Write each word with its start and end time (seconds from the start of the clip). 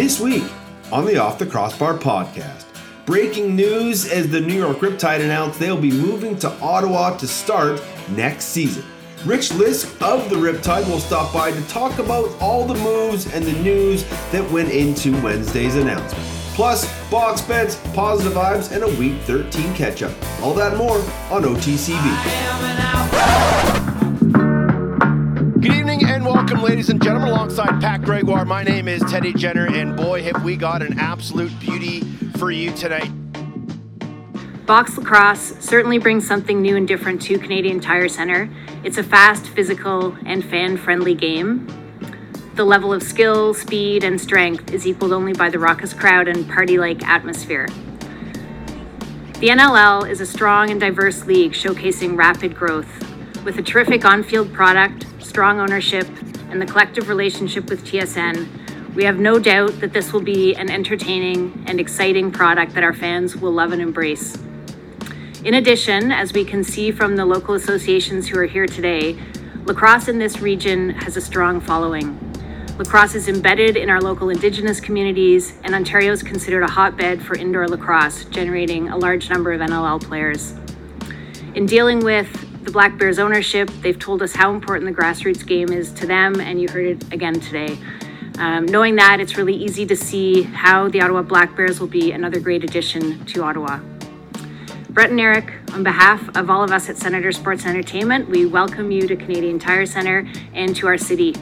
This 0.00 0.16
week 0.18 0.48
on 0.90 1.04
the 1.04 1.18
Off 1.18 1.38
the 1.38 1.44
Crossbar 1.44 1.98
podcast, 1.98 2.64
breaking 3.04 3.54
news 3.54 4.10
as 4.10 4.30
the 4.30 4.40
New 4.40 4.54
York 4.54 4.78
Riptide 4.78 5.20
announced 5.20 5.60
they'll 5.60 5.76
be 5.76 5.90
moving 5.90 6.38
to 6.38 6.50
Ottawa 6.62 7.18
to 7.18 7.28
start 7.28 7.82
next 8.08 8.46
season. 8.46 8.82
Rich 9.26 9.50
Lisk 9.50 10.00
of 10.00 10.30
the 10.30 10.36
Riptide 10.36 10.88
will 10.88 11.00
stop 11.00 11.34
by 11.34 11.50
to 11.50 11.68
talk 11.68 11.98
about 11.98 12.30
all 12.40 12.66
the 12.66 12.76
moves 12.76 13.30
and 13.34 13.44
the 13.44 13.52
news 13.62 14.04
that 14.32 14.50
went 14.50 14.70
into 14.70 15.12
Wednesday's 15.20 15.76
announcement. 15.76 16.24
Plus, 16.54 16.88
box 17.10 17.42
bets, 17.42 17.78
positive 17.92 18.32
vibes, 18.32 18.72
and 18.72 18.82
a 18.82 18.88
Week 18.98 19.20
13 19.24 19.74
catch 19.74 20.02
up. 20.02 20.14
All 20.40 20.54
that 20.54 20.78
more 20.78 20.96
on 21.30 21.42
OTCB. 21.42 23.89
And 26.20 26.28
welcome, 26.28 26.62
ladies 26.62 26.90
and 26.90 27.02
gentlemen, 27.02 27.30
alongside 27.30 27.80
Pat 27.80 28.02
Gregoire. 28.02 28.44
My 28.44 28.62
name 28.62 28.88
is 28.88 29.00
Teddy 29.10 29.32
Jenner, 29.32 29.66
and 29.68 29.96
boy, 29.96 30.22
have 30.24 30.44
we 30.44 30.54
got 30.54 30.82
an 30.82 30.98
absolute 30.98 31.50
beauty 31.58 32.02
for 32.36 32.50
you 32.50 32.72
tonight. 32.72 33.10
Box 34.66 34.98
lacrosse 34.98 35.54
certainly 35.60 35.96
brings 35.96 36.28
something 36.28 36.60
new 36.60 36.76
and 36.76 36.86
different 36.86 37.22
to 37.22 37.38
Canadian 37.38 37.80
Tire 37.80 38.06
Centre. 38.06 38.50
It's 38.84 38.98
a 38.98 39.02
fast, 39.02 39.46
physical, 39.46 40.14
and 40.26 40.44
fan 40.44 40.76
friendly 40.76 41.14
game. 41.14 41.66
The 42.54 42.66
level 42.66 42.92
of 42.92 43.02
skill, 43.02 43.54
speed, 43.54 44.04
and 44.04 44.20
strength 44.20 44.74
is 44.74 44.86
equaled 44.86 45.14
only 45.14 45.32
by 45.32 45.48
the 45.48 45.58
raucous 45.58 45.94
crowd 45.94 46.28
and 46.28 46.46
party 46.46 46.76
like 46.76 47.02
atmosphere. 47.02 47.66
The 49.38 49.48
NLL 49.48 50.06
is 50.06 50.20
a 50.20 50.26
strong 50.26 50.68
and 50.68 50.78
diverse 50.78 51.24
league 51.24 51.52
showcasing 51.52 52.14
rapid 52.14 52.54
growth. 52.54 53.06
With 53.42 53.56
a 53.56 53.62
terrific 53.62 54.04
on 54.04 54.22
field 54.22 54.52
product, 54.52 55.06
strong 55.20 55.60
ownership, 55.60 56.08
and 56.50 56.60
the 56.60 56.66
collective 56.66 57.08
relationship 57.08 57.70
with 57.70 57.84
TSN, 57.84 58.94
we 58.94 59.04
have 59.04 59.18
no 59.18 59.38
doubt 59.38 59.80
that 59.80 59.92
this 59.92 60.12
will 60.12 60.20
be 60.20 60.54
an 60.56 60.70
entertaining 60.70 61.64
and 61.66 61.78
exciting 61.78 62.32
product 62.32 62.74
that 62.74 62.82
our 62.82 62.92
fans 62.92 63.36
will 63.36 63.52
love 63.52 63.72
and 63.72 63.80
embrace. 63.80 64.36
In 65.44 65.54
addition, 65.54 66.10
as 66.10 66.32
we 66.32 66.44
can 66.44 66.64
see 66.64 66.90
from 66.90 67.16
the 67.16 67.24
local 67.24 67.54
associations 67.54 68.28
who 68.28 68.38
are 68.38 68.46
here 68.46 68.66
today, 68.66 69.18
lacrosse 69.64 70.08
in 70.08 70.18
this 70.18 70.40
region 70.40 70.90
has 70.90 71.16
a 71.16 71.20
strong 71.20 71.60
following. 71.60 72.18
Lacrosse 72.78 73.14
is 73.14 73.28
embedded 73.28 73.76
in 73.76 73.90
our 73.90 74.00
local 74.00 74.30
Indigenous 74.30 74.80
communities, 74.80 75.54
and 75.64 75.74
Ontario 75.74 76.12
is 76.12 76.22
considered 76.22 76.62
a 76.62 76.70
hotbed 76.70 77.22
for 77.22 77.36
indoor 77.36 77.68
lacrosse, 77.68 78.24
generating 78.24 78.88
a 78.88 78.96
large 78.96 79.30
number 79.30 79.52
of 79.52 79.60
NLL 79.60 80.02
players. 80.02 80.54
In 81.54 81.66
dealing 81.66 82.00
with 82.00 82.49
the 82.62 82.70
Black 82.70 82.98
Bears 82.98 83.18
ownership, 83.18 83.70
they've 83.80 83.98
told 83.98 84.22
us 84.22 84.32
how 84.32 84.52
important 84.52 84.94
the 84.94 85.02
grassroots 85.02 85.46
game 85.46 85.70
is 85.70 85.92
to 85.94 86.06
them, 86.06 86.40
and 86.40 86.60
you 86.60 86.68
heard 86.68 86.86
it 86.86 87.12
again 87.12 87.40
today. 87.40 87.78
Um, 88.38 88.66
knowing 88.66 88.96
that, 88.96 89.20
it's 89.20 89.36
really 89.36 89.54
easy 89.54 89.86
to 89.86 89.96
see 89.96 90.42
how 90.42 90.88
the 90.88 91.00
Ottawa 91.00 91.22
Black 91.22 91.56
Bears 91.56 91.80
will 91.80 91.86
be 91.88 92.12
another 92.12 92.40
great 92.40 92.64
addition 92.64 93.24
to 93.26 93.42
Ottawa. 93.42 93.80
Brett 94.90 95.10
and 95.10 95.20
Eric, 95.20 95.52
on 95.72 95.82
behalf 95.82 96.36
of 96.36 96.50
all 96.50 96.62
of 96.62 96.72
us 96.72 96.88
at 96.88 96.96
Senator 96.96 97.32
Sports 97.32 97.64
Entertainment, 97.64 98.28
we 98.28 98.44
welcome 98.46 98.90
you 98.90 99.06
to 99.08 99.16
Canadian 99.16 99.58
Tire 99.58 99.86
Centre 99.86 100.26
and 100.52 100.74
to 100.76 100.86
our 100.86 100.98
city. 100.98 101.34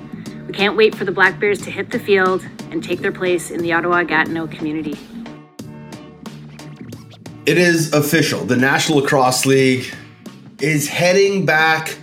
We 0.47 0.53
can't 0.53 0.77
wait 0.77 0.95
for 0.95 1.05
the 1.05 1.13
Black 1.13 1.41
Bears 1.41 1.61
to 1.63 1.71
hit 1.71 1.91
the 1.91 1.99
field 1.99 2.47
and 2.71 2.83
take 2.83 3.01
their 3.01 3.13
place 3.13 3.51
in 3.51 3.63
the 3.63 3.73
Ottawa 3.73 4.03
Gatineau 4.03 4.47
community. 4.47 4.99
It 7.47 7.57
is 7.57 7.93
official. 7.93 8.45
The 8.45 8.57
National 8.57 8.99
Lacrosse 8.99 9.47
League 9.47 9.95
is 10.61 10.89
heading 10.89 11.47
back 11.47 11.97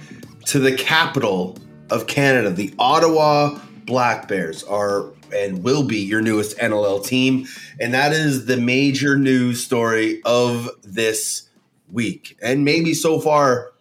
to 0.46 0.60
the 0.60 0.72
capital 0.72 1.58
of 1.90 2.08
Canada. 2.08 2.50
The 2.50 2.74
Ottawa 2.80 3.60
Black 3.86 4.30
Bears 4.30 4.64
are 4.64 5.12
and 5.34 5.62
will 5.62 5.84
be 5.84 5.98
your 5.98 6.22
newest 6.22 6.58
NLL 6.58 7.06
team. 7.06 7.48
And 7.82 7.94
that 7.94 8.14
is 8.14 8.46
the 8.46 8.56
major 8.56 9.18
news 9.18 9.62
story 9.62 10.22
of 10.24 10.70
this 10.84 11.50
week 11.92 12.38
and 12.42 12.64
maybe 12.64 12.94
so 12.94 13.20
far 13.20 13.74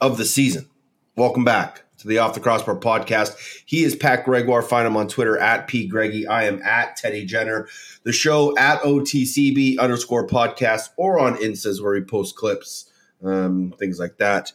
of 0.00 0.16
the 0.16 0.24
season. 0.24 0.66
Welcome 1.14 1.44
back 1.44 1.82
to 1.98 2.08
the 2.08 2.16
Off 2.18 2.32
the 2.32 2.40
Crossbar 2.40 2.76
podcast. 2.76 3.36
He 3.66 3.84
is 3.84 3.94
Pat 3.94 4.24
Gregoire. 4.24 4.62
Find 4.62 4.86
him 4.86 4.96
on 4.96 5.08
Twitter 5.08 5.38
at 5.38 5.68
P 5.68 5.86
Greggy. 5.86 6.26
I 6.26 6.44
am 6.44 6.62
at 6.62 6.96
Teddy 6.96 7.26
Jenner. 7.26 7.68
The 8.04 8.12
show 8.12 8.56
at 8.56 8.80
OTCB 8.80 9.78
underscore 9.78 10.26
podcast 10.26 10.88
or 10.96 11.18
on 11.18 11.36
Instas 11.36 11.82
where 11.82 11.92
we 11.92 12.00
post 12.00 12.34
clips, 12.36 12.90
um, 13.22 13.74
things 13.78 13.98
like 13.98 14.18
that 14.18 14.52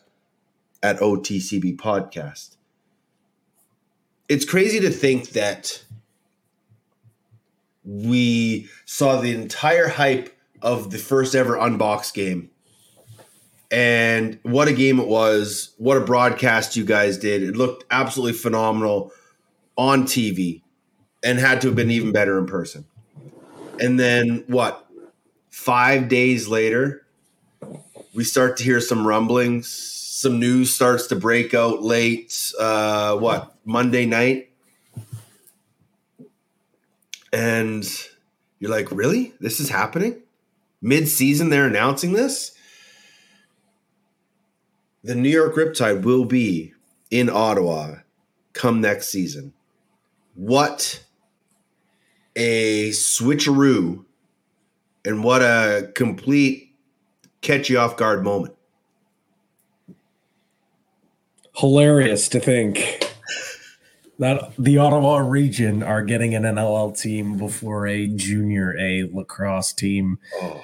at 0.84 1.00
OTCB 1.00 1.78
podcast. 1.78 2.56
It's 4.30 4.46
crazy 4.46 4.80
to 4.82 4.90
think 4.90 5.30
that 5.30 5.84
we 7.84 8.70
saw 8.86 9.22
the 9.22 9.34
entire 9.34 9.88
hype 9.88 10.38
of 10.62 10.92
the 10.92 10.98
first 10.98 11.34
ever 11.36 11.56
unbox 11.56 12.14
game. 12.14 12.50
And 13.72 14.40
what 14.44 14.68
a 14.68 14.74
game 14.74 15.00
it 15.00 15.08
was. 15.08 15.74
What 15.78 15.98
a 15.98 16.02
broadcast 16.02 16.76
you 16.76 16.86
guys 16.86 17.18
did. 17.18 17.44
It 17.44 17.56
looked 17.56 17.86
absolutely 17.92 18.38
phenomenal 18.38 19.12
on 19.78 20.04
TV 20.04 20.62
and 21.24 21.40
had 21.40 21.62
to 21.62 21.68
have 21.68 21.76
been 21.76 21.92
even 21.92 22.12
better 22.12 22.38
in 22.38 22.46
person. 22.46 22.86
And 23.80 24.00
then 24.00 24.44
what? 24.48 24.86
Five 25.50 26.08
days 26.08 26.48
later, 26.48 27.06
we 28.18 28.24
start 28.24 28.58
to 28.58 28.64
hear 28.64 28.82
some 28.82 29.06
rumblings. 29.06 29.70
Some 29.70 30.40
news 30.40 30.74
starts 30.74 31.06
to 31.08 31.16
break 31.16 31.54
out 31.54 31.84
late. 31.84 32.52
Uh, 32.60 33.16
what? 33.16 33.56
Monday 33.64 34.08
night 34.08 34.50
and 37.32 37.88
you're 38.58 38.72
like, 38.72 38.92
really? 38.92 39.34
This 39.40 39.60
is 39.60 39.70
happening? 39.70 40.24
Mid 40.82 41.08
season, 41.08 41.50
they're 41.50 41.68
announcing 41.68 42.14
this? 42.14 42.54
The 45.04 45.14
New 45.14 45.30
York 45.30 45.54
Riptide 45.54 46.02
will 46.02 46.26
be 46.26 46.74
in 47.12 47.30
Ottawa 47.30 47.98
come 48.54 48.82
next 48.82 49.10
season. 49.10 49.54
What 50.34 51.04
a 52.36 52.90
switcheroo 52.90 54.06
and 55.06 55.24
what 55.24 55.44
a 55.44 55.92
complete 55.94 56.67
catch 57.42 57.70
you 57.70 57.80
off 57.80 57.98
guard 57.98 58.24
moment. 58.24 58.56
Hilarious 61.56 62.30
to 62.30 62.40
think 62.40 63.04
that 64.20 64.52
the 64.58 64.78
Ottawa 64.78 65.18
region 65.18 65.84
are 65.84 66.04
getting 66.04 66.36
an 66.36 66.44
NLL 66.44 67.00
team 67.00 67.38
before 67.38 67.88
a 67.88 68.08
junior 68.08 68.76
A 68.80 69.10
lacrosse 69.12 69.74
team. 69.74 70.20
Oh. 70.42 70.64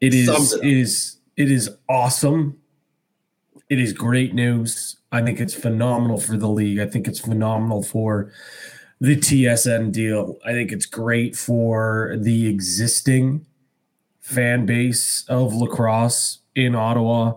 It 0.00 0.14
is 0.14 0.54
it 0.54 0.64
is 0.64 1.18
it 1.36 1.50
is 1.50 1.70
awesome. 1.88 2.58
It 3.68 3.78
is 3.78 3.92
great 3.92 4.34
news. 4.34 4.96
I 5.12 5.22
think 5.22 5.40
it's 5.40 5.54
phenomenal 5.54 6.18
for 6.18 6.36
the 6.36 6.48
league. 6.48 6.78
I 6.78 6.86
think 6.86 7.06
it's 7.06 7.20
phenomenal 7.20 7.82
for 7.82 8.32
the 9.00 9.16
TSN 9.16 9.92
deal. 9.92 10.38
I 10.44 10.52
think 10.52 10.72
it's 10.72 10.86
great 10.86 11.36
for 11.36 12.16
the 12.18 12.48
existing 12.48 13.46
fan 14.30 14.64
base 14.66 15.24
of 15.28 15.52
lacrosse 15.54 16.38
in 16.54 16.74
Ottawa. 16.74 17.34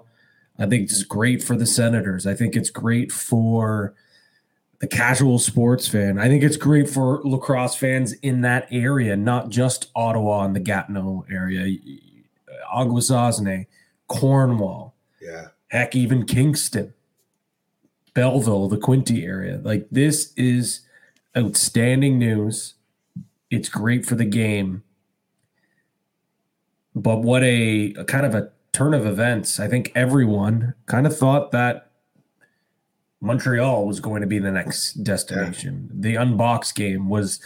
I 0.59 0.67
think 0.67 0.83
it's 0.83 1.03
great 1.03 1.43
for 1.43 1.55
the 1.55 1.65
Senators. 1.65 2.27
I 2.27 2.35
think 2.35 2.55
it's 2.55 2.69
great 2.69 3.11
for 3.11 3.95
the 4.79 4.87
casual 4.87 5.39
sports 5.39 5.87
fan. 5.87 6.19
I 6.19 6.27
think 6.27 6.43
it's 6.43 6.57
great 6.57 6.89
for 6.89 7.21
lacrosse 7.23 7.75
fans 7.75 8.13
in 8.13 8.41
that 8.41 8.67
area, 8.69 9.15
not 9.15 9.49
just 9.49 9.89
Ottawa 9.95 10.43
and 10.45 10.55
the 10.55 10.59
Gatineau 10.59 11.25
area, 11.31 11.77
uh, 12.47 12.83
Akwesasne, 12.83 13.65
Cornwall. 14.07 14.93
Yeah. 15.21 15.47
Heck, 15.69 15.95
even 15.95 16.25
Kingston, 16.25 16.93
Belleville, 18.13 18.67
the 18.67 18.77
Quinte 18.77 19.23
area. 19.23 19.59
Like 19.63 19.87
this 19.89 20.33
is 20.35 20.81
outstanding 21.35 22.19
news. 22.19 22.75
It's 23.49 23.69
great 23.69 24.05
for 24.05 24.15
the 24.15 24.25
game. 24.25 24.83
But 26.95 27.21
what 27.21 27.43
a, 27.43 27.93
a 27.93 28.05
kind 28.05 28.25
of 28.25 28.35
a 28.35 28.51
turn 28.71 28.93
of 28.93 29.05
events. 29.05 29.59
I 29.59 29.67
think 29.67 29.91
everyone 29.95 30.73
kind 30.85 31.07
of 31.07 31.17
thought 31.17 31.51
that 31.51 31.91
Montreal 33.21 33.87
was 33.87 33.99
going 33.99 34.21
to 34.21 34.27
be 34.27 34.39
the 34.39 34.51
next 34.51 35.03
destination. 35.03 35.89
Yeah. 35.93 36.01
The 36.01 36.15
unbox 36.15 36.75
game 36.75 37.07
was 37.07 37.39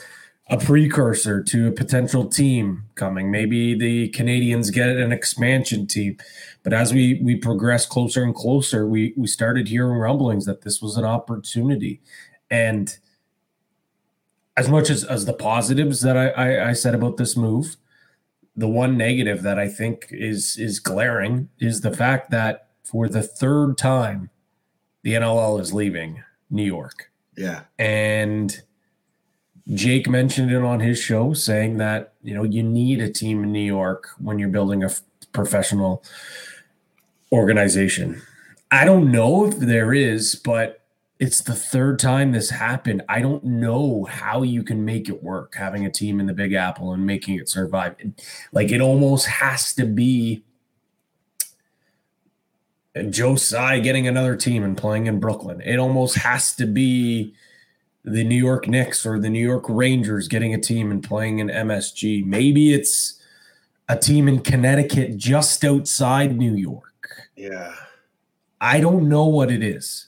a 0.49 0.57
precursor 0.57 1.43
to 1.43 1.67
a 1.67 1.71
potential 1.71 2.25
team 2.25 2.83
coming. 2.95 3.29
Maybe 3.29 3.77
the 3.77 4.09
Canadiens 4.09 4.73
get 4.73 4.89
an 4.89 5.11
expansion 5.11 5.85
team. 5.85 6.17
But 6.63 6.73
as 6.73 6.93
we 6.93 7.19
we 7.21 7.35
progress 7.35 7.85
closer 7.85 8.23
and 8.23 8.33
closer, 8.33 8.87
we 8.87 9.13
we 9.17 9.27
started 9.27 9.67
hearing 9.67 9.97
rumblings 9.99 10.45
that 10.45 10.61
this 10.61 10.81
was 10.81 10.97
an 10.97 11.05
opportunity. 11.05 12.01
And 12.49 12.97
as 14.55 14.67
much 14.67 14.89
as, 14.89 15.03
as 15.03 15.25
the 15.25 15.33
positives 15.33 16.01
that 16.01 16.17
I, 16.17 16.29
I, 16.29 16.69
I 16.69 16.73
said 16.73 16.95
about 16.95 17.17
this 17.17 17.37
move, 17.37 17.77
the 18.57 18.67
one 18.67 18.97
negative 18.97 19.43
that 19.43 19.59
I 19.59 19.67
think 19.69 20.07
is 20.09 20.57
is 20.57 20.79
glaring 20.79 21.49
is 21.59 21.81
the 21.81 21.95
fact 21.95 22.31
that 22.31 22.69
for 22.83 23.07
the 23.07 23.21
third 23.21 23.77
time 23.77 24.31
the 25.03 25.13
NLL 25.13 25.61
is 25.61 25.73
leaving 25.73 26.23
New 26.49 26.65
York. 26.65 27.11
Yeah. 27.37 27.61
And 27.77 28.59
Jake 29.73 30.09
mentioned 30.09 30.51
it 30.51 30.63
on 30.63 30.79
his 30.79 30.99
show, 30.99 31.33
saying 31.33 31.77
that 31.77 32.13
you 32.23 32.33
know 32.33 32.43
you 32.43 32.63
need 32.63 32.99
a 32.99 33.11
team 33.11 33.43
in 33.43 33.51
New 33.51 33.59
York 33.59 34.09
when 34.17 34.39
you're 34.39 34.49
building 34.49 34.83
a 34.83 34.87
f- 34.87 35.01
professional 35.33 36.03
organization. 37.31 38.21
I 38.71 38.85
don't 38.85 39.11
know 39.11 39.45
if 39.45 39.57
there 39.59 39.93
is, 39.93 40.35
but 40.35 40.81
it's 41.19 41.41
the 41.41 41.55
third 41.55 41.99
time 41.99 42.31
this 42.31 42.49
happened. 42.51 43.01
I 43.09 43.21
don't 43.21 43.43
know 43.43 44.05
how 44.05 44.43
you 44.43 44.63
can 44.63 44.85
make 44.85 45.09
it 45.09 45.23
work 45.23 45.55
having 45.55 45.85
a 45.85 45.91
team 45.91 46.19
in 46.19 46.27
the 46.27 46.33
Big 46.33 46.53
Apple 46.53 46.93
and 46.93 47.05
making 47.05 47.35
it 47.35 47.49
survive. 47.49 47.95
Like 48.51 48.71
it 48.71 48.81
almost 48.81 49.25
has 49.27 49.73
to 49.73 49.85
be 49.85 50.43
Joe 53.09 53.35
Tsai 53.35 53.79
getting 53.79 54.07
another 54.07 54.35
team 54.35 54.63
and 54.63 54.77
playing 54.77 55.07
in 55.07 55.19
Brooklyn. 55.19 55.61
It 55.61 55.77
almost 55.77 56.15
has 56.17 56.55
to 56.55 56.65
be 56.65 57.33
the 58.03 58.23
New 58.23 58.35
York 58.35 58.67
Knicks 58.67 59.05
or 59.05 59.19
the 59.19 59.29
New 59.29 59.45
York 59.45 59.65
Rangers 59.67 60.27
getting 60.27 60.53
a 60.53 60.59
team 60.59 60.91
and 60.91 61.03
playing 61.03 61.39
in 61.39 61.47
MSG. 61.47 62.25
Maybe 62.25 62.73
it's 62.73 63.19
a 63.89 63.97
team 63.97 64.27
in 64.27 64.39
Connecticut 64.39 65.17
just 65.17 65.65
outside 65.65 66.37
New 66.37 66.55
York. 66.55 67.23
Yeah. 67.35 67.73
I 68.61 68.79
don't 68.79 69.09
know 69.09 69.25
what 69.25 69.51
it 69.51 69.63
is. 69.63 70.06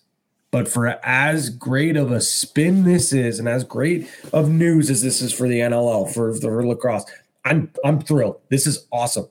But 0.51 0.67
for 0.67 0.87
as 1.05 1.49
great 1.51 1.95
of 1.95 2.11
a 2.11 2.19
spin 2.21 2.83
this 2.83 3.13
is, 3.13 3.37
and 3.39 3.47
as 3.47 3.63
great 3.63 4.07
of 4.33 4.49
news 4.49 4.89
as 4.89 5.01
this 5.03 5.21
is 5.21 5.31
for 5.31 5.47
the 5.47 5.59
NLL 5.59 6.11
for 6.11 6.33
the 6.33 6.41
for 6.41 6.65
lacrosse, 6.65 7.05
I'm 7.45 7.71
I'm 7.85 8.01
thrilled. 8.01 8.39
This 8.49 8.65
is 8.65 8.87
awesome. 8.91 9.27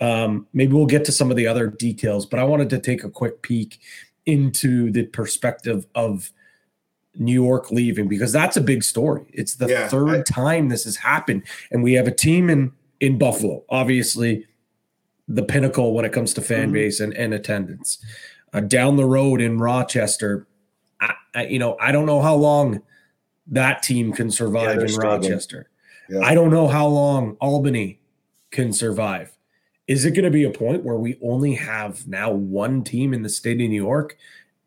Um, 0.00 0.46
maybe 0.52 0.74
we'll 0.74 0.86
get 0.86 1.04
to 1.06 1.12
some 1.12 1.30
of 1.30 1.36
the 1.36 1.46
other 1.46 1.66
details, 1.68 2.26
but 2.26 2.38
I 2.38 2.44
wanted 2.44 2.70
to 2.70 2.78
take 2.78 3.02
a 3.02 3.10
quick 3.10 3.42
peek 3.42 3.78
into 4.26 4.90
the 4.92 5.04
perspective 5.06 5.86
of 5.94 6.30
New 7.16 7.32
York 7.32 7.70
leaving 7.72 8.06
because 8.06 8.30
that's 8.30 8.56
a 8.56 8.60
big 8.60 8.84
story. 8.84 9.24
It's 9.32 9.54
the 9.56 9.68
Yeah, 9.68 9.88
third 9.88 10.08
I- 10.10 10.22
time 10.22 10.68
this 10.68 10.84
has 10.84 10.96
happened, 10.96 11.42
and 11.72 11.82
we 11.82 11.94
have 11.94 12.06
a 12.06 12.12
team 12.14 12.50
in 12.50 12.72
in 13.00 13.16
Buffalo, 13.16 13.64
obviously 13.70 14.44
the 15.28 15.42
pinnacle 15.42 15.94
when 15.94 16.04
it 16.04 16.12
comes 16.12 16.34
to 16.34 16.40
fan 16.40 16.70
Mhm. 16.70 16.72
base 16.72 17.00
and, 17.00 17.14
and 17.14 17.32
attendance. 17.32 17.98
Uh, 18.52 18.60
down 18.60 18.96
the 18.96 19.04
road 19.04 19.40
in 19.42 19.58
Rochester, 19.58 20.46
I, 21.38 21.46
you 21.46 21.58
know, 21.60 21.76
I 21.80 21.92
don't 21.92 22.06
know 22.06 22.20
how 22.20 22.34
long 22.34 22.82
that 23.46 23.82
team 23.82 24.12
can 24.12 24.30
survive 24.30 24.76
they're 24.76 24.86
in 24.86 24.88
struggling. 24.88 25.30
Rochester. 25.30 25.70
Yeah. 26.10 26.20
I 26.20 26.34
don't 26.34 26.50
know 26.50 26.66
how 26.66 26.86
long 26.88 27.36
Albany 27.40 28.00
can 28.50 28.72
survive. 28.72 29.36
Is 29.86 30.04
it 30.04 30.10
going 30.12 30.24
to 30.24 30.30
be 30.30 30.44
a 30.44 30.50
point 30.50 30.84
where 30.84 30.96
we 30.96 31.16
only 31.22 31.54
have 31.54 32.06
now 32.08 32.30
one 32.30 32.82
team 32.82 33.14
in 33.14 33.22
the 33.22 33.28
state 33.28 33.60
of 33.60 33.68
New 33.68 33.82
York 33.82 34.16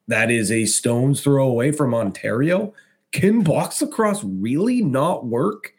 that 0.07 0.31
is 0.31 0.49
a 0.49 0.65
stone's 0.65 1.21
throw 1.21 1.45
away 1.45 1.73
from 1.73 1.93
Ontario? 1.93 2.73
Can 3.11 3.43
box 3.43 3.81
lacrosse 3.81 4.23
really 4.23 4.81
not 4.81 5.25
work 5.25 5.73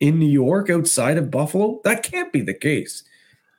in 0.00 0.18
New 0.18 0.26
York 0.26 0.70
outside 0.70 1.18
of 1.18 1.30
Buffalo? 1.30 1.80
That 1.84 2.02
can't 2.02 2.32
be 2.32 2.40
the 2.40 2.54
case. 2.54 3.04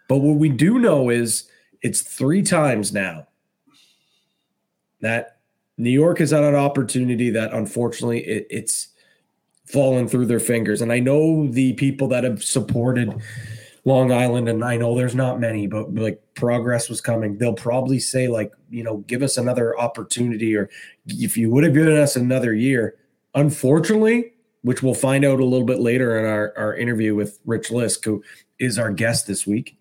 But 0.09 0.17
what 0.17 0.37
we 0.37 0.49
do 0.49 0.79
know 0.79 1.09
is 1.09 1.49
it's 1.81 2.01
three 2.01 2.41
times 2.41 2.91
now 2.91 3.27
that 4.99 5.30
New 5.81 5.89
York 5.89 6.19
has 6.19 6.29
had 6.29 6.43
an 6.43 6.53
opportunity 6.53 7.31
that 7.31 7.51
unfortunately 7.53 8.19
it, 8.19 8.45
it's 8.51 8.89
fallen 9.65 10.07
through 10.07 10.27
their 10.27 10.39
fingers. 10.39 10.81
And 10.81 10.91
I 10.91 10.99
know 10.99 11.47
the 11.47 11.73
people 11.73 12.07
that 12.09 12.23
have 12.23 12.43
supported 12.43 13.19
Long 13.83 14.11
Island, 14.11 14.47
and 14.47 14.63
I 14.63 14.77
know 14.77 14.95
there's 14.95 15.15
not 15.15 15.39
many, 15.39 15.65
but 15.65 15.91
like 15.95 16.21
progress 16.35 16.87
was 16.87 17.01
coming. 17.01 17.39
They'll 17.39 17.53
probably 17.53 17.99
say, 17.99 18.27
like, 18.27 18.51
you 18.69 18.83
know, 18.83 18.97
give 19.07 19.23
us 19.23 19.37
another 19.37 19.77
opportunity, 19.79 20.55
or 20.55 20.69
if 21.07 21.35
you 21.35 21.49
would 21.49 21.63
have 21.63 21.73
given 21.73 21.97
us 21.97 22.15
another 22.15 22.53
year. 22.53 22.95
Unfortunately, 23.33 24.33
which 24.61 24.83
we'll 24.83 24.93
find 24.93 25.25
out 25.25 25.39
a 25.39 25.45
little 25.45 25.65
bit 25.65 25.79
later 25.79 26.19
in 26.19 26.25
our, 26.25 26.53
our 26.55 26.75
interview 26.75 27.15
with 27.15 27.39
Rich 27.45 27.69
Lisk, 27.69 28.05
who 28.05 28.23
is 28.59 28.77
our 28.77 28.91
guest 28.91 29.25
this 29.25 29.47
week. 29.47 29.79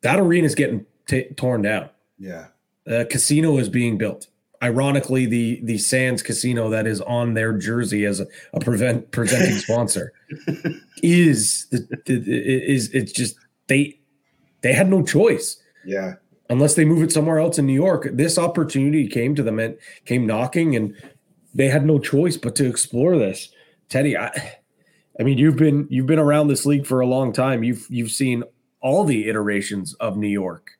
That 0.00 0.18
arena 0.18 0.46
is 0.46 0.54
getting 0.54 0.86
t- 1.06 1.28
torn 1.36 1.60
down. 1.60 1.90
Yeah. 2.18 2.46
A 2.88 3.04
casino 3.04 3.58
is 3.58 3.68
being 3.68 3.98
built. 3.98 4.28
Ironically, 4.62 5.26
the 5.26 5.60
the 5.62 5.78
Sands 5.78 6.22
Casino 6.22 6.68
that 6.70 6.86
is 6.86 7.00
on 7.02 7.34
their 7.34 7.52
jersey 7.56 8.04
as 8.04 8.18
a, 8.20 8.26
a 8.52 8.58
prevent 8.60 9.10
presenting 9.12 9.56
sponsor 9.58 10.12
is 11.02 11.66
the, 11.70 11.86
the, 12.06 12.72
is 12.72 12.90
it's 12.92 13.12
just 13.12 13.36
they 13.68 13.98
they 14.62 14.72
had 14.72 14.88
no 14.90 15.02
choice 15.04 15.56
Yeah. 15.84 16.14
unless 16.50 16.74
they 16.74 16.84
move 16.84 17.02
it 17.02 17.12
somewhere 17.12 17.38
else 17.38 17.58
in 17.58 17.66
New 17.66 17.74
York. 17.74 18.08
This 18.12 18.36
opportunity 18.38 19.06
came 19.06 19.34
to 19.36 19.42
them 19.44 19.58
and 19.60 19.76
came 20.04 20.26
knocking, 20.26 20.74
and 20.74 20.94
they 21.54 21.68
had 21.68 21.86
no 21.86 21.98
choice 22.00 22.36
but 22.36 22.56
to 22.56 22.66
explore 22.66 23.16
this. 23.16 23.50
Teddy, 23.88 24.16
I, 24.16 24.30
I 25.20 25.22
mean, 25.22 25.38
you've 25.38 25.56
been 25.56 25.86
you've 25.90 26.06
been 26.06 26.18
around 26.18 26.48
this 26.48 26.66
league 26.66 26.86
for 26.86 27.00
a 27.00 27.06
long 27.06 27.32
time. 27.32 27.62
You've 27.62 27.86
you've 27.88 28.10
seen 28.10 28.42
all 28.80 29.04
the 29.04 29.28
iterations 29.28 29.94
of 29.94 30.16
New 30.16 30.28
York. 30.28 30.72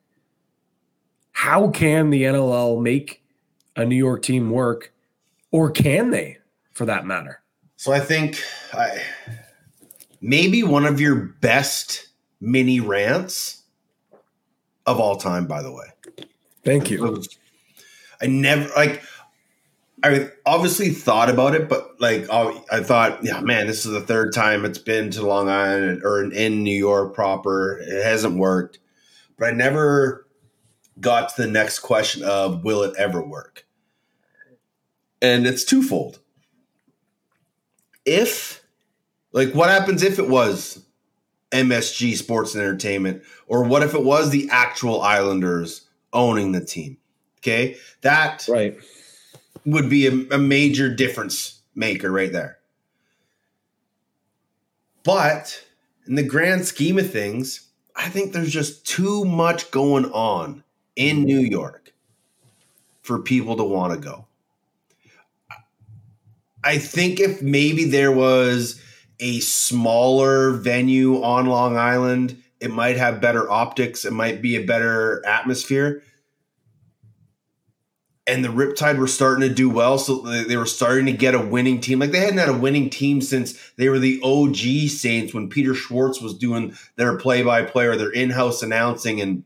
How 1.39 1.69
can 1.69 2.09
the 2.09 2.23
NLL 2.23 2.81
make 2.81 3.23
a 3.77 3.85
New 3.85 3.95
York 3.95 4.23
team 4.23 4.51
work, 4.51 4.91
or 5.51 5.71
can 5.71 6.11
they, 6.11 6.37
for 6.73 6.85
that 6.85 7.05
matter? 7.05 7.41
So 7.77 7.93
I 7.93 8.01
think 8.01 8.43
I 8.73 9.01
maybe 10.19 10.63
one 10.63 10.85
of 10.85 10.99
your 10.99 11.15
best 11.15 12.09
mini 12.41 12.81
rants 12.81 13.63
of 14.85 14.99
all 14.99 15.15
time, 15.15 15.47
by 15.47 15.61
the 15.61 15.71
way. 15.71 15.85
Thank 16.65 16.91
you. 16.91 17.23
I 18.21 18.27
never 18.27 18.69
like. 18.75 19.01
I 20.03 20.31
obviously 20.45 20.89
thought 20.89 21.29
about 21.29 21.55
it, 21.55 21.69
but 21.69 22.01
like 22.01 22.27
oh, 22.29 22.65
I 22.69 22.81
thought, 22.81 23.23
yeah, 23.23 23.39
man, 23.39 23.67
this 23.67 23.85
is 23.85 23.93
the 23.93 24.01
third 24.01 24.33
time 24.33 24.65
it's 24.65 24.77
been 24.77 25.09
to 25.11 25.25
Long 25.25 25.47
Island 25.47 26.01
or 26.03 26.21
in 26.21 26.65
New 26.65 26.77
York 26.77 27.15
proper. 27.15 27.77
It 27.77 28.03
hasn't 28.03 28.37
worked, 28.37 28.79
but 29.37 29.47
I 29.47 29.51
never 29.51 30.25
got 30.99 31.35
to 31.35 31.41
the 31.41 31.47
next 31.47 31.79
question 31.79 32.23
of 32.23 32.63
will 32.63 32.83
it 32.83 32.95
ever 32.97 33.21
work? 33.21 33.65
And 35.21 35.45
it's 35.45 35.63
twofold. 35.63 36.19
If, 38.05 38.63
like, 39.31 39.53
what 39.53 39.69
happens 39.69 40.01
if 40.03 40.17
it 40.17 40.29
was 40.29 40.83
MSG 41.51 42.15
Sports 42.15 42.55
and 42.55 42.63
Entertainment, 42.63 43.23
or 43.47 43.63
what 43.63 43.83
if 43.83 43.93
it 43.93 44.03
was 44.03 44.29
the 44.29 44.47
actual 44.49 45.01
Islanders 45.01 45.87
owning 46.13 46.51
the 46.51 46.63
team? 46.63 46.97
Okay, 47.39 47.77
that 48.01 48.45
Right. 48.49 48.77
would 49.65 49.89
be 49.89 50.07
a, 50.07 50.35
a 50.35 50.37
major 50.37 50.93
difference 50.93 51.61
maker 51.75 52.11
right 52.11 52.31
there. 52.31 52.57
But 55.03 55.65
in 56.05 56.15
the 56.15 56.23
grand 56.23 56.65
scheme 56.65 56.97
of 56.97 57.11
things, 57.11 57.67
I 57.95 58.09
think 58.09 58.33
there's 58.33 58.51
just 58.51 58.85
too 58.85 59.25
much 59.25 59.71
going 59.71 60.05
on 60.05 60.63
in 60.95 61.23
New 61.23 61.39
York 61.39 61.93
for 63.01 63.19
people 63.19 63.55
to 63.57 63.63
want 63.63 63.93
to 63.93 63.99
go. 63.99 64.25
I 66.63 66.77
think 66.77 67.19
if 67.19 67.41
maybe 67.41 67.85
there 67.85 68.11
was 68.11 68.81
a 69.19 69.39
smaller 69.39 70.51
venue 70.51 71.23
on 71.23 71.45
Long 71.45 71.77
Island, 71.77 72.41
it 72.59 72.71
might 72.71 72.97
have 72.97 73.21
better 73.21 73.49
optics, 73.49 74.03
it 74.05 74.11
might 74.11 74.41
be 74.41 74.55
a 74.55 74.65
better 74.65 75.25
atmosphere 75.25 76.03
and 78.29 78.45
the 78.45 78.49
Riptide 78.49 78.99
were 78.99 79.07
starting 79.07 79.47
to 79.47 79.53
do 79.53 79.69
well, 79.69 79.97
so 79.97 80.21
they 80.21 80.55
were 80.55 80.67
starting 80.67 81.07
to 81.07 81.11
get 81.11 81.33
a 81.33 81.39
winning 81.39 81.81
team. 81.81 81.97
Like 81.97 82.11
they 82.11 82.19
hadn't 82.19 82.37
had 82.37 82.47
a 82.47 82.57
winning 82.57 82.91
team 82.91 83.21
since 83.21 83.71
they 83.75 83.89
were 83.89 83.97
the 83.97 84.21
OG 84.23 84.89
Saints 84.89 85.33
when 85.33 85.49
Peter 85.49 85.73
Schwartz 85.73 86.21
was 86.21 86.35
doing 86.35 86.75
their 86.95 87.17
play-by-play 87.17 87.87
or 87.87 87.95
their 87.95 88.11
in-house 88.11 88.61
announcing, 88.61 89.19
and 89.19 89.43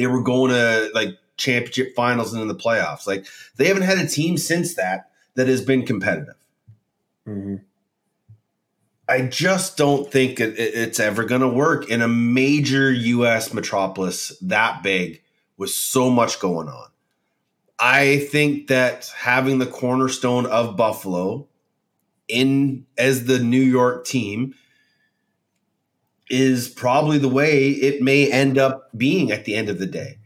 they 0.00 0.06
were 0.06 0.22
going 0.22 0.50
to 0.50 0.90
like 0.94 1.18
championship 1.36 1.94
finals 1.94 2.32
and 2.32 2.40
in 2.40 2.48
the 2.48 2.54
playoffs. 2.54 3.06
Like 3.06 3.26
they 3.56 3.66
haven't 3.68 3.82
had 3.82 3.98
a 3.98 4.06
team 4.06 4.38
since 4.38 4.74
that 4.76 5.10
that 5.34 5.46
has 5.46 5.60
been 5.60 5.84
competitive. 5.84 6.36
Mhm. 7.28 7.60
I 9.06 9.22
just 9.22 9.76
don't 9.76 10.10
think 10.10 10.40
it, 10.40 10.58
it- 10.58 10.74
it's 10.74 10.98
ever 11.00 11.24
going 11.24 11.42
to 11.42 11.48
work 11.48 11.90
in 11.90 12.00
a 12.00 12.08
major 12.08 12.90
U.S. 12.90 13.52
metropolis 13.52 14.32
that 14.40 14.82
big 14.82 15.20
with 15.58 15.70
so 15.70 16.08
much 16.08 16.40
going 16.40 16.68
on. 16.68 16.86
I 17.78 18.20
think 18.30 18.68
that 18.68 19.12
having 19.14 19.58
the 19.58 19.66
cornerstone 19.66 20.46
of 20.46 20.76
Buffalo 20.78 21.46
in 22.28 22.86
as 22.96 23.24
the 23.26 23.38
New 23.38 23.60
York 23.60 24.06
team 24.06 24.54
is 26.30 26.68
probably 26.68 27.18
the 27.18 27.28
way 27.28 27.70
it 27.70 28.00
may 28.00 28.30
end 28.30 28.56
up 28.56 28.88
being 28.96 29.32
at 29.32 29.44
the 29.44 29.56
end 29.56 29.68
of 29.68 29.78
the 29.78 29.86
day. 29.86 30.16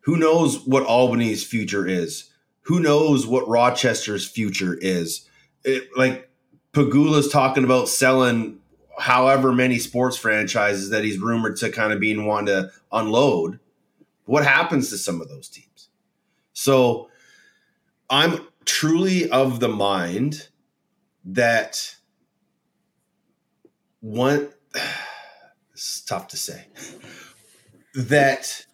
Who 0.00 0.16
knows 0.16 0.66
what 0.66 0.84
Albany's 0.84 1.44
future 1.44 1.86
is? 1.86 2.30
Who 2.62 2.80
knows 2.80 3.26
what 3.26 3.46
Rochester's 3.46 4.26
future 4.26 4.76
is? 4.80 5.28
It, 5.62 5.88
like 5.96 6.30
Pegula's 6.72 7.28
talking 7.28 7.64
about 7.64 7.88
selling 7.88 8.58
however 8.98 9.52
many 9.52 9.78
sports 9.78 10.16
franchises 10.16 10.90
that 10.90 11.04
he's 11.04 11.18
rumored 11.18 11.56
to 11.56 11.70
kind 11.70 11.92
of 11.92 12.00
being 12.00 12.24
wanting 12.24 12.46
to 12.46 12.70
unload. 12.90 13.60
What 14.24 14.44
happens 14.44 14.88
to 14.90 14.98
some 14.98 15.20
of 15.20 15.28
those 15.28 15.48
teams? 15.48 15.88
So 16.54 17.10
I'm 18.08 18.46
truly 18.64 19.28
of 19.30 19.60
the 19.60 19.68
mind 19.68 20.48
that 21.24 21.94
one 24.00 24.48
it's 25.72 26.00
tough 26.02 26.28
to 26.28 26.36
say. 26.36 26.66
That 27.94 28.66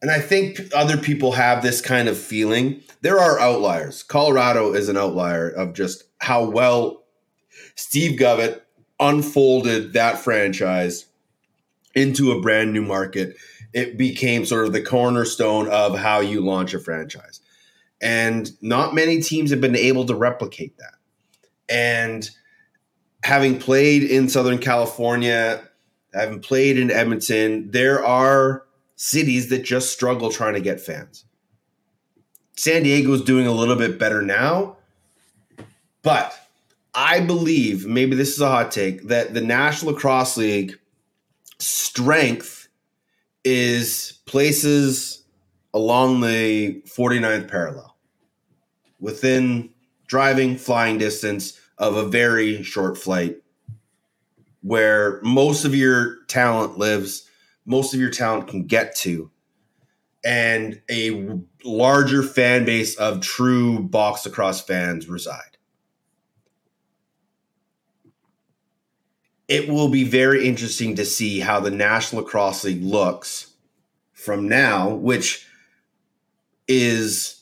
and 0.00 0.12
i 0.12 0.20
think 0.20 0.60
other 0.72 0.96
people 0.96 1.32
have 1.32 1.62
this 1.62 1.80
kind 1.80 2.08
of 2.08 2.16
feeling. 2.16 2.82
There 3.00 3.18
are 3.18 3.38
outliers. 3.38 4.02
Colorado 4.02 4.72
is 4.72 4.88
an 4.88 4.96
outlier 4.96 5.48
of 5.48 5.74
just 5.74 6.04
how 6.20 6.44
well 6.48 7.04
steve 7.74 8.18
govett 8.18 8.60
unfolded 9.00 9.92
that 9.92 10.18
franchise 10.18 11.06
into 11.94 12.32
a 12.32 12.40
brand 12.40 12.72
new 12.72 12.82
market. 12.82 13.36
It 13.72 13.98
became 13.98 14.44
sort 14.44 14.66
of 14.66 14.72
the 14.72 14.82
cornerstone 14.82 15.68
of 15.68 15.98
how 15.98 16.20
you 16.20 16.40
launch 16.40 16.74
a 16.74 16.78
franchise. 16.78 17.40
And 18.00 18.50
not 18.62 18.94
many 18.94 19.20
teams 19.20 19.50
have 19.50 19.60
been 19.60 19.76
able 19.76 20.06
to 20.06 20.14
replicate 20.14 20.76
that. 20.78 20.94
And 21.68 22.30
having 23.24 23.58
played 23.58 24.02
in 24.02 24.28
Southern 24.28 24.58
California, 24.58 25.62
having 26.12 26.40
played 26.40 26.78
in 26.78 26.90
Edmonton, 26.90 27.70
there 27.70 28.04
are 28.04 28.64
cities 28.96 29.48
that 29.48 29.64
just 29.64 29.92
struggle 29.92 30.30
trying 30.30 30.54
to 30.54 30.60
get 30.60 30.80
fans. 30.80 31.24
San 32.56 32.82
Diego 32.82 33.12
is 33.12 33.22
doing 33.22 33.46
a 33.46 33.52
little 33.52 33.76
bit 33.76 33.98
better 33.98 34.22
now, 34.22 34.76
but 36.02 36.34
I 36.94 37.20
believe, 37.20 37.86
maybe 37.86 38.16
this 38.16 38.34
is 38.34 38.40
a 38.40 38.48
hot 38.48 38.72
take, 38.72 39.06
that 39.08 39.34
the 39.34 39.40
National 39.40 39.92
Lacrosse 39.92 40.36
League 40.36 40.76
strength 41.58 42.68
is 43.44 44.18
places 44.26 45.22
along 45.74 46.20
the 46.20 46.82
49th 46.86 47.48
parallel 47.48 47.96
within 48.98 49.70
driving, 50.06 50.56
flying 50.56 50.98
distance 50.98 51.57
of 51.78 51.96
a 51.96 52.08
very 52.08 52.62
short 52.62 52.98
flight 52.98 53.36
where 54.62 55.20
most 55.22 55.64
of 55.64 55.74
your 55.74 56.24
talent 56.26 56.78
lives, 56.78 57.28
most 57.64 57.94
of 57.94 58.00
your 58.00 58.10
talent 58.10 58.48
can 58.48 58.66
get 58.66 58.94
to, 58.96 59.30
and 60.24 60.80
a 60.90 61.38
larger 61.64 62.22
fan 62.22 62.64
base 62.64 62.96
of 62.96 63.20
true 63.20 63.78
box 63.78 64.26
lacrosse 64.26 64.60
fans 64.60 65.08
reside. 65.08 65.56
It 69.46 69.68
will 69.68 69.88
be 69.88 70.04
very 70.04 70.46
interesting 70.46 70.96
to 70.96 71.06
see 71.06 71.40
how 71.40 71.60
the 71.60 71.70
National 71.70 72.22
Lacrosse 72.22 72.64
League 72.64 72.82
looks 72.82 73.54
from 74.12 74.46
now, 74.46 74.90
which 74.90 75.46
is 76.66 77.37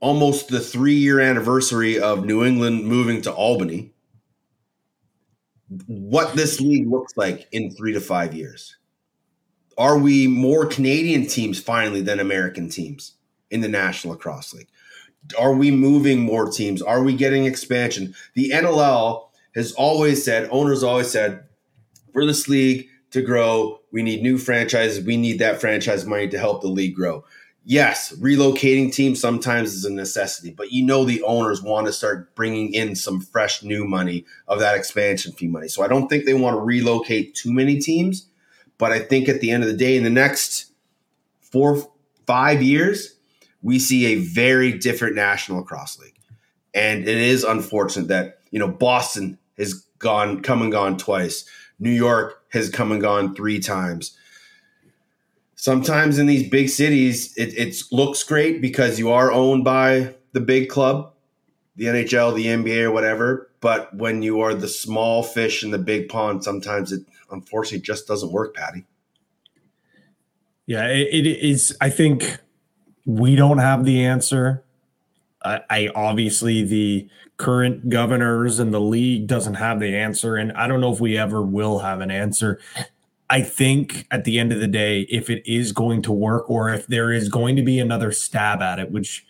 almost 0.00 0.48
the 0.48 0.60
three 0.60 0.94
year 0.94 1.20
anniversary 1.20 1.98
of 1.98 2.24
New 2.24 2.44
England 2.44 2.86
moving 2.86 3.22
to 3.22 3.32
Albany, 3.32 3.92
what 5.86 6.34
this 6.34 6.60
league 6.60 6.88
looks 6.88 7.16
like 7.16 7.48
in 7.52 7.70
three 7.70 7.92
to 7.92 8.00
five 8.00 8.34
years. 8.34 8.76
Are 9.76 9.98
we 9.98 10.26
more 10.26 10.66
Canadian 10.66 11.26
teams 11.26 11.58
finally 11.58 12.00
than 12.00 12.20
American 12.20 12.68
teams 12.68 13.14
in 13.50 13.60
the 13.60 13.68
National 13.68 14.14
Lacrosse 14.14 14.54
League? 14.54 14.68
Are 15.38 15.54
we 15.54 15.70
moving 15.70 16.20
more 16.20 16.50
teams? 16.50 16.82
Are 16.82 17.02
we 17.02 17.16
getting 17.16 17.46
expansion? 17.46 18.14
The 18.34 18.50
NLL 18.50 19.28
has 19.54 19.72
always 19.72 20.24
said, 20.24 20.48
owners 20.52 20.82
always 20.82 21.10
said, 21.10 21.44
for 22.12 22.24
this 22.24 22.48
league 22.48 22.88
to 23.10 23.22
grow, 23.22 23.80
we 23.90 24.02
need 24.02 24.22
new 24.22 24.38
franchises. 24.38 25.04
We 25.04 25.16
need 25.16 25.38
that 25.38 25.60
franchise 25.60 26.04
money 26.04 26.28
to 26.28 26.38
help 26.38 26.60
the 26.60 26.68
league 26.68 26.94
grow 26.94 27.24
yes, 27.64 28.12
relocating 28.16 28.92
teams 28.92 29.20
sometimes 29.20 29.72
is 29.72 29.84
a 29.84 29.92
necessity, 29.92 30.50
but 30.50 30.72
you 30.72 30.84
know 30.84 31.04
the 31.04 31.22
owners 31.22 31.62
want 31.62 31.86
to 31.86 31.92
start 31.92 32.34
bringing 32.34 32.72
in 32.74 32.94
some 32.94 33.20
fresh 33.20 33.62
new 33.62 33.84
money 33.84 34.24
of 34.46 34.60
that 34.60 34.76
expansion 34.76 35.32
fee 35.32 35.48
money. 35.48 35.68
So 35.68 35.82
I 35.82 35.88
don't 35.88 36.08
think 36.08 36.24
they 36.24 36.34
want 36.34 36.56
to 36.56 36.60
relocate 36.60 37.34
too 37.34 37.52
many 37.52 37.78
teams, 37.80 38.26
but 38.78 38.92
I 38.92 38.98
think 38.98 39.28
at 39.28 39.40
the 39.40 39.50
end 39.50 39.62
of 39.62 39.68
the 39.68 39.76
day, 39.76 39.96
in 39.96 40.04
the 40.04 40.10
next 40.10 40.72
four, 41.40 41.88
five 42.26 42.62
years, 42.62 43.16
we 43.62 43.78
see 43.78 44.06
a 44.06 44.16
very 44.16 44.72
different 44.72 45.16
National 45.16 45.58
Lacrosse 45.58 45.98
League. 45.98 46.18
And 46.74 47.08
it 47.08 47.18
is 47.18 47.44
unfortunate 47.44 48.08
that, 48.08 48.40
you 48.50 48.58
know, 48.58 48.68
Boston 48.68 49.38
has 49.56 49.74
gone, 49.98 50.42
come 50.42 50.60
and 50.60 50.72
gone 50.72 50.98
twice. 50.98 51.48
New 51.78 51.92
York 51.92 52.42
has 52.50 52.68
come 52.68 52.92
and 52.92 53.00
gone 53.00 53.34
three 53.34 53.58
times 53.60 54.16
sometimes 55.64 56.18
in 56.18 56.26
these 56.26 56.46
big 56.46 56.68
cities, 56.68 57.34
it, 57.38 57.56
it 57.56 57.74
looks 57.90 58.22
great 58.22 58.60
because 58.60 58.98
you 58.98 59.10
are 59.10 59.32
owned 59.32 59.64
by 59.64 60.14
the 60.32 60.40
big 60.40 60.68
club, 60.68 61.14
the 61.76 61.86
NHL, 61.86 62.36
the 62.36 62.44
NBA, 62.44 62.82
or 62.82 62.92
whatever. 62.92 63.50
But 63.60 63.96
when 63.96 64.20
you 64.20 64.42
are 64.42 64.54
the 64.54 64.68
small 64.68 65.22
fish 65.22 65.64
in 65.64 65.70
the 65.70 65.78
big 65.78 66.10
pond, 66.10 66.44
sometimes 66.44 66.92
it 66.92 67.06
unfortunately 67.30 67.80
just 67.80 68.06
doesn't 68.06 68.30
work, 68.30 68.54
Patty. 68.54 68.84
Yeah, 70.66 70.86
it, 70.88 71.08
it 71.10 71.26
is. 71.26 71.74
I 71.80 71.88
think 71.88 72.40
we 73.06 73.34
don't 73.34 73.56
have 73.56 73.86
the 73.86 74.04
answer. 74.04 74.62
I, 75.42 75.60
I 75.70 75.88
obviously 75.94 76.62
the 76.62 77.08
current 77.38 77.88
governors 77.88 78.58
and 78.58 78.72
the 78.74 78.82
league 78.82 79.28
doesn't 79.28 79.54
have 79.54 79.80
the 79.80 79.96
answer, 79.96 80.36
and 80.36 80.52
I 80.52 80.66
don't 80.66 80.82
know 80.82 80.92
if 80.92 81.00
we 81.00 81.16
ever 81.16 81.40
will 81.40 81.78
have 81.78 82.02
an 82.02 82.10
answer. 82.10 82.60
I 83.30 83.42
think 83.42 84.06
at 84.10 84.24
the 84.24 84.38
end 84.38 84.52
of 84.52 84.60
the 84.60 84.68
day, 84.68 85.02
if 85.02 85.30
it 85.30 85.42
is 85.50 85.72
going 85.72 86.02
to 86.02 86.12
work 86.12 86.48
or 86.48 86.68
if 86.70 86.86
there 86.86 87.10
is 87.10 87.28
going 87.28 87.56
to 87.56 87.62
be 87.62 87.78
another 87.78 88.12
stab 88.12 88.60
at 88.60 88.78
it, 88.78 88.90
which 88.90 89.26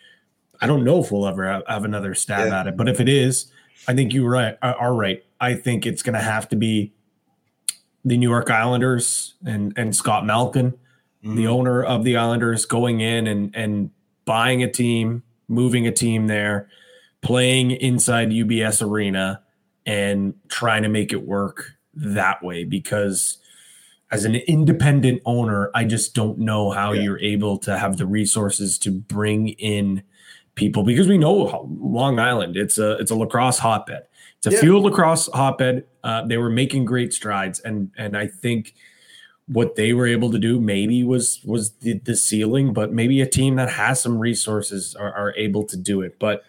I 0.60 0.66
don't 0.66 0.84
know 0.84 1.02
if 1.02 1.12
we'll 1.12 1.26
ever 1.26 1.62
have 1.66 1.84
another 1.84 2.14
stab 2.14 2.48
yeah. 2.48 2.60
at 2.60 2.66
it, 2.66 2.76
but 2.76 2.88
if 2.88 3.00
it 3.00 3.08
is, 3.08 3.50
I 3.86 3.94
think 3.94 4.12
you're 4.12 4.28
right. 4.28 4.56
Are 4.62 4.94
right. 4.94 5.24
I 5.40 5.54
think 5.54 5.86
it's 5.86 6.02
going 6.02 6.14
to 6.14 6.22
have 6.22 6.48
to 6.48 6.56
be 6.56 6.92
the 8.04 8.16
New 8.16 8.28
York 8.28 8.50
Islanders 8.50 9.34
and 9.44 9.72
and 9.76 9.94
Scott 9.94 10.26
Malkin, 10.26 10.72
mm-hmm. 10.72 11.36
the 11.36 11.46
owner 11.46 11.82
of 11.82 12.04
the 12.04 12.16
Islanders, 12.16 12.66
going 12.66 13.00
in 13.00 13.26
and 13.26 13.54
and 13.54 13.90
buying 14.24 14.62
a 14.62 14.70
team, 14.70 15.22
moving 15.48 15.86
a 15.86 15.92
team 15.92 16.26
there, 16.26 16.68
playing 17.20 17.72
inside 17.72 18.30
UBS 18.30 18.86
Arena, 18.86 19.42
and 19.86 20.34
trying 20.48 20.82
to 20.82 20.88
make 20.88 21.12
it 21.12 21.26
work 21.26 21.72
that 21.94 22.42
way 22.42 22.64
because 22.64 23.38
as 24.14 24.24
an 24.24 24.36
independent 24.36 25.20
owner, 25.24 25.70
I 25.74 25.84
just 25.84 26.14
don't 26.14 26.38
know 26.38 26.70
how 26.70 26.92
yeah. 26.92 27.02
you're 27.02 27.18
able 27.18 27.58
to 27.58 27.78
have 27.78 27.96
the 27.96 28.06
resources 28.06 28.78
to 28.78 28.90
bring 28.90 29.48
in 29.48 30.02
people 30.54 30.84
because 30.84 31.08
we 31.08 31.18
know 31.18 31.68
Long 31.80 32.18
Island. 32.18 32.56
It's 32.56 32.78
a 32.78 32.92
it's 32.92 33.10
a 33.10 33.16
lacrosse 33.16 33.58
hotbed. 33.58 34.06
It's 34.38 34.46
a 34.46 34.50
yeah. 34.52 34.60
field 34.60 34.84
lacrosse 34.84 35.28
hotbed. 35.32 35.84
Uh, 36.02 36.26
they 36.26 36.36
were 36.36 36.50
making 36.50 36.84
great 36.84 37.12
strides, 37.12 37.60
and 37.60 37.90
and 37.96 38.16
I 38.16 38.26
think 38.26 38.74
what 39.46 39.74
they 39.74 39.92
were 39.92 40.06
able 40.06 40.30
to 40.30 40.38
do 40.38 40.60
maybe 40.60 41.04
was 41.04 41.40
was 41.44 41.72
the, 41.80 41.98
the 41.98 42.16
ceiling, 42.16 42.72
but 42.72 42.92
maybe 42.92 43.20
a 43.20 43.26
team 43.26 43.56
that 43.56 43.70
has 43.70 44.00
some 44.00 44.18
resources 44.18 44.94
are, 44.94 45.12
are 45.12 45.34
able 45.36 45.64
to 45.64 45.76
do 45.76 46.00
it. 46.00 46.18
But 46.18 46.44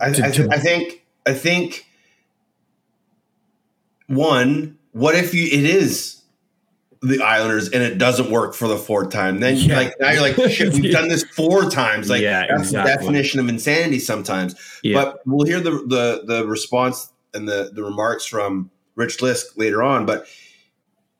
I, 0.00 0.12
to, 0.12 0.26
I, 0.26 0.30
to, 0.30 0.48
I 0.50 0.58
think 0.58 1.06
I 1.26 1.32
think 1.32 1.86
one, 4.08 4.78
what 4.92 5.14
if 5.14 5.34
you 5.34 5.44
it 5.44 5.64
is 5.64 6.17
the 7.00 7.22
Islanders 7.22 7.68
and 7.68 7.82
it 7.82 7.98
doesn't 7.98 8.30
work 8.30 8.54
for 8.54 8.68
the 8.68 8.76
fourth 8.76 9.10
time. 9.10 9.40
Then 9.40 9.56
yeah. 9.56 9.76
like 9.76 9.94
now 10.00 10.10
you're 10.10 10.22
like, 10.22 10.50
shit, 10.50 10.72
we've 10.74 10.92
done 10.92 11.08
this 11.08 11.24
four 11.24 11.70
times. 11.70 12.10
Like 12.10 12.22
yeah, 12.22 12.46
that's 12.48 12.68
exactly. 12.68 12.92
the 12.92 12.98
definition 12.98 13.40
of 13.40 13.48
insanity 13.48 13.98
sometimes. 13.98 14.54
Yeah. 14.82 15.02
But 15.02 15.20
we'll 15.26 15.46
hear 15.46 15.60
the 15.60 15.70
the 15.70 16.22
the 16.24 16.46
response 16.46 17.12
and 17.34 17.48
the 17.48 17.70
the 17.72 17.82
remarks 17.82 18.26
from 18.26 18.70
Rich 18.94 19.18
Lisk 19.18 19.56
later 19.56 19.82
on. 19.82 20.06
But 20.06 20.26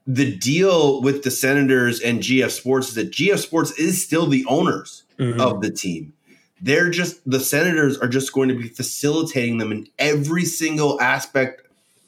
the 0.07 0.37
deal 0.37 1.03
with 1.03 1.23
the 1.23 1.31
Senators 1.31 2.01
and 2.01 2.21
GF 2.21 2.51
Sports 2.51 2.89
is 2.89 2.95
that 2.95 3.11
GF 3.11 3.39
Sports 3.39 3.73
is 3.73 4.03
still 4.03 4.27
the 4.27 4.45
owners 4.47 5.05
mm-hmm. 5.19 5.41
of 5.41 5.61
the 5.61 5.71
team. 5.71 6.13
They're 6.61 6.91
just 6.91 7.21
the 7.31 7.41
Senators 7.41 7.99
are 7.99 8.09
just 8.09 8.33
going 8.33 8.49
to 8.49 8.55
be 8.57 8.69
facilitating 8.69 9.59
them 9.59 9.71
in 9.71 9.87
every 9.99 10.45
single 10.45 11.01
aspect 11.01 11.63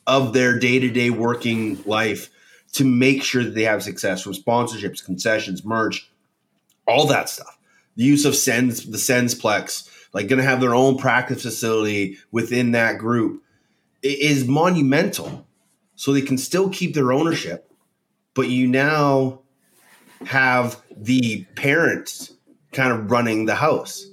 of 0.06 0.32
their 0.32 0.58
day 0.58 0.80
to 0.80 0.88
day 0.88 1.10
working 1.10 1.80
life 1.84 2.30
to 2.72 2.84
make 2.84 3.22
sure 3.22 3.44
that 3.44 3.54
they 3.54 3.64
have 3.64 3.82
success 3.82 4.22
from 4.22 4.32
sponsorships, 4.32 5.04
concessions, 5.04 5.64
merch, 5.64 6.10
all 6.86 7.06
that 7.06 7.28
stuff. 7.28 7.58
The 7.96 8.04
use 8.04 8.24
of 8.24 8.34
Sens, 8.34 8.86
the 8.86 8.96
Sensplex, 8.96 9.88
like 10.12 10.28
going 10.28 10.38
to 10.38 10.48
have 10.48 10.60
their 10.60 10.74
own 10.74 10.96
practice 10.96 11.42
facility 11.42 12.18
within 12.30 12.72
that 12.72 12.98
group 12.98 13.42
is 14.02 14.46
monumental. 14.46 15.46
So 15.96 16.12
they 16.12 16.22
can 16.22 16.38
still 16.38 16.70
keep 16.70 16.94
their 16.94 17.12
ownership, 17.12 17.70
but 18.34 18.48
you 18.48 18.66
now 18.66 19.40
have 20.24 20.80
the 20.96 21.44
parents 21.56 22.32
kind 22.72 22.92
of 22.92 23.10
running 23.10 23.46
the 23.46 23.54
house. 23.54 24.06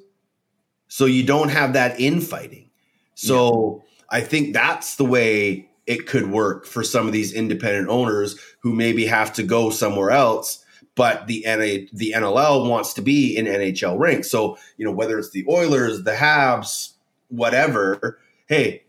So 0.87 1.05
you 1.05 1.23
don't 1.23 1.49
have 1.49 1.73
that 1.73 1.99
infighting. 1.99 2.69
So 3.15 3.83
yeah. 3.85 4.17
I 4.17 4.21
think 4.21 4.53
that's 4.53 4.95
the 4.95 5.05
way 5.05 5.66
it 5.87 6.05
could 6.05 6.29
work 6.29 6.65
for 6.65 6.83
some 6.83 7.07
of 7.07 7.13
these 7.13 7.33
independent 7.33 7.89
owners 7.89 8.39
who 8.59 8.73
maybe 8.73 9.05
have 9.05 9.33
to 9.33 9.43
go 9.43 9.69
somewhere 9.69 10.11
else 10.11 10.63
but 10.97 11.27
the 11.27 11.43
NA, 11.45 11.87
the 11.93 12.13
NLL 12.15 12.67
wants 12.67 12.93
to 12.95 13.01
be 13.01 13.37
in 13.37 13.45
NHL 13.45 13.99
ranks. 13.99 14.31
So, 14.31 14.57
you 14.77 14.85
know, 14.85 14.91
whether 14.91 15.17
it's 15.19 15.29
the 15.29 15.45
Oilers, 15.47 16.03
the 16.03 16.13
Habs, 16.13 16.93
whatever. 17.29 18.19
Hey, 18.47 18.83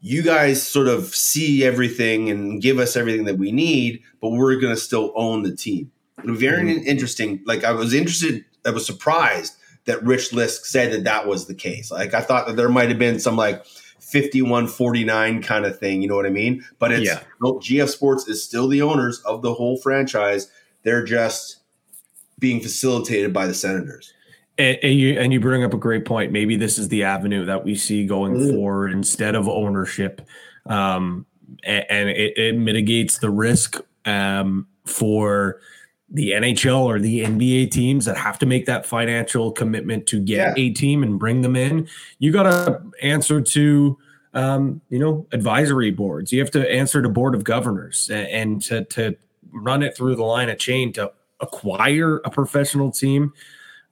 you 0.00 0.22
guys 0.22 0.62
sort 0.62 0.88
of 0.88 1.06
see 1.14 1.64
everything 1.64 2.28
and 2.28 2.60
give 2.60 2.78
us 2.78 2.96
everything 2.96 3.24
that 3.24 3.38
we 3.38 3.50
need, 3.50 4.02
but 4.20 4.30
we're 4.30 4.60
going 4.60 4.74
to 4.74 4.80
still 4.80 5.12
own 5.16 5.42
the 5.42 5.56
team. 5.56 5.90
It 6.18 6.30
was 6.30 6.38
very 6.38 6.62
mm-hmm. 6.64 6.86
interesting. 6.86 7.40
Like 7.46 7.64
I 7.64 7.72
was 7.72 7.94
interested, 7.94 8.44
I 8.66 8.70
was 8.70 8.84
surprised 8.84 9.54
that 9.86 10.04
Rich 10.04 10.30
Lisk 10.30 10.66
said 10.66 10.92
that 10.92 11.04
that 11.04 11.26
was 11.26 11.46
the 11.46 11.54
case. 11.54 11.90
Like 11.90 12.12
I 12.12 12.20
thought 12.20 12.46
that 12.46 12.56
there 12.56 12.68
might 12.68 12.90
have 12.90 12.98
been 12.98 13.18
some 13.18 13.36
like 13.36 13.64
51 14.04 14.68
49 14.68 15.42
kind 15.42 15.64
of 15.64 15.78
thing, 15.78 16.02
you 16.02 16.08
know 16.08 16.16
what 16.16 16.26
I 16.26 16.30
mean? 16.30 16.64
But 16.78 16.92
it's 16.92 17.06
yeah. 17.06 17.20
no, 17.42 17.54
GF 17.54 17.88
Sports 17.88 18.28
is 18.28 18.44
still 18.44 18.68
the 18.68 18.82
owners 18.82 19.20
of 19.20 19.42
the 19.42 19.54
whole 19.54 19.76
franchise. 19.78 20.50
They're 20.82 21.04
just 21.04 21.58
being 22.38 22.60
facilitated 22.60 23.32
by 23.32 23.46
the 23.46 23.54
Senators. 23.54 24.12
And, 24.58 24.78
and, 24.82 24.94
you 24.94 25.18
and 25.18 25.32
you 25.32 25.40
bring 25.40 25.64
up 25.64 25.74
a 25.74 25.78
great 25.78 26.04
point. 26.04 26.30
Maybe 26.30 26.56
this 26.56 26.78
is 26.78 26.88
the 26.88 27.02
avenue 27.04 27.44
that 27.46 27.64
we 27.64 27.74
see 27.74 28.06
going 28.06 28.34
mm. 28.34 28.54
forward 28.54 28.92
instead 28.92 29.34
of 29.34 29.48
ownership, 29.48 30.20
um, 30.66 31.26
and, 31.64 31.84
and 31.90 32.08
it, 32.10 32.38
it, 32.38 32.56
mitigates 32.56 33.18
the 33.18 33.30
risk 33.30 33.80
um, 34.04 34.68
for 34.84 35.60
the 36.14 36.30
NHL 36.30 36.84
or 36.84 36.98
the 36.98 37.24
NBA 37.24 37.70
teams 37.70 38.04
that 38.06 38.16
have 38.16 38.38
to 38.38 38.46
make 38.46 38.66
that 38.66 38.86
financial 38.86 39.52
commitment 39.52 40.06
to 40.06 40.20
get 40.20 40.56
yeah. 40.56 40.64
a 40.64 40.70
team 40.70 41.02
and 41.02 41.18
bring 41.18 41.42
them 41.42 41.56
in. 41.56 41.88
You 42.18 42.32
got 42.32 42.44
to 42.44 42.82
answer 43.02 43.40
to 43.40 43.98
um, 44.32 44.80
you 44.88 44.98
know 44.98 45.26
advisory 45.32 45.90
boards. 45.90 46.32
You 46.32 46.40
have 46.40 46.50
to 46.52 46.70
answer 46.70 47.02
to 47.02 47.08
board 47.08 47.34
of 47.34 47.44
governors 47.44 48.08
and, 48.10 48.28
and 48.28 48.62
to 48.62 48.84
to 48.84 49.16
run 49.52 49.82
it 49.82 49.96
through 49.96 50.16
the 50.16 50.24
line 50.24 50.48
of 50.48 50.58
chain 50.58 50.92
to 50.94 51.12
acquire 51.40 52.18
a 52.24 52.30
professional 52.30 52.90
team 52.90 53.32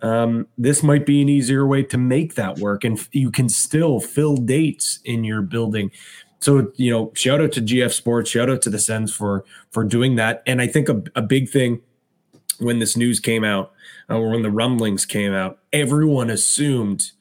um, 0.03 0.49
this 0.59 0.83
might 0.83 1.07
be 1.07 1.23
an 1.23 1.29
easier 1.29 1.67
way 1.67 1.83
to 1.85 1.97
make 1.97 2.35
that 2.35 2.59
work 2.59 2.85
and 2.85 3.07
you 3.13 3.31
can 3.31 3.49
still 3.49 4.01
fill 4.01 4.37
dates 4.37 4.99
in 5.05 5.25
your 5.25 5.43
building 5.43 5.91
so 6.41 6.73
you 6.75 6.91
know 6.91 7.13
shout 7.15 7.41
out 7.41 7.53
to 7.53 7.61
gf 7.61 7.93
sports 7.93 8.31
shout 8.31 8.51
out 8.51 8.61
to 8.63 8.71
the 8.71 8.79
sens 8.79 9.15
for 9.15 9.45
for 9.71 9.85
doing 9.85 10.17
that 10.17 10.43
and 10.47 10.61
i 10.61 10.67
think 10.67 10.89
a, 10.89 11.03
a 11.15 11.23
big 11.23 11.49
thing 11.49 11.81
when 12.63 12.79
this 12.79 12.97
news 12.97 13.21
came 13.21 13.45
out 13.45 13.73
uh, 14.09 14.19
or 14.19 14.31
when 14.31 14.43
the 14.43 14.51
rumblings 14.51 15.05
came 15.05 15.33
out 15.33 15.59
everyone 15.73 16.31
assumed 16.31 17.13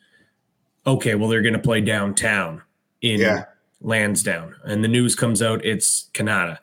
okay 0.85 1.15
well 1.15 1.29
they're 1.29 1.41
going 1.41 1.53
to 1.53 1.59
play 1.59 1.81
downtown 1.81 2.61
in 3.01 3.19
yeah. 3.19 3.45
lansdowne 3.81 4.55
and 4.63 4.83
the 4.83 4.87
news 4.87 5.15
comes 5.15 5.41
out 5.41 5.63
it's 5.65 6.09
Kanata 6.13 6.59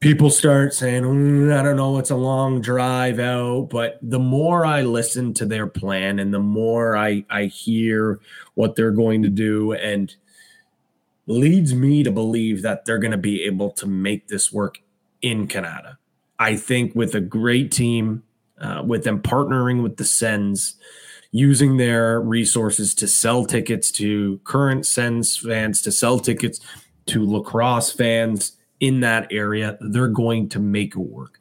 people 0.00 0.30
start 0.30 0.74
saying, 0.74 1.02
mm, 1.02 1.52
I 1.52 1.62
don't 1.62 1.76
know, 1.76 1.98
it's 1.98 2.10
a 2.10 2.16
long 2.16 2.60
drive 2.60 3.18
out. 3.18 3.68
But 3.70 3.98
the 4.02 4.18
more 4.18 4.64
I 4.64 4.82
listen 4.82 5.34
to 5.34 5.46
their 5.46 5.66
plan 5.66 6.18
and 6.18 6.32
the 6.32 6.40
more 6.40 6.96
I, 6.96 7.24
I 7.30 7.44
hear 7.44 8.20
what 8.54 8.76
they're 8.76 8.90
going 8.90 9.22
to 9.22 9.28
do, 9.28 9.72
and 9.72 10.14
leads 11.26 11.74
me 11.74 12.04
to 12.04 12.10
believe 12.12 12.62
that 12.62 12.84
they're 12.84 13.00
going 13.00 13.10
to 13.10 13.16
be 13.16 13.42
able 13.42 13.70
to 13.72 13.86
make 13.86 14.28
this 14.28 14.52
work 14.52 14.80
in 15.22 15.48
Kanata. 15.48 15.96
I 16.38 16.56
think 16.56 16.94
with 16.94 17.14
a 17.14 17.20
great 17.20 17.72
team, 17.72 18.22
uh, 18.60 18.82
with 18.84 19.04
them 19.04 19.20
partnering 19.20 19.82
with 19.82 19.96
the 19.96 20.04
Sens, 20.04 20.76
using 21.32 21.76
their 21.76 22.20
resources 22.20 22.94
to 22.94 23.08
sell 23.08 23.44
tickets 23.44 23.90
to 23.92 24.40
current 24.44 24.86
Sens 24.86 25.36
fans, 25.36 25.82
to 25.82 25.92
sell 25.92 26.18
tickets 26.18 26.60
to 27.06 27.24
lacrosse 27.24 27.92
fans 27.92 28.52
in 28.80 29.00
that 29.00 29.28
area, 29.30 29.78
they're 29.80 30.08
going 30.08 30.48
to 30.50 30.58
make 30.58 30.94
it 30.94 31.00
work. 31.00 31.40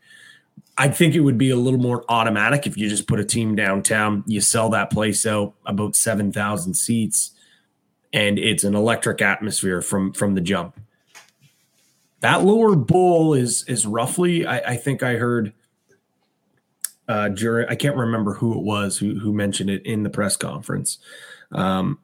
I 0.77 0.89
think 0.89 1.15
it 1.15 1.21
would 1.21 1.37
be 1.37 1.51
a 1.51 1.55
little 1.55 1.79
more 1.79 2.03
automatic 2.09 2.67
if 2.67 2.77
you 2.77 2.89
just 2.89 3.07
put 3.07 3.19
a 3.19 3.25
team 3.25 3.55
downtown, 3.55 4.23
you 4.27 4.41
sell 4.41 4.69
that 4.69 4.91
place 4.91 5.25
out 5.25 5.53
about 5.65 5.95
7,000 5.95 6.73
seats 6.73 7.31
and 8.15 8.39
it's 8.39 8.63
an 8.63 8.75
electric 8.75 9.21
atmosphere 9.21 9.81
from 9.81 10.13
from 10.13 10.35
the 10.35 10.41
jump. 10.41 10.79
That 12.21 12.43
lower 12.43 12.75
bowl 12.75 13.33
is 13.33 13.63
is 13.67 13.85
roughly 13.85 14.45
I, 14.45 14.57
I 14.59 14.75
think 14.77 15.03
I 15.03 15.15
heard 15.15 15.53
uh 17.07 17.29
during 17.29 17.67
I 17.69 17.75
can't 17.75 17.95
remember 17.95 18.33
who 18.33 18.57
it 18.57 18.63
was 18.63 18.97
who 18.97 19.19
who 19.19 19.33
mentioned 19.33 19.69
it 19.69 19.85
in 19.85 20.03
the 20.03 20.09
press 20.09 20.37
conference. 20.37 20.97
Um 21.51 21.99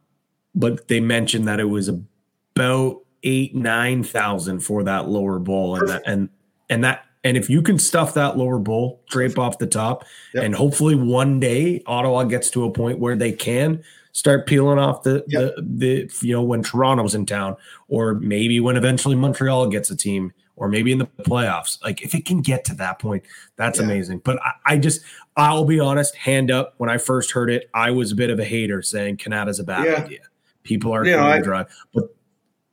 but 0.53 0.87
they 0.87 0.99
mentioned 0.99 1.47
that 1.47 1.59
it 1.59 1.69
was 1.69 1.89
about 1.89 3.01
eight 3.23 3.55
nine 3.55 4.03
thousand 4.03 4.59
for 4.59 4.83
that 4.83 5.07
lower 5.07 5.39
bowl 5.39 5.75
and 5.75 5.87
that 5.89 6.03
and 6.05 6.29
and 6.69 6.83
that 6.83 7.05
and 7.23 7.37
if 7.37 7.49
you 7.49 7.61
can 7.61 7.77
stuff 7.77 8.13
that 8.15 8.37
lower 8.37 8.59
bowl 8.59 9.03
drape 9.09 9.37
off 9.37 9.59
the 9.59 9.67
top 9.67 10.05
yep. 10.33 10.43
and 10.43 10.55
hopefully 10.55 10.95
one 10.95 11.39
day 11.39 11.81
ottawa 11.85 12.23
gets 12.23 12.49
to 12.49 12.65
a 12.65 12.71
point 12.71 12.99
where 12.99 13.15
they 13.15 13.31
can 13.31 13.83
start 14.11 14.47
peeling 14.47 14.79
off 14.79 15.03
the, 15.03 15.23
yep. 15.27 15.55
the 15.55 15.61
the 15.61 16.25
you 16.25 16.33
know 16.33 16.43
when 16.43 16.61
toronto's 16.61 17.15
in 17.15 17.25
town 17.25 17.55
or 17.87 18.15
maybe 18.15 18.59
when 18.59 18.75
eventually 18.75 19.15
montreal 19.15 19.67
gets 19.67 19.89
a 19.89 19.95
team 19.95 20.33
or 20.55 20.67
maybe 20.67 20.91
in 20.91 20.97
the 20.97 21.05
playoffs 21.21 21.81
like 21.83 22.01
if 22.01 22.13
it 22.13 22.25
can 22.25 22.41
get 22.41 22.65
to 22.65 22.75
that 22.75 22.99
point 22.99 23.23
that's 23.55 23.79
yeah. 23.79 23.85
amazing 23.85 24.19
but 24.19 24.39
I, 24.43 24.73
I, 24.73 24.77
just 24.77 25.01
i'll 25.37 25.65
be 25.65 25.79
honest 25.79 26.15
hand 26.15 26.51
up 26.51 26.73
when 26.77 26.89
i 26.89 26.97
first 26.97 27.31
heard 27.31 27.49
it 27.49 27.69
i 27.73 27.91
was 27.91 28.11
a 28.11 28.15
bit 28.15 28.29
of 28.29 28.39
a 28.39 28.45
hater 28.45 28.81
saying 28.81 29.17
Kanata's 29.17 29.59
a 29.59 29.63
bad 29.63 29.85
yeah. 29.85 30.03
idea 30.03 30.19
people 30.63 30.93
are 30.93 31.05
yeah, 31.05 31.17
going 31.17 31.37
to 31.37 31.43
drive 31.43 31.67
but 31.93 32.15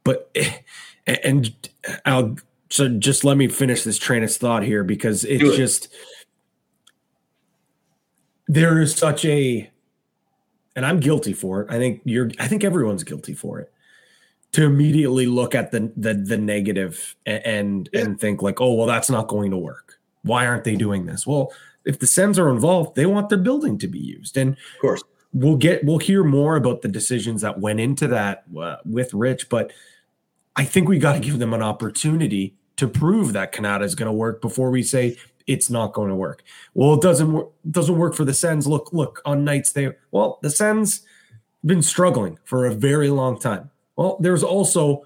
but 0.05 0.35
and 1.07 1.55
I'll 2.05 2.37
so 2.71 2.89
just 2.89 3.25
let 3.25 3.37
me 3.37 3.49
finish 3.49 3.83
this 3.83 3.99
train 3.99 4.23
of 4.23 4.33
thought 4.33 4.63
here 4.63 4.85
because 4.85 5.25
it's 5.25 5.43
it. 5.43 5.57
just 5.57 5.89
there 8.47 8.81
is 8.81 8.95
such 8.95 9.25
a 9.25 9.71
and 10.79 10.87
I'm 10.87 11.01
guilty 11.01 11.33
for 11.33 11.63
it. 11.63 11.71
I 11.73 11.77
think 11.79 12.03
you're 12.05 12.31
I 12.39 12.47
think 12.47 12.63
everyone's 12.63 13.03
guilty 13.03 13.35
for 13.35 13.59
it. 13.59 13.73
To 14.53 14.65
immediately 14.65 15.27
look 15.27 15.57
at 15.57 15.73
the 15.73 15.93
the, 15.97 16.15
the 16.15 16.39
negative 16.39 17.17
and 17.27 17.45
and, 17.45 17.89
yeah. 17.93 18.03
and 18.03 18.21
think 18.21 18.43
like, 18.43 18.61
oh 18.61 18.75
well, 18.75 18.87
that's 18.87 19.11
not 19.11 19.27
going 19.27 19.51
to 19.51 19.57
work. 19.57 19.99
Why 20.23 20.47
aren't 20.47 20.63
they 20.63 20.77
doing 20.77 21.05
this? 21.05 21.27
Well, 21.27 21.53
if 21.85 21.99
the 21.99 22.07
Sens 22.07 22.39
are 22.39 22.49
involved, 22.49 22.95
they 22.95 23.07
want 23.07 23.29
their 23.29 23.39
building 23.39 23.77
to 23.79 23.89
be 23.89 23.99
used. 23.99 24.37
And 24.37 24.53
of 24.53 24.81
course, 24.81 25.03
we'll 25.33 25.57
get 25.57 25.83
we'll 25.83 25.99
hear 25.99 26.23
more 26.23 26.55
about 26.55 26.83
the 26.83 26.89
decisions 26.89 27.43
that 27.43 27.59
went 27.59 27.81
into 27.81 28.07
that 28.07 28.45
uh, 28.57 28.77
with 28.85 29.13
Rich, 29.13 29.49
but 29.49 29.73
I 30.55 30.65
think 30.65 30.89
we 30.89 31.01
got 31.01 31.15
to 31.15 31.21
give 31.21 31.41
them 31.41 31.55
an 31.55 31.63
opportunity 31.63 32.55
to 32.77 32.87
prove 32.87 33.33
that 33.33 33.53
Kanata 33.53 33.83
is 33.83 33.97
going 33.97 34.07
to 34.07 34.13
work 34.13 34.41
before 34.41 34.71
we 34.71 34.85
say 34.85 35.17
it's 35.49 35.71
not 35.71 35.95
going 35.95 36.11
to 36.11 36.15
work. 36.15 36.45
Well, 36.75 36.95
it 36.95 37.01
doesn't 37.01 37.33
work. 37.33 37.51
Doesn't 37.69 37.97
work 37.97 38.15
for 38.15 38.25
the 38.25 38.35
Sens. 38.35 38.69
Look, 38.69 38.93
look 38.93 39.21
on 39.25 39.45
nights 39.45 39.73
they 39.73 39.91
well, 40.13 40.39
the 40.43 40.51
Sens 40.51 41.01
been 41.65 41.83
struggling 41.83 42.39
for 42.45 42.67
a 42.67 42.75
very 42.75 43.11
long 43.11 43.39
time. 43.39 43.71
Well, 43.97 44.17
there's 44.21 44.45
also 44.45 45.05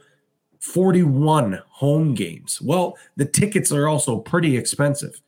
41 0.61 1.63
home 1.69 2.15
games. 2.15 2.61
Well, 2.61 2.99
the 3.17 3.25
tickets 3.25 3.73
are 3.73 3.89
also 3.89 4.19
pretty 4.19 4.57
expensive. 4.57 5.23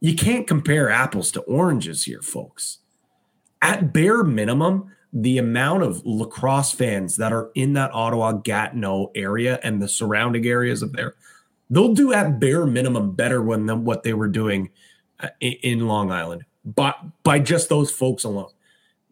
You 0.00 0.14
can't 0.14 0.46
compare 0.46 0.88
apples 0.88 1.30
to 1.32 1.40
oranges 1.42 2.04
here, 2.04 2.22
folks. 2.22 2.78
At 3.60 3.92
bare 3.92 4.24
minimum, 4.24 4.92
the 5.12 5.38
amount 5.38 5.82
of 5.82 6.04
lacrosse 6.06 6.72
fans 6.72 7.16
that 7.16 7.32
are 7.32 7.50
in 7.54 7.74
that 7.74 7.92
Ottawa 7.92 8.32
Gatineau 8.32 9.10
area 9.14 9.60
and 9.62 9.82
the 9.82 9.88
surrounding 9.88 10.46
areas 10.46 10.82
of 10.82 10.92
there, 10.92 11.14
they'll 11.70 11.94
do 11.94 12.12
at 12.12 12.38
bare 12.40 12.66
minimum 12.66 13.12
better 13.12 13.42
than 13.42 13.84
what 13.84 14.02
they 14.02 14.12
were 14.12 14.28
doing 14.28 14.70
uh, 15.20 15.28
in 15.40 15.86
Long 15.86 16.10
Island, 16.10 16.44
but 16.64 16.98
by 17.22 17.38
just 17.38 17.68
those 17.68 17.90
folks 17.90 18.24
alone. 18.24 18.50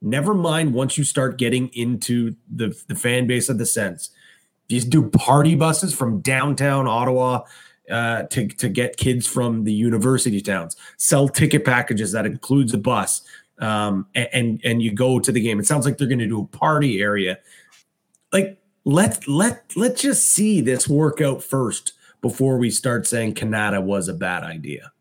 Never 0.01 0.35
mind 0.35 0.75
once 0.75 0.97
you 0.99 1.05
start 1.05 1.39
getting 1.39 1.69
into 1.69 2.37
the, 2.55 2.79
the 2.87 2.95
fan 2.95 3.27
base 3.27 3.49
of 3.49 3.59
the 3.59 3.67
Sens. 3.67 4.11
You 4.69 4.81
do 4.81 5.09
party 5.11 5.55
buses 5.55 5.95
from 5.95 6.21
downtown 6.21 6.87
Ottawa 6.87 7.43
uh, 7.91 8.25
to, 8.25 8.47
to 8.47 8.69
get 8.69 8.97
kids 8.97 9.27
from 9.27 9.65
the 9.65 9.73
university 9.73 10.41
towns, 10.41 10.77
sell 10.99 11.27
ticket 11.29 11.65
packages 11.65 12.13
that 12.13 12.27
includes 12.27 12.75
a 12.75 12.79
bus 12.79 13.23
um, 13.61 14.07
and 14.15 14.61
and 14.65 14.83
you 14.83 14.93
go 14.93 15.19
to 15.19 15.33
the 15.33 15.41
game. 15.41 15.59
It 15.59 15.67
sounds 15.67 15.85
like 15.85 15.99
they're 15.99 16.07
going 16.07 16.19
to 16.21 16.27
do 16.27 16.43
a 16.43 16.57
party 16.57 17.01
area. 17.01 17.39
Like 18.33 18.59
let 18.85 19.27
let 19.27 19.73
let's 19.77 20.03
just 20.03 20.31
see 20.31 20.61
this 20.61 20.89
work 20.89 21.21
out 21.21 21.43
first 21.43 21.93
before 22.21 22.59
we 22.59 22.71
start 22.71 23.07
saying 23.07 23.35
Kanata 23.35 23.83
was 23.83 24.09
a 24.09 24.15
bad 24.15 24.43
idea. 24.43 24.93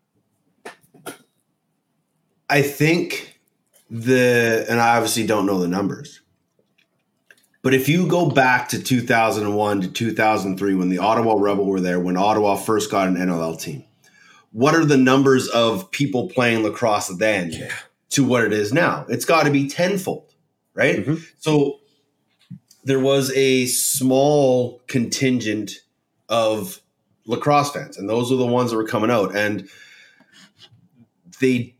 I 2.50 2.62
think 2.62 3.40
the 3.90 4.66
and 4.68 4.80
I 4.80 4.96
obviously 4.96 5.26
don't 5.26 5.46
know 5.46 5.58
the 5.58 5.68
numbers. 5.68 6.20
But 7.62 7.74
if 7.74 7.88
you 7.88 8.06
go 8.06 8.30
back 8.30 8.68
to 8.70 8.82
2001 8.82 9.80
to 9.82 9.88
2003 9.88 10.74
when 10.74 10.88
the 10.88 10.98
Ottawa 10.98 11.34
Rebel 11.34 11.66
were 11.66 11.80
there 11.80 12.00
when 12.00 12.16
Ottawa 12.16 12.56
first 12.56 12.90
got 12.90 13.08
an 13.08 13.16
NLL 13.16 13.60
team. 13.60 13.84
What 14.52 14.74
are 14.74 14.84
the 14.84 14.96
numbers 14.96 15.46
of 15.48 15.90
people 15.90 16.30
playing 16.30 16.62
lacrosse 16.62 17.08
then? 17.08 17.50
Yeah 17.52 17.72
to 18.10 18.24
what 18.24 18.44
it 18.44 18.52
is 18.52 18.72
now. 18.72 19.04
It's 19.08 19.24
got 19.24 19.44
to 19.44 19.50
be 19.50 19.68
tenfold, 19.68 20.34
right? 20.74 20.98
Mm-hmm. 20.98 21.14
So 21.38 21.80
there 22.84 23.00
was 23.00 23.30
a 23.32 23.66
small 23.66 24.80
contingent 24.86 25.72
of 26.28 26.80
lacrosse 27.28 27.70
fans, 27.70 27.96
and 27.96 28.08
those 28.08 28.32
are 28.32 28.36
the 28.36 28.46
ones 28.46 28.70
that 28.70 28.76
were 28.76 28.86
coming 28.86 29.10
out. 29.10 29.36
And 29.36 29.68
they, 31.40 31.76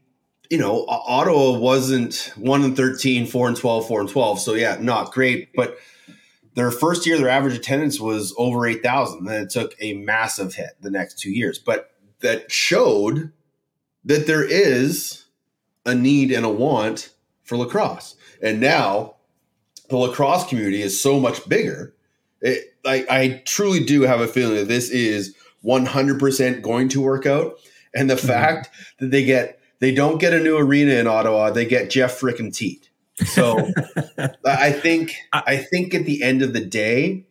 you 0.50 0.58
know, 0.58 0.84
Ottawa 0.87 1.58
wasn't 1.58 2.32
1 2.37 2.62
and 2.62 2.76
13, 2.76 3.26
4 3.26 3.48
and 3.48 3.56
12, 3.56 3.88
4 3.88 4.00
and 4.00 4.08
12. 4.08 4.40
So, 4.40 4.54
yeah, 4.54 4.76
not 4.80 5.12
great. 5.12 5.50
But 5.54 5.78
their 6.54 6.70
first 6.70 7.06
year, 7.06 7.18
their 7.18 7.28
average 7.28 7.56
attendance 7.56 7.98
was 7.98 8.34
over 8.38 8.66
8,000. 8.66 9.24
Then 9.24 9.42
it 9.42 9.50
took 9.50 9.74
a 9.80 9.94
massive 9.94 10.54
hit 10.54 10.70
the 10.80 10.90
next 10.90 11.18
two 11.18 11.30
years. 11.30 11.58
But 11.58 11.90
that 12.20 12.52
showed 12.52 13.32
that 14.04 14.26
there 14.26 14.44
is 14.44 15.24
a 15.87 15.94
need 15.94 16.30
and 16.30 16.44
a 16.44 16.50
want 16.50 17.14
for 17.42 17.56
lacrosse. 17.56 18.16
And 18.42 18.61
now 18.61 19.16
the 19.88 19.96
lacrosse 19.96 20.46
community 20.46 20.82
is 20.82 21.00
so 21.00 21.18
much 21.18 21.48
bigger. 21.48 21.94
It, 22.40 22.74
I, 22.84 23.06
I 23.11 23.42
truly 23.44 23.84
do 23.84 24.02
have 24.02 24.20
a 24.20 24.28
feeling 24.28 24.56
that 24.56 24.68
this 24.68 24.90
is 24.90 25.34
100% 25.64 26.62
going 26.62 26.88
to 26.90 27.01
work 27.01 27.27
out. 27.27 27.59
And 27.94 28.09
the 28.09 28.14
mm-hmm. 28.14 28.27
fact 28.27 28.71
that 29.01 29.11
they 29.11 29.25
get 29.25 29.61
they 29.81 29.94
don't 29.94 30.18
get 30.18 30.33
a 30.33 30.40
new 30.40 30.57
arena 30.57 30.94
in 30.94 31.07
Ottawa, 31.07 31.51
they 31.51 31.64
get 31.64 31.90
Jeff 31.90 32.21
frickin' 32.21 32.55
Teat. 32.55 32.90
So 33.27 33.71
I 34.44 34.73
think 34.73 35.16
I 35.33 35.57
think 35.57 35.94
at 35.94 36.05
the 36.05 36.23
end 36.23 36.42
of 36.42 36.53
the 36.53 36.64
day, 36.64 37.27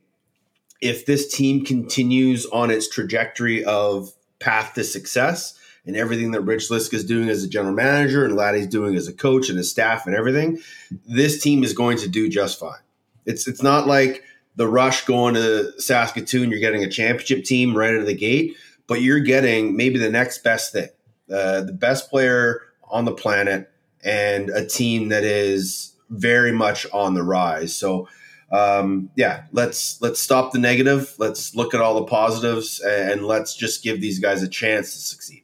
if 0.81 1.05
this 1.05 1.33
team 1.33 1.65
continues 1.65 2.45
on 2.47 2.71
its 2.71 2.89
trajectory 2.89 3.63
of 3.63 4.11
path 4.39 4.73
to 4.75 4.83
success 4.83 5.57
and 5.85 5.95
everything 5.95 6.31
that 6.31 6.41
Rich 6.41 6.69
Lisk 6.69 6.93
is 6.93 7.05
doing 7.05 7.29
as 7.29 7.43
a 7.43 7.49
general 7.49 7.73
manager 7.73 8.25
and 8.25 8.35
Laddie's 8.35 8.67
doing 8.67 8.95
as 8.95 9.07
a 9.07 9.13
coach 9.13 9.49
and 9.49 9.57
his 9.57 9.71
staff 9.71 10.05
and 10.05 10.15
everything, 10.15 10.59
this 11.07 11.41
team 11.41 11.63
is 11.63 11.73
going 11.73 11.97
to 11.99 12.09
do 12.09 12.29
just 12.29 12.59
fine. 12.59 12.79
It's 13.25 13.47
it's 13.47 13.63
not 13.63 13.87
like 13.87 14.23
the 14.57 14.67
rush 14.67 15.05
going 15.05 15.35
to 15.35 15.71
Saskatoon, 15.79 16.49
you're 16.49 16.59
getting 16.59 16.83
a 16.83 16.89
championship 16.89 17.45
team 17.45 17.77
right 17.77 17.93
out 17.93 18.01
of 18.01 18.07
the 18.07 18.15
gate, 18.15 18.57
but 18.87 19.01
you're 19.01 19.19
getting 19.19 19.77
maybe 19.77 19.99
the 19.99 20.09
next 20.09 20.43
best 20.43 20.73
thing. 20.73 20.89
Uh, 21.31 21.61
the 21.61 21.73
best 21.73 22.09
player 22.09 22.61
on 22.89 23.05
the 23.05 23.11
planet 23.13 23.71
and 24.03 24.49
a 24.49 24.65
team 24.65 25.09
that 25.09 25.23
is 25.23 25.93
very 26.09 26.51
much 26.51 26.87
on 26.91 27.13
the 27.13 27.23
rise. 27.23 27.75
So 27.75 28.07
um, 28.51 29.09
yeah, 29.15 29.43
let's 29.51 30.01
let's 30.01 30.21
stop 30.21 30.53
the 30.53 30.59
negative. 30.59 31.13
Let's 31.17 31.53
look 31.53 31.73
at 31.73 31.81
all 31.81 31.95
the 31.95 32.05
positives, 32.05 32.79
and 32.79 33.25
let's 33.25 33.53
just 33.53 33.83
give 33.83 33.99
these 33.99 34.19
guys 34.19 34.41
a 34.41 34.47
chance 34.47 34.93
to 34.93 34.99
succeed. 34.99 35.43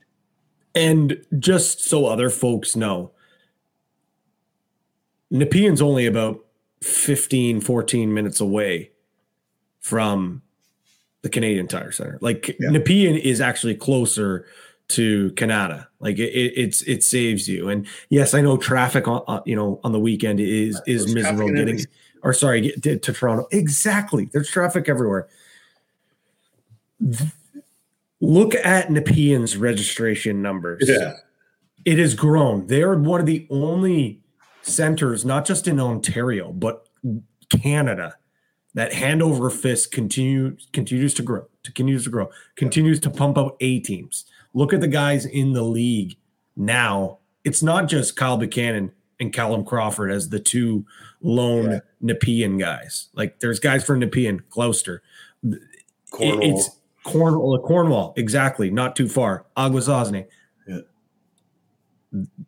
And 0.74 1.24
just 1.38 1.82
so 1.84 2.06
other 2.06 2.30
folks 2.30 2.78
know, 2.78 3.12
Nepean's 5.30 5.82
only 5.82 6.06
about 6.06 6.46
15, 6.82 7.60
14 7.60 8.14
minutes 8.14 8.40
away 8.40 8.93
from 9.84 10.42
the 11.22 11.30
Canadian 11.30 11.68
Tire 11.68 11.92
Center. 11.92 12.18
Like 12.22 12.48
yeah. 12.60 12.70
Nepean 12.70 13.16
is 13.16 13.40
actually 13.40 13.76
closer 13.76 14.46
to 14.90 15.32
Kanata. 15.32 15.88
Like 16.00 16.18
it, 16.18 16.32
it's 16.32 16.82
it 16.84 17.04
saves 17.04 17.48
you. 17.48 17.70
And 17.70 17.86
yes, 18.10 18.34
I 18.34 18.42
know 18.42 18.58
traffic 18.58 19.08
on 19.08 19.22
uh, 19.28 19.42
you 19.46 19.56
know 19.56 19.80
on 19.84 19.92
the 19.92 20.00
weekend 20.00 20.40
is 20.40 20.82
is 20.88 21.06
There's 21.06 21.14
miserable 21.14 21.54
getting 21.54 21.80
or 22.24 22.34
sorry 22.34 22.62
get, 22.62 22.82
to, 22.84 22.98
to 22.98 23.14
Toronto. 23.14 23.48
Exactly. 23.52 24.30
There's 24.32 24.50
traffic 24.50 24.90
everywhere. 24.90 25.28
Look 28.22 28.56
at 28.56 28.90
Nepean's 28.90 29.58
registration 29.58 30.42
numbers. 30.42 30.86
Yeah. 30.88 31.14
It 31.84 32.00
has 32.00 32.16
grown. 32.16 32.68
They're 32.68 32.96
one 32.96 33.20
of 33.20 33.26
the 33.26 33.46
only 33.50 34.22
centers, 34.62 35.26
not 35.26 35.44
just 35.44 35.68
in 35.68 35.82
Ontario, 35.82 36.54
but 36.54 36.88
Canada, 37.50 38.16
that 38.74 38.94
hand 38.94 39.22
over 39.22 39.50
fist 39.50 39.92
continues 39.92 40.68
continues 40.74 41.14
to 41.16 41.24
grow, 41.24 41.46
to 41.64 41.72
continues 41.72 42.04
to 42.06 42.10
grow, 42.10 42.30
continues 42.56 43.00
to 43.02 43.10
pump 43.10 43.38
out 43.38 43.56
A 43.60 43.80
teams. 43.80 44.26
Look 44.54 44.74
at 44.74 44.82
the 44.82 44.88
guys 44.88 45.26
in 45.26 45.54
the 45.54 45.64
league 45.64 46.18
now. 46.56 47.20
It's 47.44 47.62
not 47.62 47.88
just 47.88 48.16
Kyle 48.16 48.38
Buchanan 48.38 48.92
and 49.20 49.34
Callum 49.34 49.66
Crawford 49.66 50.12
as 50.12 50.30
the 50.30 50.40
two 50.40 50.86
lone 51.22 51.72
yeah. 51.72 51.80
Nepean 52.02 52.60
guys. 52.60 53.10
Like 53.14 53.40
there's 53.40 53.60
guys 53.60 53.84
for 53.84 53.98
Nepean, 53.98 54.42
Gloucester. 54.50 55.02
Cornwall. 56.12 56.58
It's 56.58 56.70
Cornwall, 57.04 57.56
uh, 57.56 57.60
Cornwall, 57.60 58.14
exactly. 58.16 58.70
Not 58.70 58.96
too 58.96 59.10
far. 59.10 59.46
Akwesasne. 59.58 60.26
Yeah. 60.68 60.80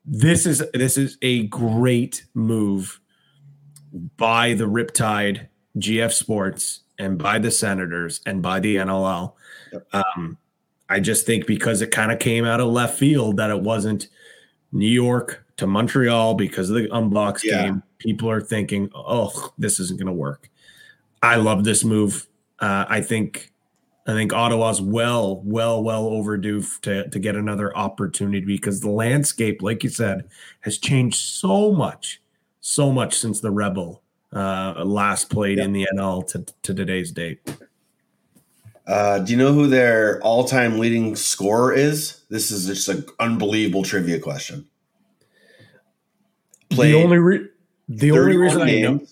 This 0.06 0.46
is 0.46 0.64
this 0.74 0.98
is 0.98 1.18
a 1.22 1.48
great 1.48 2.26
move 2.34 3.00
by 4.18 4.54
the 4.54 4.66
Riptide 4.66 5.48
GF 5.78 6.12
Sports 6.12 6.82
and 6.98 7.18
by 7.18 7.40
the 7.40 7.52
Senators 7.52 8.22
and 8.26 8.42
by 8.42 8.60
the 8.60 8.78
NLL. 8.78 9.34
Yep. 9.72 9.88
Um, 9.94 10.38
I 10.90 11.00
just 11.00 11.26
think 11.26 11.48
because 11.48 11.82
it 11.82 11.92
kind 11.92 12.12
of 12.12 12.20
came 12.20 12.46
out 12.46 12.60
of 12.60 12.68
left 12.68 12.98
field 12.98 13.38
that 13.38 13.50
it 13.50 13.62
wasn't 13.62 14.08
New 14.72 14.88
York 14.88 15.46
to 15.58 15.68
Montreal 15.68 16.36
because 16.36 16.70
of 16.70 16.76
the 16.76 16.88
unbox 16.90 17.44
yeah. 17.44 17.64
game. 17.64 17.84
People 18.00 18.30
are 18.30 18.42
thinking, 18.42 18.90
"Oh, 18.94 19.54
this 19.58 19.80
isn't 19.80 20.00
going 20.00 20.08
to 20.08 20.14
work." 20.14 20.50
I 21.24 21.36
love 21.38 21.64
this 21.64 21.84
move. 21.84 22.28
Uh, 22.60 22.86
I 22.88 23.02
think 23.02 23.52
I 24.06 24.14
think 24.14 24.32
Ottawa's 24.32 24.82
well, 24.82 25.42
well, 25.44 25.84
well 25.84 26.06
overdue 26.06 26.64
to 26.84 27.10
to 27.10 27.20
get 27.20 27.36
another 27.36 27.76
opportunity 27.76 28.46
because 28.46 28.82
the 28.82 28.92
landscape, 28.92 29.62
like 29.62 29.84
you 29.84 29.90
said, 29.90 30.28
has 30.62 30.78
changed 30.78 31.18
so 31.18 31.72
much, 31.72 32.22
so 32.62 32.92
much 32.92 33.18
since 33.18 33.42
the 33.42 33.52
Rebel 33.52 34.04
uh, 34.34 34.84
last 34.84 35.30
played 35.30 35.60
in 35.60 35.72
the 35.72 35.88
NL 35.96 36.26
to, 36.28 36.46
to 36.64 36.74
today's 36.74 37.12
date. 37.12 37.40
Uh, 38.88 39.20
do 39.20 39.32
you 39.32 39.38
know 39.38 39.52
who 39.52 39.68
their 39.68 40.22
all-time 40.22 40.78
leading 40.78 41.16
scorer 41.16 41.74
is? 41.74 42.22
This 42.30 42.52
is 42.52 42.68
just 42.68 42.88
an 42.88 43.06
unbelievable 43.20 43.84
trivia 43.84 44.20
question. 44.20 44.68
Played 46.70 46.94
the 46.94 47.04
only 47.04 47.18
re- 47.18 47.48
the 47.88 48.12
only 48.12 48.38
reason 48.38 48.68
games. 48.68 48.86
I 48.86 48.94
know 48.94 49.08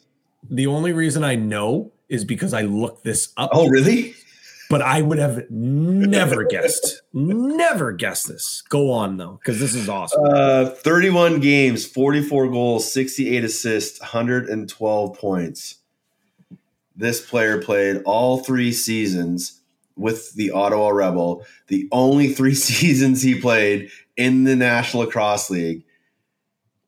the 0.50 0.68
only 0.68 0.94
reason 0.94 1.24
I 1.24 1.36
know 1.36 1.92
is 2.10 2.26
because 2.26 2.54
I 2.54 2.62
looked 2.64 3.04
this 3.04 3.34
up. 3.38 3.50
Oh, 3.54 3.68
really? 3.68 4.16
But 4.74 4.82
I 4.82 5.04
would 5.04 5.20
have 5.20 5.46
never 5.52 6.44
guessed, 6.44 7.04
never 7.14 7.92
guessed 7.92 8.28
this. 8.28 8.64
Go 8.70 8.90
on 8.90 9.18
though, 9.18 9.34
because 9.34 9.60
this 9.60 9.76
is 9.76 9.88
awesome. 9.88 10.26
Uh, 10.26 10.72
31 10.72 11.42
games, 11.42 11.86
44 11.86 12.48
goals, 12.50 12.92
68 12.92 13.44
assists, 13.44 14.02
112 14.02 15.16
points. 15.16 15.76
This 16.96 17.24
player 17.24 17.62
played 17.62 18.02
all 18.06 18.40
three 18.40 18.72
seasons 18.72 19.62
with 19.96 20.34
the 20.34 20.50
Ottawa 20.50 20.90
Rebel, 20.90 21.46
the 21.68 21.88
only 21.92 22.34
three 22.34 22.56
seasons 22.56 23.22
he 23.22 23.40
played 23.40 23.92
in 24.18 24.44
the 24.44 24.56
National 24.56 25.04
Lacrosse 25.04 25.52
League. 25.52 25.86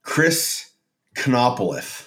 Chris 0.02 0.72
Knopolith. 1.14 2.05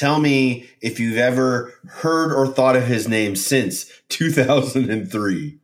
Tell 0.00 0.18
me 0.18 0.66
if 0.80 0.98
you've 0.98 1.18
ever 1.18 1.74
heard 1.86 2.32
or 2.32 2.46
thought 2.46 2.74
of 2.74 2.86
his 2.86 3.06
name 3.06 3.36
since 3.36 3.84
2003. 4.08 5.58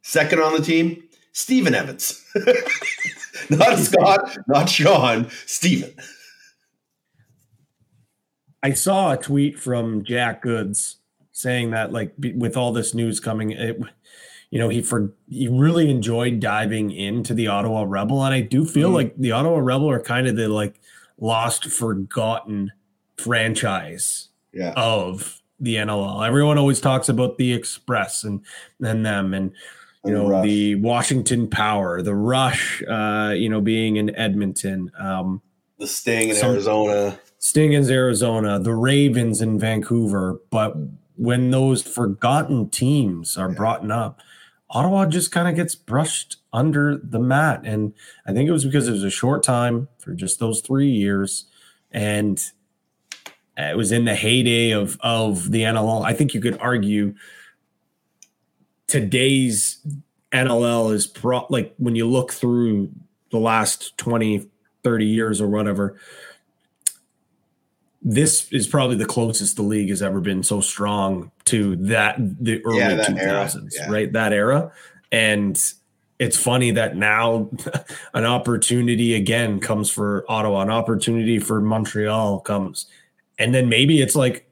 Second 0.00 0.40
on 0.40 0.54
the 0.54 0.62
team, 0.62 1.02
Stephen 1.32 1.74
Evans. 1.74 2.24
not 3.50 3.78
Scott, 3.78 4.38
not 4.48 4.70
Sean, 4.70 5.28
Stephen. 5.44 5.92
I 8.62 8.72
saw 8.72 9.12
a 9.12 9.18
tweet 9.18 9.58
from 9.58 10.02
Jack 10.02 10.40
Goods 10.40 10.96
saying 11.32 11.72
that 11.72 11.92
like 11.92 12.14
with 12.36 12.56
all 12.56 12.72
this 12.72 12.94
news 12.94 13.20
coming, 13.20 13.50
it, 13.50 13.78
you 14.48 14.58
know, 14.58 14.70
he 14.70 14.80
for 14.80 15.12
he 15.28 15.46
really 15.48 15.90
enjoyed 15.90 16.40
diving 16.40 16.90
into 16.90 17.34
the 17.34 17.48
Ottawa 17.48 17.84
Rebel, 17.86 18.24
and 18.24 18.32
I 18.32 18.40
do 18.40 18.64
feel 18.64 18.88
mm-hmm. 18.88 18.94
like 18.94 19.16
the 19.18 19.32
Ottawa 19.32 19.58
Rebel 19.58 19.90
are 19.90 20.00
kind 20.00 20.26
of 20.26 20.36
the 20.36 20.48
like 20.48 20.80
lost, 21.18 21.66
forgotten 21.66 22.72
franchise 23.16 24.28
yeah. 24.52 24.72
of 24.76 25.40
the 25.60 25.76
NLL. 25.76 26.26
Everyone 26.26 26.58
always 26.58 26.80
talks 26.80 27.08
about 27.08 27.38
the 27.38 27.52
Express 27.52 28.24
and 28.24 28.44
and 28.82 29.04
them 29.04 29.32
and 29.34 29.52
you 30.04 30.12
know 30.12 30.42
the, 30.42 30.48
the 30.48 30.74
Washington 30.76 31.48
Power, 31.48 32.02
the 32.02 32.14
Rush, 32.14 32.82
uh, 32.88 33.32
you 33.36 33.48
know, 33.48 33.60
being 33.60 33.96
in 33.96 34.14
Edmonton, 34.14 34.90
um, 34.98 35.42
the 35.78 35.86
Sting 35.86 36.30
in 36.30 36.36
some, 36.36 36.52
Arizona. 36.52 37.18
Sting 37.38 37.72
in 37.72 37.88
Arizona, 37.90 38.58
the 38.58 38.74
Ravens 38.74 39.40
in 39.40 39.58
Vancouver. 39.58 40.40
But 40.50 40.74
when 41.16 41.50
those 41.50 41.82
forgotten 41.82 42.70
teams 42.70 43.36
are 43.36 43.48
brought 43.48 43.88
up, 43.90 44.20
Ottawa 44.70 45.06
just 45.06 45.32
kind 45.32 45.48
of 45.48 45.54
gets 45.54 45.74
brushed 45.74 46.36
under 46.56 46.96
the 46.96 47.20
mat. 47.20 47.60
And 47.64 47.92
I 48.26 48.32
think 48.32 48.48
it 48.48 48.52
was 48.52 48.64
because 48.64 48.88
it 48.88 48.92
was 48.92 49.04
a 49.04 49.10
short 49.10 49.42
time 49.42 49.88
for 49.98 50.14
just 50.14 50.40
those 50.40 50.62
three 50.62 50.88
years. 50.88 51.44
And 51.92 52.42
it 53.58 53.76
was 53.76 53.92
in 53.92 54.06
the 54.06 54.14
heyday 54.14 54.70
of, 54.70 54.98
of 55.02 55.50
the 55.50 55.62
NLL. 55.62 56.02
I 56.02 56.14
think 56.14 56.32
you 56.32 56.40
could 56.40 56.58
argue 56.58 57.14
today's 58.86 59.86
NLL 60.32 60.92
is 60.94 61.06
pro 61.06 61.46
like 61.50 61.74
when 61.76 61.94
you 61.94 62.08
look 62.08 62.32
through 62.32 62.90
the 63.30 63.38
last 63.38 63.96
20, 63.98 64.48
30 64.82 65.04
years 65.04 65.40
or 65.40 65.48
whatever, 65.48 65.98
this 68.00 68.50
is 68.50 68.66
probably 68.66 68.96
the 68.96 69.04
closest 69.04 69.56
the 69.56 69.62
league 69.62 69.90
has 69.90 70.00
ever 70.00 70.20
been 70.20 70.42
so 70.42 70.60
strong 70.60 71.30
to 71.44 71.76
that 71.76 72.16
the 72.18 72.64
early 72.64 72.78
yeah, 72.78 73.04
2000s, 73.04 73.72
yeah. 73.74 73.90
right? 73.90 74.12
That 74.12 74.32
era. 74.32 74.72
And 75.12 75.60
it's 76.18 76.36
funny 76.36 76.70
that 76.72 76.96
now 76.96 77.50
an 78.14 78.24
opportunity 78.24 79.14
again 79.14 79.60
comes 79.60 79.90
for 79.90 80.24
Ottawa, 80.28 80.62
an 80.62 80.70
opportunity 80.70 81.38
for 81.38 81.60
Montreal 81.60 82.40
comes. 82.40 82.86
And 83.38 83.54
then 83.54 83.68
maybe 83.68 84.00
it's 84.00 84.16
like, 84.16 84.48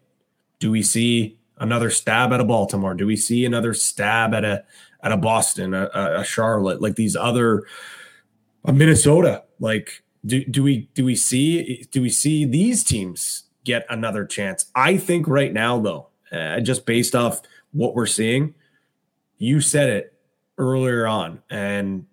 do 0.59 0.71
we 0.71 0.83
see 0.83 1.39
another 1.59 1.91
stab 1.91 2.33
at 2.33 2.41
a 2.41 2.45
Baltimore? 2.45 2.95
Do 2.95 3.07
we 3.07 3.17
see 3.17 3.45
another 3.45 3.75
stab 3.75 4.35
at 4.35 4.45
a 4.45 4.65
at 5.03 5.13
a 5.13 5.17
Boston, 5.17 5.75
a, 5.75 5.91
a 5.95 6.25
Charlotte, 6.25 6.81
like 6.81 6.97
these 6.97 7.17
other 7.17 7.65
a 8.65 8.73
Minnesota? 8.73 9.45
Like, 9.61 10.03
do 10.25 10.45
do 10.45 10.63
we 10.63 10.89
do 10.95 11.05
we 11.05 11.17
see 11.17 11.87
do 11.91 12.03
we 12.03 12.11
see 12.11 12.45
these 12.45 12.85
teams 12.85 13.45
get 13.65 13.87
another 13.89 14.25
chance? 14.25 14.67
I 14.75 14.97
think 14.97 15.27
right 15.27 15.53
now, 15.53 15.81
though, 15.81 16.09
uh, 16.33 16.61
just 16.61 16.87
based 16.87 17.15
off 17.15 17.41
what 17.73 17.95
we're 17.95 18.07
seeing, 18.07 18.55
you 19.39 19.61
said 19.61 19.89
it 19.89 20.14
earlier 20.59 21.07
on, 21.07 21.43
and 21.51 22.07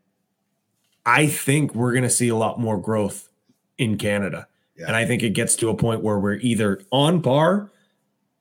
I 1.06 1.28
think 1.28 1.74
we're 1.76 1.92
going 1.92 2.04
to 2.04 2.10
see 2.10 2.30
a 2.30 2.36
lot 2.36 2.60
more 2.60 2.78
growth 2.78 3.30
in 3.78 3.98
Canada. 3.98 4.48
Yeah. 4.78 4.88
And 4.88 4.96
I 4.96 5.06
think 5.06 5.24
it 5.24 5.32
gets 5.32 5.56
to 5.58 5.70
a 5.70 5.76
point 5.76 6.02
where 6.02 6.20
we're 6.20 6.36
either 6.36 6.82
on 6.92 7.22
par 7.22 7.70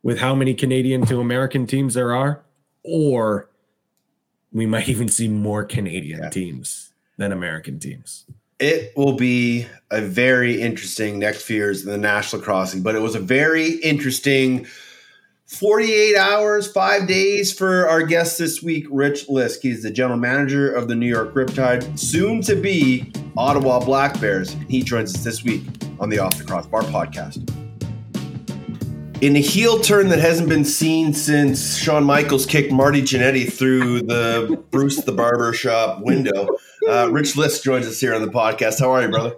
with 0.03 0.19
how 0.19 0.35
many 0.35 0.55
Canadian 0.55 1.05
to 1.07 1.21
American 1.21 1.67
teams 1.67 1.95
there 1.95 2.15
are, 2.15 2.43
or 2.83 3.51
we 4.53 4.67
might 4.67 4.89
even 4.89 5.09
see 5.09 5.29
more 5.29 5.65
Canadian 5.65 6.23
yeah. 6.23 6.31
teams 6.31 6.93
than 7.17 7.33
American 7.33 7.79
teams. 7.79 8.27
It 8.59 8.93
will 8.97 9.15
be 9.15 9.67
a 9.91 10.01
very 10.01 10.61
interesting 10.61 11.19
next 11.19 11.43
few 11.43 11.57
years 11.57 11.85
in 11.85 11.91
the 11.91 11.99
National 11.99 12.43
Crossing, 12.43 12.83
but 12.83 12.95
it 12.95 13.01
was 13.01 13.15
a 13.15 13.21
very 13.21 13.73
interesting 13.77 14.67
48 15.51 16.17
hours, 16.17 16.71
five 16.71 17.09
days 17.09 17.53
for 17.53 17.89
our 17.89 18.05
guest 18.05 18.39
this 18.39 18.63
week, 18.63 18.87
Rich 18.89 19.27
Lisk. 19.27 19.63
He's 19.63 19.83
the 19.83 19.91
general 19.91 20.17
manager 20.17 20.73
of 20.73 20.87
the 20.87 20.95
New 20.95 21.09
York 21.09 21.35
Riptide, 21.35 21.99
soon 21.99 22.41
to 22.43 22.55
be 22.55 23.13
Ottawa 23.37 23.85
Black 23.85 24.19
Bears. 24.21 24.55
He 24.69 24.81
joins 24.81 25.13
us 25.13 25.25
this 25.25 25.43
week 25.43 25.63
on 25.99 26.09
the 26.09 26.21
Off 26.21 26.39
the 26.39 26.45
Crossbar 26.45 26.83
podcast. 26.83 27.51
In 29.23 29.35
a 29.35 29.41
heel 29.41 29.81
turn 29.81 30.09
that 30.11 30.21
hasn't 30.21 30.49
been 30.49 30.65
seen 30.65 31.13
since 31.13 31.77
Shawn 31.77 32.05
Michaels 32.05 32.47
kicked 32.47 32.71
Marty 32.71 33.03
Jannetty 33.03 33.53
through 33.53 34.03
the 34.03 34.63
Bruce 34.71 35.03
the 35.03 35.13
Barber 35.13 35.53
Shop 35.53 36.01
window, 36.01 36.47
uh, 36.89 37.11
Rich 37.11 37.35
Lisk 37.35 37.65
joins 37.65 37.89
us 37.89 37.99
here 37.99 38.15
on 38.15 38.23
the 38.23 38.31
podcast. 38.31 38.79
How 38.79 38.93
are 38.93 39.03
you, 39.03 39.09
brother? 39.09 39.35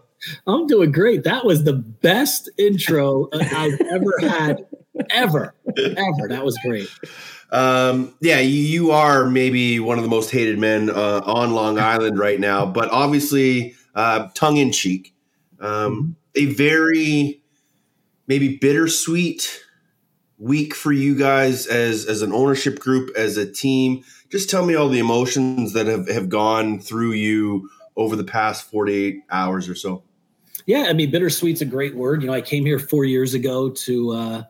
I'm 0.46 0.66
doing 0.66 0.92
great. 0.92 1.25
That 1.25 1.46
was 1.46 1.64
the 1.64 1.72
best 1.72 2.51
intro 2.59 3.29
I've 3.33 3.81
ever 3.90 4.12
had 4.20 4.66
ever, 5.11 5.55
ever. 5.76 6.28
That 6.28 6.44
was 6.44 6.59
great. 6.64 6.88
Um, 7.50 8.14
yeah, 8.20 8.40
you 8.40 8.90
are 8.92 9.26
maybe 9.26 9.78
one 9.78 9.98
of 9.98 10.05
the 10.05 10.11
most 10.11 10.31
hated 10.31 10.59
men 10.59 10.90
uh, 10.90 11.22
on 11.24 11.52
Long 11.52 11.78
Island 11.78 12.18
right 12.18 12.40
now, 12.40 12.64
but 12.66 12.90
obviously 12.90 13.74
uh, 13.94 14.28
tongue 14.35 14.57
in 14.57 14.72
cheek. 14.72 15.14
Um, 15.61 16.16
a 16.35 16.46
very 16.46 17.42
maybe 18.26 18.57
bittersweet 18.57 19.61
week 20.38 20.74
for 20.74 20.92
you 20.92 21.14
guys 21.14 21.66
as 21.66 22.07
as 22.07 22.22
an 22.22 22.33
ownership 22.33 22.78
group, 22.78 23.11
as 23.16 23.37
a 23.37 23.50
team. 23.50 24.02
Just 24.31 24.48
tell 24.48 24.64
me 24.64 24.74
all 24.74 24.88
the 24.88 24.98
emotions 24.98 25.74
that 25.74 25.87
have, 25.87 26.09
have 26.09 26.28
gone 26.28 26.81
through 26.81 27.12
you 27.12 27.68
over 27.96 28.16
the 28.16 28.24
past 28.24 28.70
48 28.70 29.20
hours 29.31 29.68
or 29.68 29.74
so. 29.74 30.02
Yeah, 30.64 30.87
I 30.88 30.94
mean, 30.94 31.11
bittersweet's 31.11 31.61
a 31.61 31.66
great 31.66 31.94
word. 31.94 32.22
You 32.22 32.28
know, 32.28 32.35
I 32.35 32.40
came 32.40 32.64
here 32.64 32.78
four 32.78 33.05
years 33.05 33.35
ago 33.35 33.70
to 33.70 34.11
uh, 34.12 34.42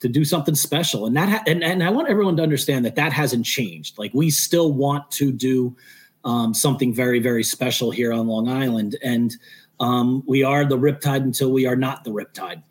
to 0.00 0.08
do 0.08 0.24
something 0.24 0.54
special. 0.54 1.06
And 1.06 1.16
that 1.16 1.28
ha- 1.28 1.44
and, 1.46 1.62
and 1.62 1.82
i 1.82 1.90
want 1.90 2.08
everyone 2.08 2.36
to 2.38 2.42
understand 2.42 2.84
that 2.84 2.96
that 2.96 3.12
hasn't 3.12 3.46
changed. 3.46 3.98
Like 3.98 4.12
we 4.14 4.30
still 4.30 4.72
want 4.72 5.10
to 5.12 5.32
do 5.32 5.76
um, 6.24 6.52
something 6.52 6.94
very 6.94 7.20
very 7.20 7.44
special 7.44 7.90
here 7.90 8.12
on 8.12 8.26
long 8.26 8.48
island. 8.48 8.96
And 9.02 9.34
um, 9.78 10.22
we 10.26 10.42
are 10.42 10.64
the 10.64 10.78
riptide 10.78 11.22
until 11.22 11.50
we 11.50 11.66
are 11.66 11.76
not 11.76 12.04
the 12.04 12.10
riptide. 12.10 12.62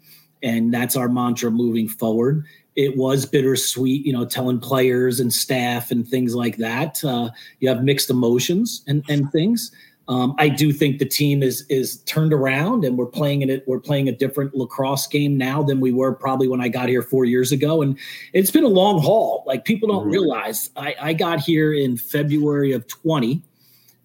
And 0.43 0.73
that's 0.73 0.95
our 0.95 1.09
mantra 1.09 1.51
moving 1.51 1.87
forward. 1.87 2.45
It 2.75 2.95
was 2.95 3.25
bittersweet 3.25 4.05
you 4.05 4.13
know 4.13 4.25
telling 4.25 4.59
players 4.59 5.19
and 5.19 5.33
staff 5.33 5.91
and 5.91 6.07
things 6.07 6.35
like 6.35 6.57
that 6.57 7.03
uh, 7.03 7.29
you 7.59 7.69
have 7.69 7.83
mixed 7.83 8.09
emotions 8.09 8.83
and, 8.87 9.03
and 9.09 9.31
things 9.31 9.71
um, 10.09 10.33
I 10.39 10.49
do 10.49 10.73
think 10.73 10.97
the 10.97 11.05
team 11.05 11.43
is 11.43 11.63
is 11.69 12.01
turned 12.01 12.33
around, 12.33 12.83
and 12.83 12.97
we're 12.97 13.05
playing 13.05 13.43
it. 13.43 13.63
We're 13.67 13.79
playing 13.79 14.09
a 14.09 14.11
different 14.11 14.55
lacrosse 14.55 15.05
game 15.05 15.37
now 15.37 15.61
than 15.61 15.79
we 15.79 15.91
were 15.91 16.13
probably 16.13 16.47
when 16.47 16.59
I 16.59 16.67
got 16.67 16.89
here 16.89 17.03
four 17.03 17.25
years 17.25 17.51
ago. 17.51 17.83
And 17.83 17.95
it's 18.33 18.49
been 18.49 18.63
a 18.63 18.69
long 18.69 18.99
haul. 18.99 19.43
Like 19.45 19.65
people 19.65 19.87
don't 19.87 20.01
mm-hmm. 20.01 20.11
realize, 20.11 20.71
I, 20.75 20.95
I, 20.99 21.13
got 21.13 21.39
here 21.39 21.71
in 21.71 21.95
February 21.95 22.71
of 22.71 22.87
20. 22.87 23.43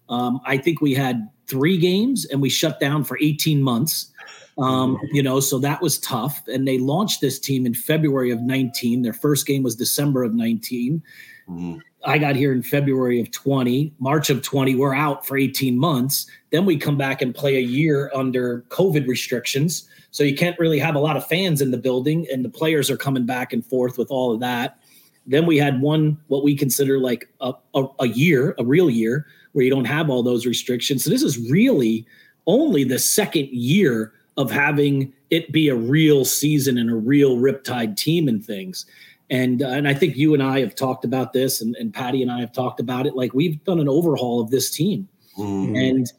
Um, 0.07 0.39
I 0.45 0.57
think 0.57 0.79
we 0.79 0.93
had 0.93 1.27
three 1.47 1.79
games, 1.79 2.25
and 2.25 2.39
we 2.39 2.49
shut 2.49 2.79
down 2.79 3.03
for 3.03 3.17
18 3.19 3.63
months. 3.63 4.11
Um, 4.59 4.97
mm-hmm. 4.97 5.15
you 5.15 5.23
know, 5.23 5.39
so 5.39 5.57
that 5.57 5.81
was 5.81 5.97
tough. 5.97 6.39
And 6.47 6.67
they 6.67 6.77
launched 6.77 7.19
this 7.19 7.39
team 7.39 7.65
in 7.65 7.73
February 7.73 8.29
of 8.29 8.41
19. 8.41 9.01
Their 9.01 9.11
first 9.11 9.47
game 9.47 9.63
was 9.63 9.75
December 9.75 10.23
of 10.23 10.35
19. 10.35 11.01
Mm-hmm. 11.49 11.79
I 12.05 12.17
got 12.17 12.35
here 12.35 12.51
in 12.51 12.61
February 12.61 13.19
of 13.19 13.31
20, 13.31 13.93
March 13.99 14.29
of 14.29 14.41
20, 14.41 14.75
we're 14.75 14.93
out 14.93 15.25
for 15.25 15.37
18 15.37 15.77
months. 15.77 16.27
Then 16.51 16.65
we 16.65 16.77
come 16.77 16.97
back 16.97 17.21
and 17.21 17.33
play 17.33 17.55
a 17.55 17.61
year 17.61 18.11
under 18.13 18.63
COVID 18.69 19.07
restrictions. 19.07 19.89
So 20.11 20.23
you 20.23 20.35
can't 20.35 20.57
really 20.59 20.79
have 20.79 20.95
a 20.95 20.99
lot 20.99 21.17
of 21.17 21.27
fans 21.27 21.61
in 21.61 21.71
the 21.71 21.77
building, 21.77 22.27
and 22.31 22.45
the 22.45 22.49
players 22.49 22.89
are 22.89 22.97
coming 22.97 23.25
back 23.25 23.53
and 23.53 23.65
forth 23.65 23.97
with 23.97 24.11
all 24.11 24.33
of 24.33 24.39
that. 24.41 24.79
Then 25.25 25.45
we 25.45 25.57
had 25.57 25.81
one, 25.81 26.17
what 26.27 26.43
we 26.43 26.55
consider 26.55 26.99
like 26.99 27.27
a, 27.41 27.53
a, 27.73 27.85
a 27.99 28.07
year, 28.07 28.55
a 28.59 28.63
real 28.63 28.89
year, 28.89 29.25
where 29.53 29.65
you 29.65 29.71
don't 29.71 29.85
have 29.85 30.09
all 30.09 30.21
those 30.21 30.45
restrictions. 30.45 31.03
So 31.03 31.09
this 31.09 31.23
is 31.23 31.49
really 31.49 32.05
only 32.45 32.83
the 32.83 32.99
second 32.99 33.49
year 33.49 34.13
of 34.37 34.51
having 34.51 35.11
it 35.31 35.51
be 35.51 35.69
a 35.69 35.75
real 35.75 36.25
season 36.25 36.77
and 36.77 36.89
a 36.89 36.95
real 36.95 37.37
Riptide 37.37 37.95
team 37.97 38.27
and 38.27 38.45
things. 38.45 38.85
And 39.29 39.63
uh, 39.63 39.69
and 39.69 39.87
I 39.87 39.93
think 39.93 40.15
you 40.15 40.33
and 40.33 40.43
I 40.43 40.59
have 40.59 40.75
talked 40.75 41.03
about 41.03 41.33
this, 41.33 41.61
and, 41.61 41.75
and 41.77 41.93
Patty 41.93 42.21
and 42.21 42.31
I 42.31 42.39
have 42.39 42.51
talked 42.51 42.79
about 42.79 43.07
it. 43.07 43.15
Like 43.15 43.33
we've 43.33 43.63
done 43.63 43.79
an 43.79 43.89
overhaul 43.89 44.39
of 44.41 44.51
this 44.51 44.69
team, 44.69 45.07
mm-hmm. 45.37 45.75
and 45.75 46.11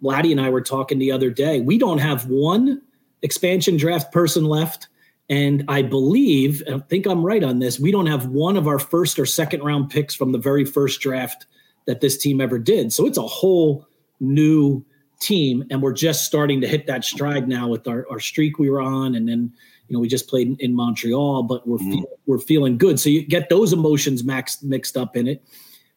Laddie 0.00 0.30
and 0.30 0.40
I 0.40 0.48
were 0.48 0.60
talking 0.60 0.98
the 0.98 1.10
other 1.10 1.30
day. 1.30 1.60
We 1.60 1.76
don't 1.76 1.98
have 1.98 2.26
one 2.26 2.80
expansion 3.22 3.76
draft 3.76 4.12
person 4.12 4.44
left, 4.44 4.86
and 5.28 5.64
I 5.66 5.82
believe, 5.82 6.62
I 6.72 6.78
think 6.78 7.06
I'm 7.06 7.24
right 7.24 7.42
on 7.42 7.58
this. 7.58 7.80
We 7.80 7.90
don't 7.90 8.06
have 8.06 8.26
one 8.26 8.56
of 8.56 8.68
our 8.68 8.78
first 8.78 9.18
or 9.18 9.26
second 9.26 9.62
round 9.62 9.90
picks 9.90 10.14
from 10.14 10.30
the 10.30 10.38
very 10.38 10.64
first 10.64 11.00
draft 11.00 11.46
that 11.86 12.00
this 12.00 12.16
team 12.16 12.40
ever 12.40 12.58
did. 12.58 12.92
So 12.92 13.06
it's 13.06 13.18
a 13.18 13.22
whole 13.22 13.86
new 14.20 14.84
team, 15.22 15.64
and 15.70 15.80
we're 15.80 15.92
just 15.92 16.24
starting 16.24 16.60
to 16.60 16.68
hit 16.68 16.86
that 16.86 17.04
stride 17.04 17.48
now 17.48 17.68
with 17.68 17.88
our, 17.88 18.06
our 18.10 18.20
streak 18.20 18.58
we 18.58 18.68
were 18.68 18.80
on, 18.80 19.14
and 19.14 19.28
then 19.28 19.52
you 19.92 19.94
know, 19.98 20.00
we 20.00 20.08
just 20.08 20.26
played 20.26 20.46
in, 20.46 20.56
in 20.56 20.74
Montreal, 20.74 21.42
but 21.42 21.66
we're 21.68 21.76
mm. 21.76 21.92
feel, 21.92 22.06
we're 22.26 22.38
feeling 22.38 22.78
good. 22.78 22.98
So 22.98 23.10
you 23.10 23.26
get 23.26 23.50
those 23.50 23.74
emotions 23.74 24.24
max, 24.24 24.62
mixed 24.62 24.96
up 24.96 25.16
in 25.16 25.28
it. 25.28 25.44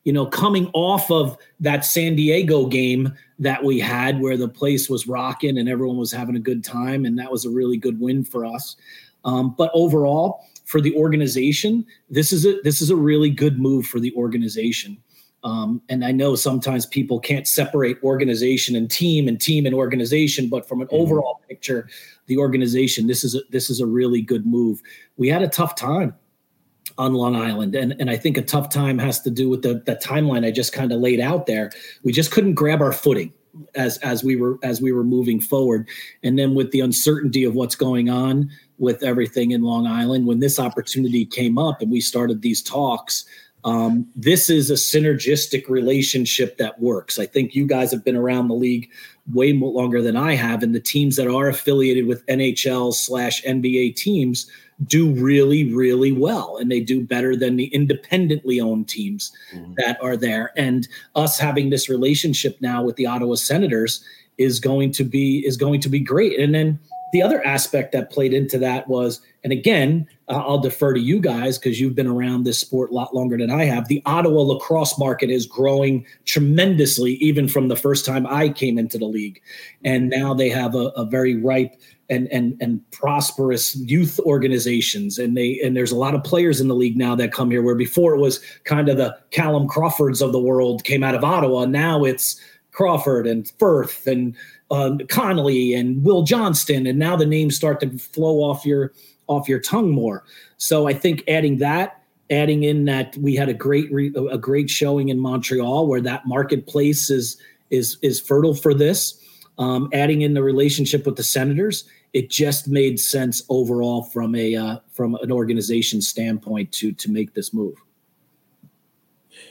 You 0.03 0.13
know, 0.13 0.25
coming 0.25 0.69
off 0.73 1.09
of 1.09 1.37
that 1.61 1.85
San 1.85 2.15
Diego 2.15 2.67
game 2.67 3.13
that 3.39 3.63
we 3.63 3.79
had, 3.79 4.19
where 4.19 4.37
the 4.37 4.49
place 4.49 4.89
was 4.89 5.07
rocking 5.07 5.57
and 5.57 5.67
everyone 5.67 5.97
was 5.97 6.11
having 6.11 6.35
a 6.35 6.39
good 6.39 6.63
time, 6.63 7.05
and 7.05 7.17
that 7.17 7.31
was 7.31 7.45
a 7.45 7.49
really 7.49 7.77
good 7.77 7.99
win 7.99 8.23
for 8.23 8.45
us. 8.45 8.75
Um, 9.23 9.55
but 9.57 9.71
overall, 9.73 10.45
for 10.65 10.81
the 10.81 10.93
organization, 10.95 11.85
this 12.09 12.33
is 12.33 12.45
a 12.45 12.59
this 12.63 12.81
is 12.81 12.89
a 12.89 12.95
really 12.95 13.29
good 13.29 13.59
move 13.59 13.87
for 13.87 13.99
the 13.99 14.13
organization. 14.15 14.97
Um, 15.45 15.79
and 15.89 16.03
I 16.03 16.11
know 16.11 16.35
sometimes 16.35 16.87
people 16.87 17.19
can't 17.19 17.47
separate 17.47 18.03
organization 18.03 18.75
and 18.75 18.89
team 18.89 19.27
and 19.27 19.39
team 19.39 19.67
and 19.67 19.75
organization, 19.75 20.49
but 20.49 20.67
from 20.67 20.81
an 20.81 20.87
mm-hmm. 20.87 20.95
overall 20.95 21.39
picture, 21.47 21.87
the 22.25 22.37
organization, 22.37 23.05
this 23.05 23.23
is 23.23 23.35
a, 23.35 23.41
this 23.51 23.69
is 23.69 23.79
a 23.79 23.85
really 23.85 24.21
good 24.21 24.47
move. 24.47 24.81
We 25.17 25.29
had 25.29 25.43
a 25.43 25.47
tough 25.47 25.75
time 25.75 26.15
on 26.97 27.13
Long 27.13 27.35
Island, 27.35 27.75
and 27.75 27.95
and 27.99 28.09
I 28.09 28.17
think 28.17 28.37
a 28.37 28.41
tough 28.41 28.69
time 28.69 28.97
has 28.97 29.21
to 29.21 29.29
do 29.29 29.47
with 29.47 29.61
the 29.61 29.83
the 29.85 29.95
timeline 29.97 30.45
I 30.45 30.51
just 30.51 30.73
kind 30.73 30.91
of 30.91 30.99
laid 30.99 31.19
out 31.19 31.45
there. 31.45 31.71
We 32.03 32.11
just 32.11 32.31
couldn't 32.31 32.55
grab 32.55 32.81
our 32.81 32.91
footing 32.91 33.31
as 33.75 33.99
as 33.99 34.23
we 34.23 34.35
were 34.35 34.57
as 34.63 34.81
we 34.81 34.91
were 34.91 35.03
moving 35.03 35.39
forward, 35.39 35.87
and 36.23 36.39
then 36.39 36.55
with 36.55 36.71
the 36.71 36.79
uncertainty 36.79 37.43
of 37.43 37.53
what's 37.53 37.75
going 37.75 38.09
on 38.09 38.49
with 38.79 39.03
everything 39.03 39.51
in 39.51 39.61
Long 39.61 39.85
Island, 39.85 40.25
when 40.25 40.39
this 40.39 40.59
opportunity 40.59 41.23
came 41.23 41.59
up 41.59 41.81
and 41.81 41.91
we 41.91 42.01
started 42.01 42.41
these 42.41 42.63
talks 42.63 43.25
um, 43.65 44.07
this 44.15 44.49
is 44.49 44.69
a 44.69 44.75
synergistic 44.75 45.67
relationship 45.67 46.57
that 46.57 46.79
works. 46.79 47.17
I 47.17 47.25
think 47.25 47.55
you 47.55 47.65
guys 47.65 47.91
have 47.91 48.05
been 48.05 48.15
around 48.15 48.47
the 48.47 48.53
league 48.53 48.89
way 49.33 49.53
longer 49.53 50.03
than 50.03 50.15
I 50.15 50.35
have, 50.35 50.61
and 50.61 50.73
the 50.73 50.79
teams 50.79 51.15
that 51.15 51.27
are 51.27 51.49
affiliated 51.49 52.05
with 52.05 52.25
NHL 52.27 52.93
slash 52.93 53.43
NBA 53.43 53.95
teams 53.95 54.49
do 54.85 55.11
really, 55.11 55.73
really 55.73 56.11
well, 56.11 56.57
and 56.57 56.71
they 56.71 56.79
do 56.79 57.01
better 57.01 57.35
than 57.35 57.55
the 57.55 57.65
independently 57.67 58.59
owned 58.59 58.87
teams 58.87 59.31
mm-hmm. 59.51 59.73
that 59.77 59.97
are 60.01 60.15
there. 60.15 60.51
And 60.55 60.87
us 61.15 61.39
having 61.39 61.71
this 61.71 61.89
relationship 61.89 62.57
now 62.61 62.83
with 62.83 62.97
the 62.97 63.07
Ottawa 63.07 63.33
Senators 63.33 64.03
is 64.37 64.59
going 64.59 64.91
to 64.91 65.03
be 65.03 65.43
is 65.45 65.57
going 65.57 65.81
to 65.81 65.89
be 65.89 65.99
great. 65.99 66.39
And 66.39 66.53
then 66.53 66.77
the 67.13 67.21
other 67.21 67.43
aspect 67.45 67.93
that 67.93 68.11
played 68.11 68.33
into 68.33 68.59
that 68.59 68.87
was, 68.87 69.21
and 69.43 69.53
again, 69.53 70.07
uh, 70.27 70.37
I'll 70.37 70.59
defer 70.59 70.93
to 70.93 70.99
you 70.99 71.19
guys 71.19 71.57
because 71.57 71.79
you've 71.79 71.95
been 71.95 72.07
around 72.07 72.43
this 72.43 72.57
sport 72.57 72.91
a 72.91 72.93
lot 72.93 73.13
longer 73.13 73.37
than 73.37 73.51
I 73.51 73.65
have. 73.65 73.87
The 73.87 74.01
Ottawa 74.05 74.41
lacrosse 74.41 74.97
market 74.97 75.29
is 75.29 75.45
growing 75.45 76.05
tremendously, 76.25 77.13
even 77.15 77.47
from 77.47 77.67
the 77.67 77.75
first 77.75 78.05
time 78.05 78.25
I 78.25 78.49
came 78.49 78.79
into 78.79 78.97
the 78.97 79.05
league. 79.05 79.41
And 79.83 80.09
now 80.09 80.33
they 80.33 80.49
have 80.49 80.73
a, 80.73 80.87
a 80.95 81.05
very 81.05 81.35
ripe 81.35 81.75
and 82.09 82.27
and 82.31 82.55
and 82.61 82.91
prosperous 82.91 83.75
youth 83.75 84.19
organizations 84.19 85.17
and 85.17 85.35
they 85.35 85.59
and 85.63 85.75
there's 85.75 85.91
a 85.91 85.97
lot 85.97 86.13
of 86.13 86.23
players 86.23 86.61
in 86.61 86.67
the 86.67 86.75
league 86.75 86.95
now 86.95 87.15
that 87.15 87.31
come 87.31 87.49
here 87.49 87.63
where 87.63 87.73
before 87.73 88.13
it 88.13 88.19
was 88.19 88.39
kind 88.63 88.89
of 88.89 88.97
the 88.97 89.17
Callum 89.31 89.67
Crawfords 89.67 90.21
of 90.21 90.31
the 90.31 90.39
world 90.39 90.83
came 90.83 91.03
out 91.03 91.15
of 91.15 91.23
Ottawa 91.23 91.65
now 91.65 92.03
it's 92.03 92.39
Crawford 92.71 93.25
and 93.25 93.51
Firth 93.57 94.05
and 94.05 94.35
uh, 94.69 94.97
Connolly 95.09 95.73
and 95.73 96.03
Will 96.03 96.21
Johnston 96.21 96.85
and 96.85 96.99
now 96.99 97.15
the 97.15 97.25
names 97.25 97.55
start 97.55 97.79
to 97.79 97.97
flow 97.97 98.37
off 98.37 98.67
your 98.67 98.93
off 99.27 99.47
your 99.49 99.59
tongue 99.59 99.89
more 99.89 100.23
so 100.57 100.87
I 100.87 100.93
think 100.93 101.23
adding 101.27 101.57
that 101.59 102.01
adding 102.31 102.63
in 102.63 102.85
that 102.85 103.15
we 103.17 103.35
had 103.35 103.49
a 103.49 103.53
great 103.53 103.91
re- 103.91 104.13
a 104.31 104.37
great 104.37 104.69
showing 104.69 105.09
in 105.09 105.19
Montreal 105.19 105.87
where 105.87 106.01
that 106.01 106.25
marketplace 106.25 107.09
is 107.09 107.37
is 107.69 107.97
is 108.01 108.19
fertile 108.19 108.55
for 108.55 108.73
this 108.73 109.19
um, 109.57 109.89
adding 109.93 110.21
in 110.21 110.33
the 110.33 110.43
relationship 110.43 111.05
with 111.05 111.15
the 111.15 111.23
senators 111.23 111.85
it 112.15 112.29
just 112.29 112.69
made 112.69 112.97
sense 112.97 113.43
overall 113.49 114.01
from 114.01 114.35
a 114.35 114.55
uh, 114.55 114.77
from 114.89 115.15
an 115.15 115.33
organization 115.33 116.01
standpoint 116.01 116.71
to 116.71 116.93
to 116.93 117.11
make 117.11 117.33
this 117.33 117.53
move. 117.53 117.75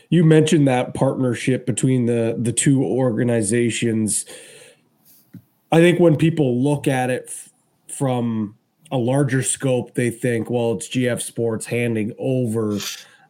You 0.09 0.25
mentioned 0.25 0.67
that 0.67 0.95
partnership 0.95 1.67
between 1.67 2.07
the 2.07 2.37
the 2.39 2.53
two 2.53 2.83
organizations. 2.83 4.25
I 5.71 5.81
think 5.81 6.01
when 6.01 6.17
people 6.17 6.63
look 6.63 6.89
at 6.89 7.11
it 7.11 7.25
f- 7.29 7.53
from 7.95 8.57
a 8.91 8.97
larger 8.99 9.43
scope, 9.43 9.95
they 9.95 10.11
think, 10.11 10.51
well, 10.51 10.73
it's 10.73 10.89
GF 10.89 11.21
Sports 11.21 11.67
handing 11.67 12.13
over 12.19 12.79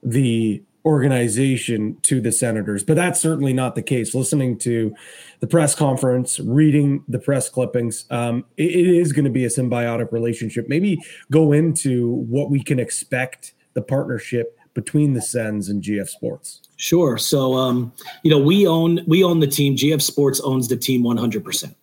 the 0.02 0.62
organization 0.84 1.96
to 2.02 2.20
the 2.20 2.30
senators, 2.30 2.84
but 2.84 2.94
that's 2.94 3.18
certainly 3.18 3.54
not 3.54 3.74
the 3.74 3.82
case. 3.82 4.14
Listening 4.14 4.58
to 4.58 4.94
the 5.40 5.46
press 5.46 5.74
conference, 5.74 6.38
reading 6.40 7.02
the 7.08 7.18
press 7.18 7.48
clippings, 7.48 8.04
um, 8.10 8.44
it, 8.56 8.70
it 8.70 8.86
is 8.86 9.12
going 9.12 9.24
to 9.24 9.30
be 9.30 9.44
a 9.44 9.48
symbiotic 9.48 10.12
relationship. 10.12 10.68
Maybe 10.68 10.98
go 11.30 11.52
into 11.52 12.08
what 12.28 12.50
we 12.50 12.62
can 12.62 12.78
expect 12.78 13.54
the 13.72 13.82
partnership 13.82 14.58
between 14.74 15.14
the 15.14 15.22
Sens 15.22 15.68
and 15.68 15.82
GF 15.82 16.08
Sports. 16.08 16.60
Sure. 16.76 17.16
So, 17.16 17.54
um, 17.54 17.92
you 18.22 18.30
know, 18.30 18.38
we 18.38 18.66
own 18.66 19.00
we 19.06 19.24
own 19.24 19.40
the 19.40 19.46
team. 19.46 19.76
GF 19.76 20.02
Sports 20.02 20.40
owns 20.40 20.68
the 20.68 20.76
team 20.76 21.02
100 21.02 21.44
percent, 21.44 21.76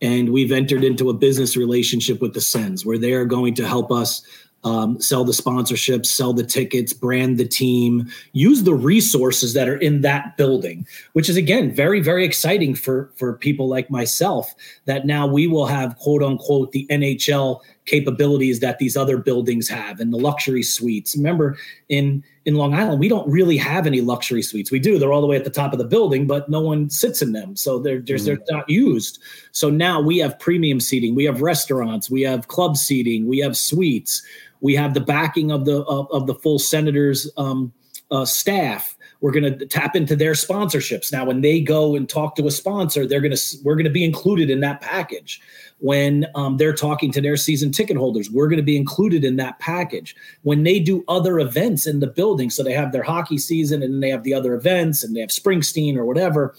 and 0.00 0.30
we've 0.32 0.52
entered 0.52 0.84
into 0.84 1.10
a 1.10 1.14
business 1.14 1.56
relationship 1.56 2.20
with 2.20 2.34
the 2.34 2.40
Sens 2.40 2.84
where 2.86 2.98
they 2.98 3.12
are 3.12 3.24
going 3.24 3.54
to 3.54 3.66
help 3.66 3.92
us 3.92 4.22
um, 4.62 5.00
sell 5.00 5.24
the 5.24 5.32
sponsorships, 5.32 6.06
sell 6.06 6.32
the 6.32 6.44
tickets, 6.44 6.92
brand 6.92 7.38
the 7.38 7.46
team, 7.46 8.10
use 8.32 8.62
the 8.62 8.74
resources 8.74 9.54
that 9.54 9.68
are 9.68 9.76
in 9.76 10.02
that 10.02 10.36
building, 10.36 10.86
which 11.14 11.28
is 11.28 11.36
again 11.36 11.72
very 11.72 12.00
very 12.00 12.24
exciting 12.24 12.74
for 12.74 13.10
for 13.16 13.34
people 13.34 13.68
like 13.68 13.90
myself. 13.90 14.54
That 14.84 15.06
now 15.06 15.26
we 15.26 15.46
will 15.46 15.66
have 15.66 15.96
quote 15.96 16.22
unquote 16.22 16.72
the 16.72 16.86
NHL 16.90 17.60
capabilities 17.86 18.60
that 18.60 18.78
these 18.78 18.96
other 18.96 19.16
buildings 19.16 19.68
have 19.68 19.98
and 19.98 20.12
the 20.12 20.18
luxury 20.18 20.62
suites. 20.62 21.16
Remember 21.16 21.56
in 21.88 22.22
in 22.46 22.54
Long 22.54 22.74
Island, 22.74 23.00
we 23.00 23.08
don't 23.08 23.30
really 23.30 23.56
have 23.58 23.86
any 23.86 24.00
luxury 24.00 24.42
suites. 24.42 24.70
We 24.70 24.78
do; 24.78 24.98
they're 24.98 25.12
all 25.12 25.20
the 25.20 25.26
way 25.26 25.36
at 25.36 25.44
the 25.44 25.50
top 25.50 25.72
of 25.72 25.78
the 25.78 25.84
building, 25.84 26.26
but 26.26 26.48
no 26.48 26.60
one 26.60 26.88
sits 26.88 27.20
in 27.20 27.32
them, 27.32 27.56
so 27.56 27.78
they're 27.78 28.00
they're, 28.00 28.16
mm. 28.16 28.24
they're 28.24 28.38
not 28.48 28.68
used. 28.68 29.18
So 29.52 29.68
now 29.68 30.00
we 30.00 30.18
have 30.18 30.38
premium 30.38 30.80
seating, 30.80 31.14
we 31.14 31.24
have 31.24 31.42
restaurants, 31.42 32.10
we 32.10 32.22
have 32.22 32.48
club 32.48 32.76
seating, 32.76 33.26
we 33.26 33.38
have 33.38 33.56
suites 33.56 34.22
we 34.60 34.74
have 34.74 34.94
the 34.94 35.00
backing 35.00 35.50
of 35.50 35.64
the 35.64 35.82
of, 35.84 36.10
of 36.10 36.26
the 36.26 36.34
full 36.34 36.58
Senators 36.58 37.30
um, 37.36 37.72
uh, 38.10 38.24
staff. 38.24 38.96
We're 39.20 39.32
going 39.32 39.58
to 39.58 39.66
tap 39.66 39.96
into 39.96 40.16
their 40.16 40.32
sponsorships 40.32 41.12
now. 41.12 41.26
When 41.26 41.42
they 41.42 41.60
go 41.60 41.94
and 41.94 42.08
talk 42.08 42.36
to 42.36 42.46
a 42.46 42.50
sponsor, 42.50 43.06
they're 43.06 43.20
going 43.20 43.36
to 43.36 43.56
we're 43.64 43.74
going 43.74 43.84
to 43.84 43.90
be 43.90 44.04
included 44.04 44.50
in 44.50 44.60
that 44.60 44.80
package. 44.80 45.40
When 45.80 46.26
um, 46.34 46.58
they're 46.58 46.74
talking 46.74 47.10
to 47.12 47.20
their 47.20 47.36
season 47.36 47.72
ticket 47.72 47.96
holders, 47.96 48.30
we're 48.30 48.48
going 48.48 48.58
to 48.58 48.62
be 48.62 48.76
included 48.76 49.24
in 49.24 49.36
that 49.36 49.58
package. 49.58 50.14
When 50.42 50.62
they 50.62 50.78
do 50.78 51.04
other 51.08 51.38
events 51.38 51.86
in 51.86 52.00
the 52.00 52.06
building, 52.06 52.50
so 52.50 52.62
they 52.62 52.74
have 52.74 52.92
their 52.92 53.02
hockey 53.02 53.38
season 53.38 53.82
and 53.82 54.02
they 54.02 54.10
have 54.10 54.22
the 54.22 54.34
other 54.34 54.54
events 54.54 55.02
and 55.02 55.16
they 55.16 55.20
have 55.20 55.30
Springsteen 55.30 55.96
or 55.96 56.04
whatever. 56.04 56.54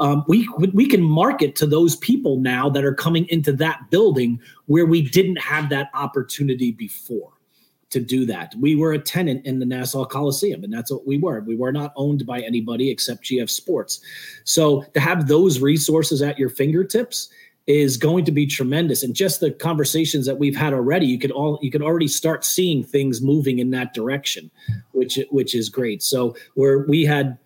Um, 0.00 0.24
we 0.26 0.48
we 0.72 0.88
can 0.88 1.02
market 1.02 1.54
to 1.56 1.66
those 1.66 1.96
people 1.96 2.38
now 2.38 2.68
that 2.68 2.84
are 2.84 2.94
coming 2.94 3.26
into 3.28 3.52
that 3.54 3.90
building 3.90 4.40
where 4.66 4.86
we 4.86 5.02
didn't 5.02 5.36
have 5.36 5.68
that 5.68 5.90
opportunity 5.94 6.72
before 6.72 7.30
to 7.94 8.00
do 8.00 8.26
that. 8.26 8.52
We 8.60 8.74
were 8.74 8.92
a 8.92 8.98
tenant 8.98 9.46
in 9.46 9.60
the 9.60 9.66
Nassau 9.66 10.04
Coliseum, 10.04 10.64
and 10.64 10.72
that's 10.72 10.90
what 10.90 11.06
we 11.06 11.16
were. 11.16 11.40
We 11.40 11.54
were 11.54 11.70
not 11.70 11.92
owned 11.94 12.26
by 12.26 12.40
anybody 12.40 12.90
except 12.90 13.22
GF 13.22 13.48
Sports. 13.48 14.00
So 14.42 14.82
to 14.94 15.00
have 15.00 15.28
those 15.28 15.60
resources 15.60 16.20
at 16.20 16.36
your 16.36 16.48
fingertips 16.48 17.28
is 17.66 17.96
going 17.96 18.24
to 18.26 18.32
be 18.32 18.46
tremendous. 18.46 19.02
And 19.02 19.14
just 19.14 19.40
the 19.40 19.50
conversations 19.50 20.26
that 20.26 20.38
we've 20.38 20.56
had 20.56 20.72
already, 20.72 21.06
you 21.06 21.18
could 21.18 21.30
all 21.30 21.58
you 21.62 21.70
could 21.70 21.82
already 21.82 22.08
start 22.08 22.44
seeing 22.44 22.84
things 22.84 23.22
moving 23.22 23.58
in 23.58 23.70
that 23.70 23.94
direction, 23.94 24.50
which 24.92 25.18
which 25.30 25.54
is 25.54 25.68
great. 25.68 26.02
So 26.02 26.36
where 26.54 26.80
we 26.80 27.04
had 27.04 27.38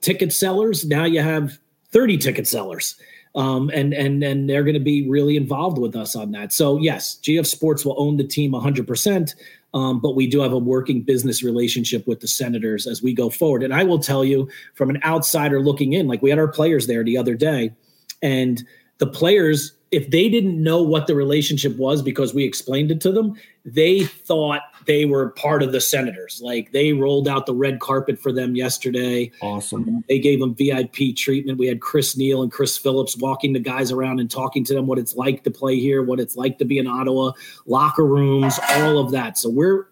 ticket 0.00 0.32
sellers, 0.32 0.84
now 0.84 1.04
you 1.04 1.20
have 1.20 1.58
30 1.90 2.18
ticket 2.18 2.48
sellers. 2.48 2.96
Um, 3.34 3.70
and 3.72 3.94
and 3.94 4.22
and 4.22 4.50
they're 4.50 4.64
going 4.64 4.74
to 4.74 4.80
be 4.80 5.08
really 5.08 5.36
involved 5.36 5.78
with 5.78 5.96
us 5.96 6.14
on 6.14 6.32
that. 6.32 6.52
So 6.52 6.76
yes, 6.76 7.18
GF 7.22 7.46
Sports 7.46 7.84
will 7.84 7.94
own 7.98 8.18
the 8.18 8.26
team 8.26 8.50
100. 8.52 8.86
percent 8.86 9.34
um, 9.74 10.00
but 10.00 10.14
we 10.14 10.26
do 10.26 10.40
have 10.40 10.52
a 10.52 10.58
working 10.58 11.02
business 11.02 11.42
relationship 11.42 12.06
with 12.06 12.20
the 12.20 12.28
Senators 12.28 12.86
as 12.86 13.02
we 13.02 13.14
go 13.14 13.30
forward. 13.30 13.62
And 13.62 13.72
I 13.72 13.84
will 13.84 13.98
tell 13.98 14.24
you, 14.24 14.48
from 14.74 14.90
an 14.90 15.00
outsider 15.04 15.60
looking 15.60 15.94
in, 15.94 16.06
like 16.06 16.22
we 16.22 16.30
had 16.30 16.38
our 16.38 16.48
players 16.48 16.86
there 16.86 17.02
the 17.02 17.16
other 17.16 17.34
day, 17.34 17.72
and 18.22 18.62
the 18.98 19.06
players, 19.06 19.72
if 19.90 20.10
they 20.10 20.28
didn't 20.28 20.62
know 20.62 20.82
what 20.82 21.06
the 21.06 21.14
relationship 21.14 21.76
was 21.76 22.02
because 22.02 22.34
we 22.34 22.44
explained 22.44 22.90
it 22.90 23.00
to 23.02 23.12
them, 23.12 23.34
they 23.64 24.04
thought 24.04 24.62
they 24.86 25.04
were 25.04 25.30
part 25.30 25.62
of 25.62 25.72
the 25.72 25.80
Senators. 25.80 26.40
Like 26.42 26.72
they 26.72 26.92
rolled 26.92 27.28
out 27.28 27.46
the 27.46 27.54
red 27.54 27.80
carpet 27.80 28.18
for 28.18 28.32
them 28.32 28.56
yesterday. 28.56 29.30
Awesome. 29.40 30.04
They 30.08 30.18
gave 30.18 30.40
them 30.40 30.54
VIP 30.54 31.16
treatment. 31.16 31.58
We 31.58 31.66
had 31.66 31.80
Chris 31.80 32.16
Neil 32.16 32.42
and 32.42 32.50
Chris 32.50 32.76
Phillips 32.76 33.16
walking 33.16 33.52
the 33.52 33.60
guys 33.60 33.92
around 33.92 34.18
and 34.18 34.30
talking 34.30 34.64
to 34.64 34.74
them 34.74 34.86
what 34.86 34.98
it's 34.98 35.14
like 35.14 35.44
to 35.44 35.50
play 35.50 35.78
here, 35.78 36.02
what 36.02 36.20
it's 36.20 36.36
like 36.36 36.58
to 36.58 36.64
be 36.64 36.78
in 36.78 36.86
Ottawa, 36.86 37.32
locker 37.66 38.06
rooms, 38.06 38.58
all 38.70 38.98
of 38.98 39.12
that. 39.12 39.38
So 39.38 39.50
we're 39.50 39.88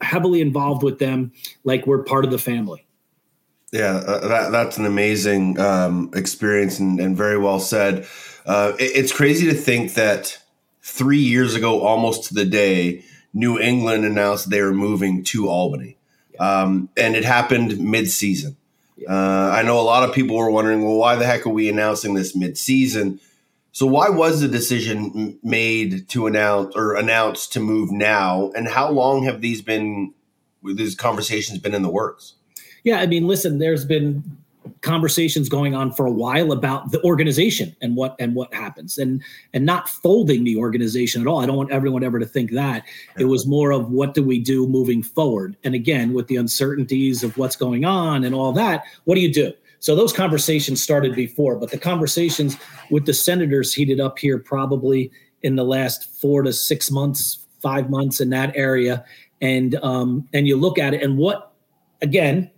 heavily 0.00 0.40
involved 0.40 0.82
with 0.82 0.98
them, 0.98 1.32
like 1.64 1.86
we're 1.86 2.02
part 2.02 2.24
of 2.24 2.30
the 2.30 2.38
family. 2.38 2.86
Yeah, 3.72 4.02
uh, 4.06 4.28
that, 4.28 4.52
that's 4.52 4.76
an 4.76 4.84
amazing 4.84 5.58
um, 5.58 6.10
experience 6.14 6.78
and, 6.78 7.00
and, 7.00 7.16
very 7.16 7.38
well 7.38 7.58
said. 7.58 8.06
Uh, 8.46 8.72
it, 8.78 8.92
it's 8.94 9.12
crazy 9.12 9.46
to 9.46 9.54
think 9.54 9.94
that 9.94 10.38
three 10.82 11.18
years 11.18 11.54
ago, 11.54 11.80
almost 11.80 12.28
to 12.28 12.34
the 12.34 12.44
day, 12.44 13.04
New 13.34 13.58
England 13.58 14.04
announced 14.04 14.50
they 14.50 14.62
were 14.62 14.74
moving 14.74 15.24
to 15.24 15.48
Albany. 15.48 15.96
Um, 16.38 16.88
and 16.96 17.14
it 17.14 17.24
happened 17.24 17.78
mid-season. 17.78 18.56
Uh, 19.08 19.50
I 19.52 19.62
know 19.62 19.80
a 19.80 19.82
lot 19.82 20.08
of 20.08 20.14
people 20.14 20.36
were 20.36 20.50
wondering, 20.50 20.82
well, 20.82 20.96
why 20.96 21.16
the 21.16 21.26
heck 21.26 21.46
are 21.46 21.50
we 21.50 21.68
announcing 21.68 22.14
this 22.14 22.36
mid-season? 22.36 23.20
So 23.72 23.86
why 23.86 24.10
was 24.10 24.40
the 24.40 24.48
decision 24.48 25.38
made 25.42 26.08
to 26.10 26.26
announce 26.26 26.76
or 26.76 26.94
announced 26.94 27.52
to 27.54 27.60
move 27.60 27.90
now? 27.90 28.52
And 28.54 28.68
how 28.68 28.90
long 28.90 29.24
have 29.24 29.40
these 29.40 29.62
been 29.62 30.12
these 30.62 30.94
conversations 30.94 31.58
been 31.58 31.74
in 31.74 31.82
the 31.82 31.90
works? 31.90 32.34
Yeah, 32.84 33.00
I 33.00 33.06
mean, 33.06 33.26
listen, 33.26 33.58
there's 33.58 33.84
been 33.84 34.22
conversations 34.80 35.48
going 35.48 35.74
on 35.74 35.92
for 35.92 36.06
a 36.06 36.10
while 36.10 36.52
about 36.52 36.90
the 36.90 37.02
organization 37.04 37.74
and 37.80 37.96
what 37.96 38.16
and 38.18 38.34
what 38.34 38.52
happens. 38.52 38.98
And 38.98 39.22
and 39.52 39.64
not 39.64 39.88
folding 39.88 40.44
the 40.44 40.56
organization 40.56 41.20
at 41.20 41.26
all. 41.26 41.40
I 41.40 41.46
don't 41.46 41.56
want 41.56 41.72
everyone 41.72 42.04
ever 42.04 42.18
to 42.18 42.26
think 42.26 42.50
that. 42.52 42.84
It 43.18 43.24
was 43.24 43.46
more 43.46 43.72
of 43.72 43.90
what 43.90 44.14
do 44.14 44.22
we 44.22 44.38
do 44.38 44.66
moving 44.66 45.02
forward? 45.02 45.56
And 45.64 45.74
again 45.74 46.12
with 46.12 46.26
the 46.26 46.36
uncertainties 46.36 47.22
of 47.22 47.36
what's 47.38 47.56
going 47.56 47.84
on 47.84 48.24
and 48.24 48.34
all 48.34 48.52
that 48.52 48.84
what 49.04 49.14
do 49.14 49.20
you 49.20 49.32
do? 49.32 49.52
So 49.80 49.96
those 49.96 50.12
conversations 50.12 50.82
started 50.82 51.14
before 51.14 51.56
but 51.56 51.70
the 51.70 51.78
conversations 51.78 52.56
with 52.90 53.06
the 53.06 53.14
senators 53.14 53.74
heated 53.74 54.00
up 54.00 54.18
here 54.18 54.38
probably 54.38 55.10
in 55.42 55.56
the 55.56 55.64
last 55.64 56.20
four 56.20 56.42
to 56.42 56.52
six 56.52 56.90
months 56.90 57.46
five 57.60 57.90
months 57.90 58.20
in 58.20 58.30
that 58.30 58.56
area. 58.56 59.04
And 59.40 59.74
um 59.76 60.28
and 60.32 60.46
you 60.46 60.56
look 60.56 60.78
at 60.78 60.94
it 60.94 61.02
and 61.02 61.16
what 61.16 61.52
again 62.00 62.50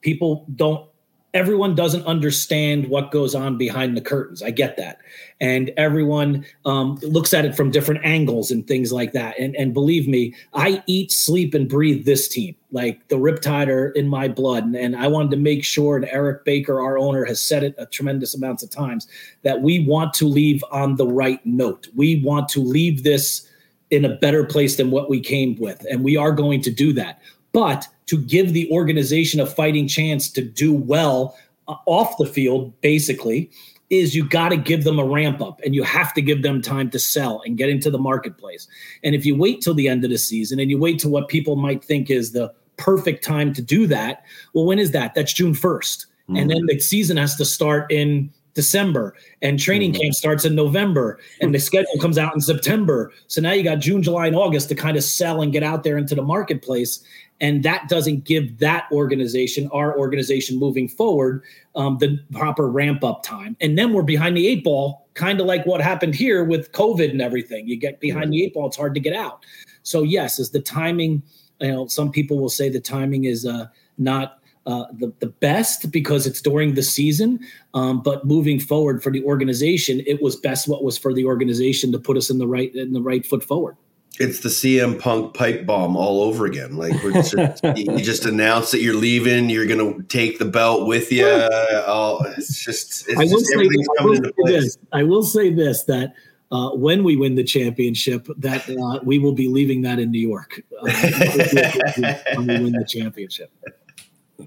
people 0.00 0.46
don't 0.56 0.88
everyone 1.34 1.74
doesn't 1.74 2.04
understand 2.04 2.88
what 2.88 3.10
goes 3.10 3.34
on 3.34 3.56
behind 3.56 3.96
the 3.96 4.00
curtains. 4.02 4.42
I 4.42 4.50
get 4.50 4.76
that. 4.76 4.98
And 5.40 5.70
everyone 5.76 6.44
um, 6.66 6.96
looks 7.02 7.32
at 7.32 7.46
it 7.46 7.56
from 7.56 7.70
different 7.70 8.04
angles 8.04 8.50
and 8.50 8.66
things 8.66 8.92
like 8.92 9.12
that. 9.12 9.38
And, 9.38 9.56
and 9.56 9.72
believe 9.72 10.06
me, 10.06 10.34
I 10.52 10.82
eat, 10.86 11.10
sleep, 11.10 11.54
and 11.54 11.68
breathe 11.68 12.04
this 12.04 12.28
team. 12.28 12.54
Like 12.70 13.08
the 13.08 13.16
Riptide 13.16 13.68
are 13.68 13.88
in 13.90 14.08
my 14.08 14.28
blood. 14.28 14.64
And, 14.64 14.76
and 14.76 14.94
I 14.94 15.06
wanted 15.08 15.30
to 15.30 15.36
make 15.38 15.64
sure, 15.64 15.96
and 15.96 16.04
Eric 16.06 16.44
Baker, 16.44 16.82
our 16.82 16.98
owner, 16.98 17.24
has 17.24 17.40
said 17.40 17.64
it 17.64 17.74
a 17.78 17.86
tremendous 17.86 18.34
amounts 18.34 18.62
of 18.62 18.68
times, 18.68 19.08
that 19.42 19.62
we 19.62 19.86
want 19.86 20.12
to 20.14 20.26
leave 20.26 20.62
on 20.70 20.96
the 20.96 21.06
right 21.06 21.44
note. 21.46 21.88
We 21.96 22.22
want 22.22 22.50
to 22.50 22.60
leave 22.60 23.04
this 23.04 23.48
in 23.90 24.04
a 24.04 24.16
better 24.16 24.44
place 24.44 24.76
than 24.76 24.90
what 24.90 25.08
we 25.08 25.20
came 25.20 25.56
with. 25.56 25.84
And 25.90 26.04
we 26.04 26.16
are 26.16 26.32
going 26.32 26.60
to 26.62 26.70
do 26.70 26.92
that. 26.94 27.20
But 27.52 27.86
to 28.06 28.18
give 28.18 28.52
the 28.52 28.70
organization 28.70 29.40
a 29.40 29.46
fighting 29.46 29.86
chance 29.86 30.30
to 30.32 30.42
do 30.42 30.72
well 30.72 31.36
uh, 31.68 31.76
off 31.86 32.16
the 32.18 32.26
field, 32.26 32.78
basically, 32.80 33.50
is 33.92 34.14
you 34.14 34.26
got 34.26 34.48
to 34.48 34.56
give 34.56 34.84
them 34.84 34.98
a 34.98 35.04
ramp 35.04 35.42
up 35.42 35.60
and 35.64 35.74
you 35.74 35.82
have 35.82 36.14
to 36.14 36.22
give 36.22 36.42
them 36.42 36.62
time 36.62 36.88
to 36.90 36.98
sell 36.98 37.42
and 37.44 37.58
get 37.58 37.68
into 37.68 37.90
the 37.90 37.98
marketplace. 37.98 38.66
And 39.04 39.14
if 39.14 39.26
you 39.26 39.36
wait 39.36 39.60
till 39.60 39.74
the 39.74 39.86
end 39.86 40.02
of 40.02 40.10
the 40.10 40.16
season 40.16 40.58
and 40.58 40.70
you 40.70 40.78
wait 40.78 40.98
to 41.00 41.10
what 41.10 41.28
people 41.28 41.56
might 41.56 41.84
think 41.84 42.10
is 42.10 42.32
the 42.32 42.52
perfect 42.78 43.22
time 43.22 43.52
to 43.52 43.60
do 43.60 43.86
that, 43.88 44.24
well, 44.54 44.64
when 44.64 44.78
is 44.78 44.92
that? 44.92 45.14
That's 45.14 45.34
June 45.34 45.52
1st. 45.52 46.06
Mm-hmm. 46.06 46.36
And 46.36 46.50
then 46.50 46.66
the 46.66 46.80
season 46.80 47.18
has 47.18 47.36
to 47.36 47.44
start 47.44 47.92
in 47.92 48.32
December 48.54 49.14
and 49.40 49.58
training 49.58 49.92
mm-hmm. 49.92 50.02
camp 50.02 50.14
starts 50.14 50.44
in 50.44 50.54
November 50.54 51.18
and 51.40 51.54
the 51.54 51.58
schedule 51.58 51.98
comes 52.00 52.18
out 52.18 52.34
in 52.34 52.40
September. 52.40 53.12
So 53.26 53.40
now 53.40 53.52
you 53.52 53.62
got 53.62 53.76
June, 53.76 54.02
July, 54.02 54.26
and 54.26 54.36
August 54.36 54.68
to 54.70 54.74
kind 54.74 54.96
of 54.96 55.04
sell 55.04 55.42
and 55.42 55.52
get 55.52 55.62
out 55.62 55.84
there 55.84 55.96
into 55.96 56.14
the 56.14 56.22
marketplace. 56.22 57.02
And 57.40 57.64
that 57.64 57.88
doesn't 57.88 58.24
give 58.24 58.58
that 58.58 58.86
organization, 58.92 59.68
our 59.72 59.98
organization 59.98 60.58
moving 60.58 60.88
forward, 60.88 61.42
um, 61.74 61.98
the 61.98 62.18
proper 62.32 62.68
ramp 62.68 63.02
up 63.02 63.24
time. 63.24 63.56
And 63.60 63.76
then 63.76 63.92
we're 63.92 64.02
behind 64.02 64.36
the 64.36 64.46
eight 64.46 64.62
ball, 64.62 65.08
kind 65.14 65.40
of 65.40 65.46
like 65.46 65.66
what 65.66 65.80
happened 65.80 66.14
here 66.14 66.44
with 66.44 66.70
COVID 66.72 67.10
and 67.10 67.20
everything. 67.20 67.66
You 67.66 67.76
get 67.76 67.98
behind 68.00 68.26
mm-hmm. 68.26 68.30
the 68.30 68.44
eight 68.44 68.54
ball, 68.54 68.68
it's 68.68 68.76
hard 68.76 68.94
to 68.94 69.00
get 69.00 69.14
out. 69.14 69.44
So, 69.82 70.04
yes, 70.04 70.38
is 70.38 70.50
the 70.50 70.60
timing, 70.60 71.22
you 71.60 71.72
know, 71.72 71.86
some 71.88 72.12
people 72.12 72.38
will 72.38 72.48
say 72.48 72.68
the 72.68 72.80
timing 72.80 73.24
is 73.24 73.44
uh, 73.44 73.66
not 73.98 74.38
uh, 74.66 74.84
the, 74.92 75.12
the 75.18 75.26
best 75.26 75.90
because 75.90 76.26
it's 76.26 76.40
during 76.40 76.74
the 76.74 76.82
season. 76.82 77.40
Um, 77.74 78.00
but 78.02 78.24
moving 78.24 78.60
forward 78.60 79.02
for 79.02 79.10
the 79.10 79.24
organization, 79.24 80.02
it 80.06 80.22
was 80.22 80.36
best 80.36 80.68
what 80.68 80.84
was 80.84 80.96
for 80.96 81.12
the 81.12 81.24
organization 81.24 81.90
to 81.90 81.98
put 81.98 82.16
us 82.16 82.30
in 82.30 82.38
the 82.38 82.46
right 82.46 82.72
in 82.74 82.92
the 82.92 83.02
right 83.02 83.26
foot 83.26 83.42
forward. 83.42 83.76
It's 84.18 84.40
the 84.40 84.48
CM 84.48 85.00
Punk 85.00 85.34
pipe 85.34 85.64
bomb 85.64 85.96
all 85.96 86.22
over 86.22 86.44
again. 86.46 86.76
Like 86.76 87.02
we're 87.02 87.12
just, 87.12 87.34
you 87.76 87.98
just 87.98 88.24
announced 88.24 88.72
that 88.72 88.82
you're 88.82 88.94
leaving. 88.94 89.48
You're 89.48 89.66
going 89.66 89.94
to 89.94 90.02
take 90.04 90.38
the 90.38 90.44
belt 90.44 90.86
with 90.86 91.10
you. 91.10 91.26
Oh, 91.26 92.20
it's 92.36 92.62
just 92.62 93.08
it's 93.08 93.18
I 93.18 93.24
will, 93.24 93.40
say, 93.40 93.54
I 93.98 94.04
will 94.04 94.16
say 94.16 94.32
this. 94.44 94.78
I 94.92 95.02
will 95.02 95.22
say 95.22 95.50
this 95.52 95.84
that. 95.84 96.14
Uh, 96.50 96.68
when 96.74 97.02
we 97.02 97.16
win 97.16 97.34
the 97.34 97.42
championship, 97.42 98.28
that 98.36 98.68
uh, 98.68 99.00
we 99.02 99.18
will 99.18 99.32
be 99.32 99.48
leaving 99.48 99.80
that 99.80 99.98
in 99.98 100.10
New 100.10 100.18
York 100.18 100.60
uh, 100.70 100.84
when 102.34 102.46
we 102.46 102.62
win 102.64 102.72
the 102.72 102.84
championship. 102.86 103.50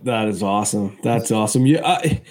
That 0.03 0.28
is 0.28 0.43
awesome. 0.43 0.99
That's 1.01 1.32
awesome. 1.32 1.66
Yeah. 1.66 1.82
I, 1.84 2.22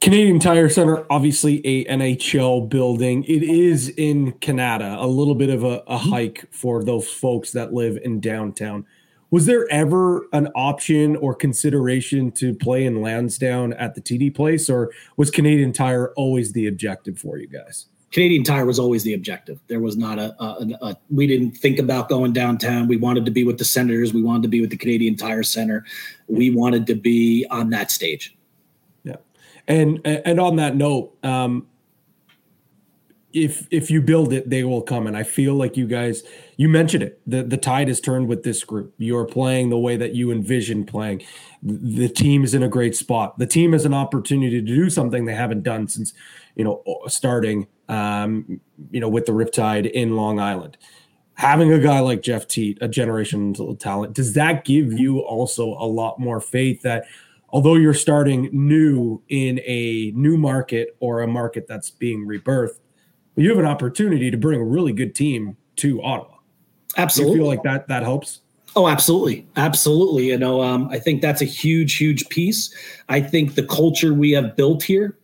Canadian 0.00 0.38
Tire 0.38 0.68
Center, 0.68 1.04
obviously 1.10 1.60
a 1.66 1.84
NHL 1.86 2.68
building. 2.68 3.24
It 3.24 3.42
is 3.42 3.88
in 3.88 4.30
Canada, 4.34 4.96
a 4.96 5.06
little 5.08 5.34
bit 5.34 5.50
of 5.50 5.64
a, 5.64 5.82
a, 5.88 5.98
mm-hmm. 5.98 6.10
hike 6.10 6.44
for 6.52 6.84
those 6.84 7.08
folks 7.08 7.50
that 7.52 7.72
live 7.72 7.98
in 8.04 8.20
downtown. 8.20 8.86
Was 9.30 9.46
there 9.46 9.66
ever 9.70 10.26
an 10.32 10.46
option 10.54 11.16
or 11.16 11.34
consideration 11.34 12.30
to 12.32 12.54
play 12.54 12.86
in 12.86 13.02
Lansdowne 13.02 13.72
at 13.72 13.96
the 13.96 14.00
TD 14.00 14.34
place, 14.34 14.70
or 14.70 14.92
was 15.16 15.32
Canadian 15.32 15.72
Tire 15.72 16.12
always 16.14 16.52
the 16.52 16.68
objective 16.68 17.18
for 17.18 17.36
you 17.36 17.48
guys? 17.48 17.86
Canadian 18.12 18.44
Tire 18.44 18.64
was 18.64 18.78
always 18.78 19.02
the 19.02 19.12
objective. 19.14 19.60
There 19.66 19.80
was 19.80 19.96
not 19.96 20.18
a, 20.18 20.34
a, 20.42 20.78
a, 20.80 20.96
we 21.10 21.26
didn't 21.26 21.52
think 21.52 21.78
about 21.78 22.08
going 22.08 22.32
downtown. 22.32 22.86
We 22.86 22.96
wanted 22.96 23.26
to 23.26 23.30
be 23.30 23.44
with 23.44 23.58
the 23.58 23.66
Senators. 23.66 24.14
We 24.14 24.22
wanted 24.22 24.42
to 24.42 24.48
be 24.48 24.60
with 24.60 24.70
the 24.70 24.78
Canadian 24.78 25.16
Tire 25.16 25.42
Center. 25.42 25.84
We 26.28 26.50
wanted 26.50 26.86
to 26.86 26.94
be 26.94 27.44
on 27.50 27.68
that 27.70 27.90
stage. 27.90 28.37
And 29.68 30.00
and 30.04 30.40
on 30.40 30.56
that 30.56 30.74
note, 30.74 31.16
um, 31.22 31.68
if 33.32 33.68
if 33.70 33.90
you 33.90 34.00
build 34.02 34.32
it, 34.32 34.48
they 34.50 34.64
will 34.64 34.82
come. 34.82 35.06
And 35.06 35.16
I 35.16 35.22
feel 35.22 35.54
like 35.54 35.76
you 35.76 35.86
guys, 35.86 36.22
you 36.56 36.68
mentioned 36.68 37.02
it. 37.02 37.20
the 37.26 37.42
The 37.42 37.58
tide 37.58 37.88
has 37.88 38.00
turned 38.00 38.28
with 38.28 38.42
this 38.42 38.64
group. 38.64 38.94
You 38.98 39.16
are 39.18 39.26
playing 39.26 39.68
the 39.68 39.78
way 39.78 39.96
that 39.96 40.14
you 40.14 40.32
envision 40.32 40.84
playing. 40.84 41.22
The 41.62 42.08
team 42.08 42.44
is 42.44 42.54
in 42.54 42.62
a 42.62 42.68
great 42.68 42.96
spot. 42.96 43.38
The 43.38 43.46
team 43.46 43.72
has 43.72 43.84
an 43.84 43.94
opportunity 43.94 44.60
to 44.60 44.66
do 44.66 44.88
something 44.88 45.26
they 45.26 45.34
haven't 45.34 45.62
done 45.62 45.86
since 45.86 46.14
you 46.56 46.64
know 46.64 46.82
starting 47.06 47.68
um, 47.88 48.60
you 48.90 49.00
know, 49.00 49.08
with 49.08 49.26
the 49.26 49.32
Riptide 49.32 49.90
in 49.90 50.16
Long 50.16 50.38
Island. 50.38 50.76
Having 51.34 51.72
a 51.72 51.78
guy 51.78 52.00
like 52.00 52.22
Jeff 52.22 52.48
Teat, 52.48 52.78
a 52.80 52.88
generational 52.88 53.78
talent, 53.78 54.14
does 54.14 54.34
that 54.34 54.64
give 54.64 54.92
you 54.92 55.20
also 55.20 55.68
a 55.78 55.86
lot 55.86 56.18
more 56.18 56.40
faith 56.40 56.82
that 56.82 57.04
although 57.50 57.74
you're 57.74 57.94
starting 57.94 58.48
new 58.52 59.20
in 59.28 59.60
a 59.66 60.12
new 60.14 60.36
market 60.36 60.96
or 61.00 61.22
a 61.22 61.26
market 61.26 61.66
that's 61.66 61.90
being 61.90 62.26
rebirthed, 62.26 62.78
you 63.36 63.48
have 63.48 63.58
an 63.58 63.66
opportunity 63.66 64.30
to 64.30 64.36
bring 64.36 64.60
a 64.60 64.64
really 64.64 64.92
good 64.92 65.14
team 65.14 65.56
to 65.76 66.02
Ottawa? 66.02 66.34
Absolutely. 66.96 67.34
Do 67.34 67.36
you 67.36 67.42
feel 67.44 67.48
like 67.48 67.62
that 67.62 67.88
that 67.88 68.02
helps? 68.02 68.40
Oh, 68.76 68.88
absolutely. 68.88 69.46
Absolutely. 69.56 70.26
You 70.26 70.38
know, 70.38 70.62
um, 70.62 70.88
I 70.90 70.98
think 70.98 71.22
that's 71.22 71.40
a 71.40 71.46
huge, 71.46 71.96
huge 71.96 72.28
piece. 72.28 72.74
I 73.08 73.20
think 73.20 73.54
the 73.54 73.62
culture 73.64 74.12
we 74.14 74.30
have 74.32 74.56
built 74.56 74.82
here 74.82 75.16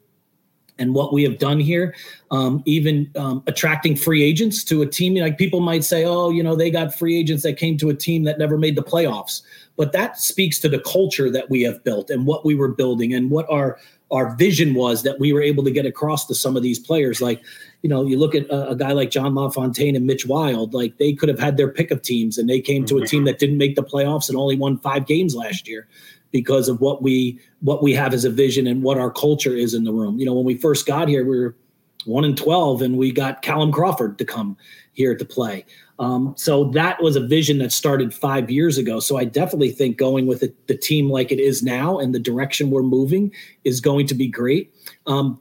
and 0.79 0.95
what 0.95 1.13
we 1.13 1.23
have 1.23 1.39
done 1.39 1.61
here, 1.61 1.95
um, 2.31 2.63
even 2.67 3.11
um, 3.17 3.43
attracting 3.47 3.97
free 3.97 4.23
agents 4.23 4.65
to 4.65 4.83
a 4.83 4.87
team. 4.87 5.15
Like 5.15 5.39
people 5.39 5.61
might 5.61 5.85
say, 5.85 6.05
oh, 6.05 6.31
you 6.31 6.43
know, 6.43 6.57
they 6.57 6.71
got 6.71 6.95
free 6.95 7.19
agents 7.19 7.43
that 7.45 7.57
came 7.57 7.77
to 7.79 7.91
a 7.91 7.95
team 7.95 8.25
that 8.25 8.39
never 8.39 8.59
made 8.59 8.77
the 8.77 8.83
playoffs. 8.83 9.43
But 9.77 9.93
that 9.93 10.19
speaks 10.19 10.59
to 10.61 10.69
the 10.69 10.79
culture 10.79 11.31
that 11.31 11.51
we 11.51 11.63
have 11.63 11.83
built 11.83 12.11
and 12.11 12.27
what 12.27 12.45
we 12.45 12.55
were 12.55 12.69
building 12.69 13.13
and 13.13 13.31
what 13.31 13.51
our 13.51 13.79
our 14.11 14.37
vision 14.37 14.75
was 14.75 15.03
that 15.03 15.19
we 15.19 15.33
were 15.33 15.43
able 15.43 15.65
to 15.65 15.71
get 15.71 15.87
across 15.87 16.27
to 16.27 16.35
some 16.35 16.57
of 16.57 16.63
these 16.63 16.79
players. 16.79 17.21
Like, 17.21 17.43
you 17.83 17.89
know, 17.89 18.05
you 18.05 18.17
look 18.17 18.35
at 18.35 18.47
a, 18.47 18.71
a 18.71 18.77
guy 18.77 18.93
like 18.93 19.11
John 19.11 19.35
LaFontaine 19.35 19.97
and 19.97 20.07
Mitch 20.07 20.27
Wild, 20.27 20.73
like 20.73 20.99
they 20.99 21.15
could 21.15 21.29
have 21.29 21.41
had 21.41 21.57
their 21.57 21.69
pick 21.69 21.91
of 21.91 22.03
teams 22.03 22.39
and 22.39 22.49
they 22.49 22.61
came 22.61 22.85
to 22.85 22.97
a 22.97 23.01
mm-hmm. 23.01 23.07
team 23.07 23.25
that 23.25 23.39
didn't 23.41 23.59
make 23.59 23.75
the 23.75 23.83
playoffs 23.83 24.29
and 24.29 24.39
only 24.39 24.57
won 24.57 24.79
five 24.79 25.07
games 25.07 25.35
last 25.35 25.67
year 25.67 25.89
because 26.31 26.69
of 26.69 26.81
what 26.81 27.01
we 27.01 27.41
what 27.61 27.83
we 27.83 27.93
have 27.95 28.13
as 28.13 28.25
a 28.25 28.31
vision 28.31 28.67
and 28.67 28.83
what 28.83 28.99
our 28.99 29.11
culture 29.11 29.55
is 29.55 29.73
in 29.73 29.85
the 29.85 29.93
room. 29.93 30.19
You 30.19 30.27
know, 30.27 30.35
when 30.35 30.45
we 30.45 30.57
first 30.57 30.85
got 30.85 31.09
here, 31.09 31.25
we 31.25 31.39
were 31.39 31.57
one 32.05 32.25
in 32.25 32.37
twelve, 32.37 32.83
and 32.83 32.99
we 32.99 33.13
got 33.13 33.43
Callum 33.43 33.73
Crawford 33.73 34.19
to 34.19 34.25
come 34.25 34.57
here 34.93 35.17
to 35.17 35.25
play. 35.25 35.65
Um, 35.99 36.35
so 36.37 36.65
that 36.71 37.01
was 37.03 37.15
a 37.15 37.21
vision 37.21 37.59
that 37.59 37.73
started 37.73 38.13
five 38.13 38.51
years 38.51 38.79
ago. 38.79 38.99
So 38.99 39.17
I 39.17 39.25
definitely 39.25 39.71
think 39.71 39.97
going 39.97 40.27
with 40.27 40.43
it, 40.43 40.67
the 40.67 40.77
team 40.77 41.09
like 41.09 41.31
it 41.31 41.39
is 41.39 41.63
now 41.63 41.99
and 41.99 42.15
the 42.15 42.19
direction 42.19 42.71
we're 42.71 42.83
moving 42.83 43.33
is 43.63 43.81
going 43.81 44.07
to 44.09 44.15
be 44.15 44.27
great. 44.27 44.75
Um, 45.07 45.41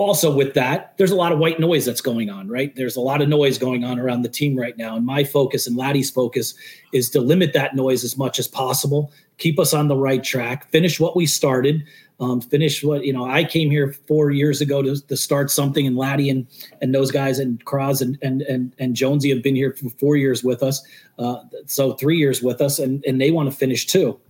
also 0.00 0.34
with 0.34 0.54
that 0.54 0.96
there's 0.96 1.10
a 1.10 1.16
lot 1.16 1.30
of 1.30 1.38
white 1.38 1.60
noise 1.60 1.84
that's 1.84 2.00
going 2.00 2.30
on 2.30 2.48
right 2.48 2.74
there's 2.74 2.96
a 2.96 3.00
lot 3.00 3.20
of 3.20 3.28
noise 3.28 3.58
going 3.58 3.84
on 3.84 3.98
around 3.98 4.22
the 4.22 4.30
team 4.30 4.56
right 4.56 4.78
now 4.78 4.96
and 4.96 5.04
my 5.04 5.22
focus 5.22 5.66
and 5.66 5.76
laddie's 5.76 6.10
focus 6.10 6.54
is 6.92 7.10
to 7.10 7.20
limit 7.20 7.52
that 7.52 7.76
noise 7.76 8.02
as 8.02 8.16
much 8.16 8.38
as 8.38 8.48
possible 8.48 9.12
keep 9.36 9.58
us 9.58 9.74
on 9.74 9.88
the 9.88 9.96
right 9.96 10.24
track 10.24 10.70
finish 10.70 10.98
what 10.98 11.16
we 11.16 11.26
started 11.26 11.84
um, 12.20 12.40
finish 12.40 12.84
what 12.84 13.04
you 13.04 13.12
know 13.12 13.24
i 13.24 13.42
came 13.42 13.70
here 13.70 13.92
four 14.06 14.30
years 14.30 14.60
ago 14.60 14.82
to, 14.82 15.00
to 15.06 15.16
start 15.16 15.50
something 15.50 15.86
and 15.86 15.96
laddie 15.96 16.30
and 16.30 16.46
and 16.80 16.94
those 16.94 17.10
guys 17.10 17.38
and 17.38 17.64
Kraz 17.64 18.00
and 18.00 18.18
and 18.22 18.42
and, 18.42 18.74
and 18.78 18.94
jonesy 18.94 19.30
have 19.30 19.42
been 19.42 19.56
here 19.56 19.72
for 19.72 19.90
four 19.90 20.16
years 20.16 20.44
with 20.44 20.62
us 20.62 20.82
uh, 21.18 21.42
so 21.66 21.94
three 21.94 22.16
years 22.18 22.42
with 22.42 22.60
us 22.60 22.78
and 22.78 23.04
and 23.06 23.20
they 23.20 23.30
want 23.30 23.50
to 23.50 23.56
finish 23.56 23.86
too 23.86 24.20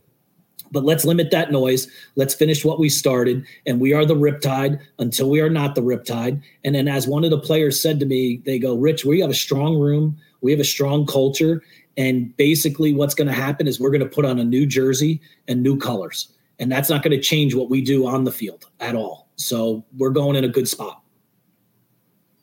but 0.72 0.84
let's 0.84 1.04
limit 1.04 1.30
that 1.30 1.50
noise. 1.50 1.88
Let's 2.16 2.34
finish 2.34 2.64
what 2.64 2.78
we 2.78 2.88
started. 2.88 3.44
And 3.66 3.80
we 3.80 3.92
are 3.92 4.04
the 4.04 4.14
Riptide 4.14 4.80
until 4.98 5.28
we 5.28 5.40
are 5.40 5.50
not 5.50 5.74
the 5.74 5.82
Riptide. 5.82 6.40
And 6.64 6.74
then, 6.74 6.88
as 6.88 7.08
one 7.08 7.24
of 7.24 7.30
the 7.30 7.40
players 7.40 7.80
said 7.80 7.98
to 8.00 8.06
me, 8.06 8.40
they 8.44 8.58
go, 8.58 8.76
Rich, 8.76 9.04
we 9.04 9.20
have 9.20 9.30
a 9.30 9.34
strong 9.34 9.78
room. 9.78 10.16
We 10.40 10.52
have 10.52 10.60
a 10.60 10.64
strong 10.64 11.06
culture. 11.06 11.62
And 11.96 12.34
basically, 12.36 12.94
what's 12.94 13.14
going 13.14 13.28
to 13.28 13.34
happen 13.34 13.66
is 13.66 13.80
we're 13.80 13.90
going 13.90 14.00
to 14.00 14.06
put 14.06 14.24
on 14.24 14.38
a 14.38 14.44
new 14.44 14.64
jersey 14.64 15.20
and 15.48 15.62
new 15.62 15.76
colors. 15.76 16.28
And 16.60 16.70
that's 16.70 16.90
not 16.90 17.02
going 17.02 17.12
to 17.12 17.20
change 17.20 17.54
what 17.54 17.70
we 17.70 17.80
do 17.80 18.06
on 18.06 18.24
the 18.24 18.30
field 18.30 18.66
at 18.78 18.94
all. 18.94 19.28
So 19.36 19.84
we're 19.96 20.10
going 20.10 20.36
in 20.36 20.44
a 20.44 20.48
good 20.48 20.68
spot. 20.68 21.02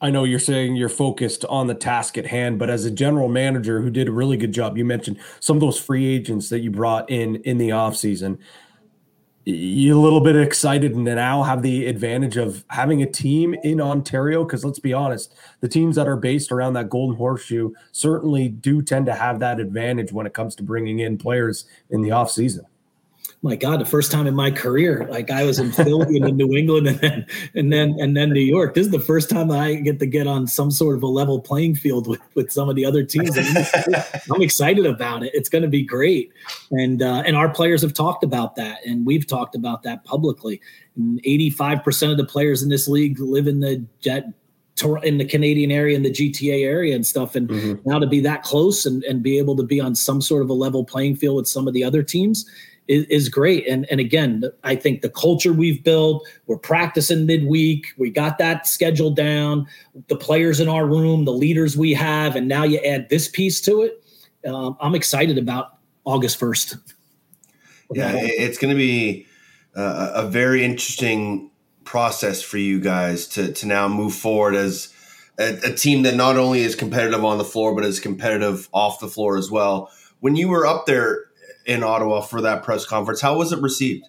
I 0.00 0.10
know 0.10 0.24
you're 0.24 0.38
saying 0.38 0.76
you're 0.76 0.88
focused 0.88 1.44
on 1.46 1.66
the 1.66 1.74
task 1.74 2.18
at 2.18 2.26
hand, 2.26 2.58
but 2.58 2.70
as 2.70 2.84
a 2.84 2.90
general 2.90 3.28
manager 3.28 3.80
who 3.80 3.90
did 3.90 4.08
a 4.08 4.12
really 4.12 4.36
good 4.36 4.52
job, 4.52 4.76
you 4.76 4.84
mentioned 4.84 5.18
some 5.40 5.56
of 5.56 5.60
those 5.60 5.78
free 5.78 6.06
agents 6.06 6.50
that 6.50 6.60
you 6.60 6.70
brought 6.70 7.10
in 7.10 7.36
in 7.36 7.58
the 7.58 7.70
offseason. 7.70 8.38
You 9.44 9.98
a 9.98 10.02
little 10.02 10.20
bit 10.20 10.36
excited 10.36 10.94
and 10.94 11.04
now 11.04 11.42
have 11.42 11.62
the 11.62 11.86
advantage 11.86 12.36
of 12.36 12.64
having 12.68 13.02
a 13.02 13.10
team 13.10 13.54
in 13.64 13.80
Ontario 13.80 14.44
because 14.44 14.64
let's 14.64 14.78
be 14.78 14.92
honest, 14.92 15.34
the 15.60 15.68
teams 15.68 15.96
that 15.96 16.06
are 16.06 16.16
based 16.16 16.52
around 16.52 16.74
that 16.74 16.90
golden 16.90 17.16
horseshoe 17.16 17.72
certainly 17.92 18.48
do 18.48 18.82
tend 18.82 19.06
to 19.06 19.14
have 19.14 19.40
that 19.40 19.58
advantage 19.58 20.12
when 20.12 20.26
it 20.26 20.34
comes 20.34 20.54
to 20.56 20.62
bringing 20.62 20.98
in 20.98 21.18
players 21.18 21.64
in 21.90 22.02
the 22.02 22.10
offseason. 22.10 22.64
My 23.42 23.54
God, 23.54 23.80
the 23.80 23.86
first 23.86 24.10
time 24.10 24.26
in 24.26 24.34
my 24.34 24.50
career, 24.50 25.06
like 25.10 25.30
I 25.30 25.44
was 25.44 25.60
in 25.60 25.70
Philly 25.70 26.16
and 26.16 26.28
in 26.28 26.36
New 26.36 26.56
England 26.56 26.88
and 26.88 26.98
then 26.98 27.26
and 27.54 27.72
then 27.72 27.96
and 28.00 28.16
then 28.16 28.32
New 28.32 28.40
York. 28.40 28.74
This 28.74 28.86
is 28.86 28.92
the 28.92 29.00
first 29.00 29.30
time 29.30 29.50
I 29.52 29.74
get 29.74 30.00
to 30.00 30.06
get 30.06 30.26
on 30.26 30.48
some 30.48 30.72
sort 30.72 30.96
of 30.96 31.04
a 31.04 31.06
level 31.06 31.40
playing 31.40 31.76
field 31.76 32.08
with, 32.08 32.20
with 32.34 32.50
some 32.50 32.68
of 32.68 32.74
the 32.74 32.84
other 32.84 33.04
teams. 33.04 33.38
I'm 34.32 34.42
excited 34.42 34.86
about 34.86 35.22
it. 35.22 35.30
It's 35.34 35.48
going 35.48 35.62
to 35.62 35.68
be 35.68 35.82
great, 35.82 36.32
and 36.72 37.00
uh, 37.00 37.22
and 37.24 37.36
our 37.36 37.48
players 37.48 37.80
have 37.82 37.94
talked 37.94 38.24
about 38.24 38.56
that, 38.56 38.84
and 38.84 39.06
we've 39.06 39.26
talked 39.26 39.54
about 39.54 39.84
that 39.84 40.04
publicly. 40.04 40.60
And 40.96 41.20
Eighty 41.24 41.50
five 41.50 41.84
percent 41.84 42.10
of 42.10 42.18
the 42.18 42.24
players 42.24 42.62
in 42.62 42.70
this 42.70 42.88
league 42.88 43.20
live 43.20 43.46
in 43.46 43.60
the 43.60 43.84
jet 44.00 44.32
in 45.02 45.18
the 45.18 45.24
Canadian 45.24 45.72
area 45.72 45.96
and 45.96 46.04
the 46.04 46.10
GTA 46.10 46.64
area 46.64 46.94
and 46.94 47.04
stuff. 47.04 47.34
And 47.34 47.48
mm-hmm. 47.48 47.88
now 47.88 47.98
to 47.98 48.06
be 48.06 48.20
that 48.20 48.44
close 48.44 48.86
and, 48.86 49.02
and 49.04 49.24
be 49.24 49.36
able 49.38 49.56
to 49.56 49.64
be 49.64 49.80
on 49.80 49.96
some 49.96 50.20
sort 50.20 50.42
of 50.42 50.50
a 50.50 50.54
level 50.54 50.84
playing 50.84 51.16
field 51.16 51.36
with 51.36 51.48
some 51.48 51.66
of 51.66 51.74
the 51.74 51.82
other 51.82 52.02
teams 52.02 52.48
is, 52.88 53.04
is 53.04 53.28
great. 53.28 53.66
And 53.68 53.86
and 53.90 54.00
again, 54.00 54.42
I 54.64 54.74
think 54.74 55.02
the 55.02 55.10
culture 55.10 55.52
we've 55.52 55.84
built, 55.84 56.26
we're 56.46 56.58
practicing 56.58 57.26
midweek, 57.26 57.86
we 57.98 58.10
got 58.10 58.38
that 58.38 58.66
scheduled 58.66 59.14
down, 59.14 59.66
the 60.08 60.16
players 60.16 60.58
in 60.58 60.68
our 60.68 60.86
room, 60.86 61.24
the 61.24 61.32
leaders 61.32 61.76
we 61.76 61.92
have, 61.94 62.34
and 62.34 62.48
now 62.48 62.64
you 62.64 62.78
add 62.78 63.08
this 63.10 63.28
piece 63.28 63.60
to 63.62 63.82
it. 63.82 64.02
Um, 64.46 64.76
I'm 64.80 64.94
excited 64.94 65.38
about 65.38 65.78
August 66.04 66.40
1st. 66.40 66.78
Yeah, 67.92 68.12
it's 68.14 68.58
going 68.58 68.72
to 68.72 68.78
be 68.78 69.26
a, 69.74 70.10
a 70.14 70.28
very 70.28 70.64
interesting 70.64 71.50
process 71.84 72.42
for 72.42 72.58
you 72.58 72.80
guys 72.80 73.26
to 73.26 73.52
to 73.52 73.66
now 73.66 73.88
move 73.88 74.14
forward 74.14 74.54
as 74.54 74.92
a, 75.38 75.58
a, 75.64 75.74
team 75.74 76.02
that 76.02 76.14
not 76.14 76.36
only 76.36 76.60
is 76.60 76.74
competitive 76.74 77.24
on 77.24 77.38
the 77.38 77.44
floor 77.44 77.74
but 77.74 77.82
is 77.82 77.98
competitive 77.98 78.68
off 78.72 79.00
the 79.00 79.08
floor 79.08 79.38
as 79.38 79.50
well. 79.50 79.90
When 80.20 80.36
you 80.36 80.48
were 80.48 80.66
up 80.66 80.84
there 80.84 81.27
in 81.68 81.84
Ottawa 81.84 82.22
for 82.22 82.40
that 82.40 82.64
press 82.64 82.84
conference. 82.84 83.20
How 83.20 83.36
was 83.36 83.52
it 83.52 83.60
received? 83.60 84.06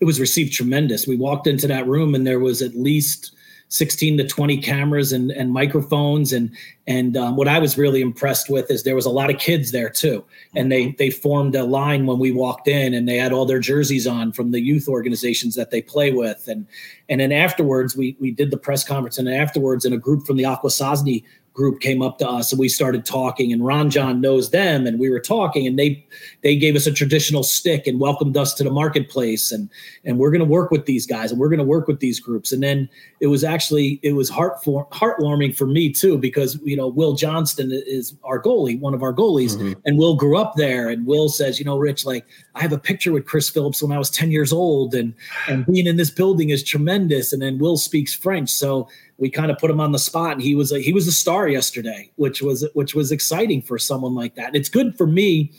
It 0.00 0.06
was 0.06 0.18
received 0.18 0.54
tremendous. 0.54 1.06
We 1.06 1.16
walked 1.16 1.46
into 1.46 1.68
that 1.68 1.86
room 1.86 2.14
and 2.14 2.26
there 2.26 2.40
was 2.40 2.62
at 2.62 2.74
least 2.74 3.36
16 3.68 4.18
to 4.18 4.26
20 4.26 4.58
cameras 4.58 5.12
and, 5.12 5.30
and 5.30 5.52
microphones 5.52 6.32
and 6.32 6.50
and 6.86 7.16
um, 7.16 7.34
what 7.34 7.48
I 7.48 7.58
was 7.58 7.78
really 7.78 8.02
impressed 8.02 8.50
with 8.50 8.70
is 8.70 8.82
there 8.82 8.94
was 8.94 9.06
a 9.06 9.10
lot 9.10 9.30
of 9.30 9.38
kids 9.38 9.72
there 9.72 9.88
too 9.88 10.24
and 10.54 10.70
they 10.70 10.92
they 10.92 11.10
formed 11.10 11.54
a 11.56 11.64
line 11.64 12.06
when 12.06 12.18
we 12.18 12.30
walked 12.30 12.68
in 12.68 12.94
and 12.94 13.08
they 13.08 13.16
had 13.16 13.32
all 13.32 13.46
their 13.46 13.58
jerseys 13.58 14.06
on 14.06 14.32
from 14.32 14.50
the 14.50 14.60
youth 14.60 14.86
organizations 14.86 15.54
that 15.54 15.70
they 15.70 15.82
play 15.82 16.12
with 16.12 16.46
and 16.46 16.66
and 17.08 17.20
then 17.20 17.32
afterwards 17.32 17.96
we 17.96 18.16
we 18.20 18.30
did 18.30 18.50
the 18.50 18.56
press 18.56 18.84
conference 18.84 19.18
and 19.18 19.28
afterwards 19.28 19.84
in 19.84 19.92
a 19.92 19.98
group 19.98 20.26
from 20.26 20.36
the 20.36 20.44
Akwesasne 20.44 21.22
group 21.54 21.80
came 21.80 22.02
up 22.02 22.18
to 22.18 22.28
us 22.28 22.50
and 22.52 22.58
we 22.58 22.68
started 22.68 23.06
talking 23.06 23.52
and 23.52 23.64
Ron 23.64 23.88
John 23.88 24.20
knows 24.20 24.50
them 24.50 24.88
and 24.88 24.98
we 24.98 25.08
were 25.08 25.20
talking 25.20 25.68
and 25.68 25.78
they 25.78 26.04
they 26.42 26.56
gave 26.56 26.74
us 26.74 26.84
a 26.88 26.92
traditional 26.92 27.44
stick 27.44 27.86
and 27.86 28.00
welcomed 28.00 28.36
us 28.36 28.52
to 28.54 28.64
the 28.64 28.72
marketplace 28.72 29.52
and 29.52 29.70
and 30.04 30.18
we're 30.18 30.32
going 30.32 30.40
to 30.40 30.44
work 30.44 30.72
with 30.72 30.86
these 30.86 31.06
guys 31.06 31.30
and 31.30 31.38
we're 31.38 31.48
going 31.48 31.58
to 31.58 31.64
work 31.64 31.86
with 31.86 32.00
these 32.00 32.18
groups 32.18 32.50
and 32.50 32.60
then 32.60 32.88
it 33.20 33.28
was 33.28 33.44
actually 33.44 34.00
it 34.02 34.14
was 34.14 34.28
heart 34.28 34.62
for, 34.64 34.88
heartwarming 34.88 35.56
for 35.56 35.66
me 35.66 35.92
too 35.92 36.18
because 36.18 36.58
you 36.64 36.76
know 36.76 36.88
Will 36.88 37.14
Johnston 37.14 37.70
is 37.72 38.16
our 38.24 38.42
goalie 38.42 38.78
one 38.80 38.92
of 38.92 39.04
our 39.04 39.14
goalies 39.14 39.56
mm-hmm. 39.56 39.78
and 39.84 39.96
Will 39.96 40.16
grew 40.16 40.36
up 40.36 40.54
there 40.56 40.88
and 40.88 41.06
Will 41.06 41.28
says 41.28 41.60
you 41.60 41.64
know 41.64 41.78
Rich 41.78 42.04
like 42.04 42.26
I 42.54 42.62
have 42.62 42.72
a 42.72 42.78
picture 42.78 43.12
with 43.12 43.26
Chris 43.26 43.50
Phillips 43.50 43.82
when 43.82 43.92
I 43.92 43.98
was 43.98 44.10
10 44.10 44.30
years 44.30 44.52
old 44.52 44.94
and 44.94 45.14
and 45.48 45.66
being 45.66 45.86
in 45.86 45.96
this 45.96 46.10
building 46.10 46.50
is 46.50 46.62
tremendous 46.62 47.32
and 47.32 47.42
then 47.42 47.58
Will 47.58 47.76
speaks 47.76 48.14
French 48.14 48.50
so 48.50 48.88
we 49.18 49.30
kind 49.30 49.50
of 49.50 49.58
put 49.58 49.70
him 49.70 49.80
on 49.80 49.92
the 49.92 49.98
spot 49.98 50.32
and 50.32 50.42
he 50.42 50.54
was 50.54 50.72
a, 50.72 50.80
he 50.80 50.92
was 50.92 51.06
a 51.06 51.12
star 51.12 51.48
yesterday 51.48 52.10
which 52.16 52.42
was 52.42 52.66
which 52.74 52.94
was 52.94 53.12
exciting 53.12 53.62
for 53.62 53.78
someone 53.78 54.14
like 54.14 54.34
that. 54.36 54.48
And 54.48 54.56
it's 54.56 54.68
good 54.68 54.96
for 54.96 55.06
me 55.06 55.52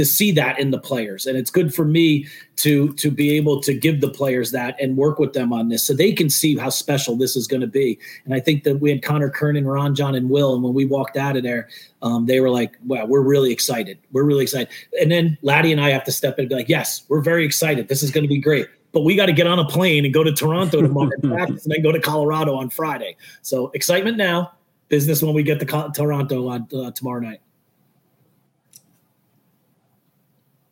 to 0.00 0.06
see 0.06 0.32
that 0.32 0.58
in 0.58 0.70
the 0.70 0.78
players. 0.78 1.26
And 1.26 1.36
it's 1.36 1.50
good 1.50 1.74
for 1.74 1.84
me 1.84 2.26
to 2.56 2.94
to 2.94 3.10
be 3.10 3.36
able 3.36 3.60
to 3.60 3.74
give 3.74 4.00
the 4.00 4.08
players 4.08 4.50
that 4.50 4.74
and 4.80 4.96
work 4.96 5.18
with 5.18 5.34
them 5.34 5.52
on 5.52 5.68
this 5.68 5.86
so 5.86 5.92
they 5.92 6.10
can 6.10 6.30
see 6.30 6.56
how 6.56 6.70
special 6.70 7.16
this 7.16 7.36
is 7.36 7.46
going 7.46 7.60
to 7.60 7.66
be. 7.66 7.98
And 8.24 8.32
i 8.32 8.40
think 8.40 8.64
that 8.64 8.80
we 8.80 8.88
had 8.88 9.02
connor 9.02 9.28
kearnan 9.28 9.66
ron 9.66 9.94
john 9.94 10.14
and 10.14 10.30
will 10.30 10.54
and 10.54 10.62
when 10.62 10.72
we 10.72 10.86
walked 10.86 11.18
out 11.18 11.36
of 11.36 11.42
there 11.42 11.68
um, 12.00 12.24
they 12.24 12.40
were 12.40 12.48
like 12.48 12.76
wow 12.86 13.04
we're 13.04 13.20
really 13.20 13.52
excited. 13.52 13.98
We're 14.10 14.24
really 14.24 14.44
excited. 14.44 14.68
And 14.98 15.12
then 15.12 15.36
laddie 15.42 15.70
and 15.70 15.82
i 15.82 15.90
have 15.90 16.04
to 16.04 16.12
step 16.12 16.38
in 16.38 16.44
and 16.44 16.48
be 16.48 16.54
like 16.54 16.70
yes 16.70 17.02
we're 17.08 17.20
very 17.20 17.44
excited. 17.44 17.88
This 17.88 18.02
is 18.02 18.10
going 18.10 18.24
to 18.24 18.28
be 18.28 18.40
great. 18.40 18.68
But 18.92 19.02
we 19.02 19.16
got 19.16 19.26
to 19.26 19.34
get 19.34 19.46
on 19.46 19.58
a 19.58 19.66
plane 19.66 20.06
and 20.06 20.14
go 20.14 20.24
to 20.24 20.32
Toronto 20.32 20.80
tomorrow 20.80 21.10
and 21.22 21.32
practice, 21.36 21.64
and 21.64 21.72
then 21.72 21.82
go 21.82 21.92
to 21.92 22.00
Colorado 22.00 22.56
on 22.56 22.70
Friday. 22.70 23.16
So 23.42 23.70
excitement 23.74 24.16
now, 24.16 24.52
business 24.88 25.22
when 25.22 25.32
we 25.34 25.44
get 25.44 25.60
to 25.60 25.92
Toronto 25.94 26.48
on 26.48 26.66
uh, 26.74 26.90
tomorrow 26.90 27.20
night. 27.20 27.40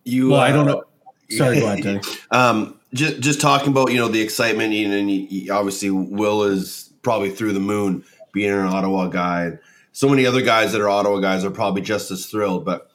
You, 0.08 0.30
well, 0.30 0.40
uh, 0.40 0.44
I 0.44 0.52
don't 0.52 0.66
know. 0.66 0.84
Sorry, 1.30 1.60
go 1.60 1.66
ahead, 1.72 2.04
um, 2.30 2.80
just 2.94 3.20
just 3.20 3.40
talking 3.40 3.68
about 3.68 3.92
you 3.92 3.98
know 3.98 4.08
the 4.08 4.20
excitement, 4.20 4.72
and 4.72 5.10
you, 5.10 5.52
obviously 5.52 5.90
Will 5.90 6.44
is 6.44 6.90
probably 7.02 7.30
through 7.30 7.52
the 7.52 7.60
moon 7.60 8.04
being 8.32 8.50
an 8.50 8.66
Ottawa 8.66 9.08
guy. 9.08 9.58
So 9.92 10.08
many 10.08 10.24
other 10.24 10.42
guys 10.42 10.72
that 10.72 10.80
are 10.80 10.88
Ottawa 10.88 11.18
guys 11.18 11.44
are 11.44 11.50
probably 11.50 11.82
just 11.82 12.10
as 12.10 12.26
thrilled. 12.26 12.64
But 12.64 12.90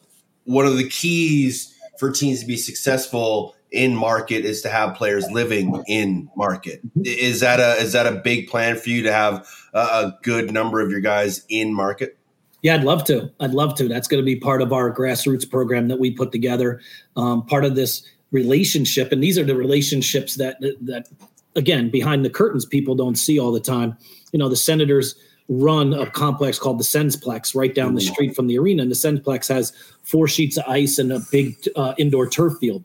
one 0.46 0.66
of 0.66 0.78
the 0.78 0.90
keys 0.90 1.76
for 2.00 2.12
teams 2.12 2.42
to 2.42 2.46
be 2.46 2.58
successful 2.58 3.56
in 3.72 3.96
market 3.96 4.46
is 4.46 4.62
to 4.62 4.70
have 4.70 4.96
players 4.96 5.30
living 5.32 5.84
in 5.88 6.30
market. 6.36 6.82
Is 7.04 7.42
that 7.42 7.60
a 7.60 7.82
is 7.82 7.94
that 7.94 8.08
a 8.08 8.14
big 8.14 8.48
plan 8.48 8.78
for 8.78 8.90
you 8.90 9.04
to 9.04 9.12
have 9.12 9.48
a, 9.74 9.80
a 9.80 10.20
good 10.24 10.52
number 10.52 10.80
of 10.82 10.90
your 10.90 11.02
guys 11.02 11.46
in 11.50 11.74
market? 11.74 12.18
Yeah, 12.64 12.76
I'd 12.76 12.86
love 12.86 13.04
to. 13.06 13.30
I'd 13.42 13.52
love 13.52 13.76
to. 13.76 13.90
That's 13.90 14.08
going 14.08 14.22
to 14.22 14.26
be 14.26 14.38
part 14.38 14.62
of 14.62 14.72
our 14.72 14.92
grassroots 14.92 15.48
program 15.48 15.90
that 15.90 16.00
we 16.00 16.12
put 16.12 16.32
together. 16.32 16.82
Um, 17.18 17.46
part 17.46 17.66
of 17.66 17.76
this 17.76 18.04
relationship, 18.32 19.12
and 19.12 19.22
these 19.22 19.38
are 19.38 19.44
the 19.44 19.56
relationships 19.56 20.36
that 20.36 20.60
that 20.62 21.08
again 21.56 21.90
behind 21.90 22.26
the 22.26 22.30
curtains 22.30 22.66
people 22.66 22.96
don't 22.96 23.18
see 23.18 23.38
all 23.38 23.52
the 23.52 23.60
time. 23.60 23.98
You 24.32 24.40
know, 24.40 24.48
the 24.48 24.56
Senators 24.56 25.16
run 25.50 25.94
a 25.94 26.10
complex 26.10 26.58
called 26.58 26.80
the 26.80 26.86
Sensplex 26.86 27.54
right 27.54 27.76
down 27.76 27.96
the 27.96 28.02
mm-hmm. 28.02 28.14
street 28.14 28.36
from 28.36 28.48
the 28.48 28.58
arena, 28.58 28.82
and 28.82 28.90
the 28.90 28.96
Sensplex 28.96 29.50
has 29.50 29.74
four 30.02 30.30
sheets 30.30 30.56
of 30.56 30.64
ice 30.66 30.98
and 30.98 31.12
a 31.12 31.20
big 31.32 31.58
uh, 31.76 31.94
indoor 31.98 32.30
turf 32.30 32.58
field. 32.60 32.84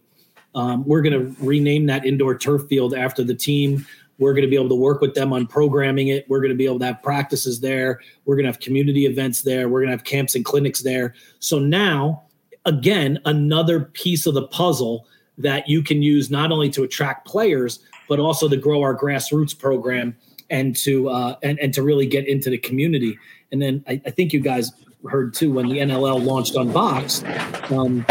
Um, 0.56 0.84
we're 0.86 1.02
going 1.02 1.12
to 1.12 1.44
rename 1.44 1.86
that 1.86 2.04
indoor 2.04 2.36
turf 2.36 2.66
field 2.68 2.94
after 2.94 3.22
the 3.22 3.34
team. 3.34 3.86
We're 4.18 4.32
going 4.32 4.42
to 4.42 4.48
be 4.48 4.56
able 4.56 4.68
to 4.68 4.74
work 4.74 5.00
with 5.00 5.14
them 5.14 5.32
on 5.32 5.46
programming 5.46 6.08
it. 6.08 6.28
We're 6.28 6.40
going 6.40 6.50
to 6.50 6.56
be 6.56 6.66
able 6.66 6.78
to 6.80 6.86
have 6.86 7.02
practices 7.02 7.60
there. 7.60 8.00
We're 8.24 8.34
going 8.34 8.44
to 8.44 8.50
have 8.50 8.60
community 8.60 9.06
events 9.06 9.42
there. 9.42 9.68
We're 9.68 9.80
going 9.80 9.88
to 9.88 9.96
have 9.96 10.04
camps 10.04 10.34
and 10.34 10.44
clinics 10.44 10.82
there. 10.82 11.14
So 11.38 11.58
now, 11.58 12.24
again, 12.64 13.20
another 13.24 13.80
piece 13.80 14.26
of 14.26 14.34
the 14.34 14.46
puzzle 14.48 15.06
that 15.38 15.68
you 15.68 15.82
can 15.82 16.02
use 16.02 16.30
not 16.30 16.50
only 16.50 16.68
to 16.70 16.82
attract 16.82 17.26
players, 17.26 17.78
but 18.08 18.18
also 18.18 18.48
to 18.48 18.56
grow 18.56 18.82
our 18.82 18.96
grassroots 18.96 19.56
program 19.56 20.16
and 20.50 20.74
to 20.74 21.08
uh, 21.08 21.36
and, 21.42 21.58
and 21.60 21.72
to 21.74 21.82
really 21.82 22.06
get 22.06 22.26
into 22.26 22.50
the 22.50 22.58
community. 22.58 23.16
And 23.52 23.62
then 23.62 23.84
I, 23.86 24.00
I 24.04 24.10
think 24.10 24.32
you 24.32 24.40
guys 24.40 24.72
heard 25.08 25.34
too 25.34 25.52
when 25.52 25.68
the 25.68 25.78
NLL 25.78 26.24
launched 26.24 26.54
Unboxed. 26.56 27.24
Um, 27.70 28.04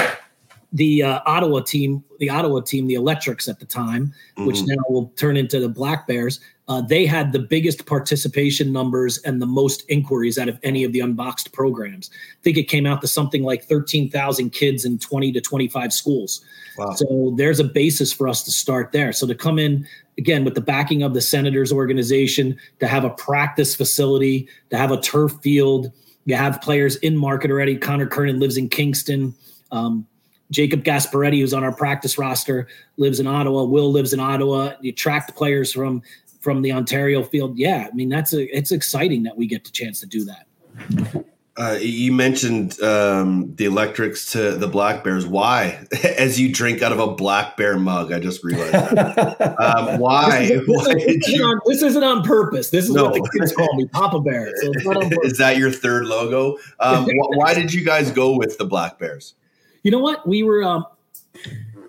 the 0.74 1.04
uh, 1.04 1.20
Ottawa 1.26 1.62
team, 1.62 2.04
the 2.20 2.30
Ottawa 2.30 2.62
team, 2.62 2.88
the 2.88 2.96
Electrics 2.96 3.48
at 3.48 3.60
the 3.60 3.66
time, 3.66 4.08
mm-hmm. 4.08 4.46
which 4.46 4.62
now 4.64 4.84
will 4.90 5.08
turn 5.16 5.38
into 5.38 5.60
the 5.60 5.70
Black 5.70 6.08
Bears, 6.08 6.40
uh, 6.70 6.82
they 6.82 7.06
had 7.06 7.32
the 7.32 7.40
biggest 7.40 7.86
participation 7.86 8.74
numbers 8.74 9.20
and 9.20 9.42
the 9.42 9.46
most 9.46 9.84
inquiries 9.88 10.38
out 10.38 10.50
of 10.50 10.60
any 10.64 10.84
of 10.84 10.92
the 10.92 11.00
unboxed 11.00 11.54
programs. 11.54 12.10
I 12.14 12.44
think 12.44 12.58
it 12.58 12.64
came 12.64 12.86
out 12.86 13.00
to 13.02 13.08
something 13.08 13.44
like 13.44 13.64
13,000 13.64 14.50
kids 14.50 14.84
in 14.84 15.00
20 15.00 15.32
to 15.32 15.42
25 15.42 15.94
schools. 15.94 16.44
Wow. 16.78 16.92
So 16.92 17.34
there's 17.38 17.62
a 17.62 17.64
basis 17.64 18.12
for 18.12 18.28
us 18.28 18.44
to 18.44 18.52
start 18.52 18.92
there. 18.92 19.14
So 19.14 19.26
to 19.26 19.36
come 19.36 19.60
in 19.60 19.88
again 20.18 20.44
with 20.44 20.56
the 20.56 20.62
backing 20.62 21.04
of 21.04 21.14
the 21.14 21.22
Senators 21.22 21.72
organization, 21.72 22.58
to 22.80 22.88
have 22.88 23.06
a 23.06 23.12
practice 23.12 23.74
facility, 23.74 24.50
to 24.70 24.78
have 24.78 24.92
a 24.92 25.00
turf 25.00 25.34
field, 25.42 25.92
you 26.26 26.36
have 26.36 26.62
players 26.62 26.98
in 26.98 27.16
market 27.16 27.50
already. 27.50 27.78
Connor 27.78 28.08
Kearnan 28.08 28.42
lives 28.42 28.58
in 28.58 28.68
Kingston. 28.68 29.34
Um, 29.72 30.06
Jacob 30.52 30.84
Gasparetti, 30.84 31.40
who's 31.40 31.54
on 31.54 31.64
our 31.64 31.74
practice 31.74 32.18
roster, 32.18 32.68
lives 32.98 33.20
in 33.20 33.28
Ottawa. 33.28 33.64
Will 33.64 33.92
lives 33.92 34.14
in 34.14 34.20
Ottawa. 34.20 34.74
You 34.82 34.92
attract 34.92 35.36
players 35.36 35.74
from 35.74 36.02
from 36.40 36.62
the 36.62 36.72
Ontario 36.72 37.24
field. 37.24 37.58
Yeah, 37.58 37.88
I 37.92 37.96
mean 37.96 38.10
that's 38.10 38.34
a 38.34 38.56
it's 38.56 38.72
exciting 38.72 39.24
that 39.24 39.38
we 39.38 39.48
get 39.48 39.64
the 39.64 39.72
chance 39.72 40.00
to 40.02 40.06
do 40.06 40.26
that. 40.26 41.26
Uh, 41.60 41.76
you 41.82 42.12
mentioned 42.12 42.80
um, 42.84 43.52
the 43.56 43.66
electrics 43.66 44.32
to 44.32 44.52
the 44.52 44.68
black 44.68 45.04
bears. 45.04 45.26
Why? 45.26 45.84
As 46.18 46.40
you 46.40 46.54
drink 46.54 46.84
out 46.84 46.92
of 46.92 47.00
a 47.00 47.08
black 47.08 47.58
bear 47.58 47.80
mug, 47.80 48.14
I 48.14 48.20
just 48.20 48.44
realized. 48.44 48.76
um, 49.60 50.00
why? 50.00 50.48
This, 50.48 50.64
why 50.68 50.94
this, 50.94 51.04
isn't 51.04 51.28
you, 51.28 51.44
on, 51.44 51.60
this, 51.66 51.82
isn't 51.82 52.04
on 52.04 52.22
purpose. 52.22 52.70
This 52.70 52.86
is 52.86 52.92
no. 52.92 53.06
what 53.06 53.14
the 53.16 53.30
kids 53.36 53.54
call 53.54 53.74
me, 53.76 53.88
Papa 53.88 54.20
Bear. 54.20 54.54
So 54.58 54.72
is 55.24 55.40
that 55.40 55.58
your 55.58 55.72
third 55.72 56.06
logo? 56.06 56.58
Um, 56.80 57.08
why 57.34 57.56
did 57.56 57.74
you 57.74 57.84
guys 57.84 58.12
go 58.12 58.38
with 58.38 58.60
the 58.60 58.66
black 58.66 59.00
bears? 59.00 59.34
You 59.88 59.92
know 59.92 60.00
what? 60.00 60.28
We 60.28 60.44
were 60.44 60.66
um, 60.66 60.86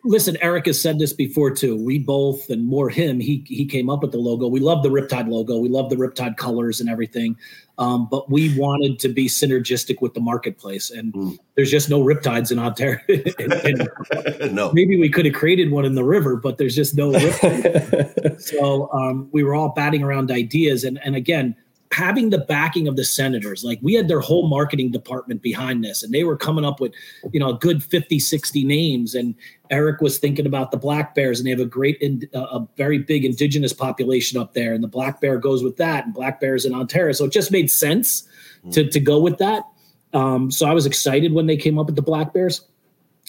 listen, 0.04 0.36
Eric 0.40 0.66
has 0.66 0.80
said 0.80 1.00
this 1.00 1.12
before 1.12 1.50
too. 1.50 1.74
We 1.74 1.98
both, 1.98 2.48
and 2.48 2.64
more 2.64 2.88
him, 2.88 3.18
he 3.18 3.44
he 3.48 3.66
came 3.66 3.90
up 3.90 4.02
with 4.02 4.12
the 4.12 4.18
logo. 4.18 4.46
We 4.46 4.60
love 4.60 4.84
the 4.84 4.88
Riptide 4.88 5.28
logo. 5.28 5.58
We 5.58 5.68
love 5.68 5.90
the 5.90 5.96
Riptide 5.96 6.36
colors 6.36 6.80
and 6.80 6.88
everything. 6.88 7.36
Um, 7.76 8.06
but 8.08 8.30
we 8.30 8.56
wanted 8.56 9.00
to 9.00 9.08
be 9.08 9.26
synergistic 9.26 10.00
with 10.00 10.14
the 10.14 10.20
marketplace, 10.20 10.92
and 10.92 11.12
mm. 11.12 11.38
there's 11.56 11.72
just 11.72 11.90
no 11.90 12.00
Riptides 12.00 12.52
in 12.52 12.60
Ontario. 12.60 13.00
and, 13.08 13.52
and 13.52 14.54
no, 14.54 14.70
maybe 14.72 14.96
we 14.96 15.08
could 15.08 15.24
have 15.24 15.34
created 15.34 15.72
one 15.72 15.84
in 15.84 15.96
the 15.96 16.04
river, 16.04 16.36
but 16.36 16.56
there's 16.56 16.76
just 16.76 16.96
no. 16.96 17.10
so 18.38 18.92
um, 18.92 19.28
we 19.32 19.42
were 19.42 19.56
all 19.56 19.70
batting 19.70 20.04
around 20.04 20.30
ideas, 20.30 20.84
and 20.84 21.00
and 21.04 21.16
again, 21.16 21.56
having 21.92 22.30
the 22.30 22.38
backing 22.38 22.86
of 22.86 22.96
the 22.96 23.04
senators 23.04 23.64
like 23.64 23.78
we 23.80 23.94
had 23.94 24.08
their 24.08 24.20
whole 24.20 24.46
marketing 24.46 24.90
department 24.90 25.40
behind 25.40 25.82
this 25.82 26.02
and 26.02 26.12
they 26.12 26.22
were 26.22 26.36
coming 26.36 26.64
up 26.64 26.80
with 26.80 26.92
you 27.32 27.40
know 27.40 27.50
a 27.50 27.58
good 27.58 27.82
50 27.82 28.18
60 28.18 28.64
names 28.64 29.14
and 29.14 29.34
eric 29.70 30.00
was 30.02 30.18
thinking 30.18 30.46
about 30.46 30.70
the 30.70 30.76
black 30.76 31.14
bears 31.14 31.40
and 31.40 31.46
they 31.46 31.50
have 31.50 31.60
a 31.60 31.64
great 31.64 32.02
uh, 32.34 32.38
a 32.40 32.68
very 32.76 32.98
big 32.98 33.24
indigenous 33.24 33.72
population 33.72 34.38
up 34.38 34.52
there 34.52 34.74
and 34.74 34.84
the 34.84 34.88
black 34.88 35.20
bear 35.20 35.38
goes 35.38 35.62
with 35.62 35.76
that 35.76 36.04
and 36.04 36.14
black 36.14 36.40
bears 36.40 36.64
in 36.64 36.74
ontario. 36.74 37.12
So 37.12 37.24
it 37.24 37.32
just 37.32 37.50
made 37.50 37.70
sense 37.70 38.28
mm. 38.64 38.72
to, 38.72 38.88
to 38.88 39.00
go 39.00 39.18
with 39.18 39.38
that. 39.38 39.64
Um, 40.14 40.50
so 40.50 40.66
i 40.66 40.72
was 40.72 40.86
excited 40.86 41.34
when 41.34 41.46
they 41.46 41.56
came 41.56 41.78
up 41.78 41.86
with 41.86 41.96
the 41.96 42.02
black 42.02 42.32
bears 42.32 42.62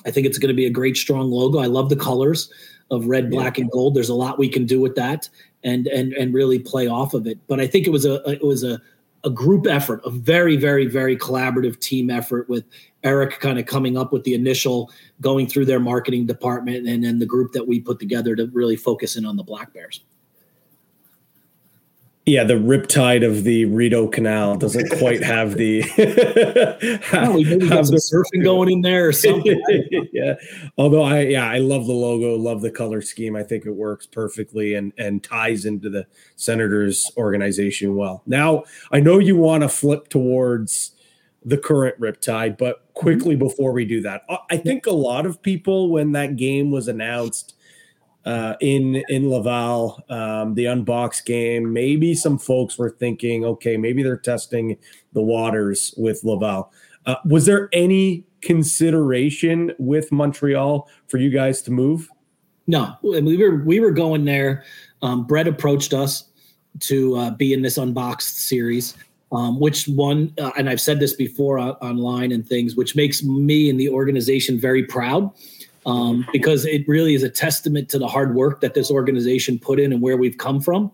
i 0.06 0.12
think 0.12 0.26
it's 0.26 0.38
going 0.38 0.50
to 0.50 0.56
be 0.56 0.66
a 0.66 0.72
great 0.72 0.98
strong 0.98 1.32
logo 1.32 1.60
i 1.60 1.68
love 1.68 1.90
the 1.90 1.96
colors 1.96 2.52
of 2.92 3.06
red 3.06 3.30
black 3.30 3.58
yeah. 3.58 3.64
and 3.64 3.72
gold 3.72 3.94
there's 3.94 4.10
a 4.10 4.16
lot 4.16 4.40
we 4.40 4.50
can 4.50 4.66
do 4.66 4.82
with 4.82 4.96
that 4.96 5.30
and 5.64 5.88
and 5.88 6.14
and 6.14 6.34
really 6.34 6.60
play 6.60 6.88
off 6.88 7.14
of 7.14 7.28
it. 7.28 7.38
But 7.48 7.60
I 7.60 7.68
think 7.68 7.88
it 7.88 7.92
was 7.92 8.06
a 8.06 8.22
it 8.30 8.44
was 8.44 8.64
a 8.64 8.82
a 9.26 9.30
group 9.30 9.68
effort, 9.68 10.02
a 10.06 10.10
very 10.10 10.56
very 10.56 10.86
very 10.86 11.18
collaborative 11.18 11.80
team 11.80 12.10
effort 12.10 12.48
with 12.50 12.64
Eric 13.04 13.40
kind 13.40 13.60
of 13.60 13.66
coming 13.66 13.98
up 13.98 14.14
with 14.14 14.24
the 14.24 14.34
initial 14.34 14.92
going 15.22 15.48
through 15.48 15.66
their 15.66 15.80
marketing 15.80 16.26
department 16.26 16.88
and 16.88 17.04
then 17.04 17.20
the 17.20 17.26
group 17.26 17.52
that 17.54 17.68
we 17.68 17.80
put 17.80 18.00
together 18.00 18.36
to 18.36 18.48
really 18.48 18.76
focus 18.76 19.16
in 19.16 19.26
on 19.26 19.36
the 19.36 19.44
Black 19.44 19.74
Bears. 19.74 20.04
Yeah, 22.30 22.44
the 22.44 22.54
riptide 22.54 23.26
of 23.26 23.44
the 23.44 23.66
Rideau 23.66 24.08
Canal 24.08 24.56
doesn't 24.56 24.88
quite 25.00 25.24
have 25.24 25.56
the. 25.56 25.82
have, 27.04 27.34
we 27.34 27.44
maybe 27.44 27.68
got 27.68 27.88
some 27.88 27.96
surfing 27.96 28.44
going 28.44 28.72
in 28.72 28.82
there 28.82 29.08
or 29.08 29.12
something. 29.12 29.60
yeah, 30.14 30.36
although 30.78 31.02
I 31.02 31.22
yeah 31.22 31.50
I 31.50 31.58
love 31.58 31.88
the 31.88 31.94
logo, 31.94 32.36
love 32.36 32.62
the 32.62 32.70
color 32.70 33.02
scheme. 33.02 33.36
I 33.36 33.42
think 33.42 33.66
it 33.66 33.72
works 33.72 34.06
perfectly 34.06 34.76
and 34.76 34.94
and 35.00 35.24
ties 35.24 35.66
into 35.66 35.90
the 35.90 36.06
Senators 36.36 37.12
organization 37.18 37.96
well. 37.96 38.22
Now 38.28 38.64
I 38.92 39.00
know 39.00 39.18
you 39.18 39.36
want 39.36 39.64
to 39.64 39.70
flip 39.70 40.10
towards 40.10 40.92
the 41.44 41.58
current 41.58 42.00
riptide, 42.00 42.60
but 42.60 42.86
quickly 42.94 43.34
mm-hmm. 43.34 43.48
before 43.48 43.72
we 43.72 43.86
do 43.86 44.02
that, 44.02 44.22
I 44.52 44.58
think 44.58 44.86
a 44.86 44.92
lot 44.92 45.26
of 45.26 45.42
people 45.42 45.90
when 45.90 46.12
that 46.12 46.36
game 46.36 46.70
was 46.70 46.88
announced 46.88 47.56
uh, 48.26 48.56
in 48.60 49.04
in 49.10 49.30
Laval, 49.30 50.04
um, 50.10 50.54
the 50.56 50.66
unbox 50.66 51.24
game. 51.24 51.72
Maybe 51.72 52.14
some 52.14 52.38
folks 52.38 52.78
were 52.78 52.90
thinking, 52.90 53.46
okay, 53.46 53.78
maybe 53.78 54.04
they're 54.04 54.18
testing 54.18 54.78
the 55.14 55.22
waters 55.22 55.94
with 55.98 56.24
Laval. 56.24 56.72
Uh, 57.06 57.16
was 57.26 57.46
there 57.46 57.70
any 57.74 58.26
consideration 58.42 59.72
with 59.80 60.12
Montreal 60.12 60.88
for 61.08 61.18
you 61.18 61.30
guys 61.30 61.62
to 61.64 61.72
move? 61.72 62.10
No, 62.68 62.94
we 63.02 63.38
were 63.38 63.64
we 63.64 63.80
were 63.80 63.92
going 63.92 64.26
there. 64.26 64.64
Um, 65.02 65.26
Brett 65.26 65.48
approached 65.48 65.94
us 65.94 66.26
to 66.82 67.16
uh, 67.16 67.32
be 67.32 67.54
in 67.54 67.62
this 67.62 67.78
unboxed 67.78 68.48
series. 68.48 68.96
Um, 69.32 69.60
which 69.60 69.88
one, 69.88 70.34
uh, 70.42 70.50
and 70.58 70.68
I've 70.68 70.82
said 70.82 71.00
this 71.00 71.14
before 71.14 71.60
uh, 71.60 71.74
online 71.84 72.32
and 72.32 72.48
things, 72.48 72.76
which 72.76 72.96
makes 72.96 73.24
me 73.24 73.70
and 73.70 73.80
the 73.80 73.88
organization 73.88 74.60
very 74.60 74.84
proud 74.84 75.32
um, 75.86 76.26
because 76.32 76.66
it 76.66 76.88
really 76.88 77.14
is 77.14 77.24
a 77.24 77.30
testament 77.30 77.90
to 77.90 78.00
the 78.00 78.08
hard 78.08 78.36
work 78.36 78.62
that 78.62 78.74
this 78.74 78.92
organization 78.92 79.60
put 79.60 79.80
in 79.80 79.92
and 79.94 80.02
where 80.02 80.18
we've 80.18 80.38
come 80.38 80.62
from. 80.62 80.92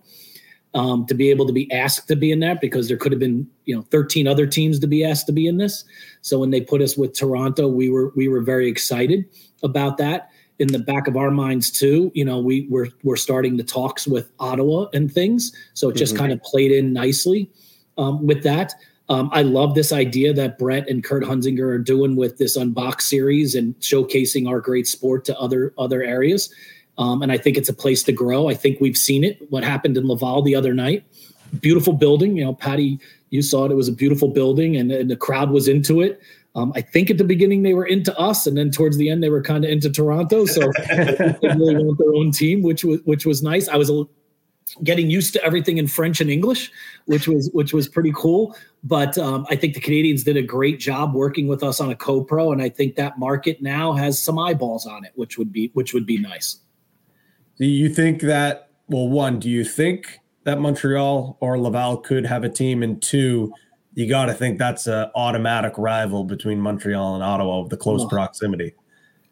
Um, 0.73 1.05
to 1.05 1.13
be 1.13 1.29
able 1.29 1.47
to 1.47 1.53
be 1.53 1.71
asked 1.71 2.09
to 2.09 2.17
be 2.17 2.33
in 2.33 2.41
that 2.41 2.59
because 2.59 2.89
there 2.89 2.97
could 2.97 3.13
have 3.13 3.19
been 3.19 3.47
you 3.63 3.73
know 3.73 3.83
13 3.91 4.27
other 4.27 4.45
teams 4.45 4.77
to 4.79 4.87
be 4.87 5.05
asked 5.05 5.25
to 5.27 5.31
be 5.31 5.47
in 5.47 5.55
this 5.55 5.85
so 6.19 6.37
when 6.37 6.49
they 6.49 6.59
put 6.59 6.81
us 6.81 6.97
with 6.97 7.13
toronto 7.13 7.65
we 7.65 7.89
were 7.89 8.11
we 8.17 8.27
were 8.27 8.41
very 8.41 8.67
excited 8.67 9.23
about 9.63 9.97
that 9.99 10.31
in 10.59 10.67
the 10.67 10.79
back 10.79 11.07
of 11.07 11.15
our 11.15 11.31
minds 11.31 11.71
too 11.71 12.11
you 12.13 12.25
know 12.25 12.39
we 12.39 12.67
were 12.69 12.89
we're 13.03 13.15
starting 13.15 13.55
the 13.55 13.63
talks 13.63 14.05
with 14.05 14.29
ottawa 14.41 14.87
and 14.93 15.13
things 15.13 15.53
so 15.73 15.87
it 15.87 15.95
just 15.95 16.13
mm-hmm. 16.13 16.23
kind 16.23 16.33
of 16.33 16.43
played 16.43 16.73
in 16.73 16.91
nicely 16.91 17.49
um, 17.97 18.27
with 18.27 18.43
that 18.43 18.73
um, 19.09 19.29
I 19.31 19.43
love 19.43 19.75
this 19.75 19.91
idea 19.91 20.33
that 20.33 20.57
Brett 20.57 20.89
and 20.89 21.03
Kurt 21.03 21.23
Hunzinger 21.23 21.67
are 21.67 21.79
doing 21.79 22.15
with 22.15 22.37
this 22.37 22.57
unbox 22.57 23.01
series 23.01 23.53
and 23.53 23.75
showcasing 23.79 24.49
our 24.49 24.59
great 24.59 24.87
sport 24.87 25.25
to 25.25 25.37
other 25.37 25.73
other 25.77 26.01
areas. 26.01 26.53
Um, 26.97 27.21
and 27.21 27.31
I 27.31 27.37
think 27.37 27.57
it's 27.57 27.69
a 27.69 27.73
place 27.73 28.03
to 28.03 28.11
grow. 28.11 28.47
I 28.47 28.53
think 28.53 28.79
we've 28.79 28.97
seen 28.97 29.23
it. 29.23 29.39
What 29.49 29.63
happened 29.63 29.97
in 29.97 30.07
Laval 30.07 30.41
the 30.41 30.55
other 30.55 30.73
night? 30.73 31.03
Beautiful 31.59 31.93
building. 31.93 32.37
You 32.37 32.45
know, 32.45 32.53
Patty, 32.53 32.99
you 33.29 33.41
saw 33.41 33.65
it. 33.65 33.71
It 33.71 33.75
was 33.75 33.87
a 33.87 33.93
beautiful 33.93 34.29
building, 34.29 34.75
and, 34.77 34.91
and 34.91 35.11
the 35.11 35.15
crowd 35.15 35.51
was 35.51 35.67
into 35.67 36.01
it. 36.01 36.21
Um, 36.55 36.71
I 36.73 36.81
think 36.81 37.11
at 37.11 37.17
the 37.17 37.25
beginning 37.25 37.63
they 37.63 37.73
were 37.73 37.85
into 37.85 38.17
us, 38.17 38.47
and 38.47 38.57
then 38.57 38.71
towards 38.71 38.97
the 38.97 39.09
end 39.09 39.21
they 39.21 39.29
were 39.29 39.41
kind 39.41 39.65
of 39.65 39.71
into 39.71 39.89
Toronto. 39.89 40.45
So 40.45 40.71
they 40.87 41.35
really 41.41 41.75
want 41.75 41.99
their 41.99 42.13
own 42.15 42.31
team, 42.31 42.63
which 42.63 42.83
was 42.83 43.01
which 43.03 43.25
was 43.25 43.43
nice. 43.43 43.67
I 43.67 43.75
was 43.75 43.89
a, 43.89 44.05
getting 44.83 45.09
used 45.09 45.33
to 45.33 45.43
everything 45.43 45.77
in 45.77 45.87
French 45.87 46.21
and 46.21 46.29
English, 46.29 46.71
which 47.05 47.27
was 47.27 47.49
which 47.53 47.73
was 47.73 47.87
pretty 47.87 48.11
cool. 48.15 48.55
But 48.83 49.17
um, 49.17 49.45
I 49.49 49.55
think 49.55 49.73
the 49.73 49.81
Canadiens 49.81 50.23
did 50.23 50.37
a 50.37 50.41
great 50.41 50.79
job 50.79 51.13
working 51.13 51.47
with 51.47 51.63
us 51.63 51.79
on 51.79 51.89
a 51.89 51.95
co-pro, 51.95 52.51
and 52.51 52.61
I 52.61 52.69
think 52.69 52.95
that 52.95 53.17
market 53.17 53.61
now 53.61 53.93
has 53.93 54.21
some 54.21 54.37
eyeballs 54.37 54.85
on 54.85 55.05
it, 55.05 55.11
which 55.15 55.37
would 55.37 55.51
be 55.51 55.71
which 55.73 55.93
would 55.93 56.05
be 56.05 56.17
nice. 56.17 56.57
Do 57.57 57.65
you 57.65 57.89
think 57.89 58.21
that? 58.21 58.69
Well, 58.87 59.07
one, 59.07 59.39
do 59.39 59.49
you 59.49 59.63
think 59.63 60.19
that 60.43 60.59
Montreal 60.59 61.37
or 61.39 61.57
Laval 61.57 61.97
could 61.97 62.25
have 62.25 62.43
a 62.43 62.49
team? 62.49 62.83
And 62.83 63.01
two, 63.01 63.51
you 63.95 64.07
got 64.07 64.25
to 64.25 64.33
think 64.33 64.59
that's 64.59 64.85
an 64.85 65.09
automatic 65.15 65.73
rival 65.77 66.23
between 66.23 66.59
Montreal 66.59 67.15
and 67.15 67.23
Ottawa 67.23 67.61
with 67.61 67.71
the 67.71 67.77
close 67.77 68.05
proximity. 68.05 68.75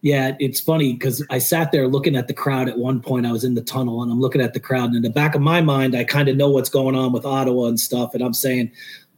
Yeah, 0.03 0.35
it's 0.37 0.59
funny 0.59 0.91
because 0.91 1.25
I 1.29 1.37
sat 1.37 1.71
there 1.71 1.87
looking 1.87 2.17
at 2.17 2.27
the 2.27 2.33
crowd 2.33 2.67
at 2.67 2.77
one 2.77 2.99
point. 2.99 3.25
I 3.25 3.31
was 3.31 3.45
in 3.45 3.55
the 3.55 3.61
tunnel 3.61 4.03
and 4.03 4.11
I'm 4.11 4.19
looking 4.19 4.41
at 4.41 4.53
the 4.53 4.59
crowd, 4.59 4.87
and 4.87 4.97
in 4.97 5.01
the 5.01 5.09
back 5.09 5.33
of 5.33 5.41
my 5.41 5.61
mind, 5.61 5.95
I 5.95 6.03
kind 6.03 6.27
of 6.27 6.35
know 6.35 6.49
what's 6.49 6.67
going 6.67 6.93
on 6.93 7.13
with 7.13 7.25
Ottawa 7.25 7.67
and 7.67 7.79
stuff. 7.79 8.13
And 8.13 8.21
I'm 8.21 8.33
saying, 8.33 8.69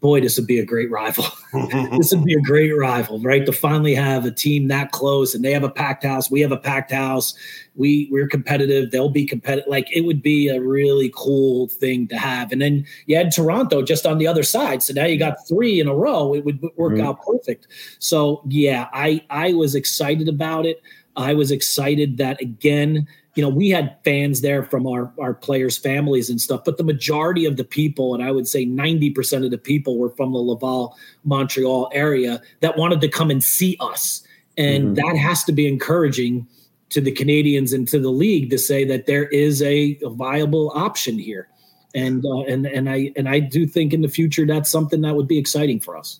boy, 0.06 0.22
this 0.22 0.38
would 0.38 0.46
be 0.46 0.60
a 0.60 0.66
great 0.66 0.92
rival. 0.92 1.26
this 1.98 2.14
would 2.14 2.24
be 2.24 2.36
a 2.36 2.42
great 2.42 2.72
rival, 2.78 3.20
right? 3.22 3.44
To 3.44 3.52
finally 3.52 3.96
have 3.96 4.24
a 4.24 4.30
team 4.30 4.68
that 4.68 4.92
close 4.92 5.34
and 5.34 5.44
they 5.44 5.52
have 5.52 5.64
a 5.64 5.70
packed 5.70 6.04
house, 6.04 6.30
we 6.30 6.42
have 6.42 6.52
a 6.52 6.58
packed 6.58 6.92
house. 6.92 7.34
We 7.74 8.08
we're 8.12 8.28
competitive, 8.28 8.92
they'll 8.92 9.10
be 9.10 9.26
competitive. 9.26 9.68
Like 9.68 9.92
it 9.92 10.02
would 10.02 10.22
be 10.22 10.48
a 10.48 10.62
really 10.62 11.12
cool 11.16 11.70
thing 11.70 12.08
to 12.10 12.18
have. 12.20 12.52
And 12.52 12.62
then 12.62 12.86
you 13.08 13.18
had 13.18 13.32
Toronto 13.32 13.82
just 13.82 14.06
on 14.06 14.20
the 14.20 14.28
other 14.28 14.44
side. 14.44 14.84
So 14.84 14.94
now 14.94 15.06
you 15.06 15.18
got 15.18 15.48
three 15.48 15.80
in 15.80 15.88
a 15.88 15.96
row. 15.96 16.36
It 16.36 16.46
would 16.46 16.62
work 16.76 16.94
mm-hmm. 16.94 17.08
out 17.08 17.26
perfect. 17.26 17.66
So 17.98 18.44
yeah, 18.48 18.90
I 18.94 19.24
I 19.32 19.54
was 19.54 19.74
excited 19.74 20.30
about 20.30 20.68
it. 20.68 20.84
I 21.16 21.34
was 21.34 21.50
excited 21.50 22.18
that 22.18 22.40
again 22.40 23.08
you 23.36 23.44
know, 23.44 23.50
we 23.50 23.70
had 23.70 23.98
fans 24.06 24.42
there 24.42 24.64
from 24.64 24.88
our, 24.88 25.12
our 25.20 25.34
players' 25.34 25.78
families 25.78 26.30
and 26.30 26.40
stuff, 26.40 26.62
but 26.64 26.78
the 26.78 26.84
majority 26.84 27.46
of 27.46 27.58
the 27.58 27.66
people, 27.66 28.14
and 28.14 28.24
I 28.24 28.32
would 28.32 28.48
say 28.48 28.66
90% 28.66 29.44
of 29.44 29.52
the 29.52 29.58
people 29.58 29.98
were 29.98 30.10
from 30.12 30.32
the 30.32 30.40
Laval, 30.40 30.98
Montreal 31.26 31.90
area 31.94 32.42
that 32.62 32.78
wanted 32.78 33.02
to 33.02 33.10
come 33.10 33.30
and 33.30 33.44
see 33.44 33.76
us. 33.82 34.26
And 34.58 34.86
mm-hmm. 34.86 34.94
that 34.96 35.18
has 35.18 35.44
to 35.44 35.52
be 35.52 35.68
encouraging 35.68 36.48
to 36.90 37.02
the 37.02 37.12
Canadiens 37.12 37.74
and 37.74 37.86
to 37.90 38.00
the 38.00 38.10
league 38.10 38.50
to 38.52 38.58
say 38.58 38.86
that 38.86 39.06
there 39.06 39.26
is 39.26 39.62
a, 39.62 40.00
a 40.02 40.10
viable 40.10 40.72
option 40.74 41.20
here. 41.20 41.50
And 41.94 42.26
uh, 42.26 42.42
and 42.42 42.66
and 42.66 42.90
I 42.90 43.14
and 43.16 43.30
I 43.30 43.40
do 43.40 43.66
think 43.66 43.94
in 43.94 44.02
the 44.02 44.10
future 44.10 44.46
that's 44.46 44.70
something 44.70 45.00
that 45.02 45.16
would 45.16 45.30
be 45.30 45.38
exciting 45.38 45.80
for 45.80 45.96
us. 45.96 46.20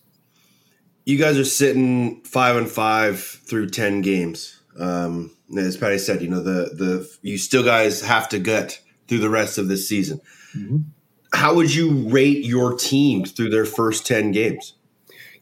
You 1.04 1.18
guys 1.18 1.36
are 1.36 1.44
sitting 1.44 2.22
five 2.22 2.56
and 2.56 2.66
five 2.66 3.20
through 3.20 3.68
ten 3.68 4.00
games. 4.00 4.55
Um, 4.78 5.30
as 5.56 5.76
Patty 5.76 5.98
said, 5.98 6.22
you 6.22 6.28
know 6.28 6.42
the 6.42 6.70
the 6.74 7.10
you 7.22 7.38
still 7.38 7.64
guys 7.64 8.00
have 8.00 8.28
to 8.30 8.38
gut 8.38 8.80
through 9.08 9.18
the 9.18 9.30
rest 9.30 9.58
of 9.58 9.68
this 9.68 9.88
season. 9.88 10.20
Mm-hmm. 10.56 10.78
How 11.32 11.54
would 11.54 11.74
you 11.74 12.08
rate 12.08 12.44
your 12.44 12.76
team 12.76 13.24
through 13.24 13.50
their 13.50 13.64
first 13.64 14.06
ten 14.06 14.32
games? 14.32 14.74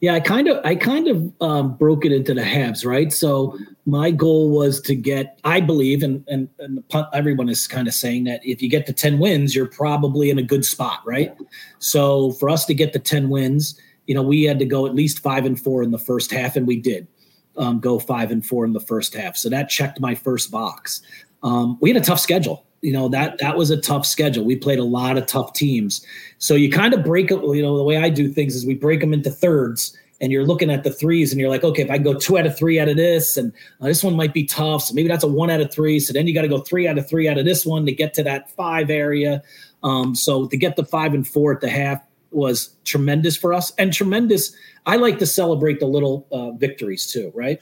Yeah, 0.01 0.13
I 0.13 0.19
kind 0.19 0.47
of 0.47 0.63
I 0.65 0.75
kind 0.75 1.07
of 1.07 1.33
um, 1.41 1.75
broke 1.77 2.05
it 2.05 2.11
into 2.11 2.33
the 2.33 2.43
halves, 2.43 2.85
right? 2.85 3.11
So 3.11 3.57
my 3.85 4.11
goal 4.11 4.51
was 4.51 4.81
to 4.81 4.95
get, 4.95 5.39
I 5.43 5.61
believe, 5.61 6.03
and 6.03 6.23
and, 6.27 6.49
and 6.59 6.83
everyone 7.13 7.49
is 7.49 7.65
kind 7.67 7.87
of 7.87 7.93
saying 7.93 8.25
that 8.25 8.41
if 8.45 8.61
you 8.61 8.69
get 8.69 8.85
the 8.85 8.93
ten 8.93 9.19
wins, 9.19 9.55
you're 9.55 9.67
probably 9.67 10.29
in 10.29 10.37
a 10.37 10.43
good 10.43 10.65
spot, 10.65 10.99
right? 11.05 11.35
So 11.79 12.33
for 12.33 12.49
us 12.49 12.65
to 12.65 12.73
get 12.73 12.93
the 12.93 12.99
ten 12.99 13.29
wins, 13.29 13.79
you 14.05 14.13
know, 14.13 14.21
we 14.21 14.43
had 14.43 14.59
to 14.59 14.65
go 14.65 14.85
at 14.85 14.93
least 14.93 15.19
five 15.19 15.45
and 15.45 15.59
four 15.59 15.81
in 15.81 15.91
the 15.91 15.97
first 15.97 16.29
half, 16.31 16.55
and 16.55 16.67
we 16.67 16.79
did 16.79 17.07
um, 17.57 17.79
go 17.79 17.99
five 17.99 18.31
and 18.31 18.45
four 18.45 18.65
in 18.65 18.73
the 18.73 18.79
first 18.79 19.13
half. 19.13 19.37
So 19.37 19.49
that 19.49 19.69
checked 19.69 19.99
my 19.99 20.15
first 20.15 20.51
box. 20.51 21.01
Um, 21.43 21.77
we 21.81 21.89
had 21.89 22.01
a 22.01 22.05
tough 22.05 22.19
schedule. 22.19 22.65
You 22.81 22.93
know 22.93 23.09
that 23.09 23.39
that 23.39 23.57
was 23.57 23.71
a 23.71 23.81
tough 23.81 24.05
schedule. 24.05 24.45
We 24.45 24.55
played 24.55 24.79
a 24.79 24.83
lot 24.83 25.17
of 25.17 25.25
tough 25.25 25.53
teams. 25.53 26.05
So 26.37 26.53
you 26.53 26.69
kind 26.69 26.93
of 26.93 27.03
break 27.03 27.31
it. 27.31 27.41
You 27.43 27.61
know 27.61 27.77
the 27.77 27.83
way 27.83 27.97
I 27.97 28.09
do 28.09 28.31
things 28.31 28.55
is 28.55 28.65
we 28.65 28.75
break 28.75 28.99
them 28.99 29.13
into 29.13 29.31
thirds, 29.31 29.97
and 30.21 30.31
you're 30.31 30.45
looking 30.45 30.69
at 30.69 30.83
the 30.83 30.91
threes 30.91 31.31
and 31.31 31.39
you're 31.39 31.49
like, 31.49 31.63
okay, 31.63 31.81
if 31.81 31.89
I 31.89 31.97
go 31.97 32.13
two 32.13 32.37
out 32.37 32.45
of 32.45 32.55
three 32.55 32.79
out 32.79 32.87
of 32.87 32.95
this, 32.95 33.37
and 33.37 33.51
uh, 33.81 33.85
this 33.85 34.03
one 34.03 34.15
might 34.15 34.33
be 34.33 34.45
tough, 34.45 34.83
so 34.83 34.93
maybe 34.93 35.07
that's 35.07 35.23
a 35.23 35.27
one 35.27 35.49
out 35.49 35.61
of 35.61 35.73
three. 35.73 35.99
So 35.99 36.13
then 36.13 36.27
you 36.27 36.33
got 36.33 36.43
to 36.43 36.47
go 36.47 36.59
three 36.59 36.87
out 36.87 36.97
of 36.97 37.09
three 37.09 37.27
out 37.27 37.37
of 37.37 37.45
this 37.45 37.65
one 37.65 37.85
to 37.85 37.91
get 37.91 38.13
to 38.15 38.23
that 38.23 38.51
five 38.51 38.89
area. 38.89 39.41
Um, 39.83 40.13
so 40.13 40.47
to 40.47 40.57
get 40.57 40.75
the 40.75 40.85
five 40.85 41.13
and 41.13 41.27
four 41.27 41.53
at 41.53 41.61
the 41.61 41.69
half 41.69 42.01
was 42.35 42.75
tremendous 42.83 43.35
for 43.37 43.53
us 43.53 43.71
and 43.77 43.93
tremendous. 43.93 44.55
I 44.85 44.97
like 44.97 45.19
to 45.19 45.25
celebrate 45.25 45.79
the 45.79 45.87
little 45.87 46.27
uh, 46.31 46.51
victories 46.51 47.07
too, 47.07 47.31
right? 47.33 47.59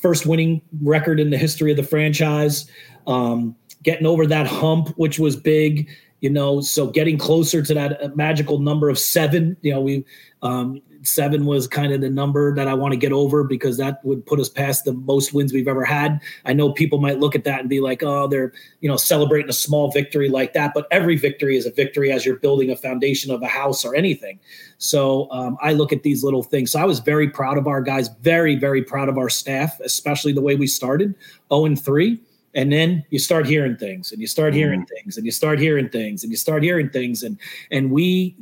First 0.00 0.26
winning 0.26 0.62
record 0.82 1.18
in 1.18 1.30
the 1.30 1.38
history 1.38 1.70
of 1.70 1.76
the 1.76 1.82
franchise, 1.82 2.70
um, 3.06 3.56
getting 3.82 4.06
over 4.06 4.26
that 4.26 4.46
hump, 4.46 4.88
which 4.96 5.18
was 5.18 5.36
big 5.36 5.88
you 6.20 6.30
know 6.30 6.60
so 6.60 6.86
getting 6.86 7.18
closer 7.18 7.62
to 7.62 7.74
that 7.74 8.02
uh, 8.02 8.08
magical 8.14 8.58
number 8.58 8.88
of 8.88 8.98
seven 8.98 9.56
you 9.62 9.72
know 9.72 9.80
we 9.80 10.04
um, 10.42 10.80
seven 11.02 11.46
was 11.46 11.66
kind 11.66 11.92
of 11.92 12.00
the 12.00 12.10
number 12.10 12.54
that 12.54 12.68
I 12.68 12.74
want 12.74 12.92
to 12.92 12.98
get 12.98 13.12
over 13.12 13.44
because 13.44 13.76
that 13.78 14.04
would 14.04 14.24
put 14.26 14.40
us 14.40 14.48
past 14.48 14.84
the 14.84 14.92
most 14.92 15.32
wins 15.32 15.52
we've 15.52 15.68
ever 15.68 15.84
had. 15.84 16.20
I 16.44 16.52
know 16.52 16.72
people 16.72 16.98
might 16.98 17.18
look 17.18 17.34
at 17.34 17.44
that 17.44 17.60
and 17.60 17.68
be 17.68 17.80
like, 17.80 18.02
oh, 18.02 18.26
they're, 18.26 18.52
you 18.80 18.88
know, 18.88 18.96
celebrating 18.96 19.48
a 19.48 19.54
small 19.54 19.90
victory 19.90 20.28
like 20.28 20.52
that. 20.54 20.72
But 20.74 20.86
every 20.90 21.16
victory 21.16 21.56
is 21.56 21.66
a 21.66 21.70
victory 21.70 22.12
as 22.12 22.24
you're 22.24 22.36
building 22.36 22.70
a 22.70 22.76
foundation 22.76 23.30
of 23.30 23.42
a 23.42 23.48
house 23.48 23.84
or 23.84 23.94
anything. 23.94 24.38
So 24.78 25.30
um, 25.30 25.56
I 25.60 25.72
look 25.72 25.92
at 25.92 26.02
these 26.02 26.22
little 26.22 26.42
things. 26.42 26.72
So 26.72 26.80
I 26.80 26.84
was 26.84 27.00
very 27.00 27.28
proud 27.28 27.58
of 27.58 27.66
our 27.66 27.80
guys, 27.80 28.08
very, 28.20 28.56
very 28.56 28.82
proud 28.82 29.08
of 29.08 29.18
our 29.18 29.28
staff, 29.28 29.78
especially 29.80 30.32
the 30.32 30.42
way 30.42 30.56
we 30.56 30.66
started 30.66 31.14
0 31.50 31.66
and 31.66 31.82
3 31.82 32.20
and 32.54 32.72
then 32.72 33.04
you 33.10 33.18
start 33.18 33.46
hearing 33.46 33.76
things 33.76 34.10
and 34.12 34.20
you 34.20 34.26
start 34.26 34.54
hearing 34.54 34.82
mm. 34.82 34.88
things 34.88 35.16
and 35.16 35.24
you 35.24 35.32
start 35.32 35.58
hearing 35.58 35.88
things 35.88 36.22
and 36.22 36.32
you 36.32 36.36
start 36.36 36.62
hearing 36.62 36.88
things 36.90 37.22
and 37.22 37.38
and 37.70 37.90
we 37.90 38.36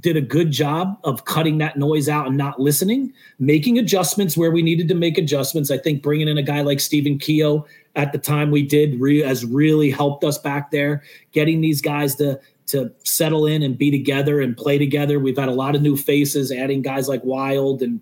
did 0.00 0.16
a 0.16 0.20
good 0.20 0.50
job 0.50 0.98
of 1.04 1.24
cutting 1.24 1.58
that 1.58 1.76
noise 1.76 2.08
out 2.08 2.26
and 2.26 2.36
not 2.36 2.60
listening 2.60 3.12
making 3.38 3.78
adjustments 3.78 4.36
where 4.36 4.50
we 4.50 4.62
needed 4.62 4.88
to 4.88 4.94
make 4.94 5.18
adjustments 5.18 5.70
i 5.70 5.78
think 5.78 6.02
bringing 6.02 6.28
in 6.28 6.38
a 6.38 6.42
guy 6.42 6.60
like 6.60 6.80
stephen 6.80 7.18
keogh 7.18 7.64
at 7.96 8.12
the 8.12 8.18
time 8.18 8.50
we 8.50 8.62
did 8.62 9.00
re- 9.00 9.22
has 9.22 9.44
really 9.44 9.90
helped 9.90 10.24
us 10.24 10.38
back 10.38 10.70
there 10.70 11.02
getting 11.32 11.60
these 11.60 11.80
guys 11.80 12.14
to 12.14 12.38
to 12.66 12.90
settle 13.04 13.46
in 13.46 13.62
and 13.62 13.76
be 13.76 13.90
together 13.90 14.40
and 14.40 14.56
play 14.56 14.78
together. 14.78 15.20
We've 15.20 15.36
had 15.36 15.50
a 15.50 15.52
lot 15.52 15.74
of 15.74 15.82
new 15.82 15.98
faces, 15.98 16.50
adding 16.50 16.80
guys 16.80 17.08
like 17.08 17.22
Wild 17.22 17.82
and 17.82 18.00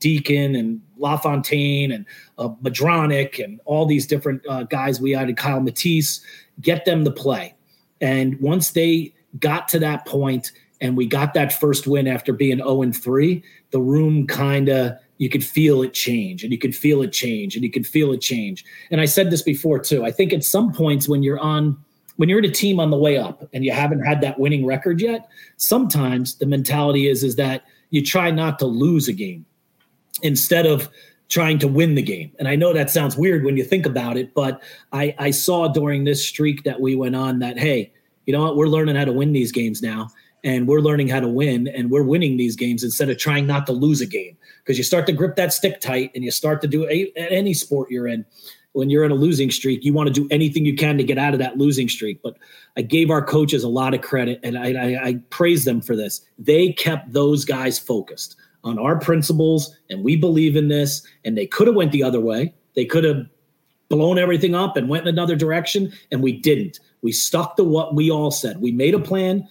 Deacon 0.00 0.54
and 0.54 0.80
LaFontaine 0.98 1.92
and 1.92 2.06
uh, 2.38 2.48
Madronic 2.62 3.42
and 3.42 3.60
all 3.64 3.86
these 3.86 4.06
different 4.06 4.42
uh, 4.48 4.64
guys. 4.64 5.00
We 5.00 5.14
added 5.14 5.36
Kyle 5.36 5.60
Matisse, 5.60 6.24
get 6.60 6.84
them 6.84 7.04
to 7.04 7.10
play. 7.10 7.54
And 8.00 8.40
once 8.40 8.70
they 8.70 9.14
got 9.38 9.68
to 9.68 9.78
that 9.80 10.06
point 10.06 10.52
and 10.80 10.96
we 10.96 11.06
got 11.06 11.34
that 11.34 11.52
first 11.52 11.86
win 11.86 12.06
after 12.06 12.32
being 12.32 12.58
0 12.58 12.82
and 12.82 12.96
3, 12.96 13.42
the 13.70 13.80
room 13.80 14.26
kind 14.26 14.68
of 14.68 14.96
you 15.18 15.28
could 15.28 15.44
feel 15.44 15.82
it 15.82 15.94
change 15.94 16.42
and 16.42 16.52
you 16.52 16.58
could 16.58 16.74
feel 16.74 17.02
it 17.02 17.12
change 17.12 17.54
and 17.54 17.64
you 17.64 17.70
could 17.70 17.86
feel 17.86 18.12
it 18.12 18.20
change. 18.20 18.64
And 18.90 19.00
I 19.00 19.04
said 19.04 19.30
this 19.30 19.42
before 19.42 19.78
too. 19.78 20.04
I 20.04 20.10
think 20.10 20.32
at 20.32 20.42
some 20.42 20.72
points 20.72 21.08
when 21.08 21.22
you're 21.22 21.38
on 21.38 21.78
when 22.16 22.28
you're 22.28 22.40
in 22.40 22.44
a 22.44 22.50
team 22.50 22.78
on 22.78 22.90
the 22.90 22.96
way 22.96 23.16
up 23.16 23.48
and 23.54 23.64
you 23.64 23.72
haven't 23.72 24.00
had 24.00 24.20
that 24.20 24.38
winning 24.38 24.66
record 24.66 25.00
yet, 25.00 25.28
sometimes 25.56 26.34
the 26.34 26.46
mentality 26.46 27.08
is 27.08 27.22
is 27.22 27.36
that 27.36 27.64
you 27.90 28.04
try 28.04 28.30
not 28.30 28.58
to 28.58 28.66
lose 28.66 29.06
a 29.06 29.12
game 29.12 29.46
instead 30.22 30.66
of 30.66 30.88
trying 31.28 31.58
to 31.58 31.68
win 31.68 31.94
the 31.94 32.02
game. 32.02 32.30
And 32.38 32.46
I 32.46 32.56
know 32.56 32.72
that 32.72 32.90
sounds 32.90 33.16
weird 33.16 33.44
when 33.44 33.56
you 33.56 33.64
think 33.64 33.86
about 33.86 34.16
it, 34.16 34.34
but 34.34 34.62
I, 34.92 35.14
I 35.18 35.30
saw 35.30 35.68
during 35.68 36.04
this 36.04 36.26
streak 36.26 36.62
that 36.64 36.80
we 36.80 36.94
went 36.94 37.16
on 37.16 37.38
that, 37.38 37.58
hey, 37.58 37.92
you 38.26 38.32
know 38.32 38.42
what? 38.42 38.56
We're 38.56 38.68
learning 38.68 38.96
how 38.96 39.06
to 39.06 39.12
win 39.12 39.32
these 39.32 39.50
games 39.50 39.82
now. 39.82 40.08
And 40.44 40.66
we're 40.66 40.80
learning 40.80 41.06
how 41.06 41.20
to 41.20 41.28
win, 41.28 41.68
and 41.68 41.88
we're 41.88 42.02
winning 42.02 42.36
these 42.36 42.56
games 42.56 42.82
instead 42.82 43.08
of 43.08 43.16
trying 43.16 43.46
not 43.46 43.64
to 43.66 43.72
lose 43.72 44.00
a 44.00 44.06
game. 44.06 44.36
Because 44.58 44.76
you 44.76 44.82
start 44.82 45.06
to 45.06 45.12
grip 45.12 45.36
that 45.36 45.52
stick 45.52 45.80
tight, 45.80 46.10
and 46.16 46.24
you 46.24 46.32
start 46.32 46.60
to 46.62 46.66
do 46.66 46.84
a, 46.90 47.12
any 47.14 47.54
sport 47.54 47.92
you're 47.92 48.08
in. 48.08 48.26
When 48.72 48.90
you're 48.90 49.04
in 49.04 49.12
a 49.12 49.14
losing 49.14 49.52
streak, 49.52 49.84
you 49.84 49.92
want 49.92 50.08
to 50.08 50.12
do 50.12 50.26
anything 50.32 50.64
you 50.64 50.74
can 50.74 50.98
to 50.98 51.04
get 51.04 51.16
out 51.16 51.32
of 51.32 51.38
that 51.38 51.58
losing 51.58 51.88
streak. 51.88 52.20
But 52.24 52.38
I 52.76 52.82
gave 52.82 53.08
our 53.08 53.24
coaches 53.24 53.62
a 53.62 53.68
lot 53.68 53.94
of 53.94 54.00
credit, 54.00 54.40
and 54.42 54.58
I, 54.58 54.72
I, 54.72 55.08
I 55.08 55.14
praise 55.30 55.64
them 55.64 55.80
for 55.80 55.94
this. 55.94 56.22
They 56.40 56.72
kept 56.72 57.12
those 57.12 57.44
guys 57.44 57.78
focused 57.78 58.34
on 58.64 58.78
our 58.78 58.98
principles 58.98 59.76
and 59.90 60.04
we 60.04 60.16
believe 60.16 60.56
in 60.56 60.68
this 60.68 61.06
and 61.24 61.36
they 61.36 61.46
could 61.46 61.66
have 61.66 61.76
went 61.76 61.92
the 61.92 62.02
other 62.02 62.20
way. 62.20 62.54
They 62.74 62.84
could 62.84 63.04
have 63.04 63.26
blown 63.88 64.18
everything 64.18 64.54
up 64.54 64.76
and 64.76 64.88
went 64.88 65.06
in 65.06 65.08
another 65.08 65.36
direction 65.36 65.92
and 66.10 66.22
we 66.22 66.32
didn't. 66.32 66.80
We 67.02 67.12
stuck 67.12 67.56
to 67.56 67.64
what 67.64 67.94
we 67.94 68.10
all 68.10 68.30
said. 68.30 68.60
We 68.60 68.72
made 68.72 68.94
a 68.94 68.98
plan 68.98 69.46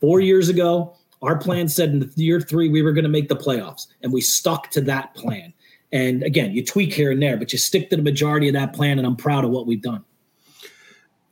four 0.00 0.20
years 0.20 0.48
ago. 0.48 0.94
Our 1.22 1.36
plan 1.36 1.68
said 1.68 1.90
in 1.90 2.10
year 2.14 2.40
three 2.40 2.68
we 2.68 2.82
were 2.82 2.92
going 2.92 3.04
to 3.04 3.10
make 3.10 3.28
the 3.28 3.36
playoffs 3.36 3.86
and 4.02 4.12
we 4.12 4.20
stuck 4.20 4.70
to 4.70 4.80
that 4.82 5.14
plan. 5.14 5.52
And 5.92 6.22
again 6.22 6.52
you 6.52 6.64
tweak 6.64 6.92
here 6.92 7.10
and 7.10 7.22
there 7.22 7.36
but 7.36 7.52
you 7.52 7.58
stick 7.58 7.90
to 7.90 7.96
the 7.96 8.02
majority 8.02 8.48
of 8.48 8.54
that 8.54 8.72
plan 8.72 8.98
and 8.98 9.06
i'm 9.06 9.16
proud 9.16 9.44
of 9.44 9.50
what 9.50 9.66
we've 9.66 9.80
done 9.80 10.04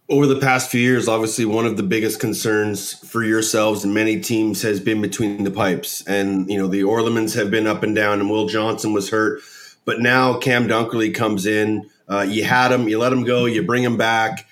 over 0.09 0.26
the 0.26 0.38
past 0.38 0.70
few 0.70 0.80
years, 0.80 1.09
obviously 1.09 1.44
one 1.44 1.64
of 1.64 1.76
the 1.76 1.82
biggest 1.82 2.20
concerns 2.20 2.92
for 3.09 3.24
yourselves 3.24 3.84
and 3.84 3.94
many 3.94 4.20
teams 4.20 4.61
has 4.62 4.78
been 4.78 5.00
between 5.00 5.44
the 5.44 5.50
pipes. 5.50 6.07
And, 6.07 6.50
you 6.50 6.59
know, 6.59 6.66
the 6.66 6.82
Oerlemans 6.82 7.34
have 7.36 7.50
been 7.50 7.66
up 7.66 7.82
and 7.82 7.96
down 7.96 8.20
and 8.20 8.28
Will 8.28 8.46
Johnston 8.46 8.92
was 8.92 9.11
hurt. 9.11 9.40
But 9.86 10.00
now 10.00 10.38
Cam 10.38 10.68
Dunkerley 10.68 11.14
comes 11.14 11.46
in. 11.46 11.90
Uh, 12.07 12.26
you 12.28 12.44
had 12.44 12.70
him, 12.70 12.86
you 12.88 12.98
let 12.98 13.12
him 13.12 13.24
go, 13.24 13.46
you 13.46 13.62
bring 13.62 13.82
him 13.82 13.96
back. 13.96 14.46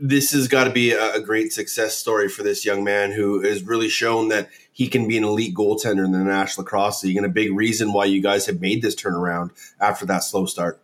This 0.00 0.32
has 0.32 0.48
got 0.48 0.64
to 0.64 0.70
be 0.70 0.90
a, 0.90 1.14
a 1.14 1.20
great 1.20 1.52
success 1.52 1.96
story 1.96 2.28
for 2.28 2.42
this 2.42 2.64
young 2.64 2.82
man 2.82 3.12
who 3.12 3.40
has 3.42 3.62
really 3.62 3.88
shown 3.88 4.28
that 4.28 4.48
he 4.72 4.88
can 4.88 5.06
be 5.06 5.16
an 5.16 5.22
elite 5.22 5.54
goaltender 5.54 6.04
in 6.04 6.10
the 6.10 6.18
National 6.18 6.64
Lacrosse 6.64 7.04
League 7.04 7.16
and 7.16 7.26
a 7.26 7.28
big 7.28 7.52
reason 7.52 7.92
why 7.92 8.06
you 8.06 8.20
guys 8.20 8.46
have 8.46 8.60
made 8.60 8.82
this 8.82 8.96
turnaround 8.96 9.50
after 9.80 10.04
that 10.06 10.24
slow 10.24 10.46
start 10.46 10.81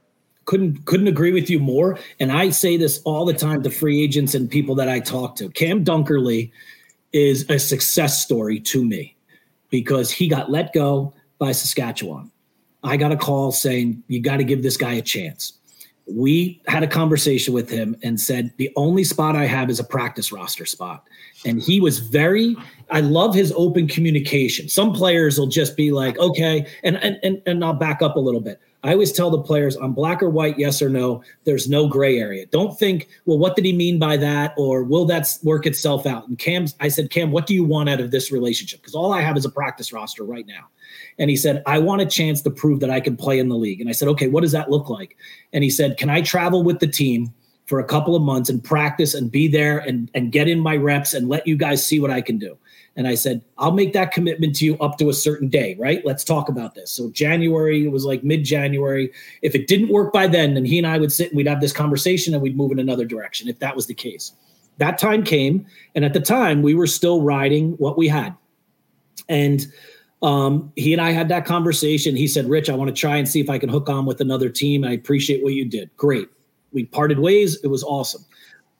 couldn't 0.48 0.86
couldn't 0.86 1.08
agree 1.08 1.30
with 1.30 1.50
you 1.50 1.58
more. 1.58 1.98
And 2.18 2.32
I 2.32 2.48
say 2.48 2.78
this 2.78 3.02
all 3.04 3.26
the 3.26 3.34
time 3.34 3.62
to 3.64 3.70
free 3.70 4.02
agents 4.02 4.34
and 4.34 4.50
people 4.50 4.74
that 4.76 4.88
I 4.88 4.98
talk 4.98 5.36
to. 5.36 5.50
Cam 5.50 5.84
Dunkerley 5.84 6.50
is 7.12 7.48
a 7.50 7.58
success 7.58 8.24
story 8.24 8.58
to 8.60 8.82
me 8.82 9.14
because 9.68 10.10
he 10.10 10.26
got 10.26 10.50
let 10.50 10.72
go 10.72 11.12
by 11.38 11.52
Saskatchewan. 11.52 12.30
I 12.82 12.96
got 12.96 13.12
a 13.12 13.16
call 13.16 13.52
saying 13.52 14.02
you 14.08 14.22
got 14.22 14.38
to 14.38 14.44
give 14.44 14.62
this 14.62 14.78
guy 14.78 14.94
a 14.94 15.02
chance. 15.02 15.57
We 16.10 16.60
had 16.66 16.82
a 16.82 16.86
conversation 16.86 17.52
with 17.52 17.68
him 17.68 17.96
and 18.02 18.20
said 18.20 18.52
the 18.56 18.70
only 18.76 19.04
spot 19.04 19.36
I 19.36 19.44
have 19.44 19.68
is 19.70 19.78
a 19.78 19.84
practice 19.84 20.32
roster 20.32 20.64
spot. 20.64 21.04
And 21.44 21.60
he 21.60 21.80
was 21.80 21.98
very 21.98 22.56
I 22.90 23.00
love 23.00 23.34
his 23.34 23.52
open 23.54 23.86
communication. 23.86 24.68
Some 24.68 24.92
players 24.92 25.38
will 25.38 25.46
just 25.46 25.76
be 25.76 25.92
like, 25.92 26.18
okay, 26.18 26.66
and 26.82 26.96
and 26.96 27.18
and, 27.22 27.42
and 27.46 27.64
I'll 27.64 27.74
back 27.74 28.00
up 28.02 28.16
a 28.16 28.20
little 28.20 28.40
bit. 28.40 28.60
I 28.84 28.92
always 28.92 29.12
tell 29.12 29.30
the 29.30 29.42
players 29.42 29.76
on 29.76 29.92
black 29.92 30.22
or 30.22 30.30
white, 30.30 30.58
yes 30.58 30.80
or 30.80 30.88
no. 30.88 31.22
There's 31.44 31.68
no 31.68 31.88
gray 31.88 32.18
area. 32.18 32.46
Don't 32.46 32.78
think, 32.78 33.08
well, 33.26 33.36
what 33.36 33.56
did 33.56 33.64
he 33.64 33.72
mean 33.72 33.98
by 33.98 34.16
that? 34.18 34.54
Or 34.56 34.84
will 34.84 35.04
that 35.06 35.36
work 35.42 35.66
itself 35.66 36.06
out? 36.06 36.28
And 36.28 36.38
Cam, 36.38 36.66
I 36.78 36.86
said, 36.86 37.10
Cam, 37.10 37.32
what 37.32 37.46
do 37.46 37.54
you 37.54 37.64
want 37.64 37.88
out 37.88 38.00
of 38.00 38.12
this 38.12 38.30
relationship? 38.30 38.80
Because 38.80 38.94
all 38.94 39.12
I 39.12 39.20
have 39.20 39.36
is 39.36 39.44
a 39.44 39.50
practice 39.50 39.92
roster 39.92 40.22
right 40.22 40.46
now. 40.46 40.68
And 41.18 41.30
he 41.30 41.36
said, 41.36 41.62
I 41.66 41.78
want 41.78 42.00
a 42.00 42.06
chance 42.06 42.42
to 42.42 42.50
prove 42.50 42.80
that 42.80 42.90
I 42.90 43.00
can 43.00 43.16
play 43.16 43.38
in 43.38 43.48
the 43.48 43.56
league. 43.56 43.80
And 43.80 43.88
I 43.88 43.92
said, 43.92 44.08
okay, 44.08 44.28
what 44.28 44.42
does 44.42 44.52
that 44.52 44.70
look 44.70 44.88
like? 44.88 45.16
And 45.52 45.64
he 45.64 45.70
said, 45.70 45.96
can 45.96 46.10
I 46.10 46.22
travel 46.22 46.62
with 46.62 46.78
the 46.78 46.86
team 46.86 47.32
for 47.66 47.80
a 47.80 47.84
couple 47.84 48.14
of 48.14 48.22
months 48.22 48.48
and 48.48 48.62
practice 48.62 49.14
and 49.14 49.30
be 49.30 49.48
there 49.48 49.78
and, 49.78 50.10
and 50.14 50.32
get 50.32 50.48
in 50.48 50.60
my 50.60 50.76
reps 50.76 51.14
and 51.14 51.28
let 51.28 51.46
you 51.46 51.56
guys 51.56 51.84
see 51.84 51.98
what 51.98 52.10
I 52.10 52.20
can 52.20 52.38
do? 52.38 52.56
And 52.98 53.06
I 53.06 53.14
said, 53.14 53.42
I'll 53.58 53.72
make 53.72 53.92
that 53.92 54.10
commitment 54.10 54.56
to 54.56 54.64
you 54.64 54.76
up 54.78 54.98
to 54.98 55.08
a 55.08 55.14
certain 55.14 55.48
day, 55.48 55.76
right? 55.78 56.04
Let's 56.04 56.24
talk 56.24 56.48
about 56.48 56.74
this. 56.74 56.90
So 56.90 57.10
January, 57.10 57.84
it 57.84 57.92
was 57.92 58.04
like 58.04 58.24
mid 58.24 58.44
January. 58.44 59.12
If 59.40 59.54
it 59.54 59.68
didn't 59.68 59.90
work 59.90 60.12
by 60.12 60.26
then, 60.26 60.54
then 60.54 60.64
he 60.64 60.78
and 60.78 60.86
I 60.86 60.98
would 60.98 61.12
sit 61.12 61.28
and 61.28 61.36
we'd 61.36 61.46
have 61.46 61.60
this 61.60 61.72
conversation 61.72 62.34
and 62.34 62.42
we'd 62.42 62.56
move 62.56 62.72
in 62.72 62.80
another 62.80 63.04
direction 63.04 63.48
if 63.48 63.60
that 63.60 63.76
was 63.76 63.86
the 63.86 63.94
case. 63.94 64.32
That 64.78 64.98
time 64.98 65.22
came. 65.22 65.64
And 65.94 66.04
at 66.04 66.12
the 66.12 66.20
time, 66.20 66.60
we 66.60 66.74
were 66.74 66.88
still 66.88 67.22
riding 67.22 67.72
what 67.72 67.96
we 67.96 68.08
had. 68.08 68.34
And 69.28 69.64
um, 70.22 70.72
he 70.76 70.92
and 70.92 71.00
I 71.00 71.12
had 71.12 71.28
that 71.28 71.44
conversation. 71.44 72.16
He 72.16 72.26
said, 72.26 72.48
Rich, 72.48 72.68
I 72.68 72.74
want 72.74 72.88
to 72.88 72.98
try 72.98 73.16
and 73.16 73.28
see 73.28 73.40
if 73.40 73.48
I 73.48 73.58
can 73.58 73.68
hook 73.68 73.88
on 73.88 74.06
with 74.06 74.20
another 74.20 74.48
team. 74.48 74.84
I 74.84 74.92
appreciate 74.92 75.42
what 75.42 75.54
you 75.54 75.64
did. 75.64 75.90
Great. 75.96 76.28
We 76.72 76.84
parted 76.84 77.18
ways. 77.18 77.58
It 77.62 77.68
was 77.68 77.82
awesome 77.84 78.24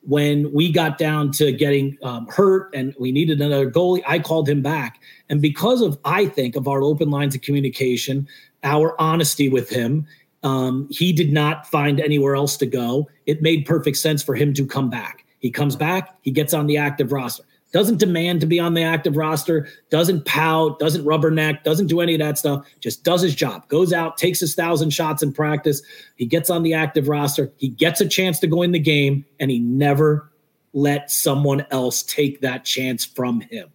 when 0.09 0.51
we 0.53 0.73
got 0.73 0.97
down 0.97 1.31
to 1.33 1.53
getting 1.53 1.99
um, 2.03 2.27
hurt 2.29 2.71
and 2.75 2.95
we 2.99 3.13
needed 3.13 3.41
another 3.41 3.71
goalie, 3.71 4.03
I 4.07 4.19
called 4.19 4.49
him 4.49 4.63
back. 4.63 5.01
And 5.29 5.43
because 5.43 5.83
of, 5.83 5.99
I 6.05 6.27
think, 6.27 6.57
of 6.57 6.67
our 6.67 6.83
open 6.83 7.11
lines 7.11 7.35
of 7.35 7.43
communication, 7.43 8.27
our 8.65 8.99
honesty 8.99 9.51
with 9.51 9.69
him, 9.69 10.07
um, 10.45 10.89
he 10.91 11.13
did 11.13 11.33
not 11.33 11.67
find 11.67 12.01
anywhere 12.01 12.37
else 12.37 12.57
to 12.59 12.67
go. 12.67 13.09
It 13.27 13.43
made 13.43 13.67
perfect 13.67 13.99
sense 13.99 14.23
for 14.23 14.35
him 14.35 14.55
to 14.55 14.65
come 14.65 14.89
back. 14.89 15.27
He 15.41 15.51
comes 15.51 15.77
back, 15.77 16.17
he 16.23 16.31
gets 16.31 16.55
on 16.55 16.67
the 16.67 16.79
active 16.79 17.13
roster 17.13 17.45
doesn't 17.73 17.99
demand 17.99 18.41
to 18.41 18.47
be 18.47 18.59
on 18.59 18.75
the 18.75 18.83
active 18.83 19.17
roster, 19.17 19.69
doesn't 19.91 20.25
pout, 20.25 20.79
doesn't 20.79 21.05
rubberneck, 21.05 21.63
doesn't 21.65 21.89
do 21.89 22.01
any 22.01 22.15
of 22.15 22.21
that 22.21 22.39
stuff, 22.39 22.67
just 22.81 23.05
does 23.05 23.21
his 23.21 23.35
job, 23.35 23.69
goes 23.69 23.93
out, 23.93 24.17
takes 24.17 24.41
his 24.41 24.55
thousand 24.55 24.91
shots 24.91 25.23
in 25.23 25.33
practice. 25.33 25.83
He 26.17 26.27
gets 26.27 26.51
on 26.51 26.63
the 26.63 26.75
active 26.75 27.09
roster, 27.09 27.53
he 27.57 27.69
gets 27.69 28.01
a 28.01 28.09
chance 28.09 28.39
to 28.41 28.47
go 28.47 28.63
in 28.63 28.73
the 28.73 28.79
game, 28.79 29.25
and 29.39 29.51
he 29.51 29.59
never 29.59 30.31
let 30.73 31.11
someone 31.11 31.67
else 31.71 32.03
take 32.03 32.41
that 32.41 32.65
chance 32.65 33.05
from 33.05 33.41
him, 33.43 33.69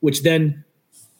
which 0.00 0.22
then 0.22 0.64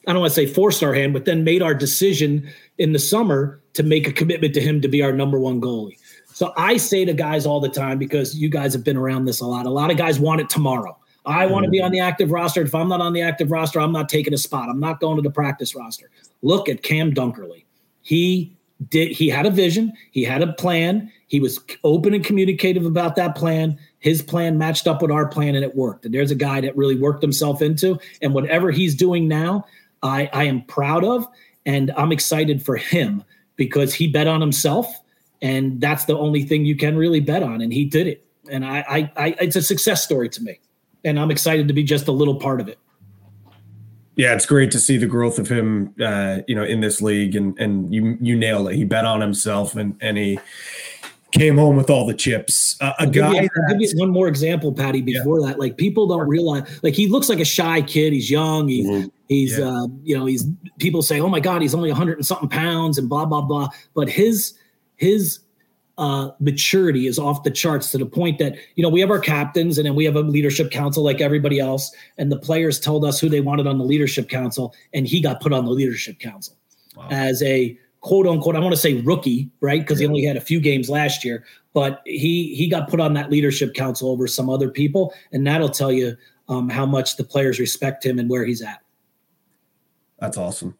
I 0.07 0.13
don't 0.13 0.21
want 0.21 0.33
to 0.33 0.35
say 0.35 0.47
forced 0.47 0.83
our 0.83 0.95
hand, 0.95 1.13
but 1.13 1.25
then 1.25 1.45
made 1.45 1.63
our 1.63 1.75
decision 1.75 2.51
in 2.79 2.93
the 2.93 2.99
summer 2.99 3.61
to 3.75 3.83
make 3.83 4.09
a 4.09 4.13
commitment 4.13 4.55
to 4.55 4.61
him 4.61 4.81
to 4.81 4.89
be 4.89 5.03
our 5.03 5.13
number 5.13 5.39
one 5.39 5.61
goalie. 5.61 5.99
So 6.33 6.53
I 6.57 6.79
say 6.79 7.05
to 7.05 7.13
guys 7.13 7.45
all 7.45 7.61
the 7.61 7.69
time 7.69 7.99
because 7.99 8.35
you 8.35 8.49
guys 8.49 8.73
have 8.73 8.83
been 8.83 8.97
around 8.97 9.27
this 9.27 9.41
a 9.41 9.47
lot. 9.47 9.67
A 9.67 9.71
lot 9.71 9.91
of 9.91 9.99
guys 9.99 10.19
want 10.19 10.41
it 10.41 10.49
tomorrow. 10.49 10.97
I 11.27 11.47
want 11.47 11.65
to 11.65 11.67
mm-hmm. 11.67 11.73
be 11.73 11.83
on 11.83 11.93
the 11.93 12.01
active 12.01 12.31
roster. 12.31 12.63
If 12.63 12.75
I'm 12.75 12.89
not 12.89 13.01
on 13.01 13.13
the 13.13 13.23
active 13.23 13.51
roster, 13.51 13.81
I'm 13.81 13.93
not 13.93 14.09
taking 14.09 14.33
a 14.33 14.39
spot. 14.39 14.69
I'm 14.69 14.81
not 14.81 15.01
going 15.01 15.17
to 15.17 15.23
the 15.23 15.31
practice 15.31 15.75
roster. 15.75 16.11
Look 16.43 16.69
at 16.69 16.83
Cam 16.83 17.13
Dunkerley. 17.13 17.65
He 18.03 18.57
did 18.89 19.13
he 19.13 19.29
had 19.29 19.45
a 19.45 19.51
vision, 19.51 19.93
he 20.11 20.25
had 20.25 20.43
a 20.43 20.53
plan, 20.55 21.13
he 21.27 21.39
was 21.39 21.61
open 21.85 22.15
and 22.15 22.25
communicative 22.25 22.87
about 22.87 23.15
that 23.17 23.37
plan. 23.37 23.79
His 23.99 24.23
plan 24.23 24.59
matched 24.59 24.89
up 24.89 25.03
with 25.03 25.11
our 25.11 25.29
plan 25.29 25.55
and 25.55 25.65
it 25.65 25.77
worked. 25.77 26.05
And 26.05 26.13
there's 26.13 26.31
a 26.31 26.37
guy 26.37 26.61
that 26.63 26.77
really 26.77 26.97
worked 26.97 27.23
himself 27.23 27.63
into. 27.63 28.01
And 28.23 28.35
whatever 28.35 28.71
he's 28.71 28.97
doing 28.97 29.29
now, 29.29 29.65
I, 30.03 30.29
I 30.33 30.45
am 30.45 30.63
proud 30.63 31.05
of 31.05 31.29
and 31.67 31.93
I'm 31.97 32.11
excited 32.11 32.65
for 32.65 32.77
him 32.77 33.23
because 33.55 33.95
he 33.95 34.09
bet 34.09 34.27
on 34.27 34.41
himself. 34.41 34.93
And 35.43 35.81
that's 35.81 36.07
the 36.07 36.19
only 36.19 36.43
thing 36.43 36.65
you 36.65 36.77
can 36.77 36.97
really 36.97 37.21
bet 37.21 37.43
on. 37.43 37.61
And 37.61 37.73
he 37.73 37.85
did 37.85 38.07
it. 38.07 38.27
And 38.51 38.65
I, 38.65 38.85
I, 38.89 39.13
I 39.17 39.37
it's 39.41 39.57
a 39.57 39.63
success 39.63 40.03
story 40.03 40.31
to 40.31 40.43
me. 40.43 40.59
And 41.05 41.19
I'm 41.19 41.31
excited 41.31 41.69
to 41.69 41.75
be 41.75 41.83
just 41.83 42.09
a 42.09 42.13
little 42.13 42.37
part 42.37 42.61
of 42.61 42.69
it. 42.69 42.79
Yeah, 44.17 44.35
it's 44.35 44.45
great 44.45 44.71
to 44.73 44.79
see 44.79 44.99
the 44.99 45.07
growth 45.07 45.39
of 45.39 45.49
him, 45.49 45.95
uh, 46.01 46.41
you 46.47 46.55
know, 46.55 46.65
in 46.65 46.81
this 46.81 47.01
league, 47.01 47.35
and 47.37 47.59
and 47.59 47.93
you 47.95 48.19
you 48.21 48.37
nailed 48.37 48.69
it. 48.69 48.75
He 48.75 48.85
bet 48.85 49.07
on 49.07 49.21
himself, 49.21 49.77
and 49.77 49.97
and 50.01 50.19
he 50.19 50.39
came 51.33 51.57
home 51.57 51.77
with 51.77 51.89
all 51.89 52.07
the 52.07 52.15
chips. 52.15 52.77
Uh, 52.81 52.93
a 52.99 53.03
I'll 53.03 53.11
guy. 53.11 53.33
Give 53.33 53.43
you, 53.45 53.51
give 53.69 53.81
you 53.81 53.99
one 53.99 54.11
more 54.11 54.29
example, 54.29 54.73
Patty. 54.73 55.01
Before 55.01 55.41
yeah. 55.41 55.49
that, 55.49 55.59
like 55.59 55.77
people 55.77 56.07
don't 56.07 56.29
realize, 56.29 56.69
like 56.83 56.95
he 56.95 57.07
looks 57.07 57.29
like 57.29 57.41
a 57.41 57.45
shy 57.45 57.81
kid. 57.83 58.13
He's 58.13 58.31
young. 58.31 58.69
He's 58.69 58.87
mm-hmm. 58.87 59.09
he's 59.29 59.59
yeah. 59.59 59.69
uh, 59.69 59.87
you 60.03 60.19
know 60.19 60.27
he's 60.27 60.47
people 60.79 61.03
say, 61.03 61.21
oh 61.21 61.29
my 61.29 61.41
god, 61.41 61.63
he's 61.63 61.75
only 61.75 61.91
hundred 61.91 62.19
and 62.19 62.27
something 62.27 62.49
pounds 62.49 62.99
and 62.99 63.09
blah 63.09 63.25
blah 63.25 63.43
blah. 63.43 63.69
But 63.95 64.09
his 64.09 64.55
his 64.97 65.41
uh, 66.01 66.31
maturity 66.41 67.07
is 67.07 67.19
off 67.19 67.43
the 67.43 67.51
charts 67.51 67.91
to 67.91 67.99
the 67.99 68.07
point 68.07 68.39
that 68.39 68.57
you 68.75 68.83
know 68.83 68.89
we 68.89 69.01
have 69.01 69.11
our 69.11 69.19
captains 69.19 69.77
and 69.77 69.87
then 69.87 69.95
we 69.95 70.05
have 70.05 70.17
a 70.17 70.21
leadership 70.21 70.71
council 70.71 71.05
like 71.05 71.21
everybody 71.21 71.61
else, 71.61 71.95
and 72.19 72.33
the 72.33 72.39
players 72.39 72.81
told 72.81 73.05
us 73.05 73.21
who 73.21 73.29
they 73.29 73.41
wanted 73.41 73.67
on 73.67 73.79
the 73.79 73.85
leadership 73.85 74.29
council, 74.29 74.75
and 74.95 75.07
he 75.07 75.21
got 75.21 75.41
put 75.41 75.53
on 75.53 75.67
the 75.67 75.71
leadership 75.71 76.19
council 76.19 76.57
wow. 76.97 77.07
as 77.11 77.43
a 77.43 77.79
quote 78.01 78.27
unquote, 78.27 78.57
I 78.57 78.61
want 78.61 78.73
to 78.73 78.81
say 78.81 78.95
rookie, 79.03 79.51
right? 79.61 79.81
Because 79.81 80.01
yeah. 80.01 80.07
he 80.07 80.09
only 80.09 80.25
had 80.25 80.39
a 80.39 80.41
few 80.41 80.59
games 80.59 80.89
last 80.89 81.23
year, 81.23 81.45
but 81.75 82.01
he 82.07 82.55
he 82.55 82.69
got 82.69 82.89
put 82.89 82.99
on 82.99 83.13
that 83.15 83.31
leadership 83.31 83.75
council 83.75 84.11
over 84.11 84.27
some 84.27 84.49
other 84.49 84.71
people, 84.71 85.13
and 85.33 85.47
that'll 85.47 85.69
tell 85.69 85.93
you 85.93 86.17
um, 86.49 86.71
how 86.71 86.87
much 86.87 87.17
the 87.17 87.25
players 87.25 87.61
respect 87.61 88.05
him 88.05 88.19
and 88.19 88.31
where 88.31 88.47
he's 88.47 88.63
at. 88.63 88.81
That's 90.19 90.39
awesome. 90.39 90.77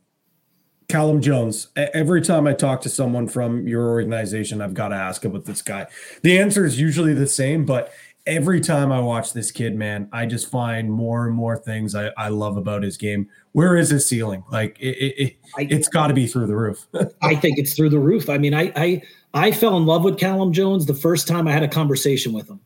Callum 0.91 1.23
Jones. 1.23 1.69
Every 1.77 2.21
time 2.21 2.47
I 2.47 2.53
talk 2.53 2.81
to 2.83 2.89
someone 2.89 3.29
from 3.29 3.67
your 3.67 3.89
organization, 3.89 4.61
I've 4.61 4.75
got 4.75 4.89
to 4.89 4.97
ask 4.97 5.25
about 5.25 5.45
this 5.45 5.63
guy. 5.63 5.87
The 6.23 6.39
answer 6.39 6.65
is 6.65 6.81
usually 6.81 7.15
the 7.15 7.27
same, 7.27 7.65
but 7.65 7.93
every 8.27 8.61
time 8.61 8.93
I 8.93 9.01
watch 9.01 9.33
this 9.33 9.51
kid, 9.51 9.77
man, 9.77 10.09
I 10.13 10.27
just 10.27 10.51
find 10.51 10.91
more 10.91 11.27
and 11.27 11.35
more 11.35 11.57
things 11.57 11.95
I, 11.95 12.11
I 12.17 12.29
love 12.29 12.57
about 12.57 12.83
his 12.83 12.97
game. 12.97 13.29
Where 13.53 13.77
is 13.77 13.91
his 13.91 14.09
ceiling? 14.09 14.45
Like 14.51 14.79
it, 14.81 14.97
it, 14.97 15.37
it 15.57 15.71
has 15.73 15.89
got 15.89 16.09
to 16.09 16.15
be 16.15 16.27
through 16.27 16.47
the 16.47 16.57
roof. 16.57 16.87
I 17.23 17.35
think 17.35 17.59
it's 17.59 17.75
through 17.75 17.91
the 17.91 17.99
roof. 17.99 18.29
I 18.29 18.39
mean, 18.39 18.55
I, 18.55 18.73
I 18.77 19.03
I 19.33 19.53
fell 19.53 19.77
in 19.77 19.87
love 19.87 20.03
with 20.03 20.19
Callum 20.19 20.53
Jones 20.53 20.87
the 20.87 20.95
first 20.95 21.29
time 21.29 21.47
I 21.47 21.53
had 21.53 21.63
a 21.63 21.69
conversation 21.69 22.33
with 22.33 22.49
him. 22.49 22.61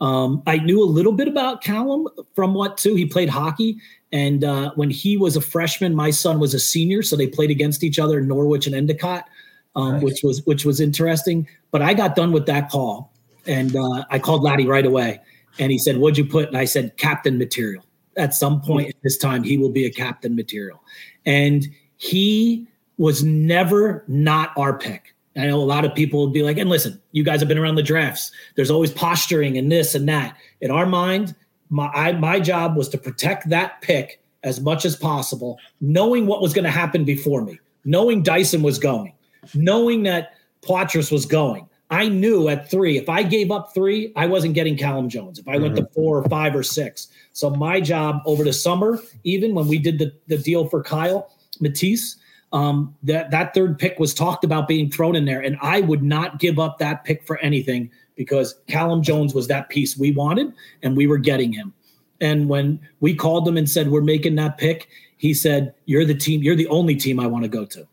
Um, 0.00 0.42
I 0.46 0.58
knew 0.58 0.82
a 0.82 0.86
little 0.86 1.12
bit 1.12 1.28
about 1.28 1.62
Callum 1.62 2.08
from 2.34 2.54
what 2.54 2.76
too. 2.76 2.94
He 2.94 3.06
played 3.06 3.28
hockey, 3.28 3.78
and 4.12 4.44
uh, 4.44 4.72
when 4.74 4.90
he 4.90 5.16
was 5.16 5.36
a 5.36 5.40
freshman, 5.40 5.94
my 5.94 6.10
son 6.10 6.38
was 6.38 6.54
a 6.54 6.60
senior, 6.60 7.02
so 7.02 7.16
they 7.16 7.26
played 7.26 7.50
against 7.50 7.84
each 7.84 7.98
other 7.98 8.18
in 8.18 8.28
Norwich 8.28 8.66
and 8.66 8.74
Endicott, 8.74 9.28
um, 9.76 9.94
nice. 9.94 10.02
which 10.02 10.20
was 10.22 10.44
which 10.46 10.64
was 10.64 10.80
interesting. 10.80 11.46
But 11.70 11.82
I 11.82 11.94
got 11.94 12.16
done 12.16 12.32
with 12.32 12.46
that 12.46 12.70
call, 12.70 13.12
and 13.46 13.76
uh, 13.76 14.04
I 14.10 14.18
called 14.18 14.42
Laddie 14.42 14.66
right 14.66 14.86
away. 14.86 15.20
And 15.58 15.72
he 15.72 15.78
said, 15.78 15.98
What'd 15.98 16.16
you 16.16 16.24
put? 16.24 16.48
And 16.48 16.56
I 16.56 16.64
said, 16.64 16.96
Captain 16.96 17.38
material. 17.38 17.84
At 18.16 18.34
some 18.34 18.60
point 18.60 18.88
in 18.88 18.94
this 19.02 19.16
time, 19.16 19.42
he 19.42 19.56
will 19.56 19.70
be 19.70 19.84
a 19.84 19.90
captain 19.90 20.34
material. 20.34 20.82
And 21.24 21.66
he 21.96 22.66
was 22.96 23.22
never 23.22 24.04
not 24.08 24.52
our 24.56 24.76
pick. 24.76 25.14
I 25.36 25.46
know 25.46 25.60
a 25.60 25.62
lot 25.62 25.84
of 25.84 25.94
people 25.94 26.24
would 26.24 26.32
be 26.32 26.42
like, 26.42 26.58
and 26.58 26.68
listen, 26.68 27.00
you 27.12 27.22
guys 27.22 27.38
have 27.40 27.48
been 27.48 27.58
around 27.58 27.76
the 27.76 27.82
drafts. 27.82 28.32
There's 28.56 28.72
always 28.72 28.90
posturing 28.90 29.56
and 29.56 29.70
this 29.70 29.94
and 29.94 30.08
that. 30.08 30.36
In 30.60 30.72
our 30.72 30.84
mind, 30.84 31.34
my 31.70 31.86
I, 31.88 32.12
my 32.12 32.40
job 32.40 32.76
was 32.76 32.88
to 32.90 32.98
protect 32.98 33.48
that 33.50 33.80
pick 33.82 34.20
as 34.44 34.60
much 34.60 34.84
as 34.84 34.96
possible, 34.96 35.58
knowing 35.80 36.26
what 36.26 36.40
was 36.40 36.54
going 36.54 36.64
to 36.64 36.70
happen 36.70 37.04
before 37.04 37.42
me, 37.42 37.58
knowing 37.84 38.22
Dyson 38.22 38.62
was 38.62 38.78
going, 38.78 39.12
knowing 39.54 40.04
that 40.04 40.34
Poitras 40.62 41.10
was 41.10 41.26
going, 41.26 41.68
I 41.90 42.08
knew 42.08 42.48
at 42.48 42.70
three, 42.70 42.98
if 42.98 43.08
I 43.08 43.22
gave 43.22 43.50
up 43.50 43.72
three, 43.72 44.12
I 44.14 44.26
wasn't 44.26 44.54
getting 44.54 44.76
Callum 44.76 45.08
Jones. 45.08 45.38
If 45.38 45.48
I 45.48 45.54
mm-hmm. 45.54 45.62
went 45.62 45.76
to 45.76 45.82
mm-hmm. 45.82 45.94
four 45.94 46.18
or 46.18 46.28
five 46.28 46.54
or 46.54 46.62
six. 46.62 47.08
So 47.32 47.50
my 47.50 47.80
job 47.80 48.20
over 48.26 48.44
the 48.44 48.52
summer, 48.52 49.00
even 49.24 49.54
when 49.54 49.68
we 49.68 49.78
did 49.78 49.98
the, 49.98 50.12
the 50.26 50.38
deal 50.38 50.68
for 50.68 50.82
Kyle 50.82 51.34
Matisse, 51.60 52.16
um, 52.52 52.94
that, 53.02 53.30
that 53.30 53.54
third 53.54 53.78
pick 53.78 53.98
was 53.98 54.12
talked 54.12 54.44
about 54.44 54.68
being 54.68 54.90
thrown 54.90 55.16
in 55.16 55.24
there. 55.24 55.40
And 55.40 55.56
I 55.62 55.80
would 55.80 56.02
not 56.02 56.38
give 56.38 56.58
up 56.58 56.78
that 56.78 57.04
pick 57.04 57.26
for 57.26 57.38
anything 57.38 57.90
because 58.18 58.60
Callum 58.66 59.02
Jones 59.02 59.32
was 59.34 59.48
that 59.48 59.70
piece 59.70 59.96
we 59.96 60.12
wanted 60.12 60.52
and 60.82 60.94
we 60.94 61.06
were 61.06 61.16
getting 61.16 61.50
him. 61.50 61.72
And 62.20 62.50
when 62.50 62.78
we 63.00 63.14
called 63.14 63.48
him 63.48 63.56
and 63.56 63.70
said, 63.70 63.90
We're 63.90 64.02
making 64.02 64.34
that 64.34 64.58
pick, 64.58 64.88
he 65.16 65.32
said, 65.32 65.72
You're 65.86 66.04
the 66.04 66.14
team, 66.14 66.42
you're 66.42 66.56
the 66.56 66.68
only 66.68 66.96
team 66.96 67.18
I 67.18 67.26
want 67.26 67.44
to 67.44 67.48
go 67.48 67.64
to 67.64 67.88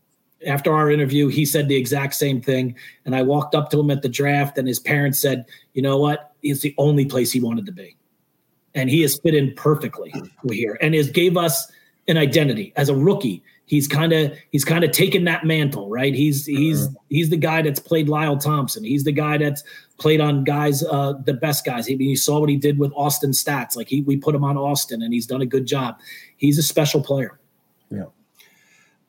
after 0.46 0.74
our 0.74 0.92
interview, 0.92 1.28
he 1.28 1.46
said 1.46 1.68
the 1.68 1.76
exact 1.76 2.14
same 2.14 2.42
thing. 2.42 2.76
And 3.06 3.16
I 3.16 3.22
walked 3.22 3.56
up 3.56 3.70
to 3.72 3.80
him 3.80 3.92
at 3.92 4.02
the 4.02 4.10
draft, 4.10 4.58
and 4.58 4.68
his 4.68 4.80
parents 4.80 5.20
said, 5.20 5.46
"You 5.74 5.82
know 5.82 5.98
what? 5.98 6.32
It's 6.44 6.62
the 6.62 6.76
only 6.78 7.06
place 7.06 7.32
he 7.32 7.40
wanted 7.40 7.66
to 7.66 7.72
be." 7.72 7.96
And 8.74 8.90
he 8.90 9.02
has 9.02 9.20
fit 9.20 9.34
in 9.34 9.54
perfectly 9.56 10.14
here, 10.50 10.78
and 10.82 10.94
has 10.94 11.10
gave 11.10 11.38
us 11.38 11.72
an 12.08 12.18
identity 12.18 12.74
as 12.76 12.90
a 12.90 12.96
rookie. 12.96 13.44
He's 13.66 13.88
kind 13.88 14.14
of 14.14 14.38
he's 14.52 14.64
kind 14.64 14.84
of 14.84 14.92
taken 14.92 15.24
that 15.26 15.46
mantle, 15.46 15.90
right? 15.90 16.14
He's 16.14 16.46
he's 16.46 16.86
uh-huh. 16.86 16.96
he's 17.10 17.30
the 17.30 17.38
guy 17.38 17.62
that's 17.62 17.80
played 17.80 18.08
Lyle 18.08 18.38
Thompson. 18.38 18.84
He's 18.84 19.04
the 19.04 19.12
guy 19.12 19.38
that's 19.38 19.64
played 19.98 20.22
on 20.22 20.44
guys, 20.44 20.84
uh, 20.84 21.14
the 21.26 21.34
best 21.34 21.66
guys. 21.66 21.88
He, 21.88 21.96
you 21.96 22.18
saw 22.18 22.40
what 22.40 22.50
he 22.50 22.58
did 22.58 22.78
with 22.78 22.92
Austin 22.96 23.32
Staats. 23.32 23.76
Like 23.76 23.88
he, 23.88 24.02
we 24.02 24.18
put 24.18 24.36
him 24.36 24.44
on 24.44 24.58
Austin, 24.58 25.02
and 25.02 25.14
he's 25.14 25.26
done 25.26 25.42
a 25.42 25.46
good 25.46 25.66
job. 25.66 25.98
He's 26.38 26.58
a 26.58 26.64
special 26.64 27.02
player. 27.02 27.40
Yeah 27.90 28.06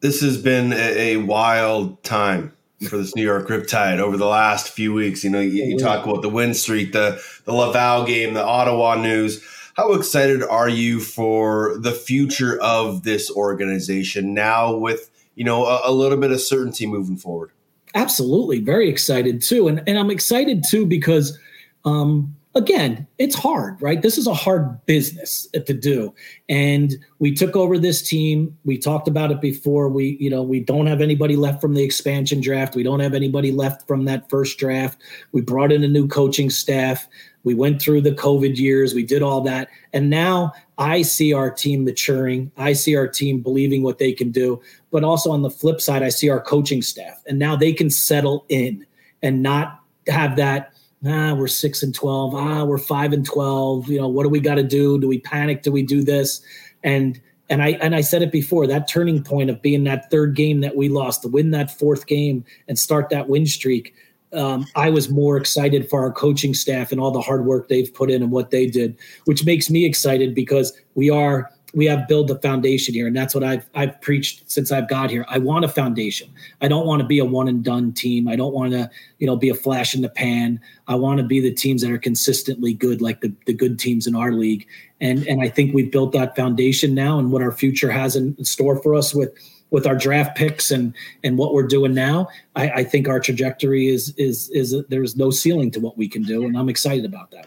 this 0.00 0.20
has 0.20 0.40
been 0.40 0.72
a, 0.72 1.14
a, 1.14 1.16
wild 1.16 2.02
time 2.02 2.52
for 2.88 2.98
this 2.98 3.16
New 3.16 3.22
York 3.22 3.48
Riptide 3.48 3.98
over 3.98 4.16
the 4.16 4.26
last 4.26 4.68
few 4.68 4.92
weeks. 4.92 5.24
You 5.24 5.30
know, 5.30 5.40
you, 5.40 5.64
you, 5.64 5.78
talk 5.78 6.04
about 6.04 6.22
the 6.22 6.28
win 6.28 6.54
streak, 6.54 6.92
the 6.92 7.20
the 7.44 7.52
Laval 7.52 8.04
game, 8.04 8.34
the 8.34 8.44
Ottawa 8.44 8.96
news. 8.96 9.42
How 9.76 9.92
excited 9.92 10.42
are 10.42 10.70
you 10.70 11.00
for 11.00 11.76
the 11.78 11.92
future 11.92 12.58
of 12.62 13.02
this 13.02 13.30
organization 13.30 14.32
now 14.32 14.74
with 14.74 15.10
you 15.34 15.44
know 15.44 15.66
a, 15.66 15.82
a 15.84 15.92
little 15.92 16.16
bit 16.16 16.32
of 16.32 16.40
certainty 16.40 16.86
moving 16.86 17.18
forward? 17.18 17.50
Absolutely, 17.94 18.60
very 18.60 18.88
excited 18.88 19.42
too, 19.42 19.68
and 19.68 19.82
and 19.86 19.98
I'm 19.98 20.10
excited 20.10 20.64
too 20.68 20.86
because. 20.86 21.38
Um, 21.84 22.34
again, 22.56 23.06
it's 23.18 23.36
hard, 23.36 23.80
right? 23.80 24.00
This 24.00 24.16
is 24.18 24.26
a 24.26 24.34
hard 24.34 24.84
business 24.86 25.46
to 25.52 25.72
do. 25.72 26.12
And 26.48 26.94
we 27.18 27.32
took 27.32 27.54
over 27.54 27.78
this 27.78 28.02
team. 28.02 28.56
We 28.64 28.78
talked 28.78 29.06
about 29.06 29.30
it 29.30 29.40
before. 29.40 29.88
We, 29.88 30.16
you 30.18 30.30
know, 30.30 30.42
we 30.42 30.60
don't 30.60 30.86
have 30.86 31.02
anybody 31.02 31.36
left 31.36 31.60
from 31.60 31.74
the 31.74 31.84
expansion 31.84 32.40
draft. 32.40 32.74
We 32.74 32.82
don't 32.82 33.00
have 33.00 33.14
anybody 33.14 33.52
left 33.52 33.86
from 33.86 34.06
that 34.06 34.28
first 34.30 34.58
draft. 34.58 35.00
We 35.32 35.42
brought 35.42 35.70
in 35.70 35.84
a 35.84 35.88
new 35.88 36.08
coaching 36.08 36.48
staff. 36.48 37.06
We 37.47 37.55
went 37.55 37.80
through 37.80 38.01
the 38.01 38.11
COVID 38.11 38.57
years. 38.57 38.92
We 38.92 39.05
did 39.05 39.22
all 39.22 39.40
that. 39.42 39.68
And 39.92 40.11
now 40.11 40.53
I 40.78 41.03
see 41.03 41.32
our 41.32 41.49
team 41.49 41.84
maturing. 41.84 42.51
I 42.57 42.72
see 42.72 42.97
our 42.97 43.07
team 43.07 43.40
believing 43.40 43.84
what 43.84 43.99
they 43.99 44.12
can 44.12 44.32
do. 44.32 44.61
But 44.90 45.05
also 45.05 45.30
on 45.30 45.42
the 45.42 45.51
flip 45.51 45.80
side, 45.80 46.03
I 46.03 46.09
see 46.09 46.28
our 46.28 46.40
coaching 46.40 46.82
staff. 46.82 47.22
And 47.26 47.38
now 47.38 47.55
they 47.55 47.72
can 47.72 47.88
settle 47.88 48.44
in 48.49 48.84
and 49.22 49.42
not 49.42 49.80
have 50.09 50.36
that 50.36 50.72
ah, 51.07 51.34
we're 51.34 51.47
six 51.47 51.82
and 51.82 51.94
12. 51.94 52.34
Ah, 52.34 52.64
we're 52.64 52.78
five 52.78 53.12
and 53.12 53.24
12. 53.24 53.88
You 53.88 54.01
know, 54.01 54.09
what 54.09 54.24
do 54.24 54.28
we 54.28 54.40
got 54.40 54.57
to 54.57 54.62
do? 54.62 54.99
Do 54.99 55.07
we 55.07 55.20
panic? 55.20 55.62
Do 55.62 55.70
we 55.70 55.82
do 55.82 56.03
this? 56.03 56.40
And, 56.82 57.20
and 57.49 57.62
I, 57.62 57.70
and 57.72 57.94
I 57.94 58.01
said 58.01 58.22
it 58.22 58.32
before 58.32 58.66
that 58.66 58.88
turning 58.88 59.22
point 59.22 59.51
of 59.51 59.62
being 59.62 59.84
that 59.84 60.11
third 60.11 60.34
game 60.34 60.62
that 60.62 60.76
we 60.76 60.88
lost 60.88 61.22
to 61.22 61.28
win 61.28 61.53
that 61.53 61.70
fourth 61.70 62.07
game 62.07 62.44
and 62.66 62.78
start 62.78 63.09
that 63.11 63.28
win 63.28 63.47
streak. 63.47 63.94
Um, 64.32 64.66
I 64.74 64.90
was 64.90 65.08
more 65.08 65.36
excited 65.36 65.88
for 65.88 66.00
our 66.02 66.12
coaching 66.12 66.52
staff 66.52 66.92
and 66.92 67.00
all 67.00 67.10
the 67.10 67.20
hard 67.20 67.46
work 67.46 67.68
they've 67.68 67.92
put 67.92 68.10
in 68.10 68.22
and 68.22 68.32
what 68.32 68.50
they 68.50 68.66
did, 68.66 68.96
which 69.24 69.44
makes 69.44 69.70
me 69.70 69.84
excited 69.84 70.34
because 70.34 70.72
we 70.94 71.10
are 71.10 71.50
we 71.76 71.84
have 71.84 72.08
built 72.08 72.30
a 72.30 72.36
foundation 72.36 72.94
here, 72.94 73.06
and 73.06 73.14
that's 73.14 73.34
what 73.34 73.44
I've 73.44 73.68
I've 73.74 74.00
preached 74.00 74.50
since 74.50 74.72
I've 74.72 74.88
got 74.88 75.10
here. 75.10 75.26
I 75.28 75.38
want 75.38 75.64
a 75.64 75.68
foundation. 75.68 76.30
I 76.62 76.68
don't 76.68 76.86
want 76.86 77.02
to 77.02 77.06
be 77.06 77.18
a 77.18 77.24
one 77.24 77.48
and 77.48 77.62
done 77.62 77.92
team. 77.92 78.28
I 78.28 78.34
don't 78.34 78.54
want 78.54 78.72
to 78.72 78.90
you 79.18 79.26
know 79.26 79.36
be 79.36 79.50
a 79.50 79.54
flash 79.54 79.94
in 79.94 80.00
the 80.00 80.08
pan. 80.08 80.58
I 80.88 80.94
want 80.94 81.18
to 81.18 81.24
be 81.24 81.38
the 81.38 81.52
teams 81.52 81.82
that 81.82 81.90
are 81.90 81.98
consistently 81.98 82.72
good, 82.72 83.02
like 83.02 83.20
the 83.20 83.32
the 83.44 83.52
good 83.52 83.78
teams 83.78 84.06
in 84.06 84.16
our 84.16 84.32
league. 84.32 84.66
And 85.02 85.26
and 85.26 85.42
I 85.42 85.50
think 85.50 85.74
we've 85.74 85.92
built 85.92 86.12
that 86.12 86.34
foundation 86.34 86.94
now, 86.94 87.18
and 87.18 87.30
what 87.30 87.42
our 87.42 87.52
future 87.52 87.90
has 87.90 88.16
in 88.16 88.42
store 88.42 88.80
for 88.82 88.94
us 88.94 89.14
with 89.14 89.36
with 89.70 89.86
our 89.86 89.96
draft 89.96 90.36
picks 90.36 90.70
and 90.70 90.94
and 91.24 91.38
what 91.38 91.52
we're 91.52 91.66
doing 91.66 91.94
now, 91.94 92.28
I, 92.54 92.70
I 92.70 92.84
think 92.84 93.08
our 93.08 93.20
trajectory 93.20 93.88
is 93.88 94.14
is 94.16 94.48
is 94.50 94.74
there's 94.88 95.16
no 95.16 95.30
ceiling 95.30 95.70
to 95.72 95.80
what 95.80 95.96
we 95.98 96.08
can 96.08 96.22
do, 96.22 96.44
and 96.44 96.56
I'm 96.56 96.68
excited 96.68 97.04
about 97.04 97.30
that. 97.32 97.46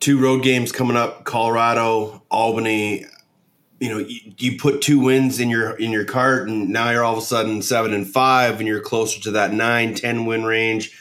Two 0.00 0.20
road 0.20 0.42
games 0.42 0.72
coming 0.72 0.96
up 0.96 1.24
colorado 1.24 2.22
albany. 2.30 3.06
You 3.80 3.90
know 3.90 3.98
you, 3.98 4.32
you, 4.38 4.58
put 4.58 4.80
two 4.80 4.98
wins 4.98 5.40
in 5.40 5.50
your 5.50 5.72
in 5.76 5.90
your 5.90 6.04
cart 6.04 6.48
and 6.48 6.70
now 6.70 6.90
you're 6.90 7.04
all 7.04 7.12
of 7.12 7.18
a 7.18 7.26
sudden 7.26 7.60
seven 7.60 7.92
and 7.92 8.06
five 8.06 8.58
and 8.58 8.68
you're 8.68 8.80
closer 8.80 9.20
to 9.22 9.32
that 9.32 9.52
nine 9.52 9.94
ten 9.94 10.26
win 10.26 10.44
range. 10.44 10.98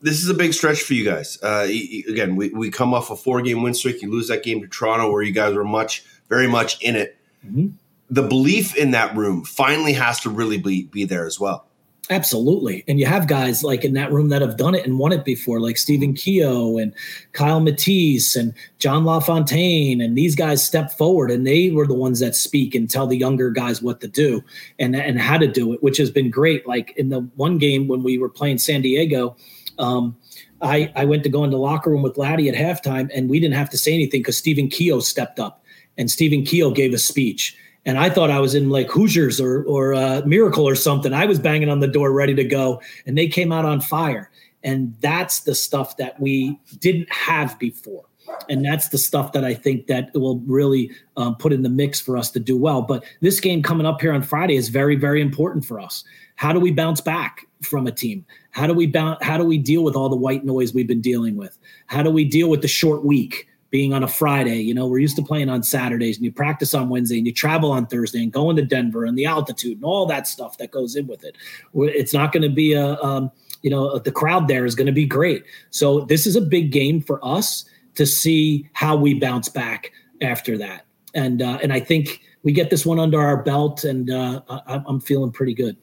This 0.00 0.22
is 0.22 0.28
a 0.28 0.34
big 0.34 0.52
stretch 0.52 0.82
for 0.82 0.94
you 0.94 1.04
guys. 1.04 1.38
Uh, 1.42 1.66
again 2.08 2.36
we, 2.36 2.50
we 2.50 2.70
come 2.70 2.94
off 2.94 3.10
a 3.10 3.16
four 3.16 3.40
game 3.40 3.62
win 3.62 3.74
streak. 3.74 4.02
You 4.02 4.12
lose 4.12 4.28
that 4.28 4.44
game 4.44 4.60
to 4.60 4.68
toronto 4.68 5.10
where 5.10 5.22
you 5.22 5.32
guys 5.32 5.54
were 5.54 5.64
much 5.64 6.04
very 6.28 6.46
much 6.46 6.80
in 6.82 6.94
it. 6.94 7.16
Mm-hmm. 7.44 7.68
The 8.10 8.22
belief 8.22 8.74
in 8.76 8.90
that 8.92 9.14
room 9.16 9.44
finally 9.44 9.92
has 9.92 10.20
to 10.20 10.30
really 10.30 10.58
be, 10.58 10.84
be 10.84 11.04
there 11.04 11.26
as 11.26 11.38
well 11.38 11.68
Absolutely. 12.10 12.84
And 12.88 12.98
you 12.98 13.04
have 13.04 13.26
guys 13.26 13.62
like 13.62 13.84
in 13.84 13.92
that 13.92 14.10
room 14.10 14.30
that 14.30 14.40
have 14.40 14.56
done 14.56 14.74
it 14.74 14.86
and 14.86 14.98
won 14.98 15.12
it 15.12 15.26
before, 15.26 15.60
like 15.60 15.76
Stephen 15.76 16.14
Keogh 16.14 16.78
and 16.78 16.94
Kyle 17.32 17.60
Matisse 17.60 18.34
and 18.34 18.54
John 18.78 19.04
LaFontaine. 19.04 20.00
And 20.00 20.16
these 20.16 20.34
guys 20.34 20.64
step 20.64 20.90
forward 20.90 21.30
and 21.30 21.46
they 21.46 21.70
were 21.70 21.86
the 21.86 21.94
ones 21.94 22.20
that 22.20 22.34
speak 22.34 22.74
and 22.74 22.88
tell 22.88 23.06
the 23.06 23.16
younger 23.16 23.50
guys 23.50 23.82
what 23.82 24.00
to 24.00 24.08
do 24.08 24.42
and, 24.78 24.96
and 24.96 25.20
how 25.20 25.36
to 25.36 25.46
do 25.46 25.74
it, 25.74 25.82
which 25.82 25.98
has 25.98 26.10
been 26.10 26.30
great. 26.30 26.66
Like 26.66 26.96
in 26.96 27.10
the 27.10 27.20
one 27.36 27.58
game 27.58 27.88
when 27.88 28.02
we 28.02 28.16
were 28.16 28.30
playing 28.30 28.56
San 28.56 28.80
Diego, 28.80 29.36
um, 29.78 30.16
I, 30.62 30.90
I 30.96 31.04
went 31.04 31.24
to 31.24 31.28
go 31.28 31.44
in 31.44 31.50
the 31.50 31.58
locker 31.58 31.90
room 31.90 32.02
with 32.02 32.16
Laddie 32.16 32.48
at 32.48 32.54
halftime 32.54 33.10
and 33.14 33.28
we 33.28 33.38
didn't 33.38 33.54
have 33.54 33.70
to 33.70 33.78
say 33.78 33.92
anything 33.92 34.20
because 34.20 34.38
Stephen 34.38 34.68
Keogh 34.68 35.00
stepped 35.00 35.38
up 35.38 35.62
and 35.98 36.10
Stephen 36.10 36.42
Keogh 36.42 36.70
gave 36.70 36.94
a 36.94 36.98
speech 36.98 37.54
and 37.88 37.98
I 37.98 38.10
thought 38.10 38.30
I 38.30 38.38
was 38.38 38.54
in 38.54 38.68
like 38.68 38.90
Hoosiers 38.90 39.40
or 39.40 39.64
or 39.64 39.94
uh, 39.94 40.20
Miracle 40.26 40.68
or 40.68 40.74
something. 40.74 41.14
I 41.14 41.24
was 41.24 41.38
banging 41.38 41.70
on 41.70 41.80
the 41.80 41.88
door 41.88 42.12
ready 42.12 42.34
to 42.34 42.44
go, 42.44 42.82
and 43.06 43.16
they 43.16 43.26
came 43.26 43.50
out 43.50 43.64
on 43.64 43.80
fire. 43.80 44.30
And 44.62 44.94
that's 45.00 45.40
the 45.40 45.54
stuff 45.54 45.96
that 45.96 46.20
we 46.20 46.60
didn't 46.80 47.10
have 47.10 47.58
before, 47.58 48.04
and 48.50 48.62
that's 48.62 48.88
the 48.88 48.98
stuff 48.98 49.32
that 49.32 49.42
I 49.42 49.54
think 49.54 49.86
that 49.86 50.10
will 50.14 50.40
really 50.40 50.90
um, 51.16 51.36
put 51.36 51.50
in 51.50 51.62
the 51.62 51.70
mix 51.70 51.98
for 51.98 52.18
us 52.18 52.30
to 52.32 52.40
do 52.40 52.58
well. 52.58 52.82
But 52.82 53.04
this 53.22 53.40
game 53.40 53.62
coming 53.62 53.86
up 53.86 54.02
here 54.02 54.12
on 54.12 54.22
Friday 54.22 54.56
is 54.56 54.68
very 54.68 54.96
very 54.96 55.22
important 55.22 55.64
for 55.64 55.80
us. 55.80 56.04
How 56.36 56.52
do 56.52 56.60
we 56.60 56.70
bounce 56.70 57.00
back 57.00 57.46
from 57.62 57.86
a 57.86 57.92
team? 57.92 58.26
How 58.50 58.66
do 58.66 58.74
we 58.74 58.86
bounce? 58.86 59.18
How 59.22 59.38
do 59.38 59.44
we 59.44 59.56
deal 59.56 59.82
with 59.82 59.96
all 59.96 60.10
the 60.10 60.16
white 60.16 60.44
noise 60.44 60.74
we've 60.74 60.86
been 60.86 61.00
dealing 61.00 61.36
with? 61.36 61.58
How 61.86 62.02
do 62.02 62.10
we 62.10 62.26
deal 62.26 62.50
with 62.50 62.60
the 62.60 62.68
short 62.68 63.02
week? 63.02 63.48
Being 63.70 63.92
on 63.92 64.02
a 64.02 64.08
Friday. 64.08 64.60
You 64.60 64.74
know, 64.74 64.86
we're 64.86 64.98
used 64.98 65.16
to 65.16 65.22
playing 65.22 65.48
on 65.48 65.62
Saturdays 65.62 66.16
and 66.16 66.24
you 66.24 66.32
practice 66.32 66.74
on 66.74 66.88
Wednesday 66.88 67.18
and 67.18 67.26
you 67.26 67.32
travel 67.32 67.70
on 67.70 67.86
Thursday 67.86 68.22
and 68.22 68.32
going 68.32 68.56
to 68.56 68.62
Denver 68.62 69.04
and 69.04 69.16
the 69.16 69.26
altitude 69.26 69.76
and 69.76 69.84
all 69.84 70.06
that 70.06 70.26
stuff 70.26 70.58
that 70.58 70.70
goes 70.70 70.96
in 70.96 71.06
with 71.06 71.24
it. 71.24 71.36
It's 71.74 72.14
not 72.14 72.32
going 72.32 72.42
to 72.42 72.48
be 72.48 72.72
a, 72.72 73.00
um, 73.02 73.30
you 73.62 73.70
know, 73.70 73.98
the 73.98 74.12
crowd 74.12 74.48
there 74.48 74.64
is 74.64 74.74
going 74.74 74.86
to 74.86 74.92
be 74.92 75.06
great. 75.06 75.44
So 75.70 76.00
this 76.00 76.26
is 76.26 76.36
a 76.36 76.40
big 76.40 76.72
game 76.72 77.00
for 77.00 77.22
us 77.24 77.64
to 77.96 78.06
see 78.06 78.68
how 78.72 78.96
we 78.96 79.14
bounce 79.14 79.48
back 79.48 79.92
after 80.22 80.56
that. 80.58 80.86
And 81.14 81.42
uh, 81.42 81.58
and 81.62 81.72
I 81.72 81.80
think 81.80 82.20
we 82.42 82.52
get 82.52 82.70
this 82.70 82.86
one 82.86 83.00
under 83.00 83.20
our 83.20 83.42
belt, 83.42 83.82
and 83.82 84.10
uh, 84.10 84.42
I'm 84.48 85.00
feeling 85.00 85.32
pretty 85.32 85.54
good. 85.54 85.76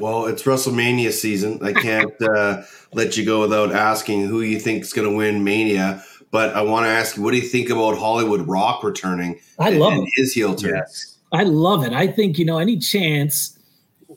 Well, 0.00 0.26
it's 0.26 0.42
WrestleMania 0.42 1.12
season. 1.12 1.60
I 1.62 1.72
can't 1.72 2.12
uh, 2.22 2.62
let 2.92 3.16
you 3.16 3.24
go 3.24 3.40
without 3.40 3.72
asking 3.72 4.26
who 4.26 4.40
you 4.40 4.58
think 4.58 4.82
is 4.82 4.92
going 4.92 5.08
to 5.08 5.14
win 5.14 5.44
Mania. 5.44 6.02
But 6.30 6.54
I 6.54 6.62
want 6.62 6.86
to 6.86 6.90
ask 6.90 7.16
you, 7.16 7.22
what 7.22 7.32
do 7.32 7.38
you 7.38 7.46
think 7.46 7.70
about 7.70 7.98
Hollywood 7.98 8.46
Rock 8.48 8.84
returning? 8.84 9.40
I 9.58 9.70
love 9.70 9.94
and, 9.94 10.08
his 10.14 10.32
heel 10.32 10.54
turn. 10.54 10.76
Yes. 10.76 11.16
I 11.32 11.42
love 11.44 11.84
it. 11.84 11.92
I 11.92 12.06
think 12.06 12.38
you 12.38 12.44
know 12.44 12.58
any 12.58 12.78
chance 12.78 13.58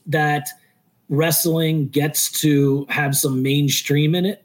that 0.06 0.48
wrestling 1.10 1.88
gets 1.90 2.32
to 2.42 2.86
have 2.90 3.16
some 3.16 3.42
mainstream 3.42 4.16
in 4.16 4.26
it, 4.26 4.44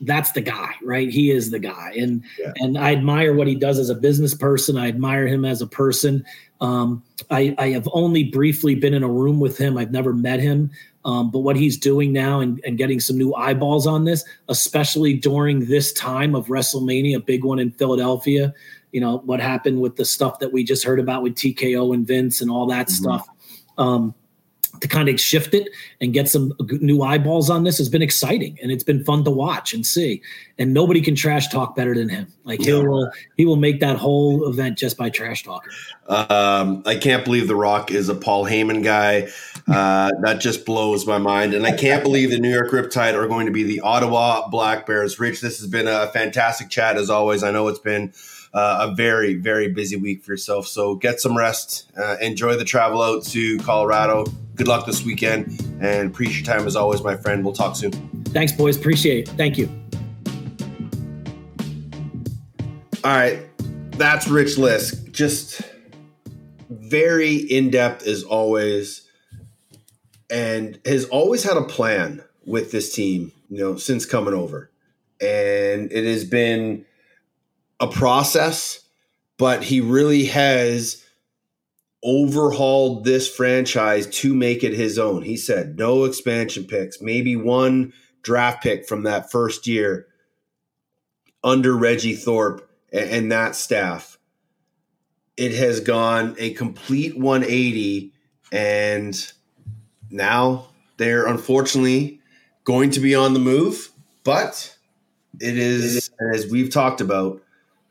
that's 0.00 0.32
the 0.32 0.40
guy, 0.40 0.72
right? 0.82 1.08
He 1.10 1.30
is 1.30 1.50
the 1.50 1.58
guy, 1.58 1.92
and 1.98 2.24
yeah. 2.38 2.52
and 2.56 2.78
I 2.78 2.92
admire 2.92 3.34
what 3.34 3.46
he 3.46 3.54
does 3.54 3.78
as 3.78 3.90
a 3.90 3.94
business 3.94 4.34
person. 4.34 4.78
I 4.78 4.88
admire 4.88 5.26
him 5.26 5.44
as 5.44 5.60
a 5.60 5.66
person. 5.66 6.24
Um, 6.60 7.02
I, 7.30 7.54
I, 7.58 7.68
have 7.70 7.88
only 7.92 8.24
briefly 8.24 8.74
been 8.74 8.92
in 8.92 9.02
a 9.02 9.08
room 9.08 9.40
with 9.40 9.56
him. 9.56 9.78
I've 9.78 9.92
never 9.92 10.12
met 10.12 10.40
him. 10.40 10.70
Um, 11.06 11.30
but 11.30 11.38
what 11.38 11.56
he's 11.56 11.78
doing 11.78 12.12
now 12.12 12.40
and, 12.40 12.60
and, 12.66 12.76
getting 12.76 13.00
some 13.00 13.16
new 13.16 13.34
eyeballs 13.34 13.86
on 13.86 14.04
this, 14.04 14.22
especially 14.48 15.14
during 15.14 15.64
this 15.64 15.94
time 15.94 16.34
of 16.34 16.48
WrestleMania, 16.48 17.16
a 17.16 17.20
big 17.20 17.44
one 17.44 17.58
in 17.58 17.70
Philadelphia. 17.70 18.52
You 18.92 19.00
know, 19.00 19.18
what 19.18 19.40
happened 19.40 19.80
with 19.80 19.96
the 19.96 20.04
stuff 20.04 20.38
that 20.40 20.52
we 20.52 20.62
just 20.62 20.84
heard 20.84 21.00
about 21.00 21.22
with 21.22 21.34
TKO 21.36 21.94
and 21.94 22.06
Vince 22.06 22.42
and 22.42 22.50
all 22.50 22.66
that 22.66 22.88
mm-hmm. 22.88 23.04
stuff. 23.04 23.28
Um, 23.78 24.14
to 24.80 24.88
kind 24.88 25.08
of 25.08 25.20
shift 25.20 25.54
it 25.54 25.68
and 26.00 26.12
get 26.12 26.28
some 26.28 26.52
new 26.80 27.02
eyeballs 27.02 27.50
on 27.50 27.64
this 27.64 27.78
has 27.78 27.88
been 27.88 28.02
exciting 28.02 28.58
and 28.62 28.70
it's 28.70 28.84
been 28.84 29.04
fun 29.04 29.24
to 29.24 29.30
watch 29.30 29.74
and 29.74 29.84
see. 29.84 30.22
And 30.58 30.72
nobody 30.72 31.00
can 31.00 31.14
trash 31.14 31.48
talk 31.48 31.74
better 31.74 31.94
than 31.94 32.08
him. 32.08 32.26
Like 32.44 32.60
he 32.60 32.72
will 32.72 33.10
he 33.36 33.46
will 33.46 33.56
make 33.56 33.80
that 33.80 33.96
whole 33.96 34.48
event 34.48 34.78
just 34.78 34.96
by 34.96 35.10
trash 35.10 35.42
talking. 35.42 35.70
Um, 36.06 36.82
I 36.86 36.96
can't 36.96 37.24
believe 37.24 37.48
The 37.48 37.56
Rock 37.56 37.90
is 37.90 38.08
a 38.08 38.14
Paul 38.14 38.44
Heyman 38.44 38.84
guy. 38.84 39.28
Uh, 39.68 40.10
that 40.22 40.40
just 40.40 40.66
blows 40.66 41.06
my 41.06 41.18
mind. 41.18 41.54
And 41.54 41.66
I 41.66 41.76
can't 41.76 42.02
believe 42.02 42.30
the 42.30 42.40
New 42.40 42.52
York 42.52 42.70
Riptide 42.70 43.14
are 43.14 43.28
going 43.28 43.46
to 43.46 43.52
be 43.52 43.62
the 43.62 43.80
Ottawa 43.80 44.48
Black 44.48 44.86
Bears. 44.86 45.20
Rich, 45.20 45.40
this 45.40 45.60
has 45.60 45.68
been 45.68 45.86
a 45.86 46.08
fantastic 46.08 46.70
chat 46.70 46.96
as 46.96 47.10
always. 47.10 47.42
I 47.42 47.50
know 47.50 47.68
it's 47.68 47.78
been 47.78 48.12
uh, 48.52 48.88
a 48.90 48.94
very, 48.94 49.34
very 49.34 49.68
busy 49.68 49.96
week 49.96 50.24
for 50.24 50.32
yourself. 50.32 50.66
So 50.66 50.94
get 50.96 51.20
some 51.20 51.36
rest. 51.36 51.90
Uh, 51.96 52.16
enjoy 52.20 52.56
the 52.56 52.64
travel 52.64 53.02
out 53.02 53.24
to 53.26 53.58
Colorado. 53.58 54.26
Good 54.56 54.68
luck 54.68 54.86
this 54.86 55.04
weekend 55.04 55.60
and 55.80 56.10
appreciate 56.10 56.46
your 56.46 56.56
time 56.56 56.66
as 56.66 56.76
always, 56.76 57.02
my 57.02 57.16
friend. 57.16 57.44
We'll 57.44 57.54
talk 57.54 57.76
soon. 57.76 57.92
Thanks, 58.26 58.52
boys. 58.52 58.76
Appreciate 58.76 59.28
it. 59.28 59.34
Thank 59.36 59.56
you. 59.56 59.68
All 63.02 63.12
right. 63.12 63.40
That's 63.92 64.28
Rich 64.28 64.56
Lisk. 64.56 65.12
Just 65.12 65.62
very 66.68 67.36
in 67.36 67.70
depth 67.70 68.06
as 68.06 68.22
always. 68.22 69.06
And 70.28 70.78
has 70.84 71.06
always 71.06 71.42
had 71.42 71.56
a 71.56 71.62
plan 71.64 72.22
with 72.44 72.72
this 72.72 72.94
team, 72.94 73.32
you 73.48 73.58
know, 73.58 73.76
since 73.76 74.04
coming 74.04 74.34
over. 74.34 74.70
And 75.20 75.90
it 75.92 76.04
has 76.04 76.24
been 76.24 76.84
a 77.80 77.88
process, 77.88 78.80
but 79.38 79.64
he 79.64 79.80
really 79.80 80.26
has 80.26 81.04
overhauled 82.04 83.04
this 83.04 83.28
franchise 83.28 84.06
to 84.06 84.34
make 84.34 84.62
it 84.62 84.72
his 84.72 84.98
own. 84.98 85.22
He 85.22 85.36
said 85.36 85.78
no 85.78 86.04
expansion 86.04 86.64
picks, 86.64 87.00
maybe 87.00 87.36
one 87.36 87.92
draft 88.22 88.62
pick 88.62 88.86
from 88.86 89.02
that 89.04 89.30
first 89.30 89.66
year 89.66 90.06
under 91.42 91.76
Reggie 91.76 92.14
Thorpe 92.14 92.68
and, 92.92 93.32
that 93.32 93.54
staff. 93.54 94.18
It 95.36 95.54
has 95.54 95.80
gone 95.80 96.36
a 96.38 96.52
complete 96.52 97.16
180, 97.16 98.12
and 98.52 99.32
now 100.10 100.66
they're 100.98 101.26
unfortunately 101.26 102.20
going 102.64 102.90
to 102.90 103.00
be 103.00 103.14
on 103.14 103.32
the 103.32 103.40
move, 103.40 103.90
but 104.22 104.76
it 105.40 105.56
is, 105.56 106.10
as 106.34 106.50
we've 106.50 106.70
talked 106.70 107.00
about, 107.00 107.40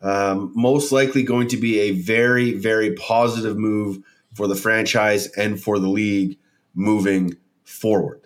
um, 0.01 0.51
most 0.55 0.91
likely 0.91 1.23
going 1.23 1.47
to 1.49 1.57
be 1.57 1.79
a 1.79 1.91
very, 1.91 2.53
very 2.53 2.93
positive 2.93 3.57
move 3.57 3.99
for 4.33 4.47
the 4.47 4.55
franchise 4.55 5.27
and 5.31 5.61
for 5.61 5.79
the 5.79 5.89
league 5.89 6.37
moving 6.73 7.35
forward. 7.63 8.21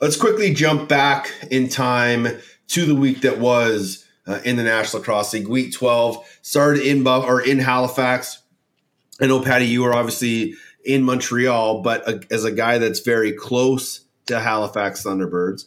Let's 0.00 0.16
quickly 0.16 0.52
jump 0.52 0.88
back 0.88 1.32
in 1.50 1.68
time 1.68 2.28
to 2.68 2.86
the 2.86 2.94
week 2.94 3.22
that 3.22 3.38
was 3.38 4.06
uh, 4.26 4.40
in 4.44 4.56
the 4.56 4.62
National 4.62 5.00
Lacrosse 5.00 5.32
League. 5.32 5.48
Week 5.48 5.72
12 5.72 6.38
started 6.42 6.86
in 6.86 7.02
Buff 7.02 7.24
or 7.24 7.40
in 7.40 7.58
Halifax. 7.58 8.42
I 9.20 9.26
know 9.26 9.42
Patty, 9.42 9.66
you 9.66 9.84
are 9.84 9.94
obviously 9.94 10.54
in 10.84 11.02
Montreal, 11.02 11.82
but 11.82 12.06
uh, 12.08 12.18
as 12.30 12.44
a 12.44 12.52
guy 12.52 12.78
that's 12.78 13.00
very 13.00 13.32
close 13.32 14.04
to 14.26 14.40
Halifax 14.40 15.04
Thunderbirds, 15.04 15.66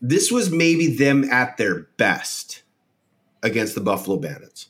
this 0.00 0.30
was 0.30 0.50
maybe 0.50 0.94
them 0.94 1.24
at 1.24 1.56
their 1.56 1.88
best 1.98 2.62
against 3.42 3.74
the 3.74 3.80
Buffalo 3.80 4.18
Bandits? 4.18 4.68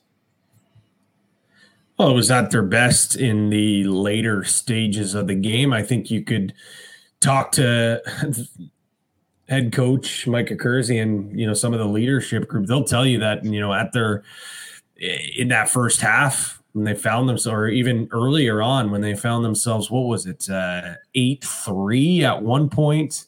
Well, 1.98 2.10
it 2.10 2.14
was 2.14 2.30
at 2.30 2.50
their 2.50 2.62
best 2.62 3.16
in 3.16 3.50
the 3.50 3.84
later 3.84 4.42
stages 4.44 5.14
of 5.14 5.26
the 5.26 5.34
game. 5.34 5.72
I 5.72 5.82
think 5.82 6.10
you 6.10 6.22
could 6.22 6.54
talk 7.20 7.52
to 7.52 8.00
head 9.50 9.72
coach 9.72 10.26
Mike 10.26 10.46
Accursi 10.46 11.02
and 11.02 11.38
you 11.38 11.46
know 11.46 11.54
some 11.54 11.74
of 11.74 11.78
the 11.80 11.84
leadership 11.84 12.48
group, 12.48 12.66
they'll 12.66 12.84
tell 12.84 13.04
you 13.04 13.18
that 13.18 13.44
you 13.44 13.60
know 13.60 13.74
at 13.74 13.92
their 13.92 14.22
in 15.36 15.48
that 15.48 15.68
first 15.68 16.00
half 16.00 16.62
when 16.72 16.84
they 16.84 16.94
found 16.94 17.28
themselves, 17.28 17.52
or 17.52 17.68
even 17.68 18.08
earlier 18.12 18.62
on 18.62 18.90
when 18.92 19.00
they 19.00 19.14
found 19.14 19.44
themselves, 19.44 19.90
what 19.90 20.02
was 20.02 20.24
it, 20.24 20.48
uh, 20.48 20.94
eight 21.16 21.42
three 21.44 22.24
at 22.24 22.42
one 22.42 22.68
point 22.68 23.26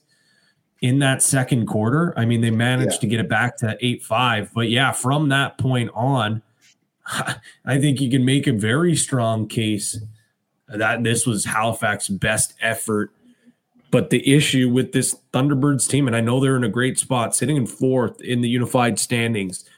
in 0.83 0.99
that 0.99 1.23
second 1.23 1.67
quarter. 1.67 2.13
I 2.17 2.27
mean, 2.27 2.41
they 2.41 2.51
managed 2.51 2.95
yeah. 2.95 2.99
to 2.99 3.07
get 3.07 3.21
it 3.21 3.29
back 3.29 3.57
to 3.59 3.79
eight 3.81 4.03
five, 4.03 4.51
but 4.53 4.69
yeah, 4.69 4.93
from 4.93 5.31
that 5.31 5.57
point 5.57 5.91
on, 5.95 6.43
I 7.65 7.79
think 7.81 8.01
you 8.01 8.11
can 8.11 8.25
make 8.25 8.47
a 8.47 8.53
very 8.53 8.97
strong 8.97 9.47
case 9.47 9.99
that 10.69 11.03
this 11.05 11.25
was 11.25 11.45
Halifax's 11.45 12.17
best 12.17 12.55
effort. 12.61 13.13
But 13.91 14.11
the 14.11 14.35
issue 14.35 14.71
with 14.71 14.93
this 14.93 15.15
Thunderbirds 15.33 15.89
team, 15.89 16.07
and 16.07 16.17
I 16.17 16.21
know 16.21 16.41
they're 16.41 16.57
in 16.57 16.65
a 16.65 16.69
great 16.69 16.99
spot, 16.99 17.37
sitting 17.37 17.57
in 17.57 17.67
fourth 17.67 18.21
in 18.21 18.41
the 18.41 18.49
unified 18.49 18.99
standings. 18.99 19.69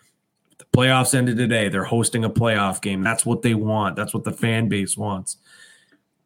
The 0.57 0.65
playoffs 0.67 1.15
ended 1.15 1.37
today. 1.37 1.69
They're 1.69 1.85
hosting 1.85 2.25
a 2.25 2.31
playoff 2.31 2.81
game. 2.81 3.03
That's 3.03 3.27
what 3.27 3.43
they 3.43 3.55
want. 3.55 3.97
That's 3.97 4.15
what 4.15 4.23
the 4.23 4.33
fan 4.33 4.69
base 4.69 4.97
wants. 4.97 5.37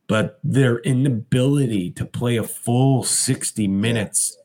But 0.07 0.39
their 0.45 0.81
inability 0.81 1.91
to 1.93 2.05
play 2.05 2.37
a 2.37 2.43
full 2.43 3.03
60 3.03 3.66
minutes 3.68 4.38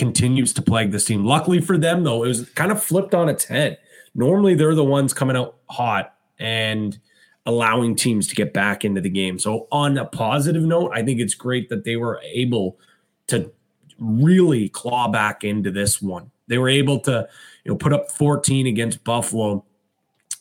continues 0.00 0.54
to 0.54 0.62
plague 0.62 0.90
this 0.90 1.04
team. 1.04 1.26
Luckily 1.26 1.60
for 1.60 1.76
them, 1.76 2.02
though, 2.04 2.24
it 2.24 2.28
was 2.28 2.48
kind 2.50 2.72
of 2.72 2.82
flipped 2.82 3.14
on 3.14 3.28
its 3.28 3.44
head. 3.44 3.78
Normally, 4.14 4.54
they're 4.54 4.74
the 4.74 4.82
ones 4.82 5.12
coming 5.12 5.36
out 5.36 5.58
hot 5.68 6.14
and 6.38 6.98
allowing 7.44 7.94
teams 7.94 8.26
to 8.28 8.34
get 8.34 8.54
back 8.54 8.82
into 8.82 9.02
the 9.02 9.10
game. 9.10 9.38
So, 9.38 9.68
on 9.70 9.98
a 9.98 10.06
positive 10.06 10.62
note, 10.62 10.90
I 10.94 11.02
think 11.02 11.20
it's 11.20 11.34
great 11.34 11.68
that 11.68 11.84
they 11.84 11.96
were 11.96 12.18
able 12.24 12.78
to 13.26 13.52
really 13.98 14.70
claw 14.70 15.06
back 15.06 15.44
into 15.44 15.70
this 15.70 16.00
one. 16.00 16.30
They 16.48 16.56
were 16.56 16.70
able 16.70 16.98
to, 17.00 17.28
you 17.64 17.72
know, 17.72 17.76
put 17.76 17.92
up 17.92 18.10
14 18.10 18.66
against 18.66 19.04
Buffalo 19.04 19.64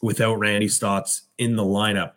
without 0.01 0.36
Randy 0.36 0.68
Staats 0.68 1.24
in 1.38 1.57
the 1.57 1.64
lineup. 1.64 2.14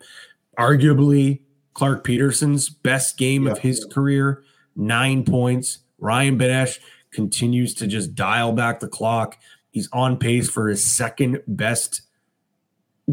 Arguably, 0.57 1.41
Clarke 1.73 2.05
Petterson's 2.05 2.69
best 2.69 3.17
game 3.17 3.47
of 3.47 3.59
his 3.59 3.83
career, 3.83 4.43
nine 4.77 5.25
points. 5.25 5.79
Ryan 5.99 6.37
Benesch 6.37 6.79
continues 7.13 7.73
to 7.75 7.87
just 7.87 8.15
dial 8.15 8.51
back 8.51 8.79
the 8.79 8.87
clock. 8.87 9.37
He's 9.71 9.89
on 9.91 10.17
pace 10.17 10.49
for 10.49 10.67
his 10.67 10.83
second 10.83 11.41
best 11.47 12.01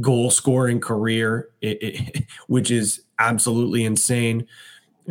goal 0.00 0.30
scoring 0.30 0.80
career, 0.80 1.48
it, 1.60 1.78
it, 1.82 2.24
which 2.46 2.70
is 2.70 3.02
absolutely 3.18 3.84
insane. 3.84 4.46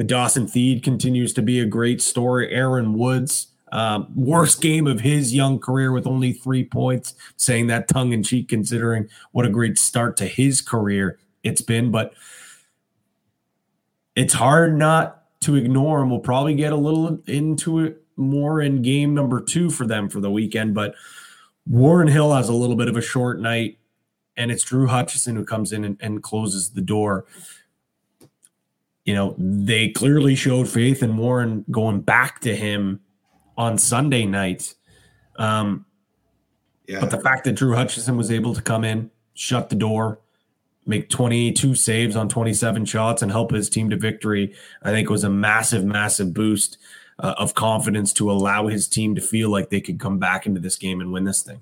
Dawson 0.05 0.47
Theede 0.47 0.83
continues 0.83 1.33
to 1.33 1.41
be 1.41 1.59
a 1.59 1.65
great 1.65 2.01
story. 2.01 2.51
Aaron 2.53 2.93
Woods, 2.93 3.47
um, 3.71 4.07
worst 4.15 4.61
game 4.61 4.87
of 4.87 5.01
his 5.01 5.33
young 5.33 5.59
career 5.59 5.91
with 5.91 6.07
only 6.07 6.31
three 6.31 6.63
points, 6.63 7.15
saying 7.35 7.67
that 7.67 7.87
tongue 7.87 8.13
in 8.13 8.23
cheek, 8.23 8.47
considering 8.49 9.09
what 9.31 9.45
a 9.45 9.49
great 9.49 9.77
start 9.77 10.15
to 10.17 10.25
his 10.25 10.61
career 10.61 11.19
it's 11.43 11.61
been. 11.61 11.91
But 11.91 12.13
it's 14.15 14.33
hard 14.33 14.77
not 14.77 15.23
to 15.41 15.55
ignore, 15.55 16.01
and 16.01 16.09
we'll 16.09 16.19
probably 16.19 16.55
get 16.55 16.73
a 16.73 16.77
little 16.77 17.19
into 17.27 17.79
it 17.79 18.03
more 18.19 18.61
in 18.61 18.81
game 18.81 19.13
number 19.13 19.41
two 19.41 19.69
for 19.69 19.87
them 19.87 20.09
for 20.09 20.19
the 20.19 20.29
weekend. 20.29 20.75
But 20.75 20.93
Warren 21.65 22.07
Hill 22.07 22.33
has 22.33 22.49
a 22.49 22.53
little 22.53 22.75
bit 22.75 22.89
of 22.89 22.97
a 22.97 23.01
short 23.01 23.39
night 23.39 23.79
and 24.35 24.51
it's 24.51 24.63
Drew 24.63 24.87
Hutchison 24.87 25.35
who 25.35 25.45
comes 25.45 25.73
in 25.73 25.83
and, 25.83 25.97
and 26.01 26.23
closes 26.23 26.71
the 26.71 26.81
door. 26.81 27.25
You 29.05 29.13
know, 29.13 29.35
they 29.37 29.89
clearly 29.89 30.35
showed 30.35 30.69
faith 30.69 31.03
in 31.03 31.17
Warren 31.17 31.65
going 31.71 32.01
back 32.01 32.41
to 32.41 32.55
him 32.55 33.01
on 33.57 33.77
Sunday 33.77 34.25
night. 34.25 34.75
Um, 35.37 35.85
yeah. 36.87 37.01
But 37.01 37.11
the 37.11 37.19
fact 37.19 37.43
that 37.43 37.53
Drew 37.53 37.75
Hutchison 37.75 38.17
was 38.17 38.31
able 38.31 38.53
to 38.55 38.61
come 38.61 38.83
in, 38.83 39.11
shut 39.33 39.69
the 39.69 39.75
door, 39.75 40.19
make 40.85 41.09
22 41.09 41.75
saves 41.75 42.15
on 42.15 42.29
27 42.29 42.85
shots, 42.85 43.21
and 43.21 43.31
help 43.31 43.51
his 43.51 43.69
team 43.69 43.89
to 43.89 43.97
victory, 43.97 44.53
I 44.83 44.91
think 44.91 45.09
was 45.09 45.23
a 45.23 45.29
massive, 45.29 45.83
massive 45.83 46.33
boost 46.33 46.77
uh, 47.19 47.35
of 47.37 47.53
confidence 47.53 48.13
to 48.13 48.31
allow 48.31 48.67
his 48.67 48.87
team 48.87 49.15
to 49.15 49.21
feel 49.21 49.49
like 49.49 49.69
they 49.69 49.81
could 49.81 49.99
come 49.99 50.17
back 50.17 50.45
into 50.45 50.59
this 50.59 50.77
game 50.77 51.01
and 51.01 51.11
win 51.11 51.25
this 51.25 51.43
thing. 51.43 51.61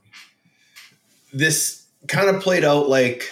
This 1.33 1.85
kind 2.07 2.29
of 2.29 2.41
played 2.41 2.63
out 2.63 2.87
like 2.87 3.29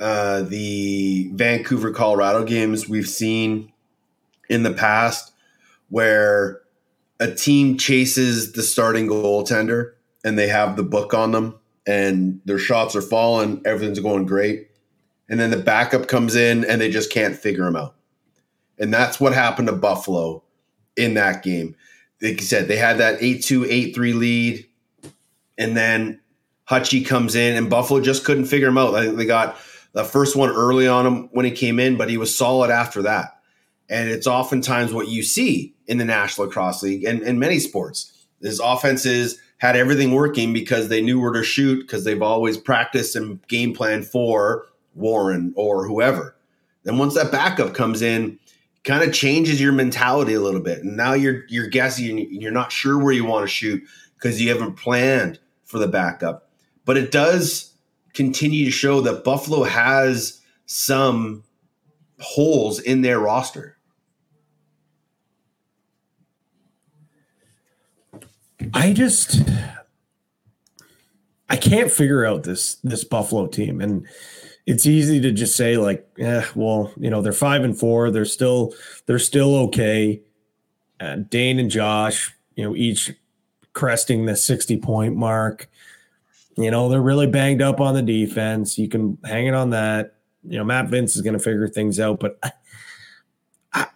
uh, 0.00 0.42
the 0.42 1.30
Vancouver, 1.34 1.92
Colorado 1.92 2.44
games 2.44 2.88
we've 2.88 3.08
seen 3.08 3.72
in 4.48 4.64
the 4.64 4.72
past, 4.72 5.32
where 5.88 6.60
a 7.20 7.32
team 7.32 7.78
chases 7.78 8.52
the 8.52 8.62
starting 8.62 9.06
goaltender 9.06 9.92
and 10.24 10.38
they 10.38 10.48
have 10.48 10.76
the 10.76 10.82
book 10.82 11.14
on 11.14 11.30
them 11.30 11.58
and 11.86 12.40
their 12.44 12.58
shots 12.58 12.96
are 12.96 13.02
falling, 13.02 13.62
everything's 13.64 14.00
going 14.00 14.26
great. 14.26 14.68
And 15.28 15.38
then 15.38 15.50
the 15.50 15.56
backup 15.56 16.08
comes 16.08 16.34
in 16.34 16.64
and 16.64 16.80
they 16.80 16.90
just 16.90 17.12
can't 17.12 17.36
figure 17.36 17.64
them 17.64 17.76
out. 17.76 17.94
And 18.78 18.92
that's 18.92 19.20
what 19.20 19.32
happened 19.32 19.68
to 19.68 19.74
Buffalo 19.74 20.42
in 20.96 21.14
that 21.14 21.42
game. 21.42 21.74
Like 22.20 22.40
you 22.40 22.46
said, 22.46 22.68
they 22.68 22.76
had 22.76 22.98
that 22.98 23.22
8 23.22 23.42
2, 23.42 23.66
8 23.68 23.94
3 23.94 24.12
lead. 24.12 24.66
And 25.58 25.76
then 25.76 26.20
Hutchie 26.68 27.06
comes 27.06 27.34
in, 27.34 27.56
and 27.56 27.68
Buffalo 27.68 28.00
just 28.00 28.24
couldn't 28.24 28.46
figure 28.46 28.68
him 28.68 28.78
out. 28.78 28.94
I 28.94 29.04
think 29.04 29.16
they 29.16 29.26
got 29.26 29.56
the 29.92 30.04
first 30.04 30.36
one 30.36 30.50
early 30.50 30.88
on 30.88 31.06
him 31.06 31.28
when 31.32 31.44
he 31.44 31.50
came 31.50 31.78
in, 31.78 31.96
but 31.96 32.08
he 32.08 32.16
was 32.16 32.34
solid 32.34 32.70
after 32.70 33.02
that. 33.02 33.38
And 33.90 34.08
it's 34.08 34.26
oftentimes 34.26 34.92
what 34.92 35.08
you 35.08 35.22
see 35.22 35.74
in 35.86 35.98
the 35.98 36.04
National 36.04 36.46
Lacrosse 36.46 36.82
League 36.82 37.04
and, 37.04 37.22
in 37.22 37.38
many 37.38 37.58
sports 37.58 38.12
is 38.40 38.58
offenses 38.58 39.38
had 39.58 39.76
everything 39.76 40.12
working 40.12 40.52
because 40.52 40.88
they 40.88 41.02
knew 41.02 41.20
where 41.20 41.32
to 41.32 41.44
shoot 41.44 41.80
because 41.80 42.04
they've 42.04 42.22
always 42.22 42.56
practiced 42.56 43.14
and 43.14 43.46
game 43.48 43.74
plan 43.74 44.02
for 44.02 44.66
Warren 44.94 45.52
or 45.56 45.86
whoever. 45.86 46.34
Then 46.84 46.98
once 46.98 47.14
that 47.14 47.30
backup 47.30 47.74
comes 47.74 48.02
in, 48.02 48.38
kind 48.84 49.02
of 49.02 49.14
changes 49.14 49.60
your 49.60 49.72
mentality 49.72 50.34
a 50.34 50.40
little 50.40 50.60
bit. 50.60 50.82
And 50.84 50.96
now 50.96 51.12
you're 51.12 51.44
you're 51.48 51.68
guessing 51.68 52.18
you're 52.30 52.52
not 52.52 52.72
sure 52.72 52.98
where 52.98 53.12
you 53.12 53.24
want 53.24 53.44
to 53.44 53.52
shoot 53.52 53.82
because 54.14 54.40
you 54.40 54.48
haven't 54.50 54.74
planned 54.74 55.38
for 55.64 55.78
the 55.78 55.88
backup 55.88 56.48
but 56.84 56.96
it 56.96 57.10
does 57.10 57.72
continue 58.14 58.64
to 58.64 58.70
show 58.70 59.00
that 59.02 59.24
Buffalo 59.24 59.64
has 59.64 60.40
some 60.66 61.44
holes 62.20 62.78
in 62.80 63.02
their 63.02 63.18
roster. 63.18 63.76
I 68.74 68.92
just 68.92 69.42
I 71.50 71.56
can't 71.56 71.90
figure 71.90 72.24
out 72.24 72.44
this 72.44 72.76
this 72.76 73.04
Buffalo 73.04 73.46
team 73.46 73.80
and 73.80 74.06
it's 74.66 74.86
easy 74.86 75.20
to 75.20 75.32
just 75.32 75.56
say 75.56 75.76
like 75.76 76.08
eh, 76.18 76.44
well 76.54 76.92
you 76.96 77.10
know 77.10 77.20
they're 77.20 77.32
5 77.32 77.64
and 77.64 77.78
4 77.78 78.10
they're 78.10 78.24
still 78.24 78.72
they're 79.06 79.18
still 79.18 79.56
okay 79.56 80.20
uh, 81.00 81.16
Dhane 81.16 81.58
and 81.58 81.70
Josh 81.70 82.34
you 82.56 82.64
know 82.64 82.76
each 82.76 83.12
cresting 83.72 84.26
the 84.26 84.36
60 84.36 84.76
point 84.78 85.16
mark 85.16 85.68
you 86.56 86.70
know, 86.70 86.88
they're 86.88 87.02
really 87.02 87.26
banged 87.26 87.62
up 87.62 87.80
on 87.80 87.94
the 87.94 88.02
defense. 88.02 88.78
You 88.78 88.88
can 88.88 89.18
hang 89.24 89.46
it 89.46 89.54
on 89.54 89.70
that. 89.70 90.16
You 90.44 90.58
know, 90.58 90.64
Matt 90.64 90.88
Vinc 90.88 91.04
is 91.04 91.20
going 91.20 91.36
to 91.36 91.42
figure 91.42 91.68
things 91.68 92.00
out, 92.00 92.20
but 92.20 92.38
I, 92.42 92.52
I, 93.72 93.86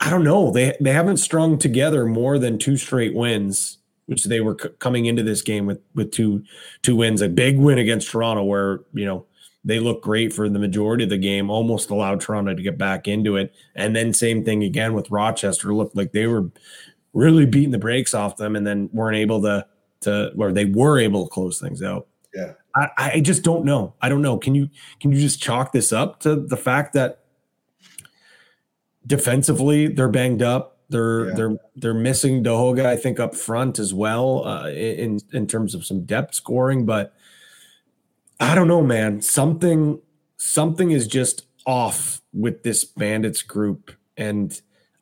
I, 0.00 0.10
don't 0.10 0.24
know. 0.24 0.50
They 0.50 0.76
they 0.80 0.92
haven't 0.92 1.18
strung 1.18 1.56
together 1.56 2.04
more 2.04 2.38
than 2.38 2.58
two 2.58 2.76
straight 2.76 3.14
wins, 3.14 3.78
which 4.06 4.24
they 4.24 4.40
were 4.40 4.56
c- 4.60 4.70
coming 4.80 5.06
into 5.06 5.22
this 5.22 5.40
game 5.40 5.66
with 5.66 5.80
with 5.94 6.10
two 6.10 6.42
two 6.82 6.96
wins. 6.96 7.22
A 7.22 7.28
big 7.28 7.58
win 7.58 7.78
against 7.78 8.10
Toronto, 8.10 8.42
where 8.42 8.80
you 8.92 9.06
know 9.06 9.24
they 9.68 9.80
looked 9.80 10.02
great 10.02 10.32
for 10.32 10.48
the 10.48 10.58
majority 10.58 11.04
of 11.04 11.10
the 11.10 11.18
game, 11.18 11.50
almost 11.50 11.90
allowed 11.90 12.22
Toronto 12.22 12.54
to 12.54 12.62
get 12.62 12.78
back 12.78 13.06
into 13.06 13.36
it, 13.36 13.54
and 13.76 13.94
then 13.94 14.14
same 14.14 14.42
thing 14.42 14.64
again 14.64 14.94
with 14.94 15.10
Rochester. 15.10 15.74
Looked 15.74 15.94
like 15.94 16.12
they 16.12 16.26
were 16.26 16.50
really 17.12 17.44
beating 17.44 17.70
the 17.70 17.78
brakes 17.78 18.14
off 18.14 18.38
them, 18.38 18.56
and 18.56 18.66
then 18.66 18.88
weren't 18.94 19.18
able 19.18 19.42
to 19.42 19.66
to 20.00 20.32
where 20.34 20.52
they 20.52 20.64
were 20.64 20.98
able 20.98 21.26
to 21.26 21.30
close 21.30 21.60
things 21.60 21.82
out. 21.82 22.06
Yeah. 22.34 22.52
I, 22.74 22.88
I 22.96 23.20
just 23.20 23.42
don't 23.42 23.64
know. 23.66 23.94
I 24.00 24.08
don't 24.08 24.22
know. 24.22 24.38
Can 24.38 24.54
you 24.54 24.70
can 25.00 25.12
you 25.12 25.20
just 25.20 25.40
chalk 25.40 25.72
this 25.72 25.92
up 25.92 26.20
to 26.20 26.36
the 26.36 26.56
fact 26.56 26.94
that 26.94 27.24
defensively 29.06 29.88
they're 29.88 30.08
banged 30.08 30.40
up? 30.40 30.78
They're 30.88 31.28
yeah. 31.28 31.34
they're 31.34 31.56
they're 31.76 31.94
missing 31.94 32.42
Tehoka, 32.42 32.86
I 32.86 32.96
think, 32.96 33.20
up 33.20 33.34
front 33.34 33.78
as 33.78 33.92
well, 33.92 34.46
uh, 34.46 34.70
in 34.70 35.20
in 35.34 35.46
terms 35.46 35.74
of 35.74 35.84
some 35.84 36.06
depth 36.06 36.34
scoring. 36.34 36.86
But 36.86 37.12
I 38.40 38.54
don't 38.54 38.68
know, 38.68 38.82
man. 38.82 39.20
Something 39.20 40.00
something 40.36 40.90
is 40.90 41.06
just 41.06 41.46
off 41.66 42.20
with 42.32 42.62
this 42.62 42.84
Bandits 42.84 43.42
group, 43.42 43.92
and 44.16 44.60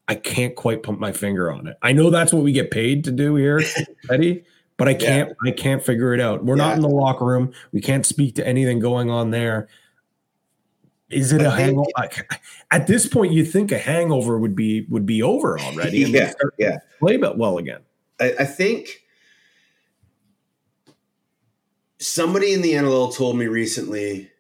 I 0.09 0.14
can't 0.14 0.55
quite 0.55 0.82
put 0.82 0.99
my 0.99 1.12
finger 1.12 1.53
on 1.53 1.66
it. 1.66 1.76
I 1.82 1.93
know 1.93 2.11
that's 2.11 2.32
what 2.32 2.43
we 2.43 2.53
get 2.53 2.70
paid 2.70 3.04
to 3.04 3.13
do 3.13 3.34
here, 3.37 3.63
Eddie 4.11 4.45
but 4.76 4.88
I 4.88 4.95
can't 4.95 5.30
yeah. 5.30 5.50
I 5.50 5.53
can't 5.53 5.84
figure 5.84 6.14
it 6.14 6.21
out. 6.21 6.45
We're 6.45 6.57
yeah. 6.57 6.64
not 6.64 6.76
in 6.76 6.83
the 6.83 6.88
locker 6.88 7.25
room. 7.25 7.53
We 7.72 7.80
can't 7.80 8.04
speak 8.04 8.34
to 8.37 8.46
anything 8.46 8.79
going 8.79 9.11
on 9.11 9.30
there. 9.30 9.68
Is 11.08 11.33
it 11.33 11.41
a 11.41 11.50
hangover? 11.50 11.88
At 12.71 12.87
this 12.88 13.07
point, 13.07 13.33
you 13.33 13.45
think 13.45 13.71
a 13.71 13.79
hangover 13.79 14.38
would 14.38 14.57
be 14.57 14.87
would 14.88 15.07
be 15.07 15.22
over 15.22 15.58
already, 15.58 16.03
and 16.04 16.13
yeah, 16.14 16.33
yeah, 16.58 16.79
play 16.99 17.17
but 17.17 17.38
well 17.38 17.58
again. 17.58 17.80
I, 18.21 18.34
I 18.41 18.45
think 18.45 19.03
somebody 21.99 22.53
in 22.53 22.63
the 22.63 22.73
NLL 22.73 23.14
told 23.14 23.37
me 23.37 23.47
recently 23.47 24.31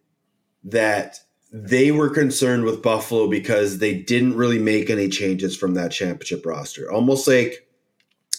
that 0.64 1.20
they 1.52 1.92
were 1.92 2.10
concerned 2.10 2.64
with 2.64 2.82
Buffalo 2.82 3.28
because 3.28 3.78
they 3.78 3.94
didn't 3.94 4.36
really 4.36 4.58
make 4.58 4.90
any 4.90 5.08
changes 5.08 5.56
from 5.56 5.74
that 5.74 5.92
championship 5.92 6.44
roster. 6.44 6.90
Almost 6.90 7.26
like 7.26 7.66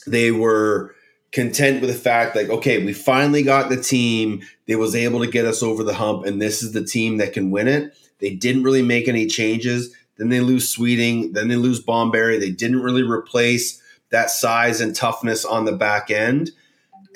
they 0.06 0.32
were 0.32 0.94
content 1.32 1.82
with 1.82 1.90
the 1.90 1.96
fact 1.96 2.36
like 2.36 2.50
okay, 2.50 2.84
we 2.84 2.94
finally 2.94 3.44
got 3.44 3.70
the 3.70 3.82
team 3.82 4.42
that 4.68 4.78
was 4.78 4.96
able 4.96 5.20
to 5.20 5.32
get 5.32 5.46
us 5.46 5.62
over 5.62 5.84
the 5.84 5.94
hump 5.94 6.26
and 6.26 6.42
this 6.42 6.64
is 6.64 6.72
the 6.72 6.86
team 6.86 7.18
that 7.18 7.34
can 7.34 7.52
win 7.52 7.68
it. 7.68 7.94
They 8.20 8.34
didn't 8.34 8.64
really 8.64 8.82
make 8.82 9.08
any 9.08 9.28
changes. 9.28 9.94
Then 10.18 10.30
they 10.30 10.40
lose 10.40 10.70
Sweeting, 10.70 11.34
then 11.34 11.48
they 11.48 11.56
lose 11.56 11.84
Bomberry. 11.84 12.40
They 12.40 12.50
didn't 12.50 12.82
really 12.82 13.04
replace 13.04 13.82
that 14.10 14.30
size 14.30 14.82
and 14.82 14.96
toughness 14.96 15.46
on 15.46 15.66
the 15.66 15.74
back 15.74 16.10
end. 16.10 16.52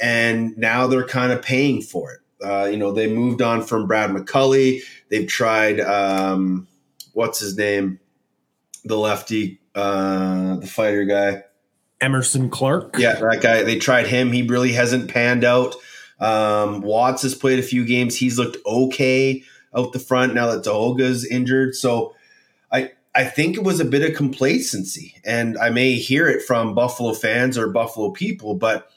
And 0.01 0.57
now 0.57 0.87
they're 0.87 1.05
kind 1.05 1.31
of 1.31 1.41
paying 1.41 1.81
for 1.81 2.13
it. 2.13 2.19
Uh, 2.43 2.65
you 2.65 2.77
know, 2.77 2.91
they 2.91 3.07
moved 3.07 3.41
on 3.41 3.61
from 3.61 3.87
Brad 3.87 4.09
McCulley. 4.09 4.81
They've 5.09 5.27
tried, 5.27 5.79
um, 5.79 6.67
what's 7.13 7.39
his 7.39 7.55
name? 7.55 7.99
The 8.83 8.97
lefty, 8.97 9.61
uh, 9.75 10.55
the 10.55 10.67
fighter 10.67 11.05
guy. 11.05 11.43
Emerson 12.01 12.49
Clark. 12.49 12.97
Yeah, 12.97 13.13
that 13.13 13.41
guy. 13.41 13.61
They 13.61 13.77
tried 13.77 14.07
him. 14.07 14.31
He 14.31 14.41
really 14.41 14.71
hasn't 14.71 15.11
panned 15.11 15.43
out. 15.43 15.75
Um, 16.19 16.81
Watts 16.81 17.21
has 17.21 17.35
played 17.35 17.59
a 17.59 17.63
few 17.63 17.85
games. 17.85 18.17
He's 18.17 18.39
looked 18.39 18.57
okay 18.65 19.43
out 19.75 19.93
the 19.93 19.99
front 19.99 20.33
now 20.33 20.47
that 20.47 20.63
Tehoka's 20.63 21.25
injured. 21.25 21.75
So 21.75 22.15
I 22.71 22.91
I 23.13 23.25
think 23.25 23.55
it 23.55 23.63
was 23.63 23.79
a 23.79 23.85
bit 23.85 24.07
of 24.07 24.15
complacency, 24.15 25.15
and 25.25 25.57
I 25.57 25.69
may 25.69 25.93
hear 25.93 26.27
it 26.27 26.41
from 26.41 26.73
Buffalo 26.73 27.13
fans 27.13 27.57
or 27.57 27.69
Buffalo 27.69 28.11
people, 28.11 28.55
but 28.55 28.89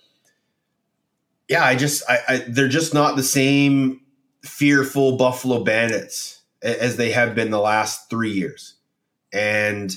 yeah, 1.49 1.65
I 1.65 1.77
just 1.77 2.03
I, 2.09 2.19
I 2.29 2.37
they're 2.49 2.69
just 2.69 2.95
not 2.95 3.16
the 3.16 3.23
same 3.23 4.01
fearful 4.43 5.16
Buffalo 5.16 5.65
Bandits 5.65 6.43
as 6.62 6.97
they 6.97 7.11
have 7.11 7.35
been 7.35 7.51
the 7.51 7.61
last 7.61 8.09
three 8.09 8.33
years, 8.33 8.75
and 9.33 9.95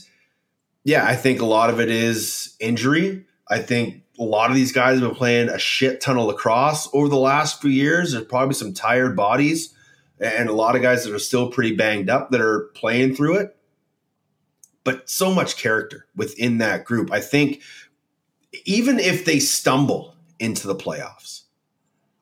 yeah, 0.84 1.06
I 1.06 1.16
think 1.16 1.42
a 1.42 1.46
lot 1.46 1.70
of 1.70 1.80
it 1.80 1.90
is 1.90 2.56
injury. 2.60 3.26
I 3.50 3.60
think 3.60 4.04
a 4.20 4.24
lot 4.24 4.50
of 4.50 4.56
these 4.56 4.72
guys 4.72 5.00
have 5.00 5.10
been 5.10 5.18
playing 5.18 5.50
a 5.50 5.60
shit 5.60 6.02
ton 6.02 6.18
of 6.18 6.26
lacrosse 6.26 6.90
over 6.94 7.08
the 7.08 7.18
last 7.18 7.62
few 7.62 7.70
years. 7.70 8.12
There's 8.12 8.26
probably 8.26 8.56
some 8.56 8.74
tired 8.74 9.16
bodies 9.16 9.74
and 10.20 10.50
a 10.50 10.54
lot 10.54 10.76
of 10.76 10.82
guys 10.82 11.04
that 11.04 11.14
are 11.14 11.20
still 11.20 11.52
pretty 11.52 11.76
banged 11.76 12.10
up 12.10 12.32
that 12.32 12.42
are 12.42 12.72
playing 12.74 13.16
through 13.16 13.36
it. 13.36 13.56
But 14.84 15.10
so 15.10 15.34
much 15.34 15.58
character 15.58 16.08
within 16.16 16.58
that 16.60 16.86
group. 16.86 17.12
I 17.12 17.20
think 17.20 17.62
even 18.66 19.00
if 19.00 19.26
they 19.26 19.40
stumble 19.40 20.16
into 20.40 20.68
the 20.68 20.76
playoffs, 20.76 21.44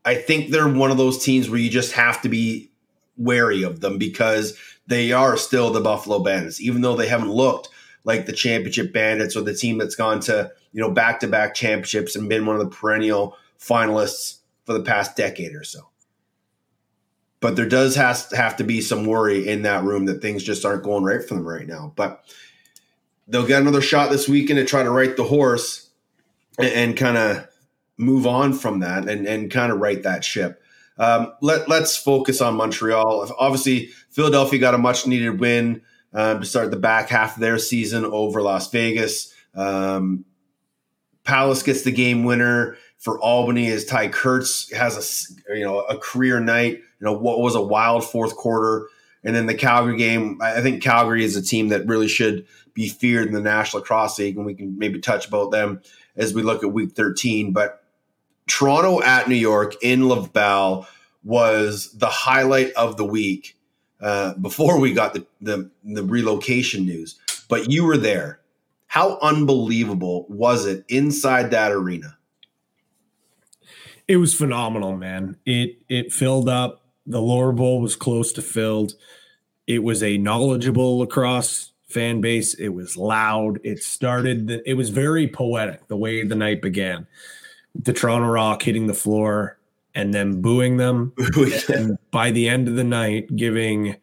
I 0.04 0.16
think 0.16 0.52
they're 0.52 0.68
one 0.68 0.92
of 0.92 0.98
those 0.98 1.24
teams 1.24 1.50
where 1.50 1.60
you 1.60 1.70
just 1.70 1.94
have 1.94 2.22
to 2.22 2.30
be 2.30 2.72
wary 3.18 3.64
of 3.64 3.80
them 3.80 3.98
because 3.98 4.58
they 4.88 5.12
are 5.12 5.38
still 5.38 5.72
the 5.72 5.82
Buffalo 5.82 6.20
Bandits, 6.20 6.62
even 6.62 6.82
though 6.82 6.96
they 6.96 7.08
haven't 7.08 7.32
looked 7.32 7.70
like 8.04 8.26
the 8.26 8.34
championship 8.34 8.94
bandits 8.94 9.36
or 9.36 9.42
the 9.42 9.54
team 9.54 9.80
that's 9.80 9.96
gone 9.96 10.20
to, 10.22 10.52
you 10.72 10.82
know, 10.82 10.92
back 10.92 11.20
to 11.20 11.28
back 11.28 11.56
championships 11.56 12.16
and 12.16 12.30
been 12.30 12.46
one 12.46 12.56
of 12.56 12.62
the 12.62 12.76
perennial 12.76 13.36
finalists 13.60 14.38
for 14.66 14.74
the 14.74 14.84
past 14.84 15.16
decade 15.16 15.56
or 15.56 15.64
so. 15.64 15.90
But 17.40 17.56
there 17.56 17.68
does 17.68 17.96
has 17.96 18.32
have 18.32 18.58
to 18.58 18.64
be 18.64 18.82
some 18.82 19.06
worry 19.06 19.48
in 19.48 19.64
that 19.64 19.84
room 19.84 20.06
that 20.06 20.22
things 20.22 20.44
just 20.44 20.66
aren't 20.66 20.84
going 20.84 21.04
right 21.04 21.24
for 21.24 21.34
them 21.34 21.48
right 21.48 21.68
now. 21.68 21.94
But 21.96 22.24
they'll 23.28 23.46
get 23.46 23.62
another 23.62 23.82
shot 23.82 24.12
this 24.12 24.30
weekend 24.30 24.58
to 24.58 24.66
try 24.66 24.84
to 24.84 24.90
right 24.90 25.16
the 25.16 25.24
horse 25.24 25.90
and, 26.58 26.72
and 26.72 26.98
kind 26.98 27.18
of 27.18 27.48
move 27.98 28.28
on 28.28 28.54
from 28.54 28.80
that 28.80 29.08
and, 29.08 29.28
and 29.28 29.52
kind 29.52 29.72
of 29.72 29.80
right 29.80 30.04
that 30.04 30.24
ship. 30.24 30.62
Um, 30.98 31.34
let, 31.42 31.68
let's 31.68 31.98
focus 31.98 32.42
on 32.42 32.56
Montreal. 32.56 33.30
Obviously, 33.38 33.88
Philadelphia 34.10 34.60
got 34.60 34.74
a 34.74 34.78
much 34.78 35.06
needed 35.08 35.40
win 35.40 35.82
um, 36.14 36.40
to 36.40 36.46
start 36.46 36.72
the 36.72 36.78
back 36.78 37.10
half 37.10 37.36
of 37.36 37.42
their 37.42 37.58
season 37.58 38.06
over 38.06 38.42
Las 38.42 38.72
Vegas. 38.72 39.34
Um, 39.54 40.26
Palace 41.24 41.64
gets 41.64 41.82
the 41.82 41.92
game 41.92 42.24
winner 42.24 42.78
for 42.98 43.20
Albany 43.20 43.68
as 43.68 43.86
Ty 43.86 44.10
Kurtz 44.10 44.72
has 44.72 45.38
a 45.50 45.58
you 45.58 45.64
know 45.64 45.82
a 45.82 45.98
career 45.98 46.40
night. 46.40 46.74
You 46.74 47.06
know 47.06 47.14
what 47.14 47.40
was 47.40 47.56
a 47.56 47.62
wild 47.62 48.06
fourth 48.06 48.36
quarter, 48.36 48.88
and 49.24 49.36
then 49.36 49.48
the 49.48 49.56
Calgary 49.56 49.98
game. 49.98 50.40
I 50.42 50.62
think 50.62 50.82
Calgary 50.82 51.24
is 51.24 51.36
a 51.36 51.42
team 51.42 51.70
that 51.70 51.88
really 51.88 52.08
should 52.08 52.46
be 52.74 52.88
feared 52.88 53.28
in 53.28 53.34
the 53.34 53.42
National 53.42 53.82
Lacrosse 53.82 54.20
League, 54.20 54.38
and 54.38 54.46
we 54.46 54.54
can 54.54 54.78
maybe 54.78 55.00
touch 55.00 55.28
about 55.28 55.52
them 55.52 55.82
as 56.16 56.34
we 56.34 56.44
look 56.44 56.64
at 56.64 56.74
Week 56.74 56.92
13. 56.94 57.52
But 57.52 57.84
Toronto 58.48 59.02
at 59.02 59.28
New 59.28 59.36
York 59.36 59.76
in 59.82 60.08
Laval 60.08 60.88
was 61.24 61.92
the 61.94 62.08
highlight 62.08 62.72
of 62.74 62.98
the 62.98 63.06
week 63.06 63.58
uh, 64.02 64.34
before 64.36 64.80
we 64.80 64.94
got 64.94 65.14
the, 65.14 65.26
the, 65.42 65.70
the 65.84 66.04
relocation 66.04 66.86
news. 66.86 67.20
But 67.50 67.72
you 67.72 67.86
were 67.86 67.98
there. 67.98 68.40
How 68.88 69.18
unbelievable 69.22 70.26
was 70.30 70.66
it 70.66 70.86
inside 70.88 71.52
that 71.52 71.72
arena? 71.72 72.18
It 74.08 74.18
was 74.18 74.34
phenomenal, 74.34 74.96
man. 74.96 75.36
It 75.46 75.80
it 75.90 76.14
filled 76.14 76.48
up. 76.48 76.84
The 77.08 77.22
lower 77.22 77.52
bowl 77.52 77.82
was 77.82 77.96
close 77.96 78.32
to 78.34 78.42
filled. 78.42 78.94
It 79.68 79.84
was 79.84 80.04
a 80.04 80.18
knowledgeable 80.18 81.00
lacrosse 81.00 81.72
fan 81.88 82.22
base. 82.22 82.54
It 82.54 82.70
was 82.70 82.96
loud. 82.96 83.60
It 83.64 83.82
started. 83.82 84.62
It 84.66 84.76
was 84.76 84.90
very 84.92 85.28
poetic 85.28 85.88
the 85.88 85.98
way 85.98 86.24
the 86.24 86.36
night 86.36 86.62
began. 86.62 87.08
The 87.84 87.94
Toronto 87.94 88.28
Rock 88.28 88.64
hitting 88.64 88.88
the 88.88 88.94
floor 88.94 89.58
and 89.94 90.14
then 90.14 90.42
booing 90.42 90.78
them. 90.78 91.14
and 91.74 91.98
by 92.12 92.32
the 92.32 92.50
end 92.50 92.68
of 92.68 92.76
the 92.76 92.84
night, 92.84 93.36
giving 93.36 93.96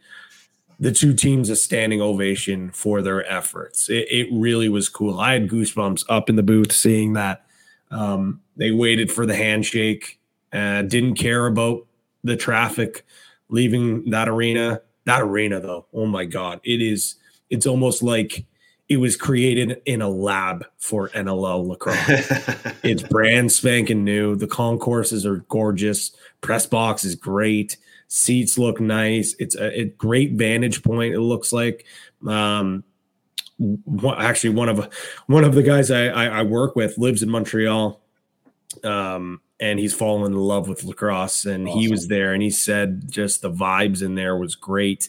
the 0.81 0.91
two 0.91 1.15
teams 1.15 1.49
a 1.49 1.55
standing 1.55 2.01
ovation 2.01 2.71
for 2.71 3.03
their 3.03 3.25
efforts. 3.31 3.89
It, 3.89 4.09
it 4.11 4.29
really 4.33 4.69
was 4.69 4.89
cool. 4.89 5.21
I 5.21 5.35
had 5.35 5.49
goosebumps 5.49 6.05
up 6.09 6.29
in 6.29 6.37
the 6.37 6.43
booth 6.43 6.73
seeing 6.73 7.13
that. 7.13 7.47
Um, 7.91 8.41
they 8.57 8.73
waited 8.73 9.13
for 9.13 9.27
the 9.27 9.37
handshake, 9.37 10.19
uh, 10.53 10.83
didn't 10.83 11.15
care 11.15 11.47
about 11.47 11.87
the 12.25 12.37
traffic 12.37 13.05
leaving 13.49 14.11
that 14.11 14.29
arena. 14.29 14.81
That 15.05 15.21
arena, 15.23 15.61
though, 15.61 15.87
oh 15.93 16.07
my 16.07 16.25
God, 16.25 16.61
it 16.65 16.81
is, 16.81 17.17
it's 17.51 17.67
almost 17.67 18.03
like 18.03 18.45
it 18.93 18.99
was 18.99 19.17
created 19.17 19.81
in 19.87 20.03
a 20.03 20.09
lab 20.11 20.67
for 20.77 21.09
NLL 21.11 21.67
lacrosse. 21.67 22.77
it's 22.83 23.03
brand 23.03 23.51
spanking 23.51 24.05
new. 24.05 24.37
The 24.37 24.47
concourses 24.47 25.25
are 25.25 25.39
gorgeous. 25.49 26.11
Press 26.43 26.67
box 26.67 27.03
is 27.03 27.15
great. 27.15 27.79
Seats 28.09 28.59
look 28.59 28.83
nice. 28.83 29.35
It's 29.39 29.55
a, 29.57 29.81
a 29.81 29.85
great 29.87 30.33
vantage 30.33 30.83
point. 30.83 31.15
It 31.15 31.21
looks 31.21 31.55
like. 31.55 31.87
Um, 32.29 32.85
actually, 34.19 34.51
one 34.51 34.69
of 34.69 34.93
one 35.27 35.45
of 35.45 35.55
the 35.55 35.63
guys 35.63 35.91
I, 35.91 36.09
I, 36.09 36.25
I 36.27 36.43
work 36.43 36.77
with 36.77 36.99
lives 36.99 37.23
in 37.23 37.31
Montreal, 37.31 37.99
um, 38.85 39.41
and 39.59 39.79
he's 39.79 39.95
fallen 39.95 40.33
in 40.33 40.39
love 40.39 40.69
with 40.69 40.85
lacrosse. 40.85 41.47
And 41.47 41.67
awesome. 41.67 41.81
he 41.81 41.89
was 41.89 42.09
there, 42.09 42.35
and 42.35 42.43
he 42.43 42.51
said 42.51 43.11
just 43.11 43.41
the 43.41 43.51
vibes 43.51 44.03
in 44.03 44.17
there 44.17 44.37
was 44.37 44.55
great 44.55 45.09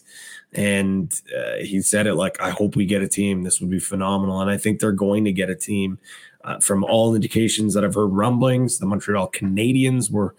and 0.55 1.21
uh, 1.35 1.57
he 1.57 1.81
said 1.81 2.07
it 2.07 2.15
like, 2.15 2.39
I 2.41 2.51
hope 2.51 2.75
we 2.75 2.85
get 2.85 3.01
a 3.01 3.07
team. 3.07 3.43
This 3.43 3.59
would 3.59 3.69
be 3.69 3.80
phenomenal. 3.80 4.41
And 4.41 4.49
I 4.49 4.57
think 4.57 4.80
they're 4.80 4.91
going 4.91 5.25
to 5.25 5.31
get 5.31 5.49
a 5.49 5.55
team. 5.55 5.99
Uh, 6.43 6.59
from 6.59 6.84
all 6.84 7.15
indications 7.15 7.73
that 7.73 7.85
I've 7.85 7.95
heard 7.95 8.07
rumblings, 8.07 8.80
the 8.80 8.85
Montreal 8.85 9.31
Canadiens 9.31 10.11
were 10.11 10.35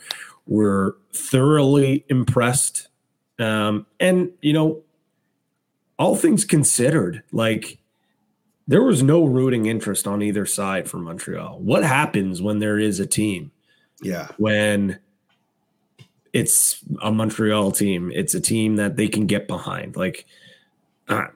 were 0.46 0.98
thoroughly 1.14 2.04
impressed. 2.10 2.88
Um, 3.38 3.86
and 3.98 4.30
you 4.42 4.52
know, 4.52 4.82
all 5.98 6.14
things 6.14 6.44
considered, 6.44 7.22
like 7.32 7.78
there 8.68 8.82
was 8.82 9.02
no 9.02 9.24
rooting 9.24 9.66
interest 9.66 10.06
on 10.06 10.22
either 10.22 10.46
side 10.46 10.88
for 10.88 10.98
Montreal. 10.98 11.58
What 11.60 11.84
happens 11.84 12.42
when 12.42 12.58
there 12.58 12.78
is 12.78 13.00
a 13.00 13.06
team? 13.06 13.50
Yeah. 14.02 14.28
When 14.36 14.98
it's 16.35 16.85
a 17.01 17.12
Montreal 17.12 17.70
team. 17.70 18.11
It's 18.12 18.35
a 18.35 18.40
team 18.40 18.74
that 18.77 18.97
they 18.97 19.06
can 19.06 19.27
get 19.27 19.47
behind. 19.47 19.94
Like, 19.94 20.27
uh, 21.09 21.27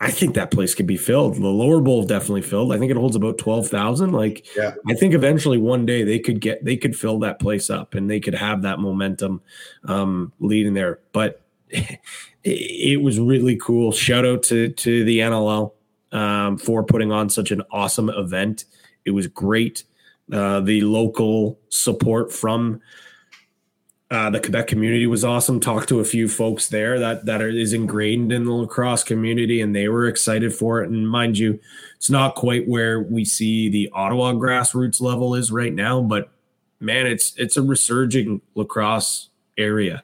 I 0.00 0.12
think 0.12 0.36
that 0.36 0.52
place 0.52 0.76
could 0.76 0.86
be 0.86 0.96
filled. 0.96 1.34
The 1.34 1.48
lower 1.48 1.80
bowl 1.80 2.04
definitely 2.04 2.42
filled. 2.42 2.72
I 2.72 2.78
think 2.78 2.92
it 2.92 2.96
holds 2.96 3.16
about 3.16 3.36
twelve 3.36 3.68
thousand. 3.68 4.12
Like, 4.12 4.46
yeah. 4.56 4.74
I 4.86 4.94
think 4.94 5.12
eventually 5.12 5.58
one 5.58 5.84
day 5.84 6.04
they 6.04 6.20
could 6.20 6.40
get 6.40 6.64
they 6.64 6.76
could 6.76 6.96
fill 6.96 7.18
that 7.20 7.40
place 7.40 7.68
up 7.68 7.94
and 7.94 8.08
they 8.08 8.20
could 8.20 8.34
have 8.34 8.62
that 8.62 8.78
momentum 8.78 9.42
um, 9.84 10.32
leading 10.38 10.74
there. 10.74 11.00
But 11.12 11.42
it, 11.70 11.98
it 12.44 13.02
was 13.02 13.18
really 13.18 13.56
cool. 13.56 13.90
Shout 13.90 14.24
out 14.24 14.44
to 14.44 14.68
to 14.68 15.04
the 15.04 15.18
NLL 15.18 15.72
um, 16.12 16.58
for 16.58 16.84
putting 16.84 17.10
on 17.10 17.28
such 17.28 17.50
an 17.50 17.62
awesome 17.72 18.08
event. 18.08 18.66
It 19.04 19.10
was 19.10 19.26
great. 19.26 19.82
Uh, 20.32 20.60
the 20.60 20.80
local 20.82 21.58
support 21.70 22.32
from 22.32 22.80
Uh, 24.10 24.30
the 24.30 24.40
Quebec 24.40 24.66
community 24.66 25.06
was 25.06 25.24
awesome. 25.24 25.58
Talked 25.58 25.88
to 25.88 26.00
a 26.00 26.04
few 26.04 26.28
folks 26.28 26.68
there 26.68 26.98
that 26.98 27.24
that 27.24 27.40
are, 27.40 27.48
is 27.48 27.72
ingrained 27.72 28.32
in 28.32 28.44
the 28.44 28.52
lacrosse 28.52 29.02
community, 29.02 29.60
and 29.60 29.74
they 29.74 29.88
were 29.88 30.06
excited 30.06 30.54
for 30.54 30.82
it. 30.82 30.90
And 30.90 31.08
mind 31.08 31.38
you, 31.38 31.58
it's 31.96 32.10
not 32.10 32.34
quite 32.34 32.68
where 32.68 33.00
we 33.00 33.24
see 33.24 33.68
the 33.68 33.90
Ottawa 33.94 34.32
grassroots 34.32 35.00
level 35.00 35.34
is 35.34 35.50
right 35.50 35.72
now, 35.72 36.02
but 36.02 36.30
man, 36.80 37.06
it's 37.06 37.34
it's 37.36 37.56
a 37.56 37.62
resurging 37.62 38.40
lacrosse 38.54 39.30
area. 39.56 40.02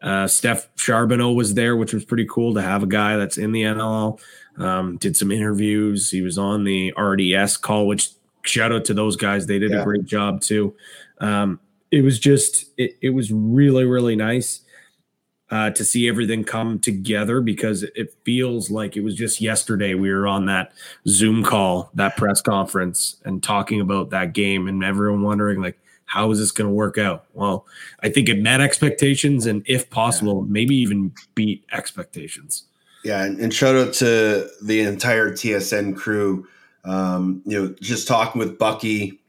Uh, 0.00 0.28
Steph 0.28 0.68
Charbonneau 0.76 1.32
was 1.32 1.54
there, 1.54 1.76
which 1.76 1.92
was 1.92 2.04
pretty 2.04 2.26
cool 2.26 2.54
to 2.54 2.62
have 2.62 2.82
a 2.82 2.86
guy 2.86 3.16
that's 3.16 3.38
in 3.38 3.52
the 3.52 3.62
NLL. 3.62 4.20
Um, 4.58 4.96
did 4.98 5.16
some 5.16 5.32
interviews. 5.32 6.10
He 6.10 6.22
was 6.22 6.38
on 6.38 6.64
the 6.64 6.92
RDS 6.96 7.56
call, 7.56 7.86
which 7.86 8.10
shout 8.42 8.72
out 8.72 8.84
to 8.86 8.94
those 8.94 9.16
guys. 9.16 9.46
They 9.46 9.58
did 9.58 9.72
yeah. 9.72 9.80
a 9.80 9.84
great 9.84 10.04
job 10.04 10.40
too. 10.40 10.74
Um, 11.20 11.60
it 11.90 12.02
was 12.02 12.18
just, 12.18 12.66
it, 12.76 12.96
it 13.00 13.10
was 13.10 13.32
really, 13.32 13.84
really 13.84 14.16
nice 14.16 14.60
uh, 15.50 15.70
to 15.70 15.84
see 15.84 16.08
everything 16.08 16.44
come 16.44 16.78
together 16.78 17.40
because 17.40 17.82
it 17.82 18.14
feels 18.24 18.70
like 18.70 18.96
it 18.96 19.00
was 19.00 19.14
just 19.14 19.40
yesterday 19.40 19.94
we 19.94 20.10
were 20.10 20.26
on 20.26 20.46
that 20.46 20.72
Zoom 21.06 21.42
call, 21.42 21.90
that 21.94 22.16
press 22.16 22.42
conference, 22.42 23.16
and 23.24 23.42
talking 23.42 23.80
about 23.80 24.10
that 24.10 24.34
game, 24.34 24.68
and 24.68 24.84
everyone 24.84 25.22
wondering 25.22 25.60
like, 25.60 25.78
how 26.04 26.30
is 26.30 26.38
this 26.38 26.50
going 26.50 26.68
to 26.68 26.74
work 26.74 26.98
out? 26.98 27.26
Well, 27.34 27.66
I 28.02 28.08
think 28.08 28.28
it 28.28 28.40
met 28.40 28.60
expectations, 28.60 29.46
and 29.46 29.62
if 29.66 29.88
possible, 29.90 30.42
yeah. 30.44 30.52
maybe 30.52 30.76
even 30.76 31.12
beat 31.34 31.64
expectations. 31.72 32.64
Yeah, 33.04 33.24
and, 33.24 33.38
and, 33.38 33.54
shout 33.54 33.76
out 33.76 33.94
to 33.94 34.50
the 34.62 34.80
entire 34.80 35.30
TSN 35.30 35.96
crew. 35.96 36.46
Um, 36.84 37.42
you 37.46 37.58
know, 37.58 37.74
just 37.80 38.08
talking 38.08 38.38
with 38.38 38.58
Bucky, 38.58 39.20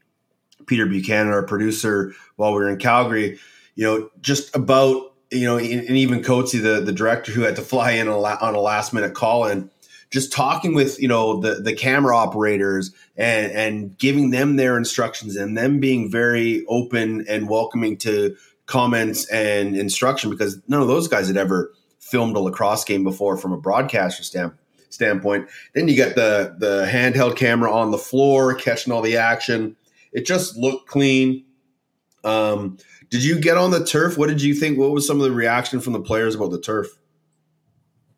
Peter 0.70 0.86
Buchanan, 0.86 1.32
our 1.32 1.42
producer, 1.42 2.14
while 2.36 2.52
we 2.52 2.60
were 2.60 2.70
in 2.70 2.78
Calgary. 2.78 3.40
You 3.74 3.84
know, 3.84 4.10
just 4.22 4.54
about 4.54 5.12
you 5.32 5.44
know, 5.44 5.58
and, 5.58 5.90
even 5.90 6.22
Coatsy, 6.22 6.62
the 6.62 6.80
the 6.80 6.92
director, 6.92 7.32
who 7.32 7.42
had 7.42 7.56
to 7.56 7.62
fly 7.72 7.90
in 7.90 8.06
on 8.08 8.54
a 8.54 8.60
last 8.60 8.94
minute 8.94 9.12
call 9.12 9.46
in 9.46 9.68
just 10.10 10.32
talking 10.32 10.72
with 10.72 11.00
you 11.02 11.08
know 11.08 11.40
the 11.40 11.56
the 11.56 11.72
camera 11.72 12.16
operators 12.16 12.92
and 13.16 13.50
and 13.52 13.98
giving 13.98 14.30
them 14.30 14.54
their 14.54 14.78
instructions 14.78 15.36
and 15.36 15.58
them 15.58 15.80
being 15.80 16.08
very 16.08 16.64
open 16.68 17.26
and 17.28 17.48
welcoming 17.48 17.96
to 17.96 18.36
comments 18.66 19.28
and 19.30 19.76
instruction 19.76 20.30
because 20.30 20.60
none 20.68 20.80
of 20.80 20.86
those 20.86 21.08
guys 21.08 21.26
had 21.26 21.36
ever 21.36 21.72
filmed 21.98 22.36
a 22.36 22.40
lacrosse 22.40 22.84
game 22.84 23.02
before 23.02 23.36
from 23.36 23.52
a 23.52 23.58
broadcaster 23.58 24.22
stand, 24.22 24.52
standpoint. 24.90 25.48
Then 25.74 25.88
you 25.88 25.96
get 25.96 26.14
the 26.14 26.54
the 26.58 26.88
handheld 26.88 27.36
camera 27.36 27.72
on 27.72 27.90
the 27.90 27.98
floor 27.98 28.54
catching 28.54 28.92
all 28.92 29.02
the 29.02 29.16
action. 29.16 29.76
It 30.12 30.26
just 30.26 30.56
looked 30.56 30.88
clean. 30.88 31.44
Um, 32.24 32.78
did 33.08 33.24
you 33.24 33.40
get 33.40 33.56
on 33.56 33.70
the 33.70 33.84
turf? 33.84 34.18
What 34.18 34.28
did 34.28 34.42
you 34.42 34.54
think? 34.54 34.78
What 34.78 34.90
was 34.90 35.06
some 35.06 35.18
of 35.18 35.22
the 35.22 35.32
reaction 35.32 35.80
from 35.80 35.92
the 35.92 36.00
players 36.00 36.34
about 36.34 36.50
the 36.50 36.60
turf? 36.60 36.88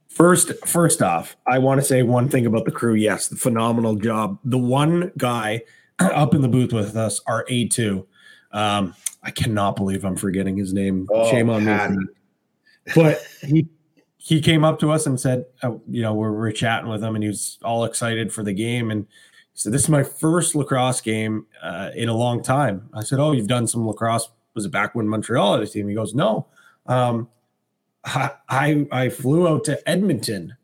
First, 0.08 0.52
first 0.66 1.00
off, 1.00 1.36
I 1.46 1.58
want 1.58 1.80
to 1.80 1.86
say 1.86 2.02
one 2.02 2.28
thing 2.28 2.44
about 2.44 2.66
the 2.66 2.70
crew. 2.70 2.94
Yes, 2.94 3.28
the 3.28 3.36
phenomenal 3.36 3.96
job. 3.96 4.38
The 4.44 4.58
one 4.58 5.10
guy 5.16 5.62
up 5.98 6.34
in 6.34 6.42
the 6.42 6.48
booth 6.48 6.72
with 6.72 6.96
us, 6.96 7.20
our 7.26 7.46
A 7.48 7.68
two. 7.68 8.06
Um, 8.52 8.94
I 9.22 9.30
cannot 9.30 9.76
believe 9.76 10.04
I'm 10.04 10.16
forgetting 10.16 10.56
his 10.56 10.74
name. 10.74 11.08
Oh, 11.10 11.30
Shame 11.30 11.50
on 11.50 11.64
me. 11.64 12.06
But 12.96 13.24
he 13.42 13.68
he 14.16 14.40
came 14.40 14.64
up 14.64 14.80
to 14.80 14.90
us 14.90 15.06
and 15.06 15.18
said, 15.18 15.44
uh, 15.62 15.72
you 15.88 16.02
know, 16.02 16.14
we're, 16.14 16.32
we're 16.32 16.52
chatting 16.52 16.88
with 16.88 17.02
him 17.02 17.16
and 17.16 17.24
he 17.24 17.28
was 17.28 17.58
all 17.64 17.84
excited 17.84 18.32
for 18.32 18.42
the 18.44 18.52
game. 18.52 18.90
And 18.90 19.06
said, 19.54 19.72
this 19.72 19.82
is 19.82 19.88
my 19.88 20.02
first 20.02 20.54
lacrosse 20.54 21.00
game 21.00 21.46
uh, 21.62 21.90
in 21.94 22.08
a 22.08 22.14
long 22.14 22.42
time. 22.42 22.88
I 22.94 23.02
said, 23.02 23.18
oh, 23.18 23.32
you've 23.32 23.48
done 23.48 23.66
some 23.66 23.86
lacrosse. 23.86 24.28
Was 24.54 24.64
it 24.64 24.72
back 24.72 24.94
when 24.94 25.08
Montreal 25.08 25.54
had 25.54 25.62
a 25.62 25.66
team? 25.66 25.88
He 25.88 25.94
goes, 25.94 26.14
no. 26.14 26.46
Um, 26.86 27.28
I, 28.04 28.86
I, 28.90 29.08
flew 29.08 29.46
out 29.46 29.64
to 29.64 29.88
Edmonton 29.88 30.56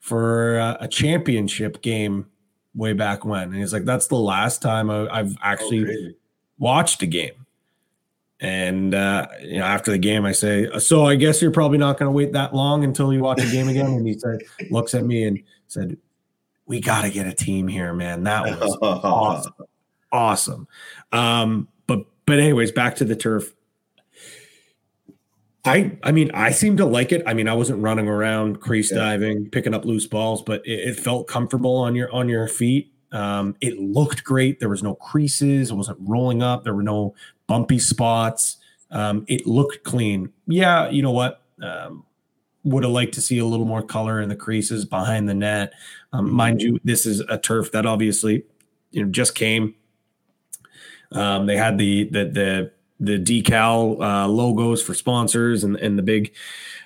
for 0.00 0.56
a, 0.56 0.78
a, 0.80 0.88
championship 0.88 1.82
game 1.82 2.26
way 2.74 2.94
back 2.94 3.24
when. 3.24 3.42
And 3.42 3.56
he's 3.56 3.72
like, 3.72 3.84
that's 3.84 4.06
the 4.06 4.16
last 4.16 4.62
time 4.62 4.90
I, 4.90 5.18
have 5.18 5.36
actually 5.42 5.84
oh, 5.84 6.12
watched 6.58 7.02
a 7.02 7.06
game. 7.06 7.46
And 8.40 8.94
uh, 8.94 9.26
you 9.40 9.58
know, 9.58 9.64
after 9.64 9.90
the 9.90 9.98
game, 9.98 10.26
I 10.26 10.32
say, 10.32 10.68
"So 10.78 11.06
I 11.06 11.14
guess 11.14 11.40
you're 11.40 11.50
probably 11.50 11.78
not 11.78 11.98
going 11.98 12.06
to 12.06 12.12
wait 12.12 12.34
that 12.34 12.54
long 12.54 12.84
until 12.84 13.10
you 13.10 13.20
watch 13.20 13.42
a 13.42 13.50
game 13.50 13.66
again." 13.66 13.86
And 13.86 14.06
he 14.06 14.12
said, 14.18 14.42
looks 14.70 14.92
at 14.92 15.06
me 15.06 15.24
and 15.24 15.42
said, 15.68 15.96
"We 16.66 16.80
got 16.80 17.02
to 17.02 17.10
get 17.10 17.26
a 17.26 17.34
team 17.34 17.68
here, 17.68 17.92
man. 17.92 18.24
That 18.24 18.44
was 18.60 18.78
awesome, 18.82 19.52
awesome." 20.12 20.68
Um, 21.12 21.68
but 21.86 22.00
but 22.26 22.38
anyways, 22.38 22.72
back 22.72 22.96
to 22.96 23.04
the 23.04 23.16
turf. 23.16 23.52
I 25.64 25.98
I 26.02 26.12
mean, 26.12 26.30
I 26.32 26.50
seem 26.50 26.76
to 26.76 26.86
like 26.86 27.12
it. 27.12 27.22
I 27.26 27.34
mean, 27.34 27.48
I 27.48 27.54
wasn't 27.54 27.82
running 27.82 28.08
around 28.08 28.60
crease 28.60 28.90
yeah. 28.90 28.98
diving, 28.98 29.50
picking 29.50 29.74
up 29.74 29.84
loose 29.84 30.06
balls, 30.06 30.42
but 30.42 30.64
it, 30.66 30.90
it, 30.90 31.00
felt 31.00 31.26
comfortable 31.26 31.76
on 31.76 31.94
your 31.94 32.12
on 32.12 32.28
your 32.28 32.46
feet. 32.46 32.92
Um, 33.12 33.56
it 33.60 33.78
looked 33.78 34.24
great. 34.24 34.60
There 34.60 34.68
was 34.68 34.82
no 34.82 34.94
creases. 34.94 35.70
It 35.70 35.74
wasn't 35.74 35.98
rolling 36.00 36.42
up. 36.42 36.64
There 36.64 36.74
were 36.74 36.82
no 36.82 37.14
bumpy 37.46 37.78
spots. 37.78 38.58
Um, 38.90 39.24
it 39.28 39.46
looked 39.46 39.84
clean. 39.84 40.32
Yeah, 40.46 40.88
you 40.88 41.02
know 41.02 41.10
what? 41.10 41.42
Um, 41.60 42.04
would 42.64 42.82
have 42.82 42.92
liked 42.92 43.14
to 43.14 43.20
see 43.20 43.38
a 43.38 43.44
little 43.44 43.66
more 43.66 43.82
color 43.82 44.20
in 44.20 44.28
the 44.28 44.36
creases 44.36 44.84
behind 44.84 45.28
the 45.28 45.34
net. 45.34 45.72
Um, 46.16 46.32
mind 46.32 46.62
you, 46.62 46.80
this 46.84 47.06
is 47.06 47.20
a 47.20 47.38
turf 47.38 47.72
that 47.72 47.86
obviously 47.86 48.44
you 48.90 49.04
know 49.04 49.10
just 49.10 49.34
came. 49.34 49.74
Um, 51.12 51.46
they 51.46 51.56
had 51.56 51.78
the 51.78 52.04
the 52.04 52.24
the 52.24 52.72
the 52.98 53.18
decal 53.18 54.00
uh, 54.00 54.28
logos 54.28 54.82
for 54.82 54.94
sponsors 54.94 55.64
and 55.64 55.76
and 55.76 55.98
the 55.98 56.02
big 56.02 56.34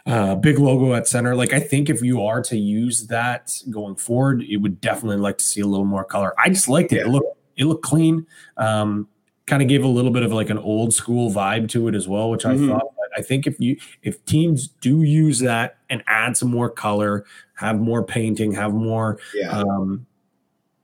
uh, 0.07 0.35
big 0.35 0.59
logo 0.59 0.95
at 0.95 1.07
center. 1.07 1.35
Like 1.35 1.53
I 1.53 1.61
think 1.61 1.89
if 1.89 2.03
you 2.03 2.23
are 2.23 2.43
to 2.43 2.57
use 2.57 3.07
that 3.07 3.53
going 3.71 3.97
forward, 3.97 4.43
you 4.43 4.61
would 4.61 4.81
definitely 4.81 5.19
like 5.19 5.39
to 5.39 5.45
see 5.45 5.61
a 5.61 5.67
little 5.67 5.87
more 5.87 6.05
color. 6.05 6.35
I 6.39 6.49
just 6.49 6.69
liked 6.69 6.93
it. 6.93 6.97
Yeah. 6.97 7.03
It 7.03 7.09
looked 7.09 7.39
it 7.57 7.65
looked 7.65 7.85
clean. 7.85 8.27
Um, 8.57 9.09
kind 9.47 9.63
of 9.63 9.69
gave 9.69 9.85
a 9.85 9.89
little 9.89 10.13
bit 10.13 10.23
of 10.23 10.33
like 10.33 10.51
an 10.51 10.59
old 10.59 10.95
school 10.95 11.31
vibe 11.31 11.69
to 11.71 11.89
it 11.89 11.95
as 11.95 12.09
well, 12.09 12.31
which 12.31 12.45
mm-hmm. 12.45 12.73
I 12.73 12.79
thought. 12.79 12.87
I 13.21 13.23
think 13.23 13.47
if 13.47 13.61
you 13.61 13.77
if 14.03 14.25
teams 14.25 14.69
do 14.81 15.03
use 15.03 15.41
that 15.41 15.79
and 15.91 16.03
add 16.07 16.37
some 16.37 16.51
more 16.51 16.71
color, 16.71 17.27
have 17.57 17.79
more 17.79 18.03
painting, 18.03 18.53
have 18.53 18.73
more 18.73 19.19
yeah. 19.35 19.51
um, 19.51 20.07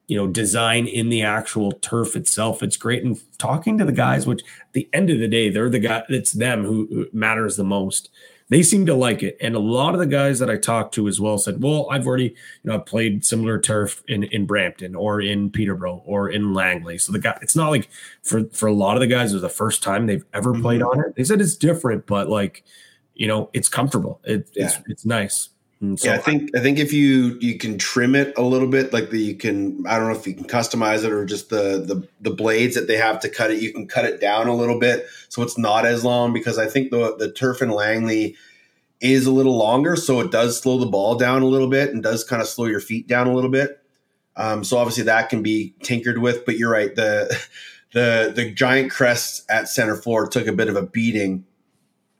you 0.06 0.16
know 0.16 0.26
design 0.26 0.86
in 0.86 1.08
the 1.08 1.22
actual 1.22 1.72
turf 1.72 2.14
itself, 2.14 2.62
it's 2.62 2.76
great. 2.76 3.02
And 3.02 3.18
talking 3.38 3.78
to 3.78 3.84
the 3.86 3.92
guys, 3.92 4.26
which 4.26 4.42
at 4.42 4.72
the 4.74 4.88
end 4.92 5.08
of 5.08 5.18
the 5.18 5.28
day, 5.28 5.48
they're 5.48 5.70
the 5.70 5.78
guy. 5.78 6.02
It's 6.10 6.32
them 6.32 6.64
who, 6.64 6.86
who 6.90 7.06
matters 7.12 7.56
the 7.56 7.64
most 7.64 8.10
they 8.48 8.62
seem 8.62 8.86
to 8.86 8.94
like 8.94 9.22
it. 9.22 9.36
And 9.40 9.54
a 9.54 9.60
lot 9.60 9.94
of 9.94 10.00
the 10.00 10.06
guys 10.06 10.38
that 10.38 10.48
I 10.48 10.56
talked 10.56 10.94
to 10.94 11.08
as 11.08 11.20
well 11.20 11.36
said, 11.36 11.62
well, 11.62 11.88
I've 11.90 12.06
already, 12.06 12.26
you 12.26 12.34
know, 12.64 12.74
I've 12.76 12.86
played 12.86 13.24
similar 13.24 13.60
turf 13.60 14.02
in, 14.06 14.24
in 14.24 14.46
Brampton 14.46 14.94
or 14.94 15.20
in 15.20 15.50
Peterborough 15.50 16.02
or 16.06 16.28
in 16.28 16.54
Langley. 16.54 16.98
So 16.98 17.12
the 17.12 17.18
guy, 17.18 17.38
it's 17.42 17.56
not 17.56 17.70
like 17.70 17.88
for, 18.22 18.44
for 18.50 18.66
a 18.66 18.72
lot 18.72 18.96
of 18.96 19.00
the 19.00 19.08
guys, 19.08 19.32
it 19.32 19.36
was 19.36 19.42
the 19.42 19.48
first 19.48 19.82
time 19.82 20.06
they've 20.06 20.24
ever 20.32 20.52
mm-hmm. 20.52 20.62
played 20.62 20.82
on 20.82 21.00
it. 21.00 21.16
They 21.16 21.24
said 21.24 21.40
it's 21.40 21.56
different, 21.56 22.06
but 22.06 22.28
like, 22.28 22.62
you 23.14 23.26
know, 23.26 23.50
it's 23.52 23.68
comfortable. 23.68 24.20
It, 24.24 24.48
yeah. 24.54 24.66
It's, 24.66 24.78
it's 24.86 25.06
nice. 25.06 25.48
So 25.80 26.08
yeah, 26.08 26.14
I 26.14 26.18
think 26.18 26.56
I 26.56 26.60
think 26.60 26.78
if 26.78 26.92
you 26.94 27.36
you 27.40 27.58
can 27.58 27.76
trim 27.76 28.14
it 28.14 28.32
a 28.38 28.42
little 28.42 28.68
bit, 28.68 28.94
like 28.94 29.10
the 29.10 29.18
you 29.18 29.34
can 29.34 29.84
I 29.86 29.98
don't 29.98 30.10
know 30.10 30.18
if 30.18 30.26
you 30.26 30.32
can 30.32 30.46
customize 30.46 31.04
it 31.04 31.12
or 31.12 31.26
just 31.26 31.50
the 31.50 31.84
the 31.84 32.08
the 32.22 32.34
blades 32.34 32.74
that 32.76 32.86
they 32.86 32.96
have 32.96 33.20
to 33.20 33.28
cut 33.28 33.50
it, 33.50 33.60
you 33.60 33.74
can 33.74 33.86
cut 33.86 34.06
it 34.06 34.18
down 34.18 34.48
a 34.48 34.54
little 34.54 34.80
bit 34.80 35.06
so 35.28 35.42
it's 35.42 35.58
not 35.58 35.84
as 35.84 36.02
long 36.02 36.32
because 36.32 36.56
I 36.58 36.66
think 36.66 36.90
the 36.90 37.14
the 37.16 37.30
turf 37.30 37.60
and 37.60 37.70
Langley 37.70 38.36
is 39.02 39.26
a 39.26 39.30
little 39.30 39.56
longer, 39.58 39.96
so 39.96 40.20
it 40.20 40.30
does 40.30 40.58
slow 40.58 40.78
the 40.78 40.86
ball 40.86 41.16
down 41.16 41.42
a 41.42 41.46
little 41.46 41.68
bit 41.68 41.90
and 41.90 42.02
does 42.02 42.24
kind 42.24 42.40
of 42.40 42.48
slow 42.48 42.64
your 42.64 42.80
feet 42.80 43.06
down 43.06 43.26
a 43.26 43.34
little 43.34 43.50
bit. 43.50 43.78
Um, 44.34 44.64
so 44.64 44.78
obviously 44.78 45.04
that 45.04 45.28
can 45.28 45.42
be 45.42 45.74
tinkered 45.82 46.18
with, 46.18 46.46
but 46.46 46.56
you're 46.56 46.72
right 46.72 46.94
the 46.94 47.38
the 47.92 48.32
the 48.34 48.50
giant 48.50 48.90
crests 48.90 49.44
at 49.50 49.68
center 49.68 49.96
floor 49.96 50.26
took 50.26 50.46
a 50.46 50.52
bit 50.52 50.68
of 50.68 50.76
a 50.76 50.82
beating 50.82 51.44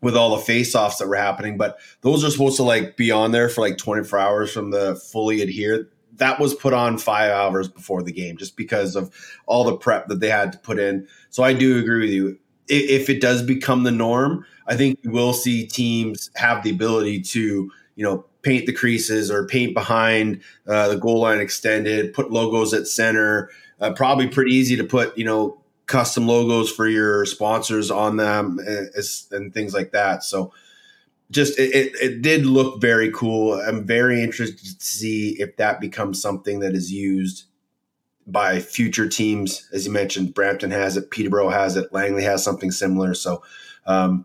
with 0.06 0.16
all 0.16 0.36
the 0.36 0.42
face-offs 0.42 0.98
that 0.98 1.08
were 1.08 1.16
happening, 1.16 1.56
but 1.56 1.80
those 2.02 2.22
are 2.22 2.30
supposed 2.30 2.54
to 2.54 2.62
like 2.62 2.96
be 2.96 3.10
on 3.10 3.32
there 3.32 3.48
for 3.48 3.60
like 3.60 3.76
24 3.76 4.16
hours 4.20 4.52
from 4.52 4.70
the 4.70 4.94
fully 4.94 5.42
adhered. 5.42 5.90
That 6.18 6.38
was 6.38 6.54
put 6.54 6.72
on 6.72 6.96
five 6.96 7.32
hours 7.32 7.66
before 7.66 8.04
the 8.04 8.12
game, 8.12 8.36
just 8.36 8.56
because 8.56 8.94
of 8.94 9.12
all 9.46 9.64
the 9.64 9.76
prep 9.76 10.06
that 10.06 10.20
they 10.20 10.30
had 10.30 10.52
to 10.52 10.58
put 10.58 10.78
in. 10.78 11.08
So 11.30 11.42
I 11.42 11.54
do 11.54 11.80
agree 11.80 12.02
with 12.02 12.10
you. 12.10 12.38
If 12.68 13.10
it 13.10 13.20
does 13.20 13.42
become 13.42 13.82
the 13.82 13.90
norm, 13.90 14.46
I 14.68 14.76
think 14.76 15.00
we 15.02 15.10
will 15.10 15.32
see 15.32 15.66
teams 15.66 16.30
have 16.36 16.62
the 16.62 16.70
ability 16.70 17.22
to, 17.22 17.68
you 17.96 18.04
know, 18.04 18.24
paint 18.42 18.66
the 18.66 18.72
creases 18.72 19.28
or 19.28 19.48
paint 19.48 19.74
behind 19.74 20.40
uh, 20.68 20.86
the 20.86 20.98
goal 20.98 21.18
line 21.18 21.40
extended, 21.40 22.14
put 22.14 22.30
logos 22.30 22.72
at 22.72 22.86
center. 22.86 23.50
Uh, 23.80 23.92
probably 23.92 24.28
pretty 24.28 24.52
easy 24.52 24.76
to 24.76 24.84
put, 24.84 25.18
you 25.18 25.24
know, 25.24 25.60
custom 25.86 26.26
logos 26.26 26.70
for 26.70 26.88
your 26.88 27.24
sponsors 27.24 27.90
on 27.90 28.16
them 28.16 28.58
and, 28.58 28.90
and 29.30 29.54
things 29.54 29.72
like 29.72 29.92
that. 29.92 30.24
So 30.24 30.52
just 31.30 31.58
it, 31.58 31.74
it, 31.74 31.92
it, 32.00 32.22
did 32.22 32.46
look 32.46 32.80
very 32.80 33.10
cool. 33.12 33.54
I'm 33.54 33.84
very 33.84 34.22
interested 34.22 34.78
to 34.78 34.84
see 34.84 35.36
if 35.40 35.56
that 35.56 35.80
becomes 35.80 36.20
something 36.20 36.60
that 36.60 36.74
is 36.74 36.92
used 36.92 37.44
by 38.26 38.60
future 38.60 39.08
teams. 39.08 39.68
As 39.72 39.86
you 39.86 39.92
mentioned, 39.92 40.34
Brampton 40.34 40.70
has 40.70 40.96
it, 40.96 41.10
Peterborough 41.10 41.50
has 41.50 41.76
it, 41.76 41.92
Langley 41.92 42.24
has 42.24 42.44
something 42.44 42.70
similar. 42.70 43.14
So 43.14 43.42
um, 43.86 44.24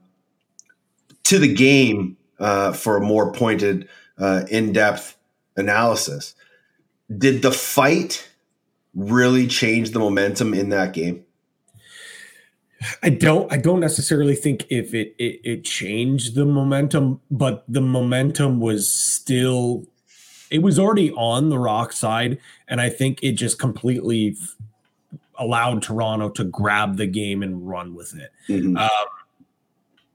to 1.24 1.40
the 1.40 1.54
game 1.54 2.18
uh, 2.40 2.74
for 2.74 2.98
a 2.98 3.02
more 3.02 3.32
pointed, 3.32 3.88
uh, 4.22 4.46
in 4.50 4.72
depth 4.72 5.18
analysis. 5.58 6.36
Did 7.16 7.42
the 7.42 7.52
fight 7.52 8.30
really 8.94 9.48
change 9.48 9.92
the 9.92 10.00
momentum 10.00 10.54
in 10.54 10.70
that 10.70 10.94
game? 10.94 11.26
I 13.04 13.10
don't 13.10 13.52
I 13.52 13.58
don't 13.58 13.80
necessarily 13.80 14.36
think 14.36 14.66
if 14.70 14.94
it, 14.94 15.16
it 15.18 15.42
it 15.44 15.64
changed 15.64 16.36
the 16.36 16.46
momentum, 16.46 17.22
but 17.30 17.64
the 17.68 17.82
momentum 17.82 18.60
was 18.60 18.92
still 18.92 19.86
it 20.50 20.62
was 20.62 20.80
already 20.80 21.12
on 21.12 21.50
the 21.50 21.60
rock 21.60 21.94
side, 21.94 22.40
and 22.68 22.82
I 22.82 22.90
think 22.90 23.20
it 23.22 23.34
just 23.34 23.60
completely 23.60 24.36
allowed 25.36 25.82
Toronto 25.82 26.30
to 26.30 26.44
grab 26.44 26.98
the 26.98 27.08
game 27.08 27.42
and 27.42 27.68
run 27.68 27.96
with 27.96 28.16
it. 28.16 28.32
Mm-hmm. 28.50 28.78
Um, 28.78 28.90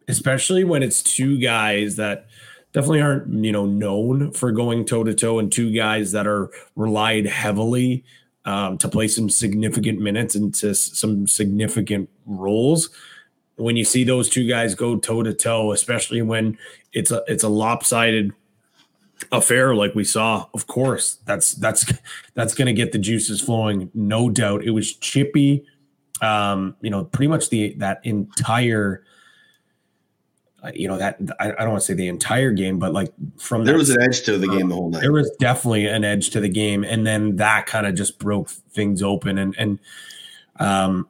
especially 0.09 0.63
when 0.63 0.83
it's 0.83 1.03
two 1.03 1.39
guys 1.39 1.97
that 1.97 2.27
definitely 2.73 3.01
aren't 3.01 3.45
you 3.45 3.53
know 3.53 3.67
known 3.67 4.33
for 4.33 4.51
going 4.51 4.85
toe 4.85 5.05
to 5.05 5.15
toe, 5.15 5.39
and 5.39 5.53
two 5.53 5.73
guys 5.73 6.13
that 6.13 6.27
are 6.27 6.51
relied 6.75 7.27
heavily 7.27 8.05
um, 8.47 8.79
to 8.79 8.89
play 8.89 9.09
some 9.09 9.29
significant 9.29 10.01
minutes 10.01 10.35
into 10.35 10.75
some 10.75 11.27
significant 11.27 12.09
roles. 12.25 12.91
When 13.57 13.77
you 13.77 13.85
see 13.85 14.05
those 14.05 14.29
two 14.29 14.47
guys 14.47 14.75
go 14.75 14.97
toe 14.97 15.23
to 15.23 15.35
toe, 15.35 15.73
especially 15.73 16.23
when 16.23 16.57
it's 16.93 17.11
a 17.11 17.23
it's 17.27 17.43
a 17.43 17.49
lopsided 17.49 18.33
affair 19.33 19.75
like 19.75 19.95
we 19.95 20.05
saw, 20.05 20.47
of 20.55 20.67
course, 20.67 21.17
that's 21.25 21.55
that's 21.55 21.91
that's 22.35 22.55
going 22.55 22.67
to 22.67 22.73
get 22.73 22.93
the 22.93 22.99
juices 22.99 23.41
flowing, 23.41 23.91
no 23.95 24.31
doubt. 24.31 24.63
It 24.63 24.71
was 24.71 24.95
chippy, 24.95 25.65
um, 26.23 26.77
you 26.83 26.91
know, 26.91 27.05
pretty 27.05 27.29
much 27.29 27.49
the 27.51 27.75
that 27.79 28.01
entire 28.05 29.05
you 30.75 30.89
know 30.89 30.99
that 30.99 31.19
I, 31.39 31.53
I 31.53 31.57
don't 31.57 31.71
want 31.71 31.81
to 31.81 31.87
say 31.87 31.95
the 31.95 32.09
entire 32.09 32.51
game, 32.53 32.79
but 32.79 32.93
like 32.93 33.13
from 33.39 33.65
there 33.65 33.77
was 33.77 33.91
an 33.91 34.03
edge 34.03 34.23
to 34.23 34.39
the 34.39 34.49
game 34.49 34.69
the 34.69 34.75
whole 34.75 34.91
night. 34.91 35.03
There 35.03 35.13
was 35.13 35.31
definitely 35.39 35.87
an 35.87 36.05
edge 36.05 36.31
to 36.31 36.41
the 36.41 36.49
game, 36.49 36.85
and 36.85 37.07
then 37.07 37.37
that 37.37 37.67
kind 37.67 37.87
of 37.87 37.95
just 37.95 38.19
broke 38.19 38.49
things 38.49 39.03
open. 39.03 39.39
And 39.39 39.55
and 39.59 39.79
um, 40.59 41.09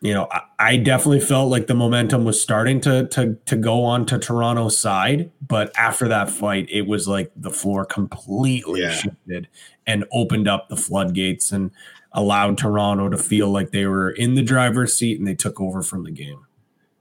you 0.00 0.12
know, 0.12 0.28
I, 0.30 0.42
I, 0.58 0.76
definitely 0.76 1.20
felt 1.20 1.48
like 1.50 1.68
the 1.68 1.74
momentum 1.74 2.24
was 2.24 2.42
starting 2.42 2.80
to 2.82 3.06
to 3.08 3.36
to 3.46 3.56
go 3.56 3.84
on 3.84 4.04
to 4.06 4.18
Toronto's 4.18 4.76
side, 4.76 5.30
but 5.46 5.72
after 5.78 6.08
that 6.08 6.28
fight, 6.28 6.68
it 6.70 6.86
was 6.86 7.06
like 7.06 7.30
the 7.36 7.50
floor 7.50 7.84
completely 7.84 8.82
yeah. 8.82 8.90
shifted 8.90 9.48
and 9.86 10.04
opened 10.12 10.48
up 10.48 10.68
the 10.68 10.76
floodgates 10.76 11.52
and 11.52 11.70
allowed 12.12 12.58
Toronto 12.58 13.08
to 13.08 13.16
feel 13.16 13.48
like 13.48 13.70
they 13.70 13.86
were 13.86 14.10
in 14.10 14.34
the 14.34 14.42
driver's 14.42 14.96
seat 14.96 15.18
and 15.18 15.26
they 15.26 15.34
took 15.34 15.60
over 15.60 15.82
from 15.82 16.04
the 16.04 16.10
game. 16.10 16.46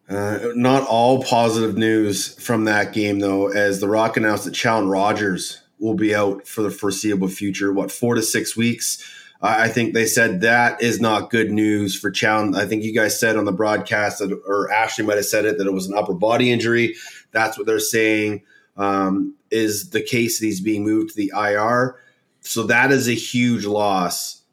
Uh, 0.10 0.49
not 0.56 0.86
all 0.88 1.23
positive 1.23 1.78
news 1.78 2.36
from 2.36 2.65
that 2.65 2.91
game, 2.91 3.19
though, 3.19 3.48
as 3.48 3.80
The 3.80 3.88
Rock 3.88 4.18
announced 4.18 4.45
that 4.45 4.53
Challen 4.53 4.90
Rogers 4.90 5.61
will 5.80 5.94
be 5.94 6.14
out 6.14 6.48
for 6.48 6.61
the 6.61 6.69
foreseeable 6.69 7.30
future. 7.30 7.72
What, 7.72 7.91
four 7.91 8.15
to 8.15 8.22
six 8.22 8.57
weeks? 8.57 9.03
I 9.44 9.69
think 9.69 9.94
they 9.94 10.06
said 10.06 10.41
that 10.41 10.84
is 10.84 11.02
not 11.02 11.32
good 11.32 11.49
news 11.49 11.98
for 11.98 12.11
Challen. 12.11 12.56
I 12.56 12.68
think 12.68 12.84
you 12.84 12.94
guys 12.94 13.19
said 13.19 13.38
on 13.38 13.45
the 13.45 13.52
broadcast, 13.52 14.19
that, 14.19 14.32
or 14.45 14.72
Ashley 14.72 15.03
might 15.03 15.15
have 15.15 15.26
said 15.26 15.45
it, 15.45 15.57
that 15.57 15.65
it 15.65 15.73
was 15.73 15.88
an 15.88 15.98
upper 15.98 16.14
body 16.14 16.52
injury. 16.52 16.95
That's 17.32 17.57
what 17.57 17.65
they're 17.65 17.80
saying 17.80 18.44
um, 18.78 19.34
is 19.49 19.90
the 19.90 20.02
case 20.02 20.40
that 20.40 20.45
he's 20.45 20.61
being 20.61 20.84
moved 20.84 21.10
to 21.10 21.15
the 21.15 21.32
IR. 21.36 21.99
So 22.41 22.64
that 22.64 22.91
is 22.91 23.07
a 23.07 23.14
huge 23.14 23.65
loss 23.65 24.44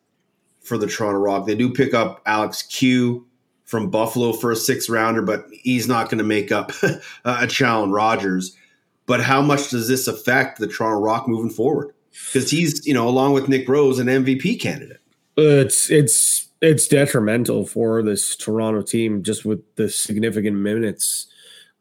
for 0.62 0.79
the 0.79 0.87
Toronto 0.87 1.19
Rock. 1.19 1.47
They 1.47 1.55
do 1.55 1.70
pick 1.70 1.93
up 1.93 2.23
Alex 2.25 2.62
Q 2.62 3.27
from 3.69 3.90
Buffalo 3.90 4.32
for 4.32 4.51
a 4.51 4.57
six 4.57 4.89
rounder, 4.89 5.20
but 5.20 5.45
he's 5.53 5.86
not 5.86 6.09
going 6.09 6.16
to 6.16 6.24
make 6.24 6.51
up 6.51 6.73
a 7.27 7.47
Challen 7.47 7.93
Rogers. 7.93 8.57
But 9.05 9.20
how 9.20 9.43
much 9.43 9.69
does 9.69 9.89
this 9.89 10.09
affect 10.09 10.59
the 10.59 10.66
Toronto 10.66 11.01
Rock 11.01 11.28
moving 11.28 11.51
forward? 11.51 11.95
Because 12.11 12.51
he's, 12.51 12.86
you 12.86 12.95
know, 12.95 13.07
along 13.07 13.35
with 13.35 13.47
Nick 13.47 13.69
Rose, 13.69 13.99
an 13.99 14.07
MVP 14.07 14.59
candidate. 14.59 15.01
It's 15.36 15.90
it's 15.90 16.49
it's 16.62 16.89
detrimental 16.89 17.66
for 17.66 18.03
this 18.03 18.35
Toronto 18.36 18.81
team 18.81 19.23
just 19.23 19.45
with 19.45 19.62
the 19.77 19.90
significant 19.90 20.57
minutes 20.57 21.27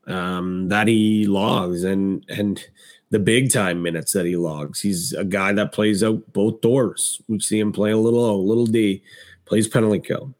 um, 0.07 0.67
that 0.67 0.89
he 0.89 1.25
logs 1.25 1.85
and 1.85 2.25
and 2.27 2.63
the 3.11 3.19
big 3.19 3.49
time 3.49 3.81
minutes 3.81 4.11
that 4.11 4.25
he 4.25 4.35
logs. 4.35 4.81
He's 4.81 5.13
a 5.13 5.23
guy 5.23 5.53
that 5.53 5.71
plays 5.71 6.03
out 6.03 6.33
both 6.33 6.59
doors. 6.59 7.21
We 7.29 7.39
see 7.39 7.59
him 7.59 7.71
play 7.71 7.91
a 7.91 7.97
little 7.97 8.25
O, 8.25 8.37
little 8.37 8.65
D, 8.65 9.03
plays 9.45 9.69
penalty 9.69 9.99
kill. 9.99 10.33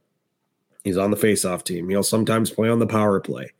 He's 0.87 0.97
on 0.97 1.11
the 1.11 1.17
faceoff 1.17 1.63
team. 1.63 1.89
He'll 1.89 2.03
sometimes 2.03 2.49
play 2.49 2.69
on 2.69 2.79
the 2.79 2.87
power 2.87 3.19
play. 3.19 3.51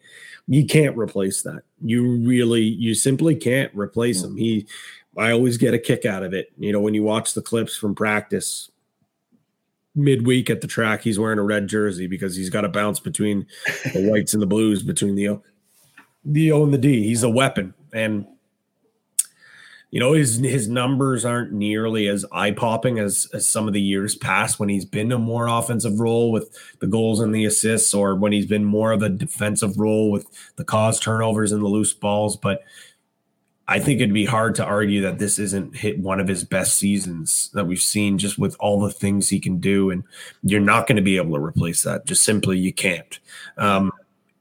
You 0.47 0.65
can't 0.65 0.97
replace 0.97 1.41
that. 1.43 1.63
You 1.83 2.17
really, 2.25 2.63
you 2.63 2.95
simply 2.95 3.35
can't 3.35 3.71
replace 3.75 4.23
him. 4.23 4.37
He, 4.37 4.65
I 5.17 5.31
always 5.31 5.57
get 5.57 5.73
a 5.73 5.79
kick 5.79 6.05
out 6.05 6.23
of 6.23 6.33
it. 6.33 6.51
You 6.57 6.71
know, 6.71 6.79
when 6.79 6.93
you 6.93 7.03
watch 7.03 7.33
the 7.33 7.41
clips 7.41 7.75
from 7.75 7.95
practice 7.95 8.71
midweek 9.93 10.49
at 10.49 10.61
the 10.61 10.67
track, 10.67 11.01
he's 11.01 11.19
wearing 11.19 11.39
a 11.39 11.43
red 11.43 11.67
jersey 11.67 12.07
because 12.07 12.35
he's 12.35 12.49
got 12.49 12.61
to 12.61 12.69
bounce 12.69 12.99
between 12.99 13.45
the 13.93 14.09
whites 14.09 14.33
and 14.33 14.41
the 14.41 14.47
blues, 14.47 14.83
between 14.83 15.15
the 15.15 15.41
the 16.23 16.51
O 16.51 16.63
and 16.63 16.73
the 16.73 16.77
D. 16.77 17.03
He's 17.03 17.23
a 17.23 17.29
weapon. 17.29 17.73
And 17.93 18.25
you 19.89 19.99
know 19.99 20.13
his 20.13 20.37
his 20.37 20.67
numbers 20.67 21.23
aren't 21.23 21.53
nearly 21.53 22.07
as 22.07 22.25
eye 22.31 22.51
popping 22.51 22.99
as, 22.99 23.27
as 23.33 23.49
some 23.49 23.67
of 23.67 23.73
the 23.73 23.81
years 23.81 24.15
past 24.15 24.59
when 24.59 24.69
he's 24.69 24.85
been 24.85 25.11
a 25.11 25.17
more 25.17 25.47
offensive 25.47 25.99
role 25.99 26.31
with 26.31 26.57
the 26.79 26.87
goals 26.87 27.19
and 27.19 27.33
the 27.33 27.45
assists, 27.45 27.93
or 27.93 28.15
when 28.15 28.33
he's 28.33 28.45
been 28.45 28.65
more 28.65 28.91
of 28.91 29.01
a 29.01 29.09
defensive 29.09 29.77
role 29.77 30.11
with 30.11 30.27
the 30.57 30.65
cause 30.65 30.99
turnovers 30.99 31.51
and 31.51 31.61
the 31.61 31.67
loose 31.67 31.93
balls. 31.93 32.35
But 32.35 32.63
I 33.69 33.79
think 33.79 33.99
it'd 33.99 34.13
be 34.13 34.25
hard 34.25 34.55
to 34.55 34.65
argue 34.65 35.01
that 35.01 35.19
this 35.19 35.39
isn't 35.39 35.75
hit 35.75 35.99
one 35.99 36.19
of 36.19 36.27
his 36.27 36.43
best 36.43 36.75
seasons 36.75 37.49
that 37.53 37.65
we've 37.65 37.79
seen, 37.79 38.17
just 38.17 38.37
with 38.37 38.55
all 38.59 38.79
the 38.79 38.91
things 38.91 39.29
he 39.29 39.39
can 39.39 39.59
do, 39.59 39.89
and 39.89 40.03
you're 40.43 40.59
not 40.59 40.87
going 40.87 40.95
to 40.97 41.01
be 41.01 41.17
able 41.17 41.35
to 41.35 41.43
replace 41.43 41.83
that. 41.83 42.05
Just 42.05 42.23
simply, 42.23 42.57
you 42.57 42.73
can't. 42.73 43.19
Um, 43.57 43.91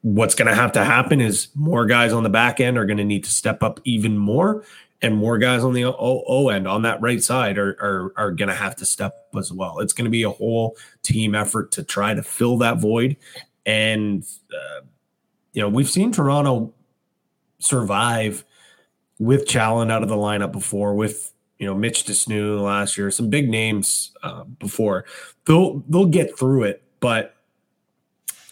what's 0.03 0.37
going 0.37 0.47
to 0.47 0.55
have 0.55 0.71
to 0.73 0.85
happen 0.85 1.21
is 1.21 1.49
more 1.57 1.85
guys 1.85 2.13
on 2.13 2.23
the 2.23 2.29
back 2.29 2.61
end 2.61 2.79
are 2.79 2.87
going 2.87 2.99
to 2.99 3.05
need 3.05 3.25
to 3.25 3.31
step 3.31 3.65
up 3.65 3.81
even 3.85 4.17
more 4.17 4.65
and 5.03 5.15
more 5.15 5.39
guys 5.39 5.63
on 5.63 5.73
the 5.73 5.85
O, 5.85 5.95
o 6.27 6.49
end 6.49 6.67
on 6.67 6.83
that 6.83 7.01
right 7.01 7.23
side 7.23 7.59
are 7.59 7.77
are, 7.81 8.13
are 8.17 8.31
going 8.33 8.49
to 8.49 8.55
have 8.55 8.77
to 8.77 8.87
step 8.87 9.13
up 9.13 9.39
as 9.39 9.53
well. 9.53 9.81
It's 9.81 9.93
going 9.93 10.07
to 10.07 10.11
be 10.11 10.23
a 10.23 10.31
whole 10.31 10.77
team 11.03 11.35
effort 11.35 11.71
to 11.73 11.83
try 11.83 12.15
to 12.15 12.23
fill 12.23 12.59
that 12.59 12.79
void. 12.79 13.17
And 13.65 14.25
uh, 14.53 14.85
you 15.53 15.63
know, 15.63 15.69
we've 15.69 15.91
seen 15.91 16.13
Toronto 16.13 16.73
survive 17.59 18.45
with 19.19 19.47
Challen 19.47 19.91
out 19.91 20.03
of 20.03 20.09
the 20.09 20.17
lineup 20.17 20.53
before, 20.53 20.95
with 20.95 21.33
you 21.59 21.67
know 21.67 21.75
Mitch 21.75 22.05
de 22.05 22.13
Snoo 22.13 22.61
last 22.61 22.97
year, 22.97 23.11
some 23.11 23.31
big 23.31 23.49
names 23.49 24.13
uh, 24.23 24.45
before. 24.45 25.05
They'll 25.47 25.83
they'll 25.89 26.07
get 26.07 26.39
through 26.39 26.65
it, 26.65 26.83
but 27.01 27.35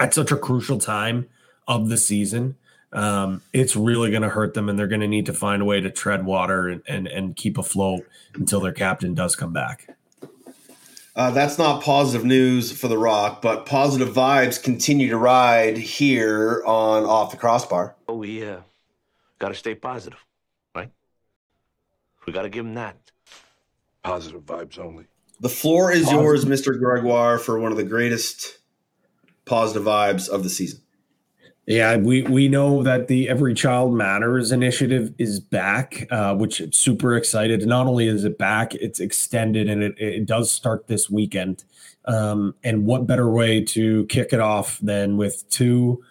at 0.00 0.14
such 0.14 0.32
a 0.32 0.36
crucial 0.36 0.78
time 0.78 1.28
of 1.68 1.88
the 1.88 1.96
season 1.96 2.56
um, 2.94 3.42
it's 3.52 3.74
really 3.74 4.10
going 4.10 4.22
to 4.22 4.28
hurt 4.28 4.54
them, 4.54 4.68
and 4.68 4.78
they're 4.78 4.86
going 4.86 5.00
to 5.00 5.08
need 5.08 5.26
to 5.26 5.32
find 5.32 5.60
a 5.60 5.64
way 5.64 5.80
to 5.80 5.90
tread 5.90 6.24
water 6.24 6.68
and, 6.68 6.82
and, 6.86 7.08
and 7.08 7.36
keep 7.36 7.58
afloat 7.58 8.06
until 8.34 8.60
their 8.60 8.72
captain 8.72 9.14
does 9.14 9.34
come 9.34 9.52
back. 9.52 9.96
Uh, 11.16 11.30
that's 11.30 11.58
not 11.58 11.82
positive 11.82 12.24
news 12.24 12.72
for 12.72 12.88
The 12.88 12.98
Rock, 12.98 13.42
but 13.42 13.66
positive 13.66 14.08
vibes 14.08 14.60
continue 14.60 15.08
to 15.10 15.16
ride 15.16 15.76
here 15.76 16.62
on 16.64 17.04
Off 17.04 17.30
the 17.30 17.36
Crossbar. 17.36 17.94
Oh, 18.08 18.16
we 18.16 18.44
uh, 18.44 18.60
got 19.38 19.48
to 19.48 19.54
stay 19.54 19.74
positive, 19.74 20.24
right? 20.74 20.90
We 22.26 22.32
got 22.32 22.42
to 22.42 22.48
give 22.48 22.64
them 22.64 22.74
that. 22.74 22.96
Positive 24.02 24.42
vibes 24.42 24.78
only. 24.78 25.06
The 25.40 25.48
floor 25.48 25.90
is 25.90 26.04
positive. 26.04 26.22
yours, 26.22 26.44
Mr. 26.44 26.78
Gregoire, 26.78 27.38
for 27.38 27.58
one 27.58 27.70
of 27.70 27.76
the 27.76 27.84
greatest 27.84 28.58
positive 29.44 29.84
vibes 29.84 30.28
of 30.28 30.42
the 30.42 30.50
season. 30.50 30.80
Yeah, 31.66 31.96
we 31.96 32.22
we 32.22 32.48
know 32.48 32.82
that 32.82 33.08
the 33.08 33.28
Every 33.28 33.54
Child 33.54 33.94
Matters 33.94 34.52
initiative 34.52 35.14
is 35.16 35.40
back, 35.40 36.06
uh, 36.10 36.34
which 36.34 36.62
super 36.74 37.16
excited. 37.16 37.66
Not 37.66 37.86
only 37.86 38.06
is 38.06 38.24
it 38.24 38.36
back, 38.36 38.74
it's 38.74 39.00
extended 39.00 39.70
and 39.70 39.82
it, 39.82 39.94
it 39.98 40.26
does 40.26 40.52
start 40.52 40.88
this 40.88 41.08
weekend. 41.08 41.64
Um, 42.04 42.54
and 42.62 42.84
what 42.84 43.06
better 43.06 43.30
way 43.30 43.62
to 43.62 44.04
kick 44.06 44.34
it 44.34 44.40
off 44.40 44.78
than 44.80 45.16
with 45.16 45.48
two 45.48 46.04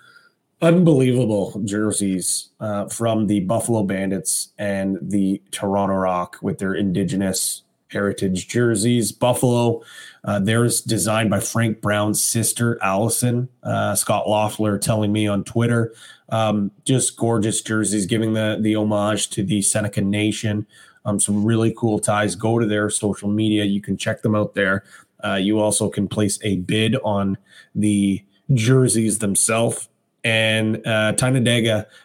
unbelievable 0.64 1.62
jerseys 1.66 2.50
uh, 2.60 2.88
from 2.88 3.28
the 3.28 3.42
Buffalo 3.42 3.84
Bandits 3.84 4.54
and 4.58 4.98
the 5.02 5.40
Toronto 5.52 5.96
Rock 5.96 6.38
with 6.42 6.58
their 6.58 6.74
indigenous 6.74 7.62
heritage 7.94 8.48
jerseys. 8.48 9.12
Buffalo, 9.12 9.82
uh, 10.26 10.40
theirs 10.40 10.82
designed 10.82 11.30
by 11.30 11.40
Frank 11.40 11.82
Brown's 11.82 12.22
sister, 12.22 12.78
Allison. 12.82 13.48
Uh, 13.64 13.96
Scott 13.96 14.28
Loeffler 14.28 14.78
telling 14.78 15.12
me 15.14 15.28
on 15.28 15.44
Twitter. 15.44 15.94
Um, 16.30 16.72
just 16.84 17.16
gorgeous 17.16 17.62
jerseys, 17.62 18.06
giving 18.06 18.34
the, 18.34 18.58
the 18.60 18.76
homage 18.76 19.30
to 19.32 19.44
the 19.44 19.62
Seneca 19.62 20.02
Nation. 20.02 20.66
Um, 21.06 21.20
some 21.20 21.46
really 21.46 21.74
cool 21.78 22.00
ties. 22.00 22.36
Go 22.36 22.60
to 22.60 22.66
their 22.66 22.90
social 22.90 23.30
media. 23.30 23.64
You 23.64 23.82
can 23.82 23.96
check 23.96 24.22
them 24.22 24.36
out 24.36 24.56
there. 24.56 24.84
Uh, 25.24 25.36
you 25.36 25.60
also 25.60 25.90
can 25.90 26.08
place 26.08 26.40
a 26.44 26.58
bid 26.58 26.98
on 27.04 27.38
the 27.76 28.24
jerseys 28.54 29.20
themselves 29.20 29.88
and 30.24 30.86
uh, 30.88 31.14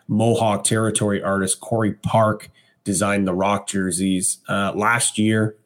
Mohawk 0.08 0.64
territory 0.64 1.22
artist 1.22 1.60
Corey 1.60 1.94
Park 1.94 2.50
designed 2.84 3.26
the 3.26 3.34
rock 3.34 3.68
jerseys 3.68 4.38
uh, 4.48 4.72
last 4.74 5.18
year. 5.18 5.56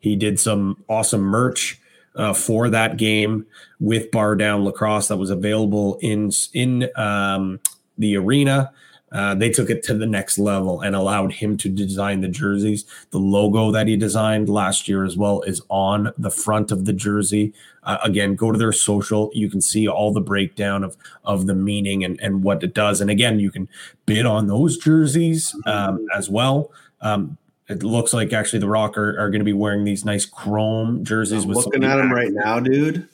He 0.00 0.16
did 0.16 0.38
some 0.38 0.82
awesome 0.88 1.22
merch 1.22 1.80
uh, 2.14 2.34
for 2.34 2.68
that 2.70 2.96
game 2.96 3.46
with 3.80 4.10
Bar 4.10 4.36
Down 4.36 4.64
Lacrosse 4.64 5.08
that 5.08 5.16
was 5.16 5.30
available 5.30 5.98
in 6.02 6.30
in 6.52 6.90
um, 6.96 7.60
the 7.96 8.16
arena. 8.16 8.72
Uh, 9.10 9.34
they 9.34 9.48
took 9.48 9.70
it 9.70 9.82
to 9.82 9.94
the 9.94 10.06
next 10.06 10.38
level 10.38 10.82
and 10.82 10.94
allowed 10.94 11.32
him 11.32 11.56
to 11.56 11.70
design 11.70 12.20
the 12.20 12.28
jerseys. 12.28 12.84
The 13.10 13.18
logo 13.18 13.70
that 13.72 13.86
he 13.86 13.96
designed 13.96 14.50
last 14.50 14.86
year 14.86 15.02
as 15.02 15.16
well 15.16 15.40
is 15.42 15.62
on 15.70 16.12
the 16.18 16.30
front 16.30 16.70
of 16.70 16.84
the 16.84 16.92
jersey. 16.92 17.54
Uh, 17.84 17.96
again, 18.04 18.34
go 18.34 18.52
to 18.52 18.58
their 18.58 18.72
social. 18.72 19.30
You 19.32 19.48
can 19.48 19.62
see 19.62 19.88
all 19.88 20.12
the 20.12 20.20
breakdown 20.20 20.84
of 20.84 20.96
of 21.24 21.46
the 21.46 21.54
meaning 21.54 22.04
and, 22.04 22.20
and 22.20 22.42
what 22.42 22.62
it 22.62 22.74
does. 22.74 23.00
And 23.00 23.10
again, 23.10 23.40
you 23.40 23.50
can 23.50 23.68
bid 24.04 24.26
on 24.26 24.46
those 24.46 24.76
jerseys 24.76 25.54
um, 25.64 26.06
as 26.14 26.28
well. 26.28 26.70
Um, 27.00 27.38
it 27.68 27.82
looks 27.82 28.14
like 28.14 28.32
actually 28.32 28.60
the 28.60 28.68
Rock 28.68 28.96
are, 28.96 29.18
are 29.18 29.30
going 29.30 29.40
to 29.40 29.44
be 29.44 29.52
wearing 29.52 29.84
these 29.84 30.04
nice 30.04 30.24
chrome 30.24 31.04
jerseys. 31.04 31.42
I'm 31.42 31.48
with 31.48 31.58
looking 31.58 31.84
at 31.84 31.96
them 31.96 32.10
right 32.10 32.32
now, 32.32 32.60
dude. 32.60 33.06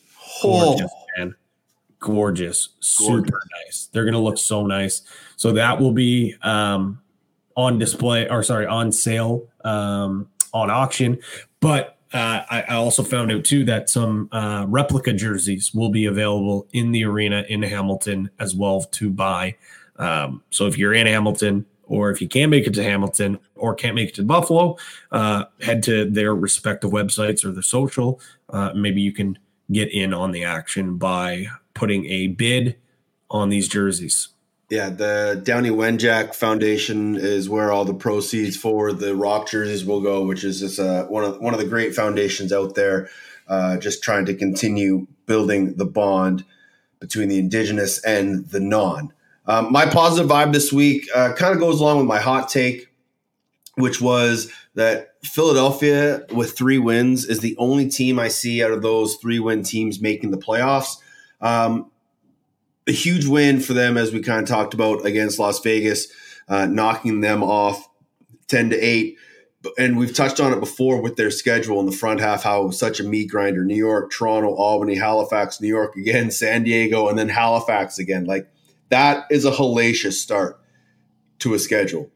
Gorgeous, 0.43 0.91
oh. 0.93 1.07
man. 1.19 1.35
Gorgeous. 1.99 2.69
Super 2.81 3.17
Gorgeous. 3.17 3.49
nice. 3.67 3.89
They're 3.93 4.05
going 4.05 4.15
to 4.15 4.21
look 4.21 4.39
so 4.39 4.65
nice. 4.65 5.03
So 5.37 5.53
that 5.53 5.81
will 5.81 5.93
be 5.93 6.37
um, 6.43 7.01
on 7.57 7.79
display 7.79 8.29
or 8.29 8.43
sorry, 8.43 8.67
on 8.67 8.93
sale 8.93 9.49
um, 9.65 10.29
on 10.53 10.71
auction. 10.71 11.19
But 11.61 11.99
uh, 12.13 12.45
I, 12.49 12.65
I, 12.69 12.75
also 12.75 13.03
found 13.03 13.33
out 13.33 13.45
too 13.45 13.65
that 13.65 13.91
some 13.91 14.29
uh, 14.31 14.67
replica 14.69 15.13
jerseys 15.13 15.75
will 15.75 15.89
be 15.89 16.07
available 16.07 16.69
in 16.73 16.93
the 16.93 17.05
arena 17.05 17.45
in 17.49 17.63
Hamilton 17.63 18.31
as 18.39 18.55
well 18.55 18.83
to 18.83 19.11
buy. 19.11 19.57
Um, 19.97 20.43
so 20.51 20.67
if 20.67 20.79
you're 20.79 20.95
in 20.95 21.09
Hamilton, 21.09 21.67
or 21.87 22.11
if 22.11 22.21
you 22.21 22.29
can't 22.29 22.51
make 22.51 22.67
it 22.67 22.75
to 22.75 22.83
Hamilton 22.83 23.39
or 23.55 23.75
can't 23.75 23.95
make 23.95 24.11
it 24.11 24.15
to 24.17 24.23
Buffalo, 24.23 24.77
uh, 25.13 25.45
head 25.61 25.83
to 25.85 26.09
their 26.09 26.35
respective 26.35 26.91
websites 26.91 27.45
or 27.45 27.53
the 27.53 27.63
social. 27.63 28.21
Uh, 28.49 28.73
maybe 28.75 29.01
you 29.01 29.13
can 29.13 29.39
get 29.71 29.91
in 29.93 30.13
on 30.13 30.33
the 30.33 30.45
action 30.45 30.97
by 30.97 31.47
putting 31.75 32.07
a 32.07 32.29
bid 32.29 32.77
on 33.31 33.49
these 33.49 33.69
jerseys. 33.69 34.29
Yeah, 34.71 34.91
the 34.91 35.41
Downie 35.45 35.71
Wenjack 35.71 36.35
Foundation 36.35 37.17
is 37.17 37.49
where 37.49 37.71
all 37.71 37.85
the 37.85 37.95
proceeds 37.95 38.57
for 38.57 38.93
the 38.93 39.15
rock 39.15 39.49
jerseys 39.49 39.85
will 39.85 40.01
go, 40.01 40.25
which 40.25 40.43
is 40.43 40.61
just 40.61 40.81
uh, 40.81 41.05
one 41.05 41.23
of 41.23 41.39
one 41.41 41.53
of 41.53 41.61
the 41.61 41.67
great 41.67 41.95
foundations 41.95 42.53
out 42.53 42.75
there. 42.75 43.09
Uh, 43.47 43.77
just 43.77 44.03
trying 44.03 44.25
to 44.25 44.35
continue 44.35 45.07
building 45.27 45.75
the 45.75 45.85
bond 45.85 46.45
between 46.99 47.29
the 47.29 47.39
indigenous 47.39 48.03
and 48.05 48.49
the 48.49 48.61
non. 48.61 49.13
Um, 49.47 49.71
my 49.71 49.87
positive 49.87 50.31
vibe 50.31 50.53
this 50.53 50.73
week 50.73 51.07
uh, 51.15 51.33
kind 51.35 51.55
of 51.55 51.61
goes 51.61 51.81
along 51.81 51.99
with 51.99 52.07
my 52.07 52.19
hot 52.19 52.49
take, 52.49 52.89
which 53.75 54.01
was 54.01 54.51
that 54.75 55.15
Philadelphia 55.23 56.23
with 56.33 56.57
three 56.57 56.79
wins 56.79 57.25
is 57.25 57.41
the 57.41 57.57
only 57.59 57.89
team 57.89 58.19
I 58.19 58.29
see 58.29 58.63
out 58.63 58.73
of 58.73 58.83
those 58.83 59.17
three 59.17 59.39
win 59.39 59.63
teams 59.63 60.01
making 60.01 60.31
the 60.31 60.39
playoffs. 60.39 60.97
Um, 61.41 61.91
a 62.87 62.93
huge 62.93 63.27
win 63.27 63.61
for 63.61 63.73
them, 63.73 63.97
as 63.97 64.13
we 64.13 64.21
kind 64.21 64.43
of 64.43 64.49
talked 64.49 64.75
about 64.75 65.07
against 65.07 65.39
Las 65.39 65.61
Vegas, 65.61 66.09
uh, 66.49 66.67
knocking 66.67 67.21
them 67.21 67.43
off 67.43 67.89
10 68.49 68.71
to 68.71 68.79
8. 68.79 69.17
And 69.79 69.97
we've 69.97 70.15
touched 70.15 70.41
on 70.41 70.53
it 70.53 70.61
before 70.61 71.01
with 71.01 71.17
their 71.17 71.31
schedule 71.31 71.81
in 71.81 71.87
the 71.87 71.93
front 71.93 72.21
half, 72.21 72.43
how 72.43 72.71
such 72.71 73.01
a 73.01 73.05
meat 73.05 73.31
grinder. 73.31 73.65
New 73.65 73.77
York, 73.77 74.11
Toronto, 74.11 74.55
Albany, 74.55 74.97
Halifax, 74.97 75.61
New 75.61 75.69
York 75.69 75.97
again, 75.97 76.31
San 76.31 76.65
Diego, 76.65 77.09
and 77.09 77.19
then 77.19 77.31
Halifax 77.31 77.99
again. 77.99 78.27
Like 78.27 78.47
that 78.95 79.27
is 79.29 79.45
a 79.45 79.51
hellacious 79.51 80.13
start 80.13 80.61
to 81.41 81.53
a 81.53 81.59
schedule. 81.59 82.13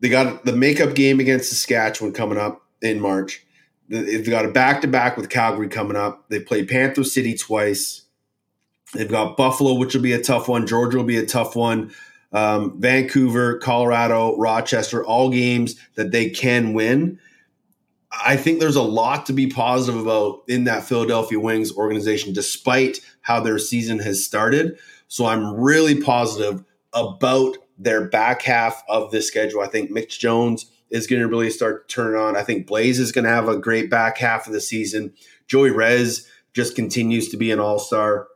They 0.00 0.10
got 0.10 0.44
the 0.44 0.52
makeup 0.52 0.94
game 0.94 1.20
against 1.20 1.48
Saskatchewan 1.48 2.12
coming 2.12 2.36
up 2.36 2.60
in 2.82 3.00
March. 3.00 3.42
They've 3.88 4.28
got 4.28 4.44
a 4.44 4.50
back 4.50 4.82
to 4.82 4.88
back 4.88 5.16
with 5.16 5.30
Calgary 5.30 5.68
coming 5.68 5.96
up. 5.96 6.28
They 6.28 6.38
play 6.38 6.66
Panther 6.66 7.02
City 7.02 7.34
twice. 7.34 8.02
They've 8.92 9.10
got 9.10 9.38
Buffalo, 9.38 9.72
which 9.78 9.94
will 9.94 10.02
be 10.02 10.12
a 10.12 10.20
tough 10.20 10.48
one. 10.48 10.66
Georgia 10.66 10.98
will 10.98 11.04
be 11.04 11.16
a 11.16 11.24
tough 11.24 11.56
one. 11.56 11.92
Um, 12.30 12.78
Vancouver, 12.78 13.56
Colorado, 13.58 14.36
Rochester, 14.36 15.02
all 15.02 15.30
games 15.30 15.76
that 15.94 16.12
they 16.12 16.28
can 16.28 16.74
win. 16.74 17.18
I 18.24 18.36
think 18.36 18.60
there's 18.60 18.76
a 18.76 18.82
lot 18.82 19.24
to 19.26 19.32
be 19.32 19.46
positive 19.46 20.02
about 20.02 20.42
in 20.46 20.64
that 20.64 20.84
Philadelphia 20.84 21.40
Wings 21.40 21.72
organization, 21.74 22.34
despite 22.34 23.00
how 23.22 23.40
their 23.40 23.58
season 23.58 23.98
has 24.00 24.22
started. 24.22 24.78
So 25.10 25.26
I'm 25.26 25.54
really 25.54 26.00
positive 26.00 26.64
about 26.92 27.56
their 27.76 28.08
back 28.08 28.42
half 28.42 28.84
of 28.88 29.10
the 29.10 29.20
schedule. 29.20 29.60
I 29.60 29.66
think 29.66 29.90
Mitch 29.90 30.20
Jones 30.20 30.70
is 30.88 31.08
going 31.08 31.20
to 31.20 31.26
really 31.26 31.50
start 31.50 31.88
to 31.88 31.94
turn 31.94 32.14
on. 32.14 32.36
I 32.36 32.42
think 32.42 32.68
Blaze 32.68 33.00
is 33.00 33.10
going 33.10 33.24
to 33.24 33.30
have 33.30 33.48
a 33.48 33.58
great 33.58 33.90
back 33.90 34.18
half 34.18 34.46
of 34.46 34.52
the 34.52 34.60
season. 34.60 35.12
Joey 35.48 35.70
Rez 35.70 36.28
just 36.52 36.76
continues 36.76 37.28
to 37.30 37.36
be 37.36 37.50
an 37.50 37.58
all 37.58 37.80
star. 37.80 38.28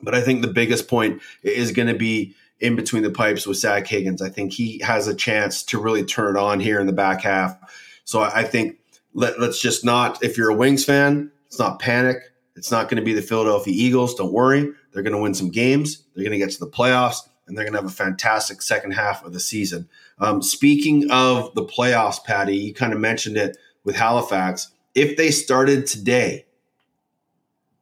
But 0.00 0.14
I 0.14 0.22
think 0.22 0.40
the 0.40 0.48
biggest 0.48 0.88
point 0.88 1.20
is 1.42 1.70
going 1.70 1.88
to 1.88 1.94
be 1.94 2.34
in 2.60 2.76
between 2.76 3.02
the 3.02 3.10
pipes 3.10 3.46
with 3.46 3.58
Zach 3.58 3.86
Higgins. 3.86 4.22
I 4.22 4.30
think 4.30 4.54
he 4.54 4.78
has 4.78 5.08
a 5.08 5.14
chance 5.14 5.62
to 5.64 5.78
really 5.78 6.02
turn 6.02 6.34
it 6.34 6.40
on 6.40 6.60
here 6.60 6.80
in 6.80 6.86
the 6.86 6.94
back 6.94 7.20
half. 7.20 7.58
So 8.04 8.22
I 8.22 8.42
think 8.44 8.78
let, 9.12 9.38
let's 9.38 9.60
just 9.60 9.84
not, 9.84 10.22
if 10.24 10.38
you're 10.38 10.50
a 10.50 10.54
Wings 10.54 10.84
fan, 10.84 11.30
it's 11.46 11.58
not 11.58 11.78
panic. 11.78 12.22
It's 12.56 12.70
not 12.70 12.88
going 12.88 12.96
to 12.96 13.04
be 13.04 13.12
the 13.12 13.20
Philadelphia 13.20 13.74
Eagles. 13.76 14.14
Don't 14.14 14.32
worry. 14.32 14.72
They're 14.96 15.02
going 15.02 15.12
to 15.12 15.20
win 15.20 15.34
some 15.34 15.50
games. 15.50 16.04
They're 16.14 16.24
going 16.24 16.32
to 16.32 16.38
get 16.38 16.52
to 16.52 16.58
the 16.58 16.70
playoffs, 16.70 17.18
and 17.46 17.54
they're 17.54 17.66
going 17.66 17.74
to 17.74 17.80
have 17.80 17.90
a 17.90 17.94
fantastic 17.94 18.62
second 18.62 18.92
half 18.92 19.22
of 19.26 19.34
the 19.34 19.40
season. 19.40 19.90
Um, 20.18 20.40
speaking 20.40 21.10
of 21.10 21.54
the 21.54 21.66
playoffs, 21.66 22.24
Patty, 22.24 22.56
you 22.56 22.72
kind 22.72 22.94
of 22.94 22.98
mentioned 22.98 23.36
it 23.36 23.58
with 23.84 23.94
Halifax. 23.94 24.70
If 24.94 25.18
they 25.18 25.30
started 25.30 25.86
today, 25.86 26.46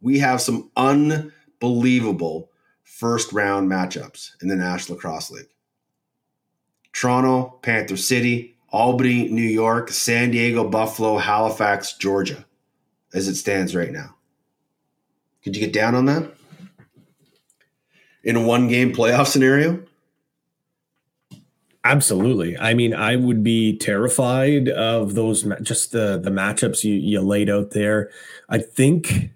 we 0.01 0.19
have 0.19 0.41
some 0.41 0.73
unbelievable 0.77 2.51
first 2.83 3.33
round 3.33 3.71
matchups 3.71 4.33
in 4.43 4.49
the 4.49 4.57
National 4.57 4.97
Lacrosse 4.97 5.31
League. 5.31 5.55
Toronto, 6.93 7.61
Panther 7.63 7.97
City, 7.97 8.57
Albany, 8.71 9.29
New 9.29 9.41
York, 9.41 9.91
San 9.91 10.33
Diego, 10.33 10.69
Buffalo, 10.69 11.19
Halifax, 11.19 11.97
Georgia, 11.97 12.45
as 13.13 13.29
it 13.29 13.37
stands 13.37 13.77
right 13.77 13.93
now. 13.93 14.17
Could 15.45 15.55
you 15.55 15.65
get 15.65 15.73
down 15.73 15.95
on 15.95 16.07
that? 16.07 16.34
In 18.25 18.37
a 18.37 18.43
one 18.43 18.69
game 18.69 18.93
playoff 18.93 19.27
scenario? 19.27 19.83
Absolutely. 21.85 22.57
I 22.57 22.73
mean, 22.73 22.95
I 22.95 23.17
would 23.17 23.45
be 23.45 23.77
terrified 23.77 24.71
of 24.71 25.15
those 25.15 25.47
just 25.63 25.93
the 25.93 26.19
the 26.19 26.31
matchups 26.31 26.83
you 26.83 26.95
you 26.95 27.21
laid 27.21 27.51
out 27.51 27.73
there. 27.73 28.11
I 28.49 28.59
think 28.59 29.31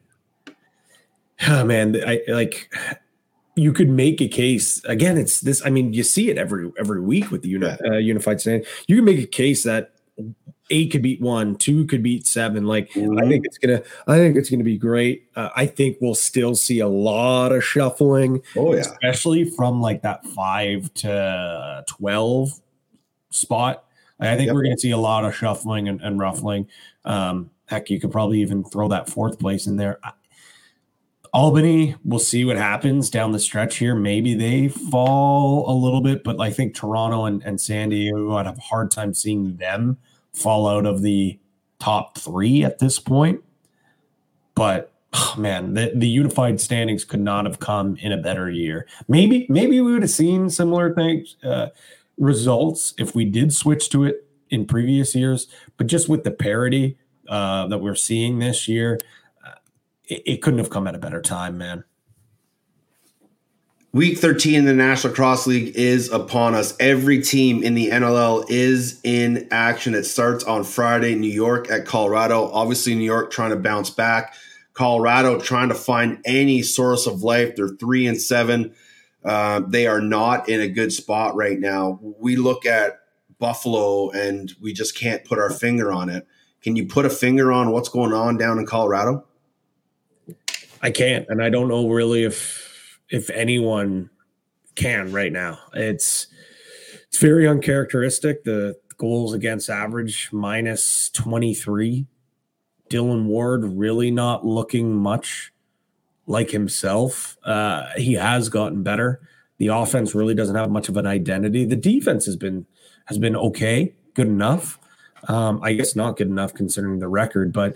oh 1.47 1.65
man, 1.65 1.97
I 2.07 2.23
like 2.29 2.73
you 3.55 3.73
could 3.73 3.91
make 3.91 4.21
a 4.23 4.29
case 4.29 4.83
again. 4.85 5.19
It's 5.19 5.41
this. 5.41 5.65
I 5.65 5.71
mean, 5.71 5.93
you 5.93 6.03
see 6.03 6.31
it 6.31 6.39
every 6.39 6.71
every 6.79 7.01
week 7.01 7.31
with 7.31 7.43
the 7.43 7.49
uni, 7.49 7.67
uh, 7.67 7.97
unified 7.97 8.41
stand. 8.41 8.65
You 8.87 8.97
can 8.97 9.05
make 9.05 9.19
a 9.19 9.27
case 9.27 9.65
that 9.65 9.93
eight 10.71 10.91
could 10.93 11.03
beat 11.03 11.21
one, 11.21 11.57
two 11.57 11.87
could 11.87 12.03
beat 12.03 12.27
seven. 12.27 12.67
Like 12.67 12.91
mm-hmm. 12.91 13.19
I 13.19 13.29
think 13.29 13.45
it's 13.47 13.59
gonna, 13.59 13.83
I 14.07 14.17
think 14.17 14.37
it's 14.37 14.51
gonna 14.51 14.65
be 14.65 14.79
great. 14.79 15.29
Uh, 15.37 15.51
I 15.57 15.67
think 15.67 15.99
we'll 16.01 16.15
still 16.15 16.55
see 16.55 16.81
a 16.81 16.89
lot 16.89 17.53
of 17.53 17.65
shuffling. 17.65 18.43
Oh 18.57 18.75
yeah, 18.75 18.81
especially 18.81 19.45
from 19.45 19.81
like 19.81 20.03
that 20.03 20.25
five 20.27 20.93
to 20.95 21.85
twelve 21.89 22.51
spot. 23.31 23.85
I 24.21 24.37
think 24.37 24.47
yep. 24.47 24.55
we're 24.55 24.65
gonna 24.65 24.79
see 24.79 24.91
a 24.91 24.99
lot 24.99 25.25
of 25.25 25.35
shuffling 25.35 25.89
and, 25.89 26.01
and 26.01 26.19
ruffling. 26.19 26.69
Um, 27.05 27.51
heck, 27.67 27.91
you 27.91 28.01
could 28.01 28.11
probably 28.11 28.41
even 28.41 28.65
throw 28.65 28.89
that 28.89 29.09
fourth 29.09 29.39
place 29.39 29.67
in 29.67 29.77
there. 29.77 30.01
Albany, 31.35 31.95
we'll 32.05 32.19
see 32.19 32.47
what 32.47 32.57
happens 32.57 33.11
down 33.11 33.33
the 33.33 33.39
stretch 33.39 33.77
here. 33.77 33.95
Maybe 33.95 34.35
they 34.35 34.69
fall 34.69 35.71
a 35.71 35.77
little 35.77 36.01
bit, 36.01 36.25
but 36.25 36.41
I 36.41 36.51
think 36.51 36.75
Toronto 36.75 37.27
and, 37.27 37.43
and 37.45 37.61
San 37.61 37.91
Diego, 37.91 38.35
I'd 38.37 38.47
have 38.47 38.57
a 38.57 38.63
hard 38.63 38.91
time 38.91 39.13
seeing 39.13 39.57
them 39.57 39.99
fall 40.39 40.69
out 40.69 40.87
of 40.87 41.03
the 41.03 41.39
top 41.79 42.19
three 42.19 42.65
at 42.65 42.79
this 42.79 42.99
point. 42.99 43.43
But 44.55 44.93
oh 45.13 45.35
man, 45.39 45.75
the, 45.75 45.93
the 45.95 46.09
unified 46.09 46.61
standings 46.61 47.05
could 47.05 47.21
not 47.21 47.45
have 47.45 47.59
come 47.59 47.97
in 47.97 48.13
a 48.13 48.17
better 48.17 48.51
year. 48.51 48.87
Maybe, 49.07 49.47
maybe 49.49 49.81
we 49.81 49.93
would 49.93 50.03
have 50.03 50.11
seen 50.11 50.51
similar 50.51 50.95
things, 50.95 51.37
uh, 51.43 51.69
results 52.17 52.95
if 52.99 53.15
we 53.15 53.25
did 53.25 53.53
switch 53.53 53.91
to 53.91 54.05
it 54.05 54.27
in 54.51 54.67
previous 54.67 55.15
years. 55.15 55.47
But 55.77 55.87
just 55.87 56.09
with 56.09 56.25
the 56.25 56.31
parity 56.31 56.99
uh, 57.29 57.69
that 57.69 57.79
we're 57.79 57.95
seeing 57.95 58.39
this 58.39 58.67
year, 58.69 58.99
it, 60.09 60.23
it 60.27 60.43
couldn't 60.43 60.59
have 60.59 60.71
come 60.71 60.87
at 60.87 60.95
a 60.95 60.99
better 60.99 61.23
time, 61.23 61.59
man. 61.59 61.85
Week 63.99 64.17
13 64.17 64.55
in 64.55 64.65
the 64.65 64.75
National 64.75 65.13
Cross 65.13 65.49
League 65.49 65.75
is 65.75 66.09
upon 66.13 66.55
us. 66.55 66.73
Every 66.79 67.21
team 67.21 67.65
in 67.65 67.75
the 67.75 67.91
NLL 67.91 68.49
is 68.49 69.01
in 69.03 69.49
action. 69.51 69.93
It 69.93 70.05
starts 70.05 70.45
on 70.45 70.63
Friday, 70.63 71.17
New 71.17 71.27
York 71.27 71.69
at 71.69 71.85
Colorado. 71.85 72.49
Obviously, 72.53 72.95
New 72.95 73.03
York 73.03 73.33
trying 73.33 73.51
to 73.51 73.57
bounce 73.57 73.91
back. 73.91 74.35
Colorado 74.73 75.41
trying 75.41 75.69
to 75.71 75.75
find 75.75 76.21
any 76.25 76.63
source 76.63 77.09
of 77.09 77.25
life. 77.25 77.57
They're 77.57 77.71
three 77.71 78.07
and 78.07 78.23
seven. 78.23 78.73
Uh, 79.25 79.63
they 79.67 79.89
are 79.89 80.01
not 80.01 80.49
in 80.49 80.61
a 80.61 80.69
good 80.69 80.93
spot 80.93 81.35
right 81.35 81.59
now. 81.59 81.99
We 82.01 82.37
look 82.37 82.67
at 82.67 83.01
Buffalo 83.41 84.11
and 84.11 84.55
we 84.61 84.73
just 84.73 84.97
can't 84.97 85.25
put 85.25 85.41
our 85.41 85.51
finger 85.51 85.91
on 85.91 86.09
it. 86.09 86.25
Can 86.63 86.77
you 86.77 86.87
put 86.87 87.05
a 87.05 87.11
finger 87.11 87.51
on 87.51 87.73
what's 87.73 87.89
going 87.89 88.13
on 88.13 88.37
down 88.37 88.61
in 88.61 88.67
Colorado? 88.67 89.27
I 90.81 90.93
can't, 90.93 91.27
and 91.29 91.43
I 91.43 91.51
don't 91.51 91.67
know 91.67 91.89
really 91.89 92.23
if 92.23 92.68
if 93.11 93.31
anyone 93.31 94.11
can 94.75 95.13
right 95.13 95.33
now. 95.33 95.59
It's 95.75 96.29
it's 97.09 97.19
very 97.19 97.49
uncharacteristic. 97.49 98.45
The 98.45 98.77
goals 98.97 99.33
against 99.33 99.71
average 99.71 100.31
minus 100.33 101.11
23. 101.11 102.07
Dillon 102.89 103.27
Ward 103.27 103.65
really 103.65 104.11
not 104.11 104.47
looking 104.47 104.95
much 104.95 105.53
like 106.27 106.51
himself. 106.51 107.37
Uh, 107.45 107.87
he 107.97 108.15
has 108.15 108.49
gotten 108.49 108.83
better. 108.83 109.21
The 109.59 109.69
offense 109.69 110.15
really 110.15 110.35
doesn't 110.35 110.55
have 110.55 110.71
much 110.71 110.89
of 110.89 110.97
an 110.97 111.07
identity. 111.07 111.65
The 111.65 111.77
defense 111.77 112.27
has 112.27 112.37
been 112.37 112.67
has 113.07 113.19
been 113.19 113.37
okay, 113.37 113.95
good 114.15 114.29
enough. 114.29 114.79
Um, 115.27 115.61
I 115.63 115.73
guess 115.73 115.97
not 115.97 116.17
good 116.17 116.29
enough 116.29 116.55
considering 116.55 117.01
the 117.01 117.09
record, 117.09 117.53
but 117.53 117.75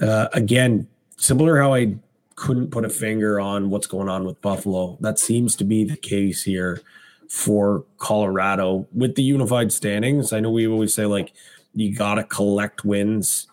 uh, 0.00 0.28
again, 0.32 0.86
similar 1.16 1.60
how 1.60 1.74
I 1.74 1.96
couldn't 2.36 2.70
put 2.70 2.84
a 2.84 2.88
finger 2.88 3.40
on 3.40 3.70
what's 3.70 3.86
going 3.86 4.08
on 4.08 4.24
with 4.24 4.40
Buffalo. 4.40 4.96
That 5.00 5.18
seems 5.18 5.56
to 5.56 5.64
be 5.64 5.84
the 5.84 5.96
case 5.96 6.42
here 6.42 6.82
for 7.28 7.84
Colorado 7.98 8.86
with 8.92 9.14
the 9.14 9.22
unified 9.22 9.72
standings. 9.72 10.32
I 10.32 10.40
know 10.40 10.50
we 10.50 10.66
always 10.66 10.94
say 10.94 11.06
like 11.06 11.32
you 11.74 11.94
got 11.94 12.14
to 12.16 12.24
collect 12.24 12.84
wins 12.84 13.46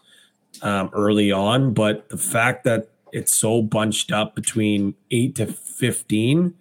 um, 0.62 0.90
early 0.94 1.32
on, 1.32 1.74
but 1.74 2.10
the 2.10 2.18
fact 2.18 2.64
that 2.66 2.90
it's 3.12 3.34
so 3.34 3.62
bunched 3.62 4.12
up 4.12 4.36
between 4.36 4.96
eight 5.10 5.36
to 5.36 5.48
15, 5.48 6.54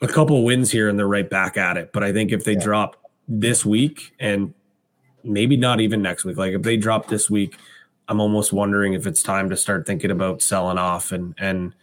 a 0.00 0.08
couple 0.08 0.38
of 0.38 0.44
wins 0.44 0.70
here 0.70 0.88
and 0.88 0.98
they're 0.98 1.08
right 1.08 1.28
back 1.28 1.56
at 1.56 1.76
it. 1.76 1.92
But 1.92 2.04
I 2.04 2.12
think 2.12 2.32
if 2.32 2.44
they 2.44 2.54
yeah. 2.54 2.62
drop 2.62 2.96
this 3.28 3.64
week 3.64 4.14
and 4.20 4.54
maybe 5.24 5.56
not 5.56 5.80
even 5.80 6.02
next 6.02 6.24
week, 6.24 6.36
like 6.36 6.52
if 6.52 6.62
they 6.62 6.76
drop 6.76 7.08
this 7.08 7.30
week, 7.30 7.56
I'm 8.08 8.20
almost 8.20 8.52
wondering 8.52 8.94
if 8.94 9.06
it's 9.06 9.22
time 9.22 9.48
to 9.50 9.56
start 9.56 9.86
thinking 9.86 10.10
about 10.10 10.42
selling 10.42 10.78
off 10.78 11.12
and 11.12 11.34
and 11.38 11.74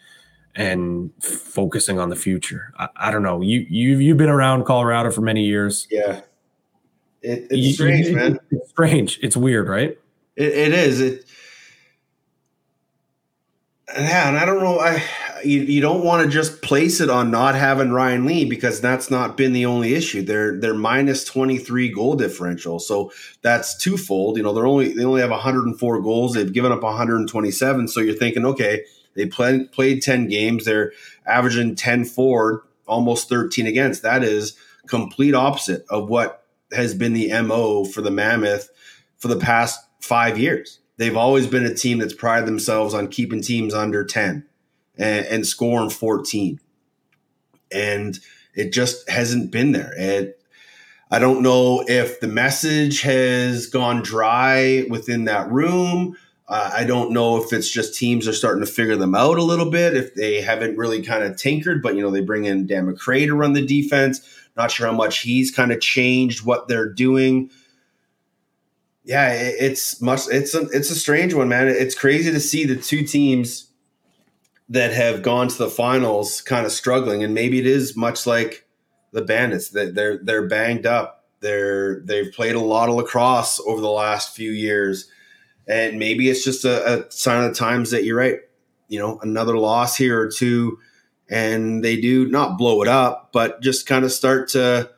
and 0.56 1.12
focusing 1.24 2.00
on 2.00 2.10
the 2.10 2.16
future. 2.16 2.74
I, 2.78 2.90
I 2.96 3.12
don't 3.12 3.24
know. 3.24 3.42
You 3.42 3.66
you 3.70 3.98
you've 3.98 4.18
been 4.18 4.30
around 4.30 4.66
Colorado 4.66 5.12
for 5.12 5.22
many 5.22 5.46
years. 5.46 5.88
Yeah, 5.90 6.22
it, 7.22 7.48
it's 7.50 7.54
you, 7.54 7.74
strange, 7.74 8.12
man. 8.12 8.40
It's 8.52 8.70
strange. 8.70 9.20
It's 9.22 9.38
weird, 9.38 9.70
right? 9.70 9.98
It, 10.36 10.48
it 10.52 10.74
is. 10.74 11.02
It 11.02 11.26
yeah, 13.96 14.28
and 14.28 14.38
I 14.38 14.46
don't 14.46 14.62
know. 14.62 14.80
I 14.80 15.04
you, 15.44 15.62
you 15.62 15.82
don't 15.82 16.04
want 16.04 16.24
to 16.24 16.30
just 16.30 16.62
place 16.62 17.02
it 17.02 17.10
on 17.10 17.32
not 17.32 17.56
having 17.56 17.92
Ryan 17.92 18.26
Lee 18.26 18.46
because 18.46 18.82
that's 18.82 19.12
not 19.12 19.38
been 19.38 19.54
the 19.54 19.66
only 19.66 19.94
issue. 19.94 20.22
They're 20.22 20.60
they're 20.60 20.74
minus 20.74 21.24
twenty 21.24 21.58
three 21.58 21.90
goal 21.90 22.16
differential, 22.16 22.80
so 22.80 23.12
that's 23.42 23.78
twofold. 23.78 24.38
You 24.38 24.44
know, 24.44 24.54
they're 24.54 24.68
only 24.68 24.94
they 24.94 25.04
only 25.04 25.22
have 25.22 25.32
one 25.32 25.40
hundred 25.40 25.66
and 25.66 25.78
four 25.78 26.02
goals. 26.02 26.34
They've 26.34 26.52
given 26.52 26.72
up 26.72 26.84
one 26.84 26.96
hundred 26.96 27.18
and 27.18 27.30
twenty 27.30 27.52
seven. 27.52 27.88
So 27.88 28.00
you're 28.00 28.16
thinking, 28.16 28.46
okay, 28.46 28.84
they 29.16 29.26
play, 29.26 29.66
played 29.66 30.02
ten 30.02 30.28
games. 30.28 30.66
They're 30.66 30.92
averaging 31.26 31.76
10 31.76 32.06
for, 32.06 32.66
almost 32.88 33.30
thirteen 33.30 33.68
against. 33.68 34.02
That 34.04 34.24
is 34.24 34.58
complete 34.88 35.36
opposite 35.36 35.86
of 35.90 36.10
what 36.10 36.46
has 36.72 36.94
been 36.94 37.14
the 37.14 37.30
mo 37.42 37.86
for 37.86 38.02
the 38.02 38.12
Mammoth 38.12 38.70
for 39.18 39.28
the 39.28 39.40
past 39.40 39.80
five 40.02 40.38
years. 40.38 40.80
They've 40.98 41.16
always 41.16 41.48
been 41.48 41.66
a 41.66 41.74
team 41.74 42.00
that's 42.00 42.14
prided 42.14 42.48
themselves 42.48 42.94
on 42.94 43.08
keeping 43.08 43.42
teams 43.42 43.74
under 43.74 44.04
10 44.04 44.46
and, 45.00 45.26
and 45.26 45.48
scoring 45.48 45.90
14. 45.90 46.60
And 47.72 48.20
it 48.54 48.74
just 48.74 49.10
hasn't 49.10 49.52
been 49.52 49.72
there. 49.72 49.94
It, 49.98 50.42
I 51.10 51.20
don't 51.20 51.42
know 51.42 51.84
if 51.88 52.20
the 52.20 52.28
message 52.28 53.02
has 53.02 53.66
gone 53.66 54.04
dry 54.04 54.86
within 54.90 55.26
that 55.26 55.52
room. 55.52 56.16
Uh, 56.48 56.72
I 56.74 56.84
don't 56.84 57.12
know 57.12 57.42
if 57.42 57.54
it's 57.54 57.70
just 57.70 57.96
teams 57.96 58.28
are 58.28 58.34
starting 58.34 58.64
to 58.64 58.72
figure 58.72 58.96
them 58.96 59.16
out 59.16 59.38
a 59.38 59.44
little 59.44 59.70
bit, 59.70 59.96
if 59.96 60.16
they 60.16 60.42
haven't 60.42 60.78
really 60.78 61.02
kind 61.04 61.24
of 61.24 61.38
tinkered, 61.38 61.82
but 61.82 61.96
you 61.96 62.02
know, 62.02 62.12
they 62.12 62.22
bring 62.22 62.46
in 62.46 62.68
Dan 62.68 62.88
McCray 62.88 63.26
to 63.26 63.36
run 63.36 63.54
the 63.54 63.66
defense. 63.66 64.22
Not 64.58 64.72
sure 64.72 64.88
how 64.88 64.94
much 64.94 65.20
he's 65.20 65.52
kind 65.52 65.72
of 65.72 65.80
changed 65.80 66.46
what 66.46 66.68
they're 66.68 66.92
doing 66.92 67.50
yeah, 69.10 69.32
it's 69.32 70.00
much. 70.02 70.28
It's 70.30 70.54
a 70.54 70.68
it's 70.70 70.92
a 70.92 70.96
strange 70.96 71.34
one, 71.34 71.50
man. 71.50 71.68
It's 71.68 71.96
crazy 71.96 72.32
to 72.32 72.40
see 72.40 72.66
the 72.66 72.76
two 72.76 73.04
teams 73.04 73.69
that 74.70 74.94
have 74.94 75.24
gone 75.24 75.48
to 75.48 75.58
the 75.58 75.70
finals 75.70 76.42
kind 76.42 76.66
of 76.66 76.72
struggling, 76.72 77.24
and 77.24 77.34
maybe 77.34 77.60
it 77.60 77.66
is 77.66 77.98
much 77.98 78.28
like 78.28 78.68
the 79.12 79.22
Bandits 79.24 79.70
that 79.70 79.96
they're 79.96 80.20
they're 80.24 80.48
banged 80.48 80.86
up. 80.86 81.26
They're 81.42 82.02
they've 82.02 82.32
played 82.32 82.56
a 82.56 82.60
lot 82.60 82.90
of 82.90 82.96
lacrosse 82.96 83.60
over 83.66 83.82
the 83.82 83.90
last 83.90 84.36
few 84.36 84.52
years, 84.52 85.10
and 85.68 85.98
maybe 85.98 86.30
it's 86.30 86.44
just 86.44 86.66
a, 86.66 87.06
a 87.08 87.12
sign 87.12 87.44
of 87.44 87.50
the 87.50 87.58
times 87.58 87.92
that 87.92 88.04
you're 88.04 88.18
right. 88.18 88.40
You 88.88 89.00
know, 89.00 89.20
another 89.22 89.58
loss 89.58 89.96
here 89.96 90.20
or 90.20 90.30
two, 90.30 90.78
and 91.30 91.84
they 91.84 92.00
do 92.00 92.28
not 92.28 92.58
blow 92.58 92.82
it 92.82 92.88
up, 92.88 93.32
but 93.34 93.62
just 93.62 93.88
kind 93.88 94.06
of 94.06 94.12
start 94.12 94.50
to 94.50 94.90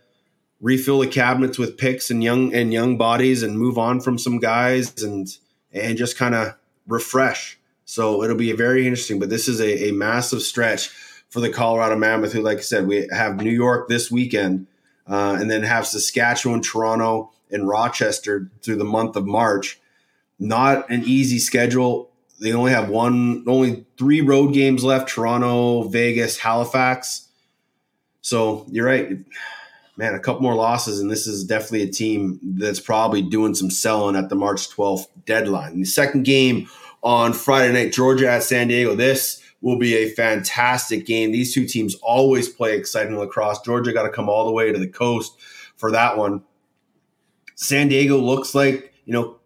refill 0.59 0.99
the 0.99 1.07
cabinets 1.07 1.57
with 1.57 1.77
picks 1.77 2.11
and 2.11 2.23
young 2.23 2.53
and 2.53 2.73
young 2.73 2.97
bodies 2.97 3.41
and 3.43 3.57
move 3.57 3.77
on 3.77 3.99
from 4.01 4.17
some 4.17 4.39
guys 4.39 5.01
and 5.01 5.29
and 5.71 5.97
just 5.97 6.17
kind 6.17 6.35
of 6.35 6.55
refresh. 6.87 7.57
So 7.91 8.23
it'll 8.23 8.37
be 8.37 8.53
very 8.53 8.87
interesting. 8.87 9.19
But 9.19 9.29
this 9.29 9.49
is 9.49 9.59
a, 9.59 9.89
a, 9.89 9.91
massive 9.91 10.41
stretch 10.41 10.87
for 11.27 11.41
the 11.41 11.49
Colorado 11.49 11.97
Mammoth, 11.97 12.31
who, 12.31 12.41
like 12.41 12.59
I 12.59 12.61
said, 12.61 12.87
we 12.87 13.05
have 13.11 13.41
New 13.41 13.51
York 13.51 13.89
this 13.89 14.09
weekend, 14.09 14.67
uh, 15.07 15.35
and 15.37 15.51
then 15.51 15.63
have 15.63 15.85
Saskatchewan, 15.85 16.61
Toronto, 16.61 17.33
and 17.51 17.67
Rochester 17.67 18.49
through 18.61 18.77
the 18.77 18.85
month 18.85 19.17
of 19.17 19.25
March. 19.25 19.77
Not 20.39 20.89
an 20.89 21.03
easy 21.05 21.37
schedule. 21.37 22.09
They 22.39 22.53
only 22.53 22.71
have 22.71 22.87
one, 22.87 23.43
only 23.45 23.85
three 23.97 24.21
road 24.21 24.53
games 24.53 24.85
left: 24.85 25.09
Toronto, 25.09 25.83
Vegas, 25.89 26.37
Halifax. 26.37 27.27
So 28.21 28.65
you're 28.71 28.85
right 28.85 29.17
man, 29.97 30.15
a 30.15 30.19
couple 30.19 30.41
more 30.41 30.55
losses, 30.55 31.01
and 31.01 31.11
this 31.11 31.27
is 31.27 31.43
definitely 31.43 31.83
a 31.83 31.91
team 31.91 32.39
that's 32.41 32.79
probably 32.79 33.21
doing 33.21 33.53
some 33.53 33.69
selling 33.69 34.15
at 34.15 34.29
the 34.29 34.35
March 34.35 34.69
12th 34.69 35.07
deadline. 35.25 35.77
the 35.77 35.85
second 35.85 36.23
game 36.23 36.69
on 37.03 37.33
Friday 37.33 37.73
night, 37.73 37.93
Georgia 37.93 38.29
at 38.29 38.43
San 38.43 38.67
Diego. 38.67 38.95
This 38.95 39.41
will 39.61 39.77
be 39.77 39.95
a 39.95 40.09
fantastic 40.09 41.05
game. 41.05 41.31
These 41.31 41.53
two 41.53 41.65
teams 41.65 41.95
always 41.95 42.49
play 42.49 42.75
exciting 42.75 43.17
lacrosse. 43.17 43.61
Georgia 43.61 43.93
got 43.93 44.03
to 44.03 44.09
come 44.09 44.29
all 44.29 44.45
the 44.45 44.51
way 44.51 44.71
to 44.71 44.79
the 44.79 44.87
coast 44.87 45.37
for 45.77 45.91
that 45.91 46.17
one. 46.17 46.43
San 47.55 47.87
Diego 47.89 48.17
looks 48.17 48.55
like, 48.55 48.93
you 49.05 49.13
know, 49.13 49.39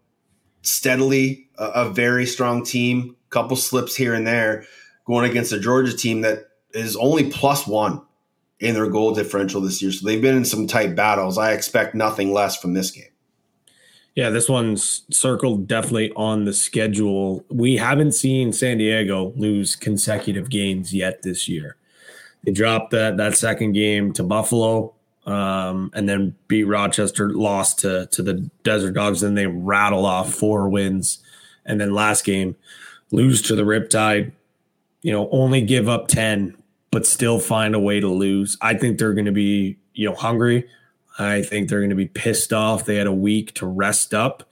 steadily 0.62 1.48
a, 1.58 1.64
a 1.64 1.90
very 1.90 2.26
strong 2.26 2.64
team. 2.64 3.16
Couple 3.28 3.56
slips 3.56 3.96
here 3.96 4.14
and 4.14 4.26
there 4.26 4.64
going 5.06 5.28
against 5.28 5.52
a 5.52 5.60
Georgia 5.60 5.96
team 5.96 6.22
that 6.22 6.48
is 6.72 6.96
only 6.96 7.30
plus 7.30 7.66
one 7.66 8.02
in 8.58 8.74
their 8.74 8.88
goal 8.88 9.14
differential 9.14 9.60
this 9.60 9.82
year. 9.82 9.92
So 9.92 10.06
they've 10.06 10.22
been 10.22 10.36
in 10.36 10.44
some 10.44 10.66
tight 10.66 10.94
battles. 10.94 11.36
I 11.36 11.52
expect 11.52 11.94
nothing 11.94 12.32
less 12.32 12.56
from 12.56 12.74
this 12.74 12.90
game. 12.90 13.04
Yeah, 14.16 14.30
this 14.30 14.48
one's 14.48 15.02
circled 15.10 15.68
definitely 15.68 16.10
on 16.16 16.46
the 16.46 16.52
schedule. 16.52 17.44
We 17.50 17.76
haven't 17.76 18.12
seen 18.12 18.52
San 18.52 18.78
Diego 18.78 19.32
lose 19.36 19.76
consecutive 19.76 20.50
games 20.50 20.92
yet 20.92 21.22
this 21.22 21.48
year. 21.48 21.76
They 22.44 22.52
dropped 22.52 22.90
that 22.92 23.18
that 23.18 23.36
second 23.36 23.72
game 23.72 24.12
to 24.14 24.22
Buffalo, 24.22 24.94
um, 25.26 25.90
and 25.94 26.08
then 26.08 26.34
beat 26.48 26.64
Rochester, 26.64 27.28
lost 27.30 27.78
to 27.80 28.06
to 28.06 28.22
the 28.22 28.50
Desert 28.64 28.92
Dogs, 28.92 29.22
and 29.22 29.36
they 29.36 29.46
rattle 29.46 30.06
off 30.06 30.32
four 30.32 30.68
wins, 30.68 31.18
and 31.64 31.80
then 31.80 31.92
last 31.92 32.24
game 32.24 32.56
lose 33.12 33.42
to 33.42 33.54
the 33.54 33.64
Riptide. 33.64 34.32
You 35.02 35.12
know, 35.12 35.28
only 35.30 35.60
give 35.60 35.88
up 35.88 36.08
ten 36.08 36.56
but 36.96 37.04
still 37.04 37.38
find 37.38 37.74
a 37.74 37.78
way 37.78 38.00
to 38.00 38.08
lose. 38.08 38.56
I 38.62 38.72
think 38.72 38.98
they're 38.98 39.12
going 39.12 39.26
to 39.26 39.32
be, 39.32 39.76
you 39.92 40.08
know, 40.08 40.14
hungry. 40.14 40.66
I 41.18 41.42
think 41.42 41.68
they're 41.68 41.80
going 41.80 41.90
to 41.90 41.96
be 41.96 42.06
pissed 42.06 42.52
off. 42.52 42.84
They 42.84 42.96
had 42.96 43.06
a 43.06 43.12
week 43.12 43.54
to 43.54 43.66
rest 43.66 44.12
up. 44.12 44.42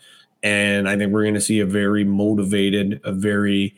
And 0.42 0.88
I 0.88 0.96
think 0.96 1.12
we're 1.12 1.22
going 1.22 1.34
to 1.34 1.40
see 1.40 1.60
a 1.60 1.66
very 1.66 2.04
motivated, 2.04 3.00
a 3.04 3.12
very 3.12 3.74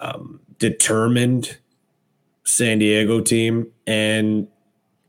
um, 0.00 0.40
determined 0.58 1.56
San 2.44 2.78
Diego 2.78 3.20
team. 3.20 3.70
And 3.86 4.48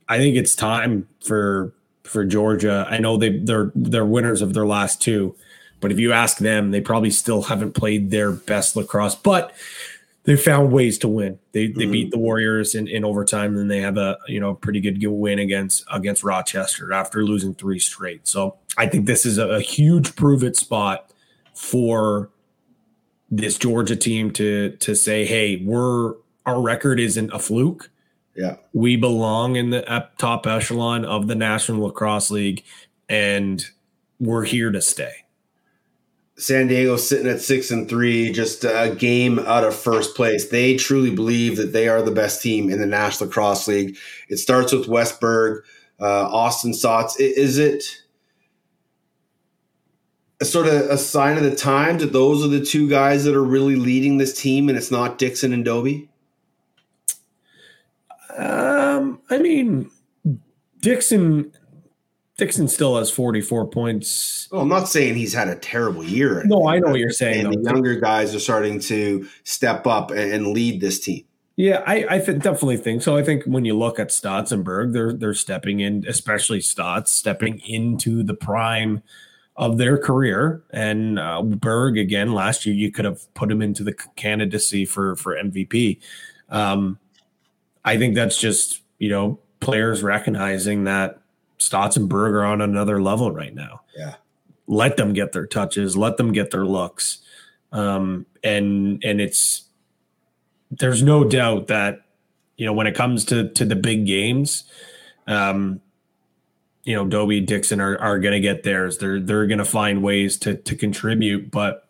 I 0.08 0.18
think 0.18 0.36
it's 0.36 0.56
time 0.56 1.08
for 1.24 1.74
for 2.04 2.24
Georgia. 2.24 2.86
I 2.90 3.00
know 3.00 3.18
they 3.18 3.40
they're 3.40 3.72
they're 3.74 4.06
winners 4.06 4.42
of 4.42 4.54
their 4.54 4.66
last 4.66 5.02
two, 5.02 5.36
but 5.80 5.92
if 5.92 6.00
you 6.00 6.14
ask 6.14 6.38
them, 6.38 6.72
they 6.72 6.82
probably 6.82 7.10
still 7.10 7.44
haven't 7.44 7.74
played 7.74 8.12
their 8.12 8.32
best 8.32 8.76
lacrosse. 8.76 9.16
But 9.16 9.54
they 10.26 10.36
found 10.36 10.72
ways 10.72 10.98
to 11.00 11.08
win. 11.08 11.40
They 11.52 11.68
they 11.68 11.84
mm-hmm. 11.84 11.92
beat 11.92 12.12
the 12.12 12.18
Warriors 12.18 12.76
in, 12.76 12.88
in 12.88 13.06
overtime, 13.06 13.58
and 13.58 13.70
they 13.70 13.82
have 13.82 13.98
a 13.98 14.18
you 14.28 14.40
know 14.40 14.56
pretty 14.56 14.82
good 14.82 14.98
win 15.06 15.40
against 15.40 15.86
against 15.92 16.24
Rochester 16.24 16.92
after 16.92 17.24
losing 17.24 17.54
three 17.54 17.80
straight. 17.80 18.28
So 18.28 18.58
I 18.78 18.88
think 18.88 19.06
this 19.06 19.26
is 19.26 19.38
a, 19.38 19.48
a 19.50 19.62
huge 19.62 20.16
prove 20.16 20.44
it 20.44 20.56
spot 20.58 21.12
for 21.54 22.30
this 23.30 23.58
Georgia 23.58 23.96
team 23.96 24.32
to 24.32 24.72
to 24.78 24.96
say, 24.96 25.26
hey, 25.26 25.64
we're 25.64 26.16
our 26.46 26.62
record 26.62 27.00
isn't 27.00 27.32
a 27.32 27.40
fluke. 27.40 27.90
Yeah. 28.36 28.58
We 28.74 28.98
belong 28.98 29.56
in 29.56 29.70
the 29.70 30.10
top 30.18 30.46
echelon 30.46 31.06
of 31.06 31.28
the 31.28 31.36
National 31.36 31.84
Lacrosse 31.84 32.32
League, 32.32 32.64
and 33.08 33.66
we're 34.20 34.44
here 34.44 34.72
to 34.72 34.82
stay. 34.82 35.25
San 36.38 36.68
Diego 36.68 36.98
sitting 36.98 37.28
at 37.28 37.42
six 37.42 37.72
and 37.72 37.88
three, 37.88 38.32
just 38.32 38.66
a 38.66 38.94
game 38.98 39.40
out 39.40 39.64
of 39.64 39.74
first 39.74 40.16
place. 40.16 40.50
They 40.50 40.76
truly 40.76 41.14
believe 41.14 41.56
that 41.58 41.72
they 41.72 41.88
are 41.88 42.02
the 42.02 42.12
best 42.12 42.42
team 42.42 42.70
in 42.70 42.80
the 42.80 42.86
National 42.86 43.28
Lacrosse 43.28 43.68
League. 43.68 43.98
It 44.28 44.38
starts 44.38 44.74
with 44.74 44.88
Wes 44.88 45.18
Berg, 45.18 45.64
uh, 46.00 46.28
Austin 46.28 46.74
Staats. 46.74 47.18
Is 47.20 47.58
it 47.58 48.02
a 50.42 50.46
sort 50.46 50.68
of 50.68 50.74
a 50.74 50.98
sign 50.98 51.38
of 51.38 51.44
the 51.44 51.56
times 51.56 52.02
that 52.02 52.12
those 52.12 52.44
are 52.44 52.50
the 52.50 52.66
two 52.66 52.90
guys 52.90 53.24
that 53.24 53.36
are 53.36 53.44
really 53.44 53.78
leading 53.78 54.18
this 54.18 54.40
team, 54.40 54.68
and 54.68 54.78
it's 54.78 54.92
not 54.92 55.18
Dickson 55.18 55.54
and 55.54 55.64
Dobbie? 55.64 56.10
Um, 58.38 59.22
I 59.30 59.38
mean, 59.38 59.90
Dickson 60.82 61.54
Dickson 62.38 62.68
still 62.68 62.98
has 62.98 63.10
44 63.10 63.68
points. 63.68 64.50
Well, 64.52 64.62
I'm 64.62 64.68
not 64.68 64.90
saying 64.90 65.16
he's 65.16 65.34
had 65.34 65.48
a 65.48 65.56
terrible 65.56 66.04
year. 66.04 66.44
No, 66.46 66.68
I 66.68 66.80
know 66.80 66.92
what 66.92 67.00
you're 67.00 67.10
saying. 67.10 67.46
And 67.46 67.54
the 67.54 67.62
younger 67.62 67.98
guys 67.98 68.36
are 68.36 68.40
starting 68.40 68.80
to 68.82 69.28
step 69.44 69.88
up 69.88 70.12
and 70.12 70.48
lead 70.48 70.82
this 70.82 71.00
team. 71.00 71.24
Yeah, 71.56 71.82
I, 71.88 72.06
I 72.10 72.20
th- 72.20 72.40
definitely 72.40 72.76
think 72.76 73.02
so. 73.02 73.16
I 73.16 73.24
think 73.24 73.46
when 73.46 73.64
you 73.64 73.78
look 73.78 73.98
at 73.98 74.10
Staats 74.10 74.52
and 74.52 74.66
Berg, 74.66 74.92
they're 74.92 75.14
they're 75.14 75.34
stepping 75.34 75.80
in, 75.80 76.04
especially 76.06 76.60
Staats, 76.60 77.08
stepping 77.08 77.60
into 77.66 78.24
the 78.24 78.34
prime 78.34 79.02
of 79.56 79.78
their 79.78 79.98
career. 79.98 80.64
And 80.72 81.18
uh, 81.18 81.42
Berg, 81.42 81.98
again, 81.98 82.34
last 82.34 82.66
year 82.66 82.76
you 82.76 82.92
could 82.92 83.06
have 83.06 83.34
put 83.36 83.50
him 83.50 83.62
into 83.62 83.86
the 83.86 83.94
candidacy 84.18 84.84
for 84.84 85.16
for 85.16 85.38
MVP. 85.38 86.02
Um, 86.50 87.00
I 87.86 87.98
think 87.98 88.16
that's 88.16 88.38
just 88.38 88.82
you 89.00 89.08
know 89.08 89.40
players 89.62 90.04
recognizing 90.04 90.84
that 90.84 91.22
Staats 91.60 91.98
and 91.98 92.10
Berg 92.10 92.34
are 92.34 92.46
on 92.46 92.62
another 92.62 93.02
level 93.02 93.32
right 93.32 93.54
now. 93.54 93.82
Yeah. 93.96 94.16
Let 94.68 94.98
them 94.98 95.14
get 95.14 95.32
their 95.32 95.46
touches, 95.46 95.96
let 95.96 96.18
them 96.18 96.32
get 96.32 96.52
their 96.52 96.66
looks. 96.66 97.20
Um, 97.72 98.26
and 98.44 99.04
and 99.04 99.20
it's 99.20 99.64
there's 100.72 101.04
no 101.04 101.24
doubt 101.24 101.68
that 101.68 102.06
you 102.58 102.66
know 102.66 102.74
when 102.74 102.88
it 102.88 102.96
comes 102.96 103.26
to 103.26 103.50
to 103.50 103.66
the 103.66 103.76
big 103.76 104.06
games, 104.06 104.64
um, 105.28 105.82
you 106.84 106.96
know, 106.96 107.06
Dobbie 107.06 107.42
Dickson 107.42 107.82
are, 107.82 107.98
are 107.98 108.20
gonna 108.20 108.40
get 108.40 108.64
theirs. 108.64 108.98
They're 108.98 109.20
they're 109.20 109.48
gonna 109.48 109.66
find 109.66 110.04
ways 110.04 110.38
to 110.40 110.56
to 110.56 110.76
contribute, 110.76 111.52
but 111.52 111.88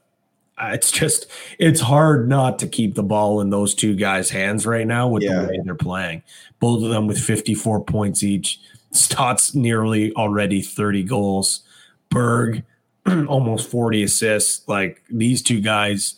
it's 0.59 0.91
just 0.91 1.27
it's 1.59 1.81
hard 1.81 2.29
not 2.29 2.59
to 2.59 2.67
keep 2.67 2.95
the 2.95 3.03
ball 3.03 3.41
in 3.41 3.49
those 3.49 3.75
two 3.75 3.95
guys' 3.95 4.29
hands 4.29 4.65
right 4.65 4.87
now 4.87 5.07
with 5.07 5.23
yeah. 5.23 5.41
the 5.41 5.47
way 5.47 5.59
they're 5.63 5.75
playing. 5.75 6.23
Both 6.59 6.83
of 6.83 6.89
them 6.89 7.07
with 7.07 7.19
54 7.19 7.83
points 7.83 8.23
each. 8.23 8.59
Staats 8.95 9.53
nearly 9.53 10.13
already 10.13 10.61
30 10.61 11.03
goals. 11.03 11.63
Berg 12.09 12.63
almost 13.27 13.69
40 13.69 14.03
assists. 14.03 14.67
Like 14.67 15.03
these 15.09 15.41
two 15.41 15.61
guys, 15.61 16.15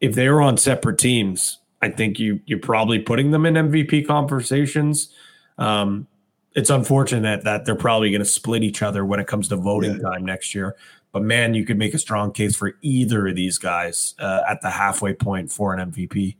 if 0.00 0.14
they 0.14 0.28
were 0.28 0.40
on 0.40 0.56
separate 0.56 0.98
teams, 0.98 1.58
I 1.82 1.88
think 1.88 2.18
you 2.18 2.40
you're 2.46 2.58
probably 2.58 2.98
putting 2.98 3.30
them 3.30 3.46
in 3.46 3.54
MVP 3.54 4.06
conversations. 4.06 5.12
Um, 5.58 6.06
it's 6.54 6.70
unfortunate 6.70 7.44
that 7.44 7.64
they're 7.64 7.76
probably 7.76 8.10
going 8.10 8.20
to 8.20 8.26
split 8.26 8.62
each 8.62 8.82
other 8.82 9.04
when 9.04 9.20
it 9.20 9.26
comes 9.26 9.48
to 9.48 9.56
voting 9.56 9.96
yeah. 9.96 10.10
time 10.10 10.24
next 10.24 10.54
year. 10.54 10.76
But 11.12 11.22
man, 11.22 11.54
you 11.54 11.64
could 11.64 11.78
make 11.78 11.94
a 11.94 11.98
strong 11.98 12.32
case 12.32 12.54
for 12.56 12.74
either 12.82 13.28
of 13.28 13.36
these 13.36 13.58
guys 13.58 14.14
uh, 14.18 14.42
at 14.48 14.60
the 14.60 14.70
halfway 14.70 15.12
point 15.12 15.50
for 15.50 15.74
an 15.74 15.90
MVP. 15.90 16.36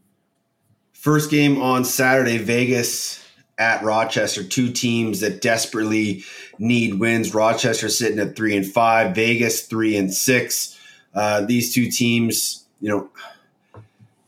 First 0.93 1.31
game 1.31 1.61
on 1.61 1.85
Saturday, 1.85 2.39
Vegas 2.39 3.25
at 3.61 3.85
Rochester, 3.85 4.43
two 4.43 4.73
teams 4.73 5.21
that 5.21 5.41
desperately 5.43 6.25
need 6.59 6.95
wins. 6.95 7.35
Rochester 7.35 7.89
sitting 7.89 8.19
at 8.19 8.35
three 8.35 8.57
and 8.57 8.67
five, 8.67 9.15
Vegas 9.15 9.67
three 9.67 9.97
and 9.97 10.13
six. 10.13 10.79
Uh, 11.15 11.43
these 11.43 11.73
two 11.75 11.91
teams, 11.91 12.65
you 12.81 12.89
know, 12.89 13.11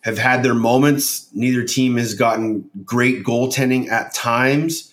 have 0.02 0.18
had 0.18 0.42
their 0.42 0.54
moments. 0.54 1.28
Neither 1.32 1.64
team 1.64 1.96
has 1.96 2.14
gotten 2.14 2.68
great 2.84 3.24
goaltending 3.24 3.90
at 3.90 4.12
times. 4.12 4.92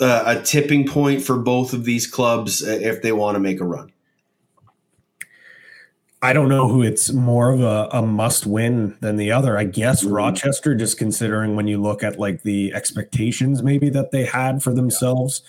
Uh, 0.00 0.36
a 0.38 0.42
tipping 0.42 0.88
point 0.88 1.22
for 1.22 1.36
both 1.36 1.72
of 1.72 1.84
these 1.84 2.06
clubs 2.06 2.66
uh, 2.66 2.78
if 2.82 3.02
they 3.02 3.12
want 3.12 3.36
to 3.36 3.40
make 3.40 3.60
a 3.60 3.64
run. 3.64 3.92
I 6.24 6.32
don't 6.32 6.48
know 6.48 6.68
who 6.68 6.82
it's 6.82 7.12
more 7.12 7.52
of 7.52 7.60
a, 7.60 7.86
a 7.92 8.00
must 8.00 8.46
win 8.46 8.96
than 9.00 9.16
the 9.16 9.30
other. 9.30 9.58
I 9.58 9.64
guess 9.64 10.02
mm-hmm. 10.02 10.14
Rochester, 10.14 10.74
just 10.74 10.96
considering 10.96 11.54
when 11.54 11.68
you 11.68 11.82
look 11.82 12.02
at 12.02 12.18
like 12.18 12.44
the 12.44 12.72
expectations 12.72 13.62
maybe 13.62 13.90
that 13.90 14.10
they 14.10 14.24
had 14.24 14.62
for 14.62 14.72
themselves. 14.72 15.42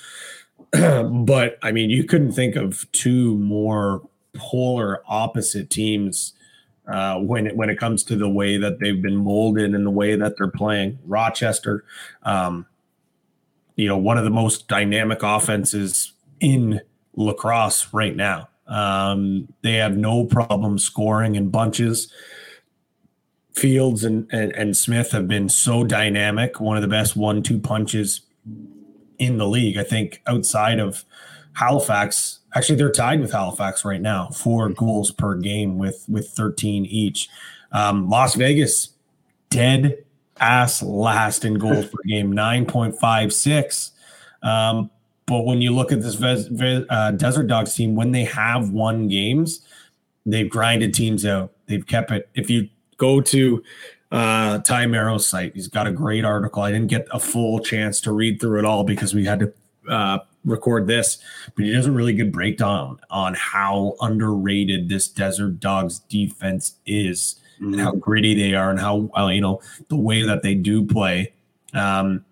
Yeah. 0.74 1.04
but 1.10 1.58
I 1.64 1.72
mean, 1.72 1.90
you 1.90 2.04
couldn't 2.04 2.34
think 2.34 2.58
of 2.58 2.92
two 2.92 3.38
more 3.38 4.06
polar 4.36 5.02
opposite 5.08 5.70
teams 5.70 6.34
uh, 6.90 7.20
when 7.20 7.48
it 7.48 7.56
when 7.56 7.70
it 7.70 7.80
comes 7.80 8.04
to 8.04 8.18
the 8.18 8.30
way 8.30 8.58
that 8.58 8.80
they've 8.80 9.02
been 9.02 9.16
molded 9.16 9.74
and 9.74 9.86
the 9.86 9.92
way 9.92 10.18
that 10.18 10.34
they're 10.38 10.52
playing. 10.52 11.00
Rochester, 11.06 11.86
um, 12.24 12.66
you 13.78 13.88
know, 13.88 13.98
one 13.98 14.18
of 14.18 14.26
the 14.26 14.30
most 14.30 14.68
dynamic 14.68 15.24
offenses 15.24 16.12
in 16.42 16.82
lacrosse 17.16 17.94
right 17.94 18.14
now. 18.18 18.50
Um, 18.68 19.48
they 19.62 19.74
have 19.74 19.98
no 19.98 20.26
problem 20.26 20.78
scoring 20.78 21.36
in 21.36 21.50
bunches. 21.50 22.12
Fields 23.54 24.04
and, 24.04 24.28
and, 24.34 24.52
and 24.54 24.76
Smith 24.76 25.12
have 25.12 25.28
been 25.28 25.48
so 25.48 25.84
dynamic, 25.84 26.60
one 26.60 26.76
of 26.76 26.82
the 26.82 26.90
best 26.90 27.16
one 27.16 27.42
two 27.42 27.60
punches 27.60 28.22
in 29.18 29.38
the 29.38 29.48
league. 29.48 29.78
I 29.78 29.84
think 29.84 30.22
outside 30.28 30.80
of 30.80 31.06
Halifax, 31.54 32.40
actually 32.54 32.76
they're 32.76 32.92
tied 32.92 33.22
with 33.22 33.32
Halifax 33.32 33.86
right 33.86 34.02
now, 34.02 34.30
four 34.30 34.70
goals 34.70 35.12
per 35.12 35.36
game 35.36 35.78
with 35.78 36.04
with 36.10 36.30
13 36.30 36.86
each. 36.86 37.30
Um, 37.72 38.10
Las 38.10 38.36
Vegas, 38.36 38.90
dead 39.50 40.04
ass 40.40 40.84
last 40.84 41.46
in 41.46 41.56
goals 41.56 41.86
per 41.92 42.02
game, 42.06 42.34
9.56. 42.34 43.92
Um, 44.44 44.90
but 45.28 45.46
when 45.46 45.62
you 45.62 45.74
look 45.74 45.92
at 45.92 46.02
this 46.02 46.22
uh, 46.22 47.12
Desert 47.12 47.48
Dogs 47.48 47.74
team, 47.74 47.96
when 47.96 48.12
they 48.12 48.26
have 48.26 48.70
won 48.70 49.08
games, 49.08 49.62
they've 50.26 50.50
grinded 50.50 50.94
teams 50.94 51.26
out. 51.26 51.52
They've 51.68 51.86
kept 51.86 52.12
it. 52.12 52.30
If 52.36 52.50
you 52.50 52.70
go 52.98 53.22
to 53.22 53.64
uh, 54.12 54.60
Ty 54.60 54.86
Merrow's 54.88 55.28
site, 55.28 55.54
he's 55.56 55.68
got 55.68 55.88
a 55.88 55.92
great 55.92 56.26
article. 56.26 56.62
I 56.62 56.72
didn't 56.72 56.88
get 56.88 57.08
a 57.12 57.20
full 57.20 57.60
chance 57.60 58.00
to 58.02 58.12
read 58.12 58.40
through 58.40 58.60
it 58.60 58.66
all 58.66 58.84
because 58.84 59.16
we 59.16 59.26
had 59.26 59.40
to 59.40 59.54
uh, 59.90 60.20
record 60.44 60.86
this, 60.86 61.18
but 61.56 61.66
he 61.66 61.72
does 61.72 61.88
a 61.88 61.92
really 61.92 62.14
good 62.14 62.32
breakdown 62.32 63.00
on 63.10 63.34
how 63.34 63.96
underrated 64.02 64.90
this 64.90 65.08
Desert 65.08 65.60
Dogs 65.60 66.00
defense 66.00 66.76
is 66.86 67.40
mm-hmm. 67.60 67.74
and 67.74 67.82
how 67.82 67.94
gritty 67.94 68.36
they 68.36 68.54
are 68.54 68.70
and 68.70 68.80
how, 68.80 69.10
uh, 69.18 69.28
you 69.28 69.42
know, 69.42 69.60
the 69.90 69.96
way 69.96 70.22
that 70.22 70.44
they 70.44 70.54
do 70.54 70.86
play. 70.86 71.34
Um, 71.74 72.24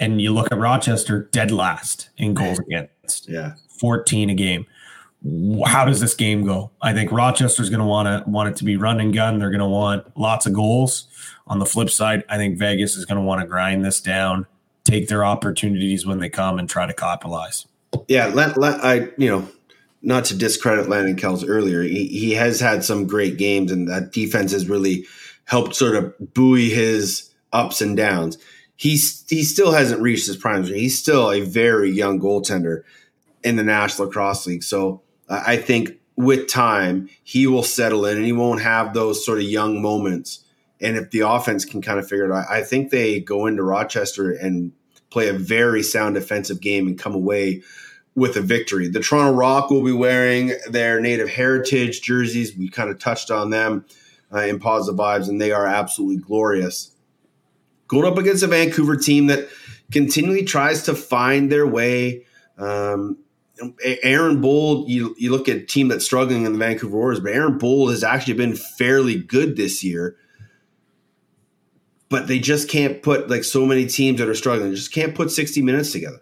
and 0.00 0.20
you 0.20 0.32
look 0.32 0.50
at 0.50 0.58
Rochester 0.58 1.28
dead 1.30 1.52
last 1.52 2.08
in 2.16 2.34
goals 2.34 2.58
against. 2.70 3.28
Yeah. 3.28 3.54
14 3.78 4.30
a 4.30 4.34
game. 4.34 4.66
How 5.66 5.84
does 5.84 6.00
this 6.00 6.14
game 6.14 6.46
go? 6.46 6.70
I 6.80 6.94
think 6.94 7.12
Rochester's 7.12 7.68
going 7.68 7.80
to 7.80 7.86
want 7.86 8.06
to 8.08 8.28
want 8.28 8.48
it 8.48 8.56
to 8.56 8.64
be 8.64 8.76
run 8.76 9.00
and 9.00 9.12
gun. 9.12 9.38
They're 9.38 9.50
going 9.50 9.60
to 9.60 9.66
want 9.66 10.16
lots 10.16 10.46
of 10.46 10.54
goals. 10.54 11.06
On 11.46 11.58
the 11.58 11.66
flip 11.66 11.90
side, 11.90 12.24
I 12.28 12.38
think 12.38 12.58
Vegas 12.58 12.96
is 12.96 13.04
going 13.04 13.16
to 13.16 13.22
want 13.22 13.42
to 13.42 13.46
grind 13.46 13.84
this 13.84 14.00
down, 14.00 14.46
take 14.84 15.08
their 15.08 15.24
opportunities 15.24 16.06
when 16.06 16.20
they 16.20 16.30
come, 16.30 16.58
and 16.58 16.68
try 16.70 16.86
to 16.86 16.94
capitalize. 16.94 17.66
Yeah, 18.08 18.28
let, 18.28 18.56
let 18.56 18.82
I 18.82 19.08
you 19.18 19.28
know 19.28 19.48
not 20.00 20.24
to 20.26 20.34
discredit 20.34 20.88
Landon 20.88 21.16
Kells 21.16 21.44
earlier, 21.44 21.82
he, 21.82 22.06
he 22.06 22.32
has 22.32 22.58
had 22.58 22.82
some 22.82 23.06
great 23.06 23.36
games, 23.36 23.70
and 23.70 23.88
that 23.88 24.12
defense 24.12 24.52
has 24.52 24.70
really 24.70 25.04
helped 25.44 25.74
sort 25.74 25.96
of 25.96 26.14
buoy 26.32 26.70
his 26.70 27.28
ups 27.52 27.82
and 27.82 27.94
downs 27.96 28.38
he's 28.80 29.26
he 29.28 29.44
still 29.44 29.72
hasn't 29.72 30.00
reached 30.00 30.26
his 30.26 30.38
prime. 30.38 30.64
He's 30.64 30.98
still 30.98 31.30
a 31.30 31.42
very 31.42 31.90
young 31.90 32.18
goaltender 32.18 32.82
in 33.44 33.56
the 33.56 33.62
National 33.62 34.08
Lacrosse 34.08 34.46
League. 34.46 34.62
So 34.62 35.02
I 35.28 35.58
think 35.58 36.00
with 36.16 36.48
time 36.48 37.10
he 37.22 37.46
will 37.46 37.62
settle 37.62 38.06
in 38.06 38.16
and 38.16 38.24
he 38.24 38.32
won't 38.32 38.62
have 38.62 38.94
those 38.94 39.24
sort 39.24 39.36
of 39.36 39.44
young 39.44 39.82
moments. 39.82 40.42
And 40.80 40.96
if 40.96 41.10
the 41.10 41.20
offense 41.20 41.66
can 41.66 41.82
kind 41.82 41.98
of 41.98 42.08
figure 42.08 42.24
it 42.24 42.32
out, 42.32 42.46
I 42.48 42.62
think 42.62 42.90
they 42.90 43.20
go 43.20 43.44
into 43.44 43.62
Rochester 43.62 44.32
and 44.32 44.72
play 45.10 45.28
a 45.28 45.34
very 45.34 45.82
sound 45.82 46.14
defensive 46.14 46.62
game 46.62 46.86
and 46.86 46.98
come 46.98 47.14
away 47.14 47.62
with 48.14 48.34
a 48.36 48.40
victory. 48.40 48.88
The 48.88 49.00
Toronto 49.00 49.36
Rock 49.36 49.68
will 49.68 49.84
be 49.84 49.92
wearing 49.92 50.54
their 50.70 51.00
native 51.00 51.28
heritage 51.28 52.00
jerseys. 52.00 52.56
We 52.56 52.70
kind 52.70 52.88
of 52.88 52.98
touched 52.98 53.30
on 53.30 53.50
them 53.50 53.84
uh, 54.32 54.38
in 54.38 54.58
positive 54.58 54.98
vibes, 54.98 55.28
and 55.28 55.38
they 55.38 55.52
are 55.52 55.66
absolutely 55.66 56.22
glorious 56.22 56.92
going 57.90 58.10
up 58.10 58.16
against 58.18 58.42
a 58.44 58.46
Vancouver 58.46 58.96
team 58.96 59.26
that 59.26 59.48
continually 59.90 60.44
tries 60.44 60.84
to 60.84 60.94
find 60.94 61.50
their 61.50 61.66
way. 61.66 62.24
Um, 62.56 63.18
Aaron 64.02 64.40
Bold, 64.40 64.88
you, 64.88 65.14
you 65.18 65.30
look 65.30 65.48
at 65.48 65.56
a 65.56 65.66
team 65.66 65.88
that's 65.88 66.04
struggling 66.04 66.46
in 66.46 66.52
the 66.52 66.58
Vancouver 66.58 66.96
Warriors, 66.96 67.20
but 67.20 67.32
Aaron 67.32 67.58
Bold 67.58 67.90
has 67.90 68.02
actually 68.02 68.34
been 68.34 68.56
fairly 68.56 69.16
good 69.18 69.56
this 69.56 69.84
year. 69.84 70.16
but 72.08 72.26
they 72.26 72.38
just 72.38 72.68
can't 72.68 73.02
put 73.02 73.30
like 73.30 73.44
so 73.44 73.64
many 73.64 73.86
teams 73.86 74.18
that 74.18 74.28
are 74.28 74.34
struggling. 74.34 74.74
Just 74.74 74.92
can't 74.92 75.14
put 75.14 75.30
60 75.30 75.62
minutes 75.62 75.92
together. 75.92 76.20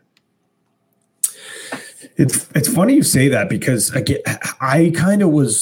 It's 2.17 2.49
it's 2.55 2.69
funny 2.73 2.95
you 2.95 3.03
say 3.03 3.29
that 3.29 3.49
because 3.49 3.91
again, 3.93 4.19
I 4.61 4.93
kind 4.95 5.23
of 5.23 5.31
was 5.31 5.61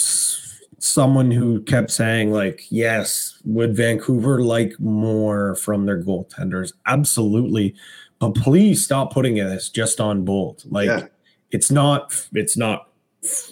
someone 0.87 1.31
who 1.31 1.63
kept 1.63 1.91
saying 1.91 2.31
like, 2.31 2.65
yes, 2.71 3.41
would 3.45 3.77
Vancouver 3.77 4.43
like 4.43 4.79
more 4.79 5.57
from 5.57 5.87
their 5.87 6.03
goaltenders? 6.03 6.73
Absolutely, 6.87 7.75
but 8.19 8.35
please 8.35 8.85
stop 8.85 9.13
putting 9.13 9.35
this 9.35 9.69
just 9.69 10.01
on 10.01 10.25
Bold. 10.25 10.63
Like, 10.67 10.87
yeah. 10.87 11.07
it's 11.51 11.71
not 11.71 12.29
it's 12.33 12.57
not 12.57 12.89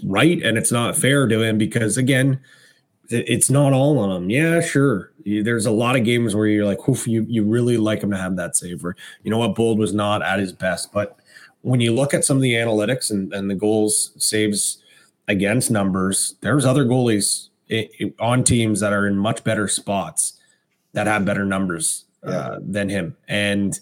right 0.04 0.42
and 0.42 0.56
it's 0.56 0.72
not 0.72 0.96
fair 0.96 1.26
to 1.26 1.42
him 1.42 1.58
because 1.58 1.96
again, 1.96 2.40
it's 3.10 3.50
not 3.50 3.72
all 3.72 3.98
on 3.98 4.10
him. 4.10 4.30
Yeah, 4.30 4.60
sure. 4.60 5.12
There's 5.26 5.66
a 5.66 5.70
lot 5.70 5.96
of 5.96 6.04
games 6.04 6.34
where 6.34 6.46
you're 6.46 6.64
like, 6.64 6.88
oof, 6.88 7.06
you 7.06 7.26
you 7.28 7.44
really 7.44 7.76
like 7.76 8.02
him 8.02 8.10
to 8.10 8.16
have 8.16 8.36
that 8.36 8.56
save. 8.56 8.84
Or 8.84 8.96
you 9.22 9.30
know 9.30 9.38
what, 9.38 9.54
Bold 9.54 9.78
was 9.78 9.92
not 9.92 10.22
at 10.22 10.38
his 10.38 10.52
best, 10.52 10.92
but 10.92 11.18
when 11.62 11.80
you 11.80 11.94
look 11.94 12.12
at 12.12 12.24
some 12.24 12.36
of 12.36 12.42
the 12.42 12.54
analytics 12.54 13.10
and, 13.10 13.32
and 13.32 13.50
the 13.50 13.54
goals 13.54 14.12
saves 14.18 14.82
against 15.28 15.70
numbers, 15.70 16.34
there's 16.40 16.64
other 16.64 16.84
goalies 16.84 17.48
on 18.20 18.44
teams 18.44 18.80
that 18.80 18.92
are 18.92 19.06
in 19.06 19.16
much 19.16 19.42
better 19.44 19.68
spots 19.68 20.38
that 20.92 21.06
have 21.06 21.24
better 21.24 21.44
numbers 21.44 22.04
uh, 22.22 22.58
than 22.60 22.88
him. 22.88 23.16
And 23.28 23.78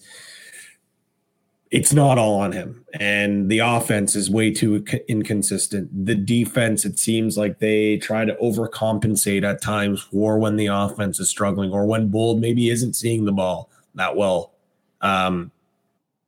it's 1.71 1.93
not 1.93 2.19
all 2.19 2.35
on 2.35 2.53
him. 2.53 2.85
And 3.01 3.51
the 3.51 3.61
offense 3.61 4.15
is 4.15 4.29
way 4.31 4.53
too 4.53 4.85
inconsistent. 5.09 6.07
The 6.07 6.15
defense, 6.15 6.85
it 6.85 6.99
seems 6.99 7.39
like 7.39 7.59
they 7.61 7.97
try 7.97 8.27
to 8.27 8.35
overcompensate 8.35 9.43
at 9.43 9.63
times 9.63 10.03
for 10.03 10.39
when 10.39 10.57
the 10.57 10.67
offense 10.67 11.19
is 11.19 11.31
struggling 11.31 11.73
or 11.73 11.87
when 11.87 12.09
Bold 12.09 12.41
maybe 12.41 12.69
isn't 12.69 12.95
seeing 12.95 13.25
the 13.25 13.33
ball 13.33 13.71
that 13.95 14.17
well. 14.17 14.53
Um, 15.01 15.51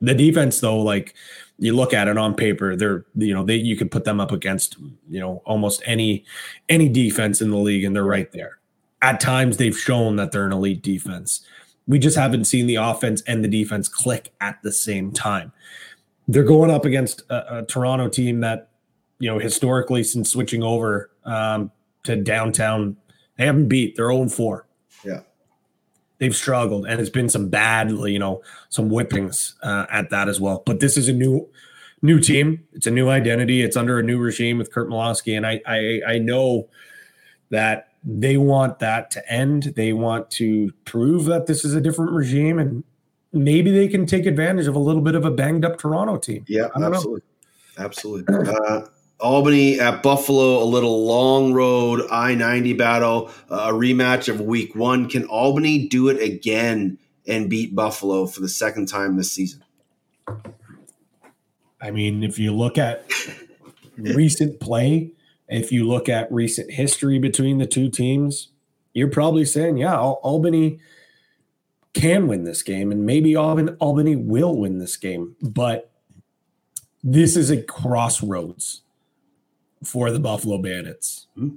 the 0.01 0.15
defense, 0.15 0.61
though, 0.61 0.81
like 0.81 1.15
you 1.59 1.73
look 1.73 1.95
at 1.95 2.09
it 2.09 2.19
on 2.19 2.35
paper, 2.35 2.77
they're 2.77 3.05
you 3.15 3.33
know 3.35 3.45
they 3.45 3.57
you 3.57 3.77
could 3.77 3.91
put 3.91 4.05
them 4.05 4.21
up 4.21 4.33
against 4.33 4.77
you 5.09 5.21
know 5.21 5.43
almost 5.45 5.83
any 5.85 6.25
any 6.69 6.89
defense 6.89 7.41
in 7.41 7.51
the 7.51 7.57
league, 7.57 7.85
and 7.85 7.95
they're 7.95 8.05
right 8.05 8.31
there. 8.33 8.59
At 9.03 9.21
times, 9.21 9.57
they've 9.57 9.77
shown 9.77 10.17
that 10.17 10.33
they're 10.33 10.47
an 10.47 10.53
elite 10.53 10.83
defense. 10.83 11.47
We 11.87 11.99
just 11.99 12.17
haven't 12.17 12.47
seen 12.47 12.67
the 12.67 12.77
offense 12.77 13.23
and 13.27 13.45
the 13.45 13.49
defense 13.49 13.89
click 13.89 14.33
at 14.41 14.63
the 14.63 14.73
same 14.73 15.13
time. 15.13 15.53
They're 16.27 16.43
going 16.43 16.71
up 16.71 16.87
against 16.87 17.23
a, 17.29 17.59
a 17.59 17.63
Toronto 17.67 18.09
team 18.09 18.41
that 18.41 18.71
you 19.19 19.31
know 19.31 19.39
historically 19.39 20.03
since 20.03 20.31
switching 20.31 20.63
over 20.63 21.11
um, 21.25 21.71
to 22.05 22.17
downtown, 22.17 22.97
they 23.37 23.47
haven't 23.47 23.69
beat. 23.69 23.97
They're 23.97 24.11
0 24.11 24.29
4. 24.29 24.67
They've 26.19 26.35
struggled, 26.35 26.87
and 26.87 27.01
it's 27.01 27.11
been 27.11 27.29
some 27.29 27.49
bad, 27.49 27.91
you 27.91 28.19
know, 28.19 28.43
some 28.69 28.89
whippings 28.89 29.55
uh, 29.63 29.87
at 29.91 30.11
that 30.11 30.29
as 30.29 30.41
well. 30.41 30.63
But 30.65 30.81
this 30.81 30.97
is 30.97 31.09
a 31.09 31.13
new 31.13 31.49
new 32.03 32.21
team. 32.21 32.65
It's 32.73 32.87
a 32.87 32.91
new 32.91 33.09
identity. 33.09 33.63
It's 33.63 33.77
under 33.77 33.99
a 33.99 34.03
new 34.03 34.19
regime 34.19 34.59
with 34.59 34.73
Curt 34.73 34.89
Malawsky, 34.89 35.37
and 35.37 35.47
I 35.47 35.61
I, 35.67 36.01
I 36.15 36.19
know 36.19 36.69
that 37.51 37.89
they 38.05 38.37
want 38.37 38.79
that 38.79 39.11
to 39.13 39.33
end. 39.33 39.73
They 39.77 39.93
want 39.93 40.31
to 40.33 40.73
prove 40.85 41.25
that 41.25 41.47
this 41.47 41.65
is 41.65 41.75
a 41.75 41.81
different 41.81 42.13
regime, 42.13 42.59
and 42.59 42.85
maybe 43.33 43.71
they 43.71 43.89
can 43.89 44.07
take 44.07 44.27
advantage 44.27 44.67
of 44.67 44.77
a 44.77 44.79
little 44.79 45.03
bit 45.03 45.15
of 45.15 45.25
a 45.25 45.31
banged 45.31 45.65
up 45.65 45.79
Toronto 45.79 46.17
team. 46.19 46.45
Yeah, 46.47 46.69
absolutely, 46.77 47.23
know. 47.79 47.85
absolutely. 47.85 48.35
Uh, 48.37 48.87
Albany 49.21 49.81
at 49.81 50.03
Buffalo, 50.03 50.63
a 50.63 50.65
little 50.65 51.07
long 51.07 51.53
road 51.53 52.03
I 52.11 52.35
90 52.35 52.73
battle, 52.75 53.31
uh, 53.51 53.71
a 53.71 53.73
rematch 53.73 54.29
of 54.29 54.41
week 54.41 54.75
one. 54.75 55.09
Can 55.09 55.25
Albany 55.27 55.89
do 55.89 56.09
it 56.09 56.21
again 56.21 56.99
and 57.27 57.49
beat 57.49 57.75
Buffalo 57.75 58.27
for 58.27 58.41
the 58.41 58.49
second 58.49 58.87
time 58.87 59.17
this 59.17 59.33
season? 59.33 59.63
I 61.81 61.91
mean, 61.91 62.23
if 62.23 62.39
you 62.39 62.53
look 62.53 62.77
at 62.77 63.05
recent 63.97 64.61
play, 64.61 65.13
if 65.49 65.71
you 65.71 65.87
look 65.87 66.09
at 66.09 66.33
recent 66.33 66.71
history 66.71 67.19
between 67.19 67.59
the 67.59 67.67
two 67.67 67.89
teams, 67.91 68.49
you're 68.95 69.11
probably 69.11 69.45
saying, 69.45 69.77
yeah, 69.77 69.99
Albany 69.99 70.81
can 71.93 72.27
win 72.27 72.45
this 72.45 72.63
game, 72.63 72.91
and 72.91 73.07
maybe 73.07 73.37
Albany 73.37 74.17
will 74.17 74.57
win 74.57 74.79
this 74.79 74.97
game. 74.97 75.37
But 75.41 75.91
this 77.03 77.37
is 77.37 77.51
a 77.51 77.63
crossroads 77.63 78.81
for 79.85 80.11
the 80.11 80.21
Buffalo 80.21 80.59
Bandits. 80.59 81.27
Mm-hmm. 81.37 81.57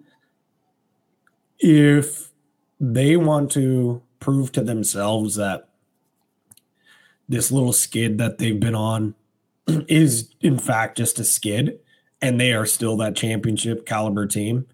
If 1.60 2.30
they 2.80 3.18
want 3.18 3.52
to 3.54 4.04
prove 4.20 4.52
to 4.54 4.62
themselves 4.62 5.36
that 5.36 5.70
this 7.28 7.52
little 7.52 7.74
skid 7.74 8.18
that 8.20 8.38
they've 8.38 8.60
been 8.60 8.76
on 8.76 9.16
is, 9.88 10.30
in 10.42 10.60
fact, 10.60 10.98
just 10.98 11.20
a 11.20 11.24
skid, 11.24 11.80
and 12.22 12.40
they 12.40 12.54
are 12.54 12.66
still 12.66 12.98
that 12.98 13.16
championship 13.16 13.86
caliber 13.86 14.26
team, 14.26 14.68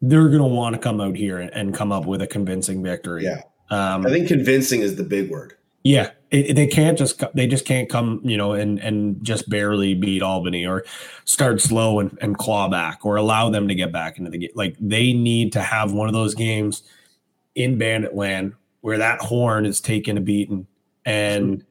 they're 0.00 0.28
going 0.28 0.38
to 0.38 0.44
want 0.44 0.74
to 0.74 0.80
come 0.80 1.00
out 1.00 1.16
here 1.16 1.38
and 1.38 1.74
come 1.74 1.92
up 1.92 2.06
with 2.06 2.20
a 2.20 2.26
convincing 2.26 2.82
victory. 2.82 3.24
Yeah. 3.24 3.42
Um, 3.70 4.06
I 4.06 4.10
think 4.10 4.28
convincing 4.28 4.80
is 4.80 4.96
the 4.96 5.04
big 5.04 5.30
word. 5.30 5.54
Yeah, 5.84 6.10
it, 6.32 6.54
they 6.54 6.66
can't 6.66 6.98
just 6.98 7.22
they 7.34 7.46
just 7.46 7.66
can't 7.66 7.88
come 7.88 8.20
you 8.24 8.36
know 8.36 8.54
and 8.54 8.78
and 8.80 9.22
just 9.22 9.48
barely 9.48 9.94
beat 9.94 10.22
Albany 10.22 10.66
or 10.66 10.84
start 11.24 11.60
slow 11.60 12.00
and, 12.00 12.18
and 12.20 12.36
claw 12.38 12.68
back 12.68 13.04
or 13.04 13.16
allow 13.16 13.50
them 13.50 13.68
to 13.68 13.74
get 13.74 13.92
back 13.92 14.18
into 14.18 14.30
the 14.30 14.38
game. 14.38 14.50
Like 14.54 14.76
they 14.80 15.12
need 15.12 15.52
to 15.52 15.62
have 15.62 15.92
one 15.92 16.08
of 16.08 16.14
those 16.14 16.34
games 16.34 16.82
in 17.54 17.78
Bandit 17.78 18.14
Land 18.14 18.54
where 18.80 18.98
that 18.98 19.20
horn 19.20 19.66
is 19.66 19.80
taking 19.80 20.16
a 20.16 20.20
beating 20.20 20.66
and 21.04 21.64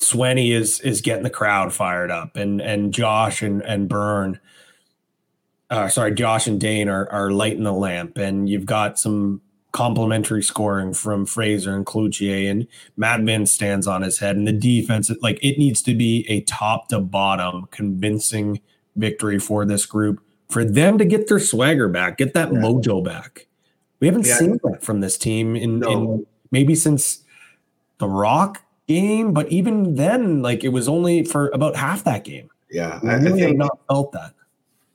Swenny 0.00 0.52
is 0.52 0.80
is 0.80 1.00
getting 1.02 1.22
the 1.22 1.30
crowd 1.30 1.72
fired 1.72 2.10
up 2.10 2.36
and 2.36 2.60
and 2.60 2.92
Josh 2.92 3.42
and 3.42 3.62
and 3.62 3.88
Byrne. 3.88 4.40
Uh, 5.70 5.88
sorry, 5.88 6.14
Josh 6.14 6.46
and 6.46 6.60
Dhane 6.60 6.88
are 6.88 7.10
are 7.10 7.30
lighting 7.30 7.64
the 7.64 7.72
lamp, 7.72 8.18
and 8.18 8.48
you've 8.48 8.66
got 8.66 8.98
some 8.98 9.40
complementary 9.74 10.42
scoring 10.42 10.94
from 10.94 11.26
Fraser 11.26 11.74
and 11.74 11.84
Cloutier, 11.84 12.48
and 12.48 12.66
Madman 12.96 13.44
stands 13.44 13.88
on 13.88 14.02
his 14.02 14.20
head. 14.20 14.36
And 14.36 14.46
the 14.46 14.52
defense, 14.52 15.10
like 15.20 15.38
it 15.42 15.58
needs 15.58 15.82
to 15.82 15.94
be 15.94 16.24
a 16.28 16.42
top 16.42 16.88
to 16.88 17.00
bottom 17.00 17.66
convincing 17.72 18.60
victory 18.96 19.40
for 19.40 19.66
this 19.66 19.84
group 19.84 20.24
for 20.48 20.64
them 20.64 20.96
to 20.98 21.04
get 21.04 21.28
their 21.28 21.40
swagger 21.40 21.88
back, 21.88 22.18
get 22.18 22.34
that 22.34 22.52
yeah. 22.52 22.58
mojo 22.58 23.04
back. 23.04 23.48
We 23.98 24.06
haven't 24.06 24.26
yeah. 24.26 24.36
seen 24.36 24.60
that 24.62 24.82
from 24.82 25.00
this 25.00 25.18
team 25.18 25.56
in, 25.56 25.80
no. 25.80 25.90
in 25.90 26.26
maybe 26.52 26.76
since 26.76 27.24
the 27.98 28.08
Rock 28.08 28.62
game, 28.86 29.32
but 29.32 29.50
even 29.50 29.96
then, 29.96 30.40
like 30.40 30.62
it 30.62 30.68
was 30.68 30.88
only 30.88 31.24
for 31.24 31.48
about 31.52 31.74
half 31.74 32.04
that 32.04 32.22
game. 32.22 32.48
Yeah, 32.70 33.00
I, 33.02 33.14
really 33.14 33.42
I 33.42 33.46
think 33.46 33.58
not 33.58 33.78
felt 33.88 34.12
that. 34.12 34.34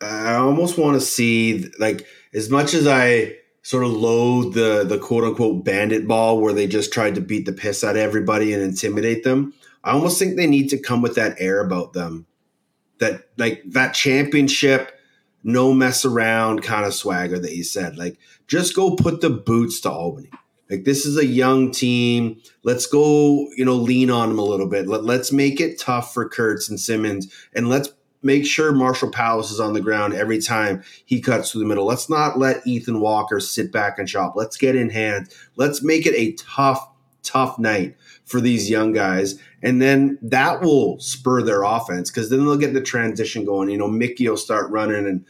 I 0.01 0.35
almost 0.35 0.77
want 0.77 0.95
to 0.95 1.01
see 1.01 1.69
like 1.79 2.07
as 2.33 2.49
much 2.49 2.73
as 2.73 2.87
I 2.87 3.38
sort 3.69 3.83
of 3.83 3.91
load 3.91 4.55
the 4.55 4.83
the 4.83 4.97
quote 4.97 5.23
unquote 5.23 5.63
bandit 5.63 6.07
ball 6.07 6.41
where 6.41 6.53
they 6.53 6.65
just 6.65 6.91
tried 6.91 7.13
to 7.13 7.21
beat 7.21 7.45
the 7.45 7.53
piss 7.53 7.83
out 7.83 7.91
of 7.95 8.01
everybody 8.01 8.51
and 8.51 8.63
intimidate 8.63 9.23
them. 9.23 9.53
I 9.83 9.91
almost 9.91 10.17
think 10.17 10.35
they 10.35 10.47
need 10.47 10.69
to 10.69 10.79
come 10.79 11.03
with 11.03 11.13
that 11.13 11.35
air 11.39 11.63
about 11.63 11.93
them. 11.93 12.25
That 12.97 13.29
like 13.37 13.61
that 13.67 13.93
championship, 13.93 14.99
no 15.43 15.71
mess 15.71 16.03
around 16.03 16.63
kind 16.63 16.83
of 16.83 16.95
swagger 16.95 17.37
that 17.37 17.55
you 17.55 17.63
said. 17.63 17.95
Like 17.95 18.17
just 18.47 18.75
go 18.75 18.95
put 18.95 19.21
the 19.21 19.29
boots 19.29 19.79
to 19.81 19.91
Albany. 19.91 20.31
Like 20.67 20.83
this 20.83 21.05
is 21.05 21.15
a 21.15 21.27
young 21.27 21.69
team. 21.69 22.41
Let's 22.63 22.87
go, 22.87 23.49
you 23.55 23.65
know, 23.65 23.75
lean 23.75 24.09
on 24.09 24.29
them 24.29 24.39
a 24.39 24.43
little 24.43 24.67
bit. 24.67 24.87
Let, 24.87 25.03
let's 25.03 25.31
make 25.31 25.61
it 25.61 25.79
tough 25.79 26.11
for 26.11 26.27
Kurtz 26.27 26.69
and 26.69 26.79
Simmons 26.79 27.31
and 27.53 27.69
let's 27.69 27.89
make 28.21 28.45
sure 28.45 28.71
Marshall 28.71 29.11
Powless 29.11 29.51
is 29.51 29.59
on 29.59 29.73
the 29.73 29.81
ground 29.81 30.13
every 30.13 30.41
time 30.41 30.83
he 31.05 31.21
cuts 31.21 31.51
through 31.51 31.61
the 31.61 31.67
middle. 31.67 31.85
Let's 31.85 32.09
not 32.09 32.37
let 32.37 32.65
Ethan 32.67 32.99
Walker 32.99 33.39
sit 33.39 33.71
back 33.71 33.97
and 33.97 34.09
shop. 34.09 34.33
Let's 34.35 34.57
get 34.57 34.75
in 34.75 34.89
hand. 34.89 35.29
Let's 35.55 35.81
make 35.81 36.05
it 36.05 36.15
a 36.15 36.33
tough, 36.33 36.85
tough 37.23 37.57
night 37.57 37.95
for 38.25 38.41
these 38.41 38.69
young 38.69 38.91
guys. 38.91 39.39
And 39.63 39.81
then 39.81 40.17
that 40.21 40.61
will 40.61 40.99
spur 40.99 41.41
their 41.41 41.63
offense 41.63 42.11
because 42.11 42.29
then 42.29 42.39
they'll 42.39 42.57
get 42.57 42.73
the 42.73 42.81
transition 42.81 43.45
going. 43.45 43.69
You 43.69 43.77
know, 43.77 43.87
Mickey 43.87 44.27
will 44.27 44.37
start 44.37 44.69
running 44.69 45.05
and 45.05 45.25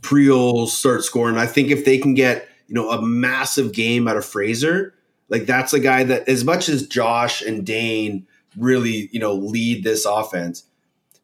Priel 0.00 0.52
will 0.52 0.66
start 0.68 1.04
scoring. 1.04 1.36
I 1.36 1.46
think 1.46 1.70
if 1.70 1.84
they 1.84 1.98
can 1.98 2.14
get, 2.14 2.48
you 2.68 2.74
know, 2.74 2.90
a 2.90 3.02
massive 3.02 3.72
game 3.72 4.06
out 4.06 4.16
of 4.16 4.24
Fraser, 4.24 4.94
like 5.28 5.46
that's 5.46 5.72
a 5.72 5.80
guy 5.80 6.04
that 6.04 6.28
as 6.28 6.44
much 6.44 6.68
as 6.68 6.86
Josh 6.86 7.42
and 7.42 7.66
Dhane 7.66 8.24
really, 8.56 9.08
you 9.12 9.18
know, 9.18 9.34
lead 9.34 9.82
this 9.82 10.04
offense– 10.04 10.62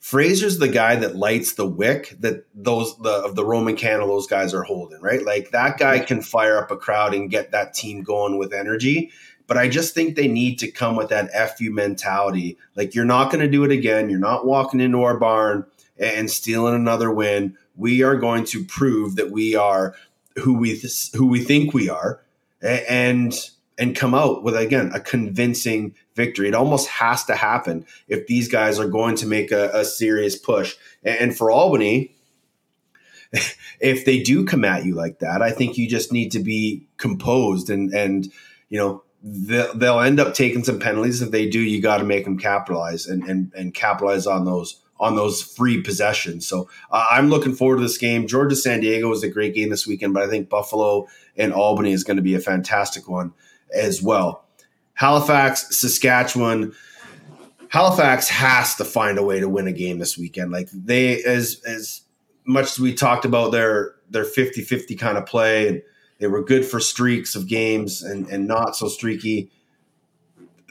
Fraser's 0.03 0.59
the 0.59 0.67
guy 0.67 0.97
that 0.97 1.15
lights 1.15 1.53
the 1.53 1.65
wick 1.65 2.17
that 2.19 2.45
those 2.57 2.99
the 2.99 3.09
of 3.09 3.37
the 3.37 3.45
Roman 3.45 3.77
candle 3.77 4.09
those 4.09 4.27
guys 4.27 4.53
are 4.53 4.65
holding, 4.65 5.01
right? 5.01 5.25
Like 5.25 5.53
that 5.53 5.79
guy 5.79 6.01
can 6.01 6.21
fire 6.21 6.59
up 6.59 6.73
a 6.73 6.77
crowd 6.77 7.15
and 7.15 7.31
get 7.31 7.53
that 7.53 7.73
team 7.73 8.03
going 8.03 8.37
with 8.37 8.53
energy. 8.53 9.13
But 9.47 9.59
I 9.59 9.69
just 9.69 9.95
think 9.95 10.17
they 10.17 10.27
need 10.27 10.59
to 10.59 10.73
come 10.73 10.97
with 10.97 11.09
that 11.11 11.31
FU 11.57 11.71
mentality. 11.71 12.59
Like 12.75 12.97
you're 12.97 13.05
not 13.05 13.31
going 13.31 13.45
to 13.45 13.49
do 13.49 13.63
it 13.63 13.71
again. 13.71 14.11
You're 14.11 14.19
not 14.19 14.45
walking 14.45 14.81
into 14.81 15.05
our 15.05 15.17
barn 15.17 15.65
and 16.01 16.29
stealing 16.29 16.75
another 16.75 17.13
win. 17.13 17.57
We 17.77 18.03
are 18.03 18.17
going 18.17 18.45
to 18.47 18.65
prove 18.65 19.15
that 19.15 19.31
we 19.31 19.55
are 19.55 19.95
who 20.43 20.55
we 20.55 20.81
th- 20.81 21.13
who 21.15 21.29
we 21.29 21.45
think 21.45 21.73
we 21.73 21.89
are, 21.89 22.21
and 22.61 23.33
and 23.83 23.97
come 23.97 24.15
out 24.15 24.45
with 24.45 24.57
again 24.57 24.93
a 24.95 25.01
convincing 25.01 25.93
victory. 26.15 26.47
It 26.47 26.55
almost 26.55 26.87
has 26.89 27.25
to 27.25 27.35
happen 27.35 27.85
if 28.07 28.29
these 28.29 28.47
guys 28.49 28.79
are 28.79 28.87
going 28.87 29.17
to 29.17 29.27
make 29.27 29.51
a, 29.51 29.71
a 29.75 29.85
serious 29.85 30.37
push. 30.37 30.77
And 31.03 31.37
for 31.37 31.51
Albany, 31.51 32.15
if 33.81 34.05
they 34.05 34.23
do 34.23 34.47
come 34.47 34.65
at 34.65 34.85
you 34.85 34.95
like 34.95 35.19
that, 35.19 35.43
I 35.43 35.51
think 35.51 35.77
you 35.77 35.89
just 35.89 36.13
need 36.13 36.31
to 36.31 36.39
be 36.39 36.87
composed 36.97 37.71
and 37.71 37.93
and 37.93 38.33
you 38.69 38.79
know 38.79 39.03
they'll 39.21 39.75
they'll 39.75 40.01
end 40.01 40.21
up 40.21 40.35
taking 40.35 40.63
some 40.63 40.79
penalties. 40.79 41.21
If 41.21 41.33
they 41.33 41.49
do, 41.49 41.59
you 41.59 41.83
got 41.83 41.99
to 41.99 42.05
make 42.05 42.25
them 42.25 42.39
capitalize 42.39 43.07
and, 43.07 43.25
and 43.25 43.53
and 43.57 43.75
capitalize 43.75 44.29
on 44.29 44.45
those 44.45 44.81
on 45.01 45.17
those 45.17 45.43
free 45.43 45.83
possessions. 45.83 46.47
So 46.47 46.69
uh, 46.93 47.07
I'm 47.11 47.31
looking 47.31 47.57
forward 47.57 47.79
to 47.79 47.83
this 47.83 47.99
game. 47.99 48.29
Georgia 48.29 48.55
San 48.55 48.79
Diego 48.79 49.11
is 49.11 49.25
a 49.25 49.29
great 49.29 49.57
game 49.57 49.71
this 49.71 49.89
weekend, 49.89 50.15
but 50.15 50.23
I 50.23 50.29
think 50.29 50.49
Buffalo 50.49 51.09
and 51.37 51.53
Albany 51.53 51.91
is 51.91 52.05
going 52.05 52.19
to 52.19 52.23
be 52.23 52.37
a 52.37 52.41
fantastic 52.41 53.09
one 53.09 53.33
as 53.75 54.03
well. 54.03 54.45
Halifax, 54.95 55.77
Saskatchewan. 55.77 56.75
Halifax 57.69 58.29
has 58.29 58.75
to 58.77 58.85
find 58.85 59.19
a 59.19 59.23
way 59.23 59.41
to 59.41 59.49
win 59.49 59.67
a 59.67 59.73
game 59.73 59.99
this 59.99 60.19
weekend. 60.19 60.51
Like 60.51 60.69
they 60.73 61.23
as 61.25 61.63
as 61.67 62.03
much 62.45 62.73
as 62.73 62.79
we 62.79 62.93
talked 62.93 63.25
about 63.25 63.53
their 63.53 63.95
their 64.11 64.25
50-50 64.25 64.99
kind 64.99 65.17
of 65.17 65.25
play 65.25 65.69
and 65.69 65.83
they 66.19 66.27
were 66.27 66.45
good 66.45 66.67
for 66.67 66.81
streaks 66.81 67.35
of 67.35 67.49
games 67.49 68.03
and, 68.03 68.29
and 68.29 68.47
not 68.47 68.77
so 68.77 68.89
streaky 68.89 69.51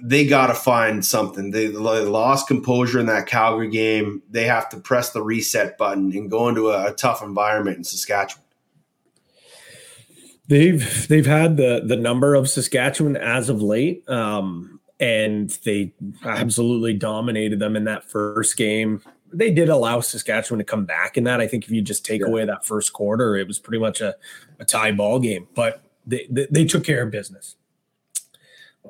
they 0.04 0.26
got 0.26 0.48
to 0.48 0.54
find 0.54 1.06
something. 1.06 1.52
They, 1.52 1.68
lost 1.68 2.48
composure 2.48 3.00
in 3.00 3.06
that 3.06 3.28
Calgary 3.28 3.70
game. 3.70 4.24
They 4.30 4.46
have 4.46 4.68
to 4.70 4.80
press 4.80 5.12
the 5.12 5.22
reset 5.22 5.78
button 5.78 6.12
and 6.12 6.30
go 6.30 6.50
into 6.50 6.70
a, 6.70 6.92
a 6.92 6.94
tough 6.94 7.22
environment 7.22 7.78
in 7.78 7.84
Saskatchewan. 7.84 8.41
They've 10.52 11.08
they've 11.08 11.26
had 11.26 11.56
the 11.56 11.82
the 11.86 11.96
number 11.96 12.36
of 12.36 12.50
Saskatchewan 12.50 13.16
as 13.16 13.48
of 13.48 13.62
late, 13.62 14.04
um, 14.10 14.82
and 15.00 15.50
they 15.64 15.94
absolutely 16.26 16.94
dominated 16.94 17.60
them 17.60 17.78
in 17.78 17.86
that 17.86 18.04
first 18.04 18.58
game. 18.58 19.02
They 19.32 19.50
did 19.52 19.70
allow 19.70 20.02
Saskatchewan 20.02 20.60
to 20.60 20.66
come 20.66 20.84
back 20.84 21.16
in 21.16 21.24
that. 21.24 21.40
I 21.40 21.48
think 21.48 21.64
if 21.64 21.72
you 21.72 21.82
just 21.82 22.06
take 22.06 22.20
yeah. 22.20 22.28
away 22.28 22.44
that 22.44 22.66
first 22.66 22.92
quarter, 22.92 23.38
it 23.38 23.48
was 23.48 23.60
pretty 23.60 23.80
much 23.80 24.02
a, 24.02 24.14
a 24.60 24.66
tie 24.66 24.92
ball 24.92 25.20
game. 25.20 25.48
But 25.56 25.84
they, 26.06 26.28
they, 26.30 26.48
they 26.52 26.66
took 26.66 26.84
care 26.84 27.02
of 27.04 27.12
business 27.12 27.56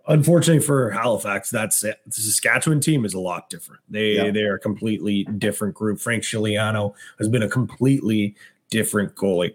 unfortunately 0.07 0.65
for 0.65 0.89
Halifax, 0.89 1.51
that's 1.51 1.83
it. 1.83 1.99
The 2.07 2.13
Saskatchewan 2.13 2.79
team 2.79 3.05
is 3.05 3.13
a 3.13 3.19
lot 3.19 3.51
different. 3.51 3.81
They 3.87 4.13
yeah. 4.13 4.31
they 4.31 4.43
are 4.43 4.55
a 4.55 4.59
completely 4.59 5.25
different 5.25 5.75
group. 5.75 5.99
Frank 5.99 6.23
Scigliano 6.23 6.95
has 7.19 7.27
been 7.27 7.43
a 7.43 7.49
completely 7.49 8.35
different 8.71 9.15
goalie. 9.15 9.53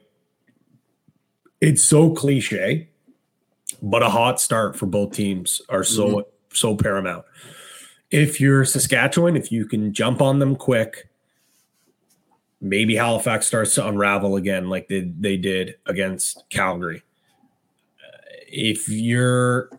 It's 1.60 1.82
so 1.82 2.10
cliche, 2.10 2.88
but 3.82 4.02
a 4.02 4.10
hot 4.10 4.40
start 4.40 4.76
for 4.76 4.86
both 4.86 5.12
teams 5.12 5.62
are 5.68 5.84
so 5.84 6.08
mm-hmm. 6.08 6.30
so 6.52 6.76
paramount. 6.76 7.24
If 8.10 8.40
you're 8.40 8.64
Saskatchewan, 8.64 9.36
if 9.36 9.50
you 9.50 9.66
can 9.66 9.92
jump 9.92 10.22
on 10.22 10.38
them 10.38 10.54
quick, 10.54 11.08
maybe 12.60 12.96
Halifax 12.96 13.46
starts 13.46 13.74
to 13.74 13.86
unravel 13.86 14.36
again 14.36 14.68
like 14.68 14.88
they, 14.88 15.12
they 15.18 15.36
did 15.36 15.76
against 15.86 16.44
Calgary. 16.50 17.02
Uh, 18.00 18.18
if 18.48 18.88
you're 18.88 19.70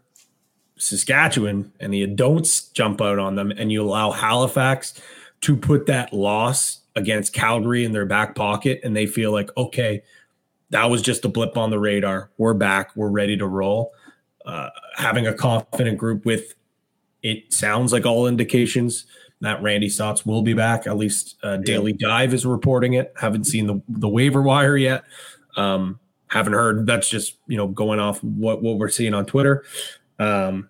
Saskatchewan 0.78 1.72
and 1.80 1.95
you 1.95 2.08
don't 2.08 2.62
jump 2.74 3.02
out 3.02 3.20
on 3.20 3.36
them 3.36 3.52
and 3.52 3.72
you 3.72 3.82
allow 3.82 4.12
Halifax 4.12 5.02
to 5.41 5.56
put 5.56 5.86
that 5.88 6.14
loss 6.14 6.82
against 6.95 7.34
Calgary 7.34 7.86
in 7.86 7.91
their 7.91 8.06
back 8.06 8.36
pocket 8.36 8.80
and 8.84 8.95
they 8.95 9.06
feel 9.06 9.32
like, 9.32 9.49
okay, 9.56 10.02
that 10.69 10.85
was 10.85 11.02
just 11.02 11.26
a 11.26 11.30
blip 11.30 11.57
on 11.57 11.69
the 11.69 11.80
radar. 11.80 12.31
We're 12.38 12.53
back. 12.53 12.95
We're 12.95 13.10
ready 13.10 13.38
to 13.38 13.48
roll. 13.48 13.94
Uh, 14.45 14.69
having 14.95 15.27
a 15.27 15.34
confident 15.34 15.98
group 15.98 16.26
with 16.26 16.56
it 17.23 17.52
sounds 17.52 17.91
like 17.91 18.06
all 18.06 18.27
indications 18.27 19.06
that 19.41 19.61
Randy 19.61 19.88
Staats 19.88 20.26
will 20.26 20.41
be 20.41 20.53
back. 20.53 20.88
At 20.88 20.98
least 20.98 21.38
uh, 21.44 21.57
Daily 21.57 21.94
Dive 21.94 22.34
is 22.34 22.45
reporting 22.45 22.94
it. 22.94 23.14
Haven't 23.19 23.45
seen 23.45 23.68
the, 23.68 23.81
the 23.88 24.10
waiver 24.10 24.41
wire 24.41 24.77
yet. 24.77 25.03
Um, 25.56 25.99
haven't 26.27 26.53
heard. 26.53 26.85
That's 26.85 27.10
just 27.10 27.38
you 27.48 27.57
know 27.57 27.68
going 27.68 27.99
off 27.99 28.23
what 28.23 28.61
what 28.61 28.77
we're 28.77 28.89
seeing 28.89 29.14
on 29.14 29.26
Twitter. 29.26 29.64
Um, 30.19 30.69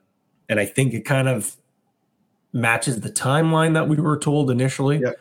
and 0.49 0.59
I 0.59 0.65
think 0.65 0.93
it 0.93 1.01
kind 1.01 1.27
of 1.27 1.55
matches 2.53 3.01
the 3.01 3.09
timeline 3.09 3.73
that 3.73 3.87
we 3.87 3.97
were 3.97 4.17
told 4.17 4.49
initially. 4.49 4.99
Yep. 4.99 5.15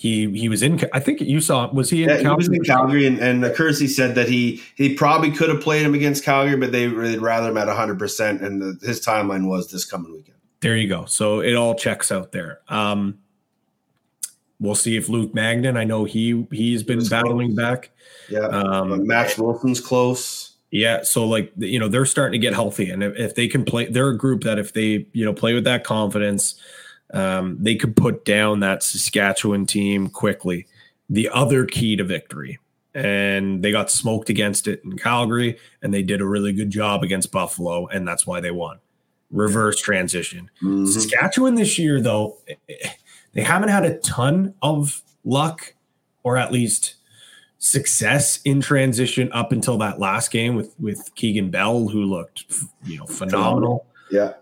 He 0.00 0.30
he 0.30 0.48
was 0.48 0.62
in. 0.62 0.80
I 0.94 0.98
think 0.98 1.20
you 1.20 1.42
saw. 1.42 1.70
Was 1.72 1.90
he 1.90 2.04
in? 2.04 2.08
Yeah, 2.08 2.22
Calgary? 2.22 2.44
he 2.44 2.48
was 2.48 2.58
in 2.58 2.64
Calgary, 2.64 3.06
and, 3.06 3.18
and 3.18 3.54
Kersey 3.54 3.86
said 3.86 4.14
that 4.14 4.30
he 4.30 4.62
he 4.74 4.94
probably 4.94 5.30
could 5.30 5.50
have 5.50 5.60
played 5.60 5.84
him 5.84 5.92
against 5.92 6.24
Calgary, 6.24 6.56
but 6.56 6.72
they 6.72 6.88
would 6.88 7.20
rather 7.20 7.50
him 7.50 7.58
at 7.58 7.68
hundred 7.68 7.98
percent. 7.98 8.40
And 8.40 8.62
the, 8.62 8.86
his 8.86 9.04
timeline 9.04 9.46
was 9.46 9.70
this 9.70 9.84
coming 9.84 10.10
weekend. 10.10 10.38
There 10.60 10.74
you 10.74 10.88
go. 10.88 11.04
So 11.04 11.40
it 11.40 11.52
all 11.52 11.74
checks 11.74 12.10
out 12.10 12.32
there. 12.32 12.60
Um, 12.68 13.18
we'll 14.58 14.74
see 14.74 14.96
if 14.96 15.10
Luke 15.10 15.34
Magnan. 15.34 15.76
I 15.76 15.84
know 15.84 16.04
he 16.04 16.46
he's 16.50 16.82
been 16.82 17.06
battling 17.06 17.54
close. 17.54 17.56
back. 17.56 17.90
Yeah, 18.30 18.46
um, 18.46 19.06
Max 19.06 19.36
Wilson's 19.36 19.82
close. 19.82 20.56
Yeah, 20.70 21.02
so 21.02 21.26
like 21.26 21.52
you 21.58 21.78
know 21.78 21.88
they're 21.88 22.06
starting 22.06 22.40
to 22.40 22.42
get 22.42 22.54
healthy, 22.54 22.88
and 22.88 23.02
if, 23.02 23.18
if, 23.18 23.34
they 23.34 23.48
can 23.48 23.66
play, 23.66 23.84
they're 23.84 24.08
a 24.08 24.16
group 24.16 24.44
that 24.44 24.58
if 24.58 24.72
they 24.72 25.06
you 25.12 25.26
know 25.26 25.34
play 25.34 25.52
with 25.52 25.64
that 25.64 25.84
confidence, 25.84 26.58
um, 27.12 27.56
they 27.60 27.74
could 27.74 27.96
put 27.96 28.24
down 28.24 28.60
that 28.60 28.82
Saskatchewan 28.82 29.66
team 29.66 30.08
quickly. 30.08 30.66
The 31.08 31.28
other 31.28 31.64
key 31.64 31.96
to 31.96 32.04
victory, 32.04 32.58
and 32.94 33.62
they 33.62 33.72
got 33.72 33.90
smoked 33.90 34.30
against 34.30 34.68
it 34.68 34.80
in 34.84 34.96
Calgary, 34.96 35.58
and 35.82 35.92
they 35.92 36.02
did 36.02 36.20
a 36.20 36.26
really 36.26 36.52
good 36.52 36.70
job 36.70 37.02
against 37.02 37.32
Buffalo, 37.32 37.88
and 37.88 38.06
that's 38.06 38.26
why 38.26 38.40
they 38.40 38.52
won. 38.52 38.78
Reverse 39.30 39.80
transition. 39.80 40.50
Mm-hmm. 40.62 40.86
Saskatchewan 40.86 41.56
this 41.56 41.78
year, 41.78 42.00
though, 42.00 42.38
they 43.32 43.42
haven't 43.42 43.70
had 43.70 43.84
a 43.84 43.98
ton 43.98 44.54
of 44.62 45.02
luck, 45.24 45.74
or 46.22 46.36
at 46.36 46.52
least 46.52 46.94
success 47.58 48.40
in 48.44 48.60
transition 48.60 49.30
up 49.32 49.52
until 49.52 49.78
that 49.78 49.98
last 49.98 50.30
game 50.30 50.54
with 50.54 50.74
with 50.78 51.14
Keegan 51.14 51.50
Bell, 51.50 51.88
who 51.88 52.04
looked 52.04 52.44
you 52.84 52.98
know 52.98 53.06
phenomenal. 53.06 53.86
Yeah. 54.10 54.34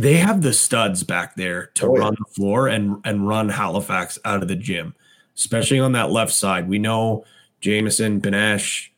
They 0.00 0.16
have 0.16 0.42
the 0.42 0.52
studs 0.52 1.02
back 1.02 1.34
there 1.34 1.66
to 1.74 1.86
oh, 1.86 1.94
run 1.94 2.12
yeah. 2.12 2.24
the 2.26 2.34
floor 2.34 2.68
and 2.68 3.00
and 3.04 3.26
run 3.26 3.48
Halifax 3.48 4.18
out 4.24 4.42
of 4.42 4.48
the 4.48 4.56
gym, 4.56 4.94
especially 5.36 5.80
on 5.80 5.92
that 5.92 6.10
left 6.10 6.32
side. 6.32 6.68
We 6.68 6.78
know 6.78 7.24
Jameson, 7.60 8.20
Benesh, 8.20 8.88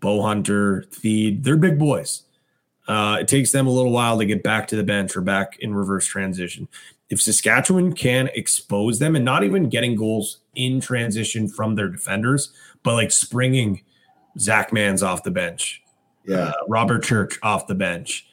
Bow 0.00 0.22
Hunter, 0.22 0.84
Theede, 0.90 1.44
they're 1.44 1.56
big 1.56 1.78
boys. 1.78 2.22
Uh, 2.88 3.18
it 3.20 3.28
takes 3.28 3.52
them 3.52 3.66
a 3.66 3.70
little 3.70 3.92
while 3.92 4.18
to 4.18 4.26
get 4.26 4.42
back 4.42 4.66
to 4.68 4.76
the 4.76 4.82
bench 4.82 5.16
or 5.16 5.20
back 5.20 5.58
in 5.60 5.74
reverse 5.74 6.06
transition 6.06 6.66
if 7.10 7.20
Saskatchewan 7.20 7.92
can 7.92 8.30
expose 8.34 9.00
them 9.00 9.16
and 9.16 9.24
not 9.24 9.42
even 9.42 9.68
getting 9.68 9.96
goals 9.96 10.38
in 10.54 10.80
transition 10.80 11.48
from 11.48 11.74
their 11.74 11.88
defenders, 11.88 12.52
but 12.84 12.94
like 12.94 13.10
springing 13.10 13.82
Zach 14.38 14.70
Manns 14.70 15.06
off 15.06 15.24
the 15.24 15.32
bench, 15.32 15.82
yeah, 16.24 16.36
uh, 16.36 16.52
Robert 16.68 17.02
Church 17.02 17.38
off 17.42 17.66
the 17.66 17.74
bench, 17.74 18.26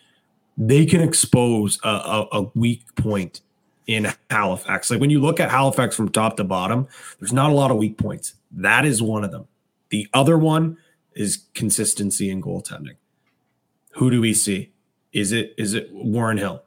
they 0.57 0.85
can 0.85 1.01
expose 1.01 1.79
a, 1.83 1.89
a, 1.89 2.27
a 2.31 2.41
weak 2.55 2.83
point 2.95 3.41
in 3.85 4.11
Halifax. 4.29 4.89
Like 4.89 4.99
when 4.99 5.09
you 5.09 5.21
look 5.21 5.39
at 5.39 5.49
Halifax 5.49 5.95
from 5.95 6.09
top 6.09 6.37
to 6.37 6.43
bottom, 6.43 6.87
there's 7.19 7.33
not 7.33 7.51
a 7.51 7.53
lot 7.53 7.71
of 7.71 7.77
weak 7.77 7.97
points. 7.97 8.33
That 8.51 8.85
is 8.85 9.01
one 9.01 9.23
of 9.23 9.31
them. 9.31 9.47
The 9.89 10.07
other 10.13 10.37
one 10.37 10.77
is 11.13 11.45
consistency 11.53 12.29
in 12.29 12.41
goaltending. 12.41 12.95
Who 13.91 14.11
do 14.11 14.21
we 14.21 14.33
see? 14.33 14.71
Is 15.13 15.31
it 15.31 15.53
is 15.57 15.73
it 15.73 15.91
Warren 15.93 16.37
Hill? 16.37 16.63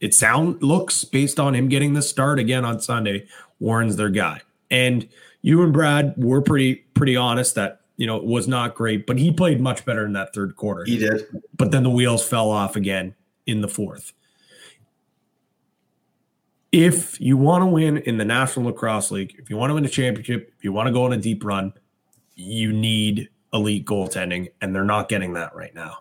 it 0.00 0.14
sound 0.14 0.62
looks 0.62 1.04
based 1.04 1.40
on 1.40 1.54
him 1.54 1.68
getting 1.68 1.94
the 1.94 2.02
start 2.02 2.38
again 2.38 2.64
on 2.64 2.80
Sunday, 2.80 3.26
Warren's 3.58 3.96
their 3.96 4.08
guy. 4.08 4.40
And 4.70 5.08
you 5.42 5.62
and 5.62 5.72
Brad 5.72 6.14
were 6.16 6.40
pretty 6.42 6.76
pretty 6.94 7.16
honest 7.16 7.54
that 7.54 7.80
you 7.96 8.06
know 8.06 8.16
it 8.16 8.24
was 8.24 8.46
not 8.46 8.74
great, 8.74 9.06
but 9.06 9.18
he 9.18 9.32
played 9.32 9.60
much 9.60 9.84
better 9.84 10.04
in 10.04 10.12
that 10.12 10.34
third 10.34 10.56
quarter. 10.56 10.84
He 10.84 10.98
did. 10.98 11.26
But 11.56 11.70
then 11.70 11.82
the 11.82 11.90
wheels 11.90 12.26
fell 12.26 12.50
off 12.50 12.76
again 12.76 13.14
in 13.48 13.62
the 13.62 13.68
fourth. 13.68 14.12
If 16.70 17.18
you 17.18 17.38
want 17.38 17.62
to 17.62 17.66
win 17.66 17.96
in 17.96 18.18
the 18.18 18.26
National 18.26 18.66
Lacrosse 18.66 19.10
League, 19.10 19.34
if 19.38 19.48
you 19.48 19.56
want 19.56 19.70
to 19.70 19.74
win 19.74 19.86
a 19.86 19.88
championship, 19.88 20.52
if 20.56 20.62
you 20.62 20.72
want 20.72 20.86
to 20.86 20.92
go 20.92 21.04
on 21.04 21.14
a 21.14 21.16
deep 21.16 21.42
run, 21.42 21.72
you 22.36 22.72
need 22.72 23.30
elite 23.54 23.86
goaltending, 23.86 24.50
and 24.60 24.74
they're 24.74 24.84
not 24.84 25.08
getting 25.08 25.32
that 25.32 25.56
right 25.56 25.74
now. 25.74 25.98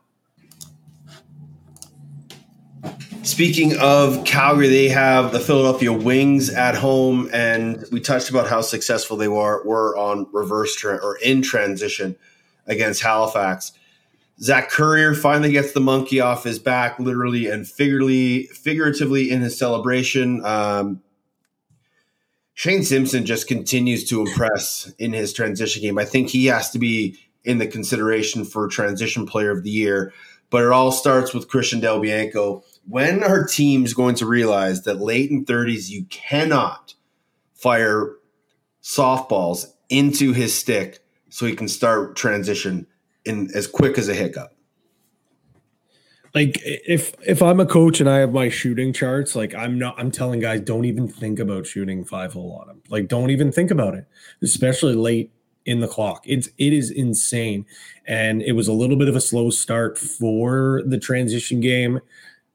Speaking 3.24 3.78
of 3.80 4.24
Calgary, 4.26 4.68
they 4.68 4.90
have 4.90 5.32
the 5.32 5.40
Philadelphia 5.40 5.92
Wings 5.92 6.50
at 6.50 6.76
home, 6.76 7.30
and 7.34 7.84
we 7.92 8.02
touched 8.02 8.30
about 8.30 8.48
how 8.48 8.62
successful 8.62 9.16
they 9.16 9.28
were 9.30 9.66
were 9.66 9.98
on 9.98 10.28
reverse 10.34 10.76
tra- 10.76 10.98
or 10.98 11.18
in 11.18 11.42
transition 11.42 12.16
against 12.68 13.02
Halifax. 13.02 13.72
Zach 14.40 14.70
Currier 14.70 15.16
finally 15.16 15.52
gets 15.52 15.72
the 15.72 15.80
monkey 15.80 16.20
off 16.20 16.44
his 16.44 16.60
back, 16.60 17.00
literally 17.00 17.48
and 17.48 17.68
figuratively, 17.68 18.48
figuratively 18.48 19.32
in 19.32 19.42
his 19.42 19.58
celebration. 19.58 20.46
Um, 20.46 21.02
Shane 22.54 22.84
Simpson 22.84 23.26
just 23.26 23.48
continues 23.48 24.04
to 24.06 24.22
impress 24.22 24.92
in 25.00 25.14
his 25.14 25.34
transition 25.34 25.82
game. 25.82 25.98
I 25.98 26.06
think 26.06 26.30
he 26.30 26.48
has 26.48 26.70
to 26.72 26.80
be 26.80 27.18
in 27.44 27.58
the 27.58 27.68
consideration 27.68 28.46
for 28.46 28.68
transition 28.68 29.26
player 29.26 29.52
of 29.52 29.64
the 29.64 29.70
year. 29.70 30.14
But 30.50 30.64
it 30.64 30.72
all 30.72 30.92
starts 30.92 31.34
with 31.34 31.50
Christian 31.50 31.80
Del 31.80 32.00
Bianco. 32.00 32.64
When 32.88 33.24
are 33.24 33.46
teams 33.46 33.94
going 33.94 34.16
to 34.16 34.26
realize 34.26 34.84
that 34.84 35.00
late 35.00 35.30
in 35.30 35.46
30s, 35.46 35.90
you 35.90 36.06
cannot 36.06 36.94
fire 37.54 38.16
softballs 38.82 39.66
into 39.90 40.32
his 40.32 40.54
stick 40.54 41.00
so 41.30 41.46
he 41.46 41.56
can 41.56 41.68
start 41.68 42.16
transition 42.16 42.88
in 43.28 43.50
as 43.54 43.68
quick 43.68 43.98
as 43.98 44.10
a 44.10 44.14
hiccup? 44.14 44.58
like 46.38 46.60
if 46.64 47.16
if 47.26 47.42
I'm 47.42 47.60
a 47.60 47.66
coach 47.66 48.00
and 48.00 48.08
I 48.08 48.18
have 48.18 48.32
my 48.32 48.50
shooting 48.50 48.94
charts, 48.94 49.36
like 49.36 49.56
I'm 49.56 49.80
not 49.80 49.96
I'm 49.98 50.12
telling 50.12 50.40
guys 50.40 50.62
don't 50.62 50.86
even 50.86 51.08
think 51.08 51.40
about 51.40 51.66
shooting 51.66 52.04
five 52.04 52.34
hole 52.34 52.60
on 52.62 52.68
them. 52.68 52.82
Like 52.90 53.08
don't 53.08 53.32
even 53.32 53.52
think 53.52 53.72
about 53.72 53.96
it, 53.96 54.06
especially 54.44 54.94
late 54.94 55.32
in 55.66 55.80
the 55.80 55.88
clock. 55.88 56.22
It's 56.26 56.48
it 56.60 56.74
is 56.74 56.92
insane. 56.92 57.66
And 58.06 58.44
it 58.44 58.52
was 58.52 58.68
a 58.68 58.74
little 58.74 58.98
bit 58.98 59.08
of 59.08 59.16
a 59.16 59.22
slow 59.22 59.50
start 59.50 59.98
for 59.98 60.84
the 60.86 61.00
transition 61.00 61.60
game 61.60 62.00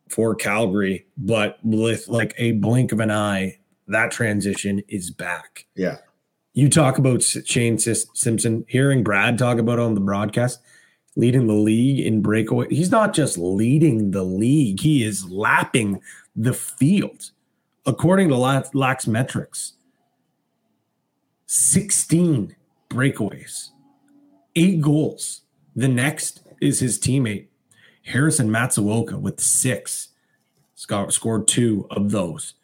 for 0.09 0.35
Calgary, 0.37 1.07
but 1.17 1.59
with 1.65 2.07
like 2.07 2.35
a 2.39 2.53
blink 2.53 2.93
of 2.93 3.01
an 3.01 3.11
eye, 3.11 3.59
that 3.89 4.13
transition 4.13 4.81
is 4.89 5.11
back. 5.11 5.67
Yeah. 5.75 5.99
You 6.55 6.69
talk 6.69 6.99
about 6.99 7.23
Shane 7.23 7.79
Simpson, 7.79 8.65
hearing 8.69 9.03
Brad 9.03 9.39
talk 9.39 9.59
about 9.59 9.79
on 9.79 9.95
the 9.95 10.01
broadcast 10.01 10.61
leading 11.17 11.47
the 11.47 11.55
league 11.55 12.05
in 12.05 12.23
breakaway. 12.23 12.67
He's 12.71 12.91
not 12.91 13.13
just 13.13 13.37
leading 13.39 14.11
the 14.13 14.23
league, 14.23 14.81
he 14.81 15.05
is 15.05 15.29
lapping 15.31 16.01
the 16.35 16.55
field. 16.55 17.31
According 17.85 18.29
to 18.29 18.37
Lax 18.37 19.07
metrics, 19.07 19.75
16 21.47 22.55
breakaways, 22.89 23.71
eight 24.55 24.81
goals. 24.81 25.41
The 25.75 25.89
next 25.89 26.43
is 26.61 26.81
his 26.81 26.99
teammate, 26.99 27.47
Harrison 28.05 28.49
Matsuoka, 28.49 29.21
with 29.21 29.41
six. 29.41 30.09
Scored 30.75 31.47
two 31.49 31.87
of 31.91 32.11
those. 32.11 32.55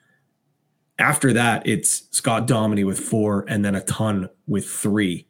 After 0.99 1.33
that, 1.33 1.67
it's 1.67 2.09
Scott 2.11 2.47
Dominey 2.47 2.85
with 2.85 2.99
four, 2.99 3.45
and 3.49 3.65
then 3.65 3.75
a 3.75 3.83
ton 3.83 4.29
with 4.47 4.67
three. 4.69 5.27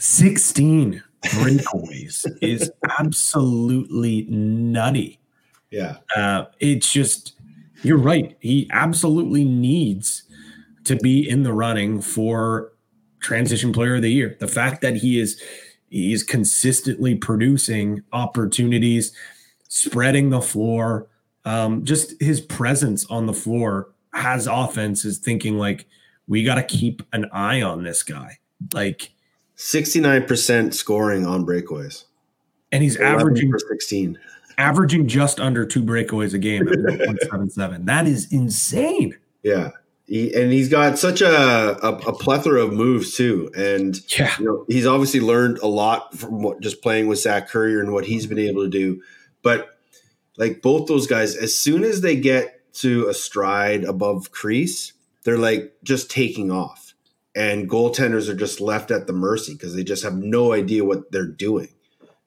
16 0.00 1.02
breakaways 1.24 2.26
is 2.42 2.70
absolutely 2.98 4.22
nutty. 4.28 5.20
Yeah. 5.70 5.98
Uh, 6.16 6.46
it's 6.60 6.90
just, 6.90 7.34
you're 7.82 7.98
right. 7.98 8.36
He 8.40 8.68
absolutely 8.72 9.44
needs 9.44 10.22
to 10.84 10.96
be 10.96 11.28
in 11.28 11.42
the 11.42 11.52
running 11.52 12.00
for 12.00 12.72
transition 13.20 13.72
player 13.72 13.96
of 13.96 14.02
the 14.02 14.10
year. 14.10 14.36
The 14.40 14.48
fact 14.48 14.80
that 14.80 14.96
he 14.96 15.20
is 15.20 15.40
he's 15.90 16.22
consistently 16.22 17.14
producing 17.14 18.02
opportunities, 18.12 19.12
spreading 19.68 20.30
the 20.30 20.40
floor, 20.40 21.08
um, 21.44 21.84
just 21.84 22.20
his 22.20 22.40
presence 22.40 23.04
on 23.06 23.26
the 23.26 23.32
floor 23.32 23.88
has 24.18 24.46
offenses 24.46 25.18
thinking 25.18 25.58
like 25.58 25.86
we 26.26 26.44
got 26.44 26.56
to 26.56 26.62
keep 26.62 27.02
an 27.12 27.26
eye 27.32 27.62
on 27.62 27.82
this 27.82 28.02
guy. 28.02 28.38
Like 28.74 29.12
69% 29.56 30.74
scoring 30.74 31.26
on 31.26 31.44
breakaways. 31.44 32.04
And 32.70 32.82
he's 32.82 32.96
averaging 32.96 33.52
16. 33.56 34.18
Averaging 34.58 35.08
just 35.08 35.40
under 35.40 35.64
two 35.64 35.82
breakaways 35.82 36.34
a 36.34 36.38
game 36.38 36.68
at 36.68 36.74
1.77. 36.74 37.86
that 37.86 38.06
is 38.06 38.30
insane. 38.32 39.16
Yeah. 39.42 39.70
He, 40.06 40.34
and 40.34 40.52
he's 40.52 40.68
got 40.68 40.98
such 40.98 41.20
a, 41.20 41.28
a, 41.28 41.92
a, 41.92 42.12
plethora 42.12 42.64
of 42.64 42.72
moves 42.72 43.14
too. 43.14 43.50
And 43.54 44.00
yeah. 44.18 44.34
you 44.38 44.44
know, 44.46 44.64
he's 44.66 44.86
obviously 44.86 45.20
learned 45.20 45.58
a 45.58 45.66
lot 45.66 46.14
from 46.16 46.42
what, 46.42 46.60
just 46.60 46.82
playing 46.82 47.08
with 47.08 47.18
Zach 47.18 47.48
Currier 47.48 47.80
and 47.80 47.92
what 47.92 48.06
he's 48.06 48.26
been 48.26 48.38
able 48.38 48.62
to 48.62 48.70
do. 48.70 49.02
But 49.42 49.68
like 50.38 50.62
both 50.62 50.88
those 50.88 51.06
guys, 51.06 51.36
as 51.36 51.54
soon 51.54 51.84
as 51.84 52.00
they 52.00 52.16
get 52.16 52.57
to 52.80 53.08
a 53.08 53.14
stride 53.14 53.84
above 53.84 54.30
crease, 54.30 54.92
they're 55.24 55.38
like 55.38 55.74
just 55.82 56.10
taking 56.10 56.50
off 56.50 56.88
and 57.38 57.70
goaltenders 57.70 58.28
are 58.28 58.34
just 58.34 58.60
left 58.60 58.90
at 58.90 59.06
the 59.06 59.12
mercy 59.12 59.52
because 59.52 59.74
they 59.74 59.84
just 59.84 60.02
have 60.02 60.16
no 60.16 60.52
idea 60.52 60.84
what 60.84 61.12
they're 61.12 61.26
doing. 61.26 61.68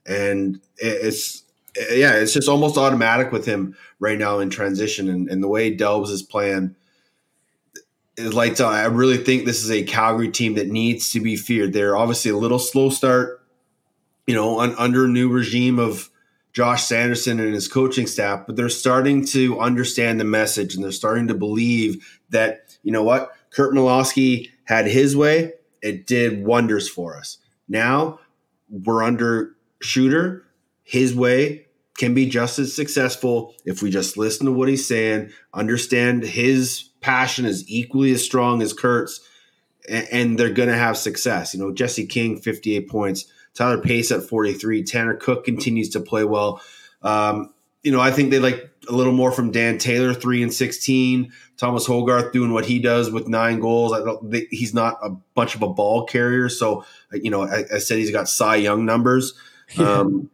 And 0.06 0.62
it's 0.78 1.44
yeah, 1.92 2.14
it's 2.14 2.34
just 2.34 2.50
almost 2.50 2.78
automatic 2.78 3.32
with 3.32 3.46
him 3.46 3.76
right 4.00 4.18
now 4.18 4.40
in 4.40 4.50
transition 4.50 5.10
and, 5.10 5.30
and 5.30 5.42
the 5.42 5.48
way 5.48 5.76
Delbs 5.76 6.10
is 6.10 6.22
playing 6.22 6.76
is 8.18 8.34
like 8.34 8.60
I 8.60 8.86
really 8.86 9.18
think 9.18 9.46
this 9.46 9.64
is 9.64 9.72
a 9.72 9.84
Calgary 9.84 10.30
team 10.30 10.56
that 10.56 10.68
needs 10.68 11.12
to 11.14 11.20
be 11.20 11.36
feared. 11.36 11.74
They're 11.74 11.98
obviously 11.98 12.32
a 12.32 12.38
little 12.38 12.60
slow 12.60 12.90
start, 12.90 13.42
you 14.28 14.36
know, 14.36 14.60
un, 14.60 14.76
under 14.78 15.06
a 15.06 15.10
new 15.10 15.30
regime 15.30 15.80
of 15.80 16.11
Josh 16.54 16.84
Sanderson 16.84 17.40
and 17.40 17.54
his 17.54 17.68
coaching 17.68 18.08
staff, 18.08 18.46
but 18.46 18.56
they're 18.56 18.70
starting 18.70 19.26
to 19.28 19.60
understand 19.60 20.20
the 20.20 20.26
message 20.26 20.76
and 20.76 20.84
they're 20.84 20.92
starting 20.92 21.28
to 21.28 21.34
believe 21.34 22.20
that, 22.30 22.78
you 22.84 22.92
know 22.92 23.04
what, 23.04 23.32
Curt 23.52 23.74
Malawsky 23.74 24.50
had 24.66 24.88
his 24.88 25.16
way, 25.16 25.54
it 25.82 26.08
did 26.08 26.46
wonders 26.46 26.90
for 26.90 27.18
us. 27.18 27.38
Now 27.68 28.20
we're 28.70 29.04
under 29.04 29.56
shooter. 29.82 30.46
His 30.84 31.16
way 31.16 31.68
can 31.98 32.14
be 32.14 32.26
just 32.26 32.58
as 32.60 32.74
successful 32.74 33.54
if 33.66 33.82
we 33.82 33.90
just 33.90 34.18
listen 34.18 34.46
to 34.46 34.52
what 34.52 34.70
he's 34.70 34.88
saying, 34.88 35.32
understand 35.54 36.24
his 36.24 36.90
passion 37.02 37.46
is 37.46 37.64
equally 37.68 38.12
as 38.12 38.24
strong 38.24 38.62
as 38.62 38.74
Curt's, 38.74 39.20
and, 39.88 40.08
and 40.12 40.40
they're 40.40 40.50
going 40.50 40.70
to 40.70 40.78
have 40.78 40.98
success. 40.98 41.54
You 41.54 41.60
know, 41.60 41.72
Jesse 41.72 42.06
King, 42.08 42.38
58 42.40 42.90
points, 42.90 43.26
Tyler 43.54 43.82
Pace 43.82 44.12
at 44.12 44.24
43, 44.24 44.84
Tanner 44.84 45.16
Cook 45.16 45.46
continues 45.46 45.90
to 45.90 46.00
play 46.00 46.24
well. 46.24 46.62
Um, 47.02 47.54
you 47.84 47.92
know, 47.92 48.00
I 48.00 48.12
think 48.12 48.32
they 48.32 48.40
like 48.40 48.70
a 48.88 48.94
little 48.94 49.14
more 49.14 49.32
from 49.32 49.52
Dan 49.52 49.78
Taylor, 49.78 50.14
three 50.14 50.44
and 50.44 50.54
16. 50.54 51.32
Thomas 51.58 51.86
Hogarth 51.86 52.32
doing 52.32 52.54
what 52.54 52.66
he 52.66 52.80
does 52.80 53.12
with 53.12 53.28
nine 53.28 53.60
goals. 53.60 53.94
I 53.94 54.00
don't. 54.00 54.34
He's 54.50 54.74
not 54.74 54.98
a 55.02 55.10
bunch 55.10 55.56
of 55.56 55.62
a 55.62 55.68
ball 55.68 56.06
carrier, 56.06 56.50
so 56.50 56.86
you 57.12 57.30
know 57.30 57.44
I, 57.44 57.66
I 57.74 57.78
said 57.80 57.98
he's 57.98 58.12
got 58.12 58.30
Cy 58.30 58.58
Young 58.58 58.86
numbers. 58.86 59.34
Um, 59.78 60.30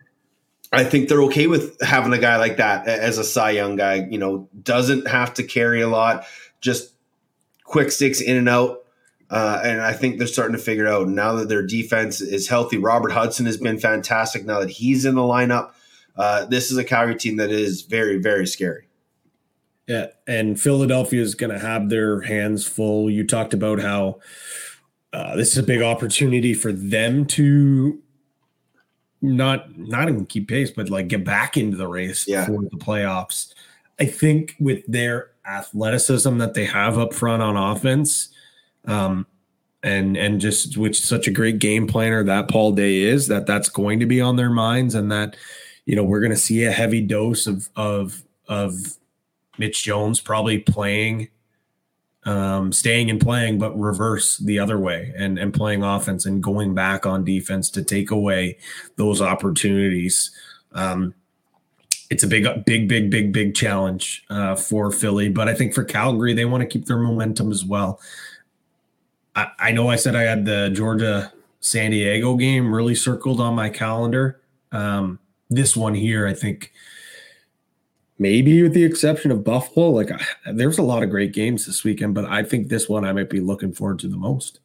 I 0.71 0.83
think 0.83 1.09
they're 1.09 1.21
okay 1.23 1.47
with 1.47 1.79
having 1.81 2.11
a 2.11 2.17
guy 2.17 2.37
like 2.37 2.57
that 2.57 2.87
as 2.87 3.17
a 3.17 3.23
Cy 3.23 3.51
Young 3.51 3.75
guy. 3.75 4.07
You 4.09 4.17
know, 4.17 4.49
doesn't 4.63 5.07
have 5.07 5.33
to 5.35 5.43
carry 5.43 5.81
a 5.81 5.87
lot, 5.87 6.25
just 6.59 6.93
quick 7.63 7.91
sticks 7.91 8.19
in 8.19 8.35
and 8.35 8.49
out. 8.49 8.83
Uh, 9.29 9.61
and 9.63 9.81
I 9.81 9.93
think 9.93 10.17
they're 10.17 10.27
starting 10.27 10.55
to 10.55 10.61
figure 10.61 10.87
out 10.87 11.09
now 11.09 11.33
that 11.33 11.49
their 11.49 11.65
defense 11.65 12.21
is 12.21 12.47
healthy. 12.47 12.77
Robert 12.77 13.11
Hudson 13.11 13.45
has 13.45 13.57
been 13.57 13.77
fantastic 13.77 14.45
now 14.45 14.59
that 14.59 14.69
he's 14.69 15.03
in 15.05 15.15
the 15.15 15.21
lineup. 15.21 15.71
Uh, 16.15 16.45
this 16.45 16.71
is 16.71 16.77
a 16.77 16.83
Calgary 16.83 17.15
team 17.15 17.37
that 17.37 17.51
is 17.51 17.81
very, 17.81 18.17
very 18.17 18.47
scary. 18.47 18.87
Yeah, 19.87 20.07
and 20.27 20.59
Philadelphia 20.59 21.21
is 21.21 21.35
going 21.35 21.51
to 21.51 21.59
have 21.59 21.89
their 21.89 22.21
hands 22.21 22.67
full. 22.67 23.09
You 23.09 23.25
talked 23.25 23.53
about 23.53 23.79
how 23.79 24.19
uh, 25.13 25.35
this 25.35 25.51
is 25.51 25.57
a 25.57 25.63
big 25.63 25.81
opportunity 25.81 26.53
for 26.53 26.73
them 26.73 27.25
to 27.25 28.01
not 29.21 29.77
not 29.77 30.09
even 30.09 30.25
keep 30.25 30.47
pace, 30.49 30.71
but 30.71 30.89
like 30.89 31.07
get 31.07 31.23
back 31.23 31.55
into 31.57 31.77
the 31.77 31.87
race 31.87 32.27
yeah. 32.27 32.45
for 32.45 32.61
the 32.61 32.77
playoffs. 32.77 33.53
I 33.99 34.05
think 34.05 34.55
with 34.59 34.85
their 34.87 35.31
athleticism 35.45 36.37
that 36.37 36.53
they 36.53 36.65
have 36.65 36.97
up 36.97 37.13
front 37.13 37.41
on 37.41 37.55
offense, 37.55 38.29
um, 38.87 39.27
and 39.83 40.17
and 40.17 40.41
just 40.41 40.77
which 40.77 40.99
such 40.99 41.27
a 41.27 41.31
great 41.31 41.59
game 41.59 41.87
planner 41.87 42.23
that 42.23 42.49
Paul 42.49 42.71
Day 42.71 43.01
is, 43.01 43.27
that 43.27 43.45
that's 43.45 43.69
going 43.69 43.99
to 43.99 44.05
be 44.05 44.19
on 44.19 44.35
their 44.35 44.49
minds, 44.49 44.95
and 44.95 45.11
that 45.11 45.35
you 45.85 45.95
know 45.95 46.03
we're 46.03 46.21
going 46.21 46.31
to 46.31 46.37
see 46.37 46.63
a 46.63 46.71
heavy 46.71 47.01
dose 47.01 47.45
of 47.45 47.69
of 47.75 48.23
of 48.47 48.97
Mitch 49.57 49.83
Jones 49.83 50.19
probably 50.19 50.59
playing, 50.59 51.29
um, 52.23 52.71
staying 52.71 53.09
and 53.09 53.19
playing, 53.19 53.59
but 53.59 53.77
reverse 53.77 54.37
the 54.37 54.57
other 54.57 54.79
way 54.79 55.13
and 55.15 55.37
and 55.37 55.53
playing 55.53 55.83
offense 55.83 56.25
and 56.25 56.41
going 56.41 56.73
back 56.73 57.05
on 57.05 57.23
defense 57.23 57.69
to 57.71 57.83
take 57.83 58.09
away 58.09 58.57
those 58.95 59.21
opportunities. 59.21 60.31
Um, 60.73 61.13
it's 62.09 62.23
a 62.23 62.27
big, 62.27 62.45
big, 62.65 62.87
big, 62.87 63.09
big, 63.09 63.33
big 63.33 63.53
challenge 63.53 64.23
uh, 64.29 64.55
for 64.55 64.91
Philly, 64.91 65.29
but 65.29 65.49
I 65.49 65.53
think 65.53 65.73
for 65.73 65.83
Calgary, 65.83 66.33
they 66.33 66.45
want 66.45 66.61
to 66.61 66.67
keep 66.67 66.85
their 66.85 66.97
momentum 66.97 67.51
as 67.51 67.65
well. 67.65 67.99
I, 69.37 69.71
know 69.71 69.89
I 69.89 69.97
said 69.97 70.15
I 70.15 70.23
had 70.23 70.45
the 70.45 70.69
Georgia 70.73 71.31
San 71.59 71.91
Diego 71.91 72.35
game 72.35 72.73
really 72.73 72.95
circled 72.95 73.39
on 73.39 73.53
my 73.53 73.69
calendar. 73.69 74.41
Um, 74.71 75.19
this 75.49 75.75
one 75.75 75.93
here, 75.93 76.27
I 76.27 76.33
think 76.33 76.71
maybe 78.17 78.63
with 78.63 78.73
the 78.73 78.83
exception 78.83 79.31
of 79.31 79.43
Buffalo. 79.43 79.89
Like 79.89 80.09
there's 80.51 80.77
a 80.77 80.83
lot 80.83 81.03
of 81.03 81.09
great 81.09 81.33
games 81.33 81.65
this 81.65 81.83
weekend, 81.83 82.15
but 82.15 82.25
I 82.25 82.43
think 82.43 82.69
this 82.69 82.89
one 82.89 83.05
I 83.05 83.13
might 83.13 83.29
be 83.29 83.39
looking 83.39 83.73
forward 83.73 83.99
to 83.99 84.07
the 84.07 84.17
most. 84.17 84.59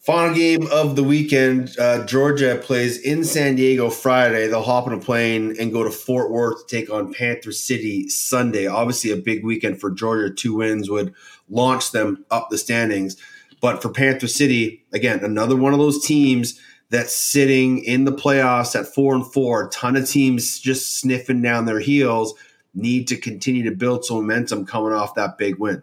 Final 0.00 0.34
game 0.34 0.66
of 0.72 0.96
the 0.96 1.04
weekend 1.04 1.78
uh, 1.78 2.06
Georgia 2.06 2.58
plays 2.62 2.98
in 3.02 3.22
San 3.22 3.54
Diego 3.54 3.90
Friday. 3.90 4.46
They'll 4.46 4.62
hop 4.62 4.86
on 4.86 4.94
a 4.94 4.98
plane 4.98 5.54
and 5.60 5.70
go 5.70 5.84
to 5.84 5.90
Fort 5.90 6.30
Worth 6.30 6.66
to 6.66 6.76
take 6.76 6.90
on 6.90 7.12
Panther 7.12 7.52
City 7.52 8.08
Sunday. 8.08 8.66
Obviously, 8.66 9.10
a 9.10 9.16
big 9.16 9.44
weekend 9.44 9.78
for 9.78 9.90
Georgia. 9.90 10.34
Two 10.34 10.54
wins 10.54 10.88
would 10.88 11.12
launch 11.50 11.92
them 11.92 12.24
up 12.30 12.48
the 12.48 12.56
standings. 12.56 13.18
But 13.60 13.82
for 13.82 13.90
Panther 13.90 14.26
City, 14.26 14.84
again, 14.92 15.22
another 15.22 15.56
one 15.56 15.72
of 15.72 15.78
those 15.78 16.04
teams 16.04 16.58
that's 16.90 17.14
sitting 17.14 17.84
in 17.84 18.04
the 18.04 18.12
playoffs 18.12 18.78
at 18.78 18.86
four 18.86 19.14
and 19.14 19.24
four. 19.24 19.66
A 19.66 19.70
ton 19.70 19.96
of 19.96 20.08
teams 20.08 20.58
just 20.58 20.98
sniffing 20.98 21.40
down 21.40 21.64
their 21.64 21.80
heels 21.80 22.34
need 22.74 23.08
to 23.08 23.16
continue 23.16 23.62
to 23.64 23.74
build 23.74 24.04
some 24.04 24.18
momentum 24.18 24.66
coming 24.66 24.92
off 24.92 25.14
that 25.14 25.38
big 25.38 25.58
win. 25.58 25.82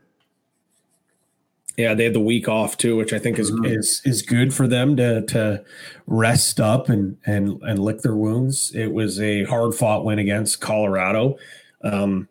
Yeah, 1.78 1.94
they 1.94 2.06
had 2.06 2.14
the 2.14 2.20
week 2.20 2.50
off 2.50 2.76
too, 2.76 2.96
which 2.96 3.14
I 3.14 3.20
think 3.20 3.38
is 3.38 3.52
mm-hmm. 3.52 3.66
is 3.66 4.02
is 4.04 4.24
good 4.24 4.52
for 4.52 4.68
them 4.68 4.98
to 4.98 5.22
to 5.28 5.64
rest 6.08 6.60
up 6.60 6.90
and 6.90 7.18
and 7.26 7.62
and 7.62 7.78
lick 7.78 8.02
their 8.02 8.16
wounds. 8.16 8.74
It 8.74 8.88
was 8.88 9.20
a 9.20 9.44
hard 9.44 9.76
fought 9.76 10.04
win 10.04 10.18
against 10.18 10.60
Colorado, 10.60 11.38
um, 11.84 12.28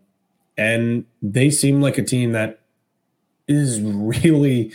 and 0.59 1.05
they 1.23 1.51
seem 1.51 1.81
like 1.81 1.97
a 1.97 2.03
team 2.03 2.33
that 2.33 2.59
is 3.47 3.81
really 3.85 4.73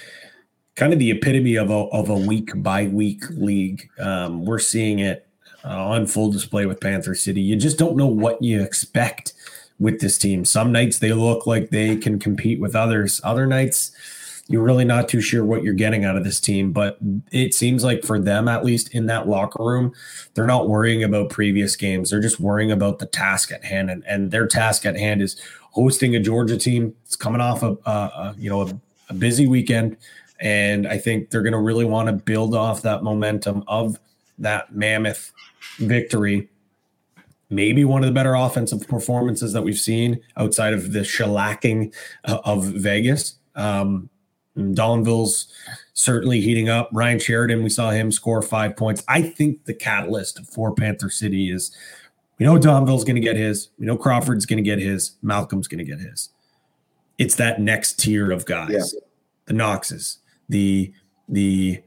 kind 0.75 0.93
of 0.93 0.99
the 0.99 1.11
epitome 1.11 1.55
of 1.55 1.69
a 1.69 1.73
of 1.73 2.09
a 2.09 2.15
week 2.15 2.51
by 2.55 2.87
week 2.87 3.23
league. 3.31 3.89
Um, 3.99 4.45
we're 4.45 4.59
seeing 4.59 4.99
it 4.99 5.27
uh, 5.63 5.85
on 5.85 6.07
full 6.07 6.31
display 6.31 6.65
with 6.65 6.79
Panther 6.79 7.15
City. 7.15 7.41
You 7.41 7.55
just 7.55 7.77
don't 7.77 7.97
know 7.97 8.07
what 8.07 8.41
you 8.41 8.61
expect 8.61 9.33
with 9.79 9.99
this 9.99 10.17
team. 10.17 10.45
Some 10.45 10.71
nights 10.71 10.99
they 10.99 11.13
look 11.13 11.47
like 11.47 11.69
they 11.69 11.95
can 11.97 12.19
compete 12.19 12.59
with 12.59 12.75
others. 12.75 13.19
Other 13.23 13.47
nights 13.47 13.91
you're 14.51 14.61
really 14.61 14.83
not 14.83 15.07
too 15.07 15.21
sure 15.21 15.45
what 15.45 15.63
you're 15.63 15.73
getting 15.73 16.03
out 16.03 16.17
of 16.17 16.25
this 16.25 16.39
team. 16.39 16.73
But 16.73 16.97
it 17.31 17.53
seems 17.53 17.83
like 17.83 18.03
for 18.03 18.19
them, 18.19 18.49
at 18.49 18.65
least 18.65 18.93
in 18.93 19.05
that 19.05 19.27
locker 19.27 19.63
room, 19.63 19.93
they're 20.33 20.45
not 20.45 20.67
worrying 20.67 21.03
about 21.03 21.29
previous 21.29 21.77
games. 21.77 22.09
They're 22.09 22.19
just 22.19 22.39
worrying 22.39 22.71
about 22.71 22.99
the 22.99 23.05
task 23.05 23.51
at 23.51 23.63
hand, 23.63 23.89
and, 23.89 24.03
and 24.05 24.29
their 24.29 24.47
task 24.47 24.85
at 24.85 24.97
hand 24.97 25.21
is 25.21 25.39
hosting 25.71 26.15
a 26.15 26.19
Georgia 26.19 26.57
team. 26.57 26.93
It's 27.05 27.15
coming 27.15 27.39
off 27.39 27.63
a, 27.63 27.77
a, 27.85 27.91
a 27.91 28.35
you 28.37 28.49
know 28.49 28.61
a, 28.61 28.73
a 29.09 29.13
busy 29.13 29.47
weekend, 29.47 29.95
and 30.41 30.87
I 30.87 30.97
think 30.97 31.29
they're 31.29 31.43
going 31.43 31.53
to 31.53 31.59
really 31.59 31.85
want 31.85 32.07
to 32.07 32.13
build 32.13 32.55
off 32.55 32.81
that 32.81 33.03
momentum 33.03 33.63
of 33.67 33.99
that 34.39 34.75
mammoth 34.75 35.31
victory 35.77 36.49
maybe 37.51 37.83
one 37.85 38.01
of 38.01 38.07
the 38.07 38.13
better 38.13 38.33
offensive 38.33 38.87
performances 38.87 39.53
that 39.53 39.61
we've 39.61 39.77
seen 39.77 40.19
outside 40.37 40.73
of 40.73 40.93
the 40.93 41.01
shellacking 41.01 41.93
uh, 42.23 42.39
of 42.45 42.63
Vegas. 42.63 43.35
Um, 43.55 44.09
Donville's 44.73 45.47
certainly 45.93 46.41
heating 46.41 46.69
up. 46.69 46.89
Ryan 46.91 47.19
Sheridan, 47.19 47.61
we 47.61 47.69
saw 47.69 47.91
him 47.91 48.11
score 48.11 48.41
five 48.41 48.75
points. 48.75 49.03
I 49.07 49.21
think 49.21 49.65
the 49.65 49.73
catalyst 49.73 50.39
for 50.51 50.73
Panther 50.73 51.09
City 51.09 51.51
is 51.51 51.75
we 52.39 52.45
know 52.45 52.57
Donville's 52.57 53.03
going 53.03 53.15
to 53.15 53.21
get 53.21 53.35
his. 53.35 53.69
We 53.77 53.85
know 53.85 53.97
Crawford's 53.97 54.45
going 54.45 54.57
to 54.57 54.63
get 54.63 54.79
his. 54.79 55.11
Malcolm's 55.21 55.67
going 55.67 55.79
to 55.79 55.89
get 55.89 55.99
his. 55.99 56.29
It's 57.17 57.35
that 57.35 57.61
next 57.61 57.99
tier 57.99 58.31
of 58.31 58.45
guys, 58.45 58.71
yeah. 58.71 58.99
the 59.45 59.53
Knoxes, 59.53 60.17
the 60.49 60.93
the 61.29 61.81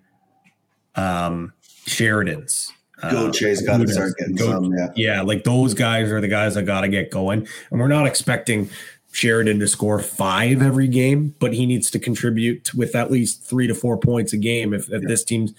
um 0.94 1.52
Sheridans. 1.86 2.70
Go 3.10 3.28
uh, 3.28 3.32
Chase 3.32 3.60
got 3.60 3.78
to 3.78 3.88
start 3.88 4.16
getting 4.18 4.36
Go, 4.36 4.46
some. 4.46 4.72
Yeah. 4.72 4.92
yeah, 4.96 5.20
like 5.22 5.44
those 5.44 5.74
guys 5.74 6.10
are 6.10 6.20
the 6.20 6.28
guys 6.28 6.54
that 6.54 6.62
got 6.62 6.82
to 6.82 6.88
get 6.88 7.10
going, 7.10 7.46
and 7.70 7.80
we're 7.80 7.88
not 7.88 8.06
expecting 8.06 8.70
Sheridan 9.14 9.60
to 9.60 9.68
score 9.68 9.98
five 10.00 10.62
every 10.62 10.88
game, 10.88 11.34
but 11.38 11.52
he 11.52 11.66
needs 11.66 11.90
to 11.92 11.98
contribute 11.98 12.74
with 12.74 12.94
at 12.94 13.10
least 13.10 13.42
three 13.44 13.66
to 13.66 13.74
four 13.74 13.96
points 13.96 14.32
a 14.32 14.36
game 14.36 14.74
if, 14.74 14.90
if 14.90 15.02
yeah. 15.02 15.08
this 15.08 15.22
team's 15.22 15.54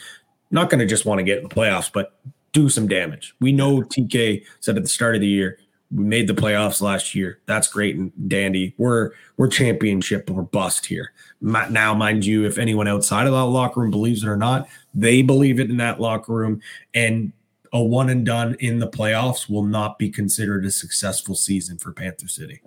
not 0.51 0.69
going 0.69 0.79
to 0.79 0.85
just 0.85 1.05
want 1.05 1.19
to 1.19 1.23
get 1.23 1.37
in 1.37 1.43
the 1.43 1.49
playoffs, 1.49 1.91
but 1.91 2.13
do 2.51 2.69
some 2.69 2.87
damage. 2.87 3.33
We 3.39 3.51
know 3.51 3.81
TK 3.81 4.43
said 4.59 4.77
at 4.77 4.83
the 4.83 4.89
start 4.89 5.15
of 5.15 5.21
the 5.21 5.27
year, 5.27 5.57
we 5.95 6.03
made 6.03 6.27
the 6.27 6.33
playoffs 6.33 6.81
last 6.81 7.15
year. 7.15 7.39
That's 7.45 7.69
great 7.69 7.95
and 7.95 8.11
dandy. 8.27 8.73
We're 8.77 9.11
we're 9.37 9.47
championship 9.47 10.29
or 10.29 10.43
bust 10.43 10.85
here. 10.87 11.13
Now, 11.41 11.93
mind 11.93 12.25
you, 12.25 12.45
if 12.45 12.57
anyone 12.57 12.87
outside 12.87 13.27
of 13.27 13.33
that 13.33 13.45
locker 13.45 13.81
room 13.81 13.91
believes 13.91 14.23
it 14.23 14.27
or 14.27 14.37
not, 14.37 14.67
they 14.93 15.21
believe 15.21 15.59
it 15.59 15.69
in 15.69 15.77
that 15.77 16.01
locker 16.01 16.33
room. 16.33 16.61
And 16.93 17.31
a 17.71 17.81
one 17.81 18.09
and 18.09 18.25
done 18.25 18.55
in 18.59 18.79
the 18.79 18.87
playoffs 18.87 19.49
will 19.49 19.63
not 19.63 19.97
be 19.97 20.09
considered 20.09 20.65
a 20.65 20.71
successful 20.71 21.35
season 21.35 21.77
for 21.77 21.91
Panther 21.91 22.27
City. 22.27 22.61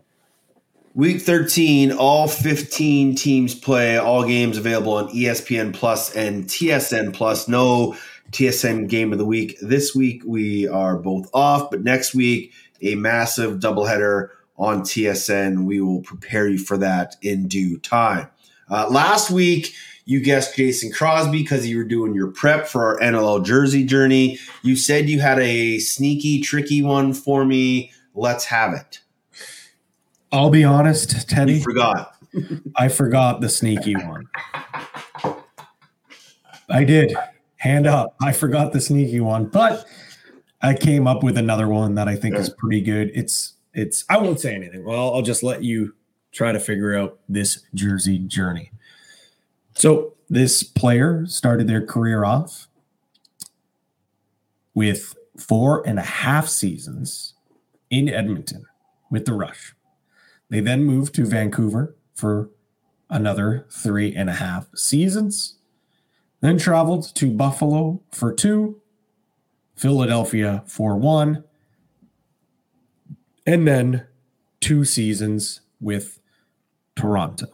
Week 0.95 1.21
13, 1.21 1.93
all 1.93 2.29
15 2.29 3.15
teams 3.15 3.55
play, 3.55 3.99
all 3.99 4.27
games 4.27 4.57
available 4.57 4.95
on 4.95 5.09
ESPN 5.11 5.73
Plus 5.75 6.15
and 6.17 6.45
TSN 6.47 7.13
Plus. 7.15 7.47
No 7.47 7.97
TSN 8.33 8.89
game 8.89 9.13
of 9.13 9.19
the 9.19 9.25
week. 9.25 9.57
This 9.61 9.95
week 9.95 10.23
we 10.27 10.67
are 10.69 10.97
both 10.97 11.29
off, 11.33 11.71
but 11.71 11.83
next 11.83 12.15
week, 12.15 12.53
a 12.83 12.95
massive 12.95 13.59
doubleheader 13.59 14.29
on 14.57 14.83
TSN. 14.83 15.65
We 15.65 15.81
will 15.81 16.03
prepare 16.03 16.49
you 16.49 16.59
for 16.59 16.77
that 16.79 17.17
in 17.23 17.49
due 17.49 17.79
time. 17.79 18.29
Uh, 18.71 18.89
last 18.91 19.31
week, 19.31 19.73
you 20.05 20.21
guessed 20.21 20.57
Jason 20.57 20.91
Crosby 20.91 21.43
because 21.43 21.67
you 21.67 21.77
were 21.77 21.85
doing 21.85 22.15
your 22.15 22.29
prep 22.29 22.67
for 22.67 22.87
our 22.87 22.99
NLL 23.01 23.45
jersey 23.45 23.85
journey. 23.85 24.39
You 24.63 24.75
said 24.75 25.09
you 25.09 25.21
had 25.21 25.39
a 25.39 25.79
sneaky, 25.79 26.41
tricky 26.41 26.83
one 26.83 27.13
for 27.13 27.45
me. 27.45 27.93
Let's 28.15 28.47
have 28.47 28.73
it. 28.75 29.01
I'll 30.33 30.51
be 30.51 30.65
honest, 30.65 31.29
Teddy. 31.29 31.55
You 31.55 31.61
forgot. 31.61 32.15
I 32.77 32.89
forgot 32.89 33.41
the 33.41 33.49
sneaky 33.49 33.97
one. 33.97 34.29
I 36.71 36.85
did. 36.85 37.15
Hand 37.57 37.87
up. 37.87 38.15
I 38.21 38.33
forgot 38.33 38.73
the 38.73 38.81
sneaky 38.81 39.21
one, 39.21 39.47
but 39.47 39.87
I 40.61 40.75
came 40.75 41.07
up 41.07 41.23
with 41.23 41.39
another 41.39 41.69
one 41.69 41.95
that 41.95 42.09
I 42.09 42.17
think 42.17 42.35
yeah. 42.35 42.41
is 42.41 42.51
pretty 42.51 42.81
good. 42.81 43.11
It's 43.15 43.55
it's 43.75 44.05
I 44.09 44.19
won't 44.19 44.41
say 44.41 44.55
anything. 44.55 44.85
Well, 44.85 45.15
I'll 45.15 45.23
just 45.23 45.43
let 45.43 45.63
you 45.63 45.95
try 46.33 46.53
to 46.53 46.61
figure 46.61 46.97
out 46.97 47.19
this 47.29 47.63
jersey 47.75 48.19
journey. 48.19 48.73
So, 49.75 50.15
this 50.29 50.63
player 50.63 51.25
started 51.27 51.69
their 51.69 51.85
career 51.87 52.25
off 52.25 52.67
with 54.75 55.15
four 55.39 55.87
and 55.87 55.99
a 55.99 56.03
half 56.03 56.49
seasons 56.49 57.35
in 57.89 58.09
Edmonton 58.09 58.67
with 59.11 59.25
the 59.25 59.33
Rush. 59.33 59.75
They 60.51 60.61
then 60.61 60.85
moved 60.85 61.15
to 61.15 61.25
Vancouver 61.25 61.97
for 62.15 62.51
another 63.09 63.67
three 63.71 64.15
and 64.15 64.29
a 64.29 64.35
half 64.35 64.67
seasons, 64.75 65.57
then 66.41 66.59
traveled 66.59 67.15
to 67.15 67.31
Buffalo 67.31 68.03
for 68.13 68.33
two, 68.33 68.81
Philadelphia 69.79 70.65
for 70.67 70.97
one, 70.97 71.45
and 73.47 73.67
then 73.67 74.07
two 74.61 74.85
seasons 74.85 75.61
with 75.81 76.19
Toronto. 76.97 77.47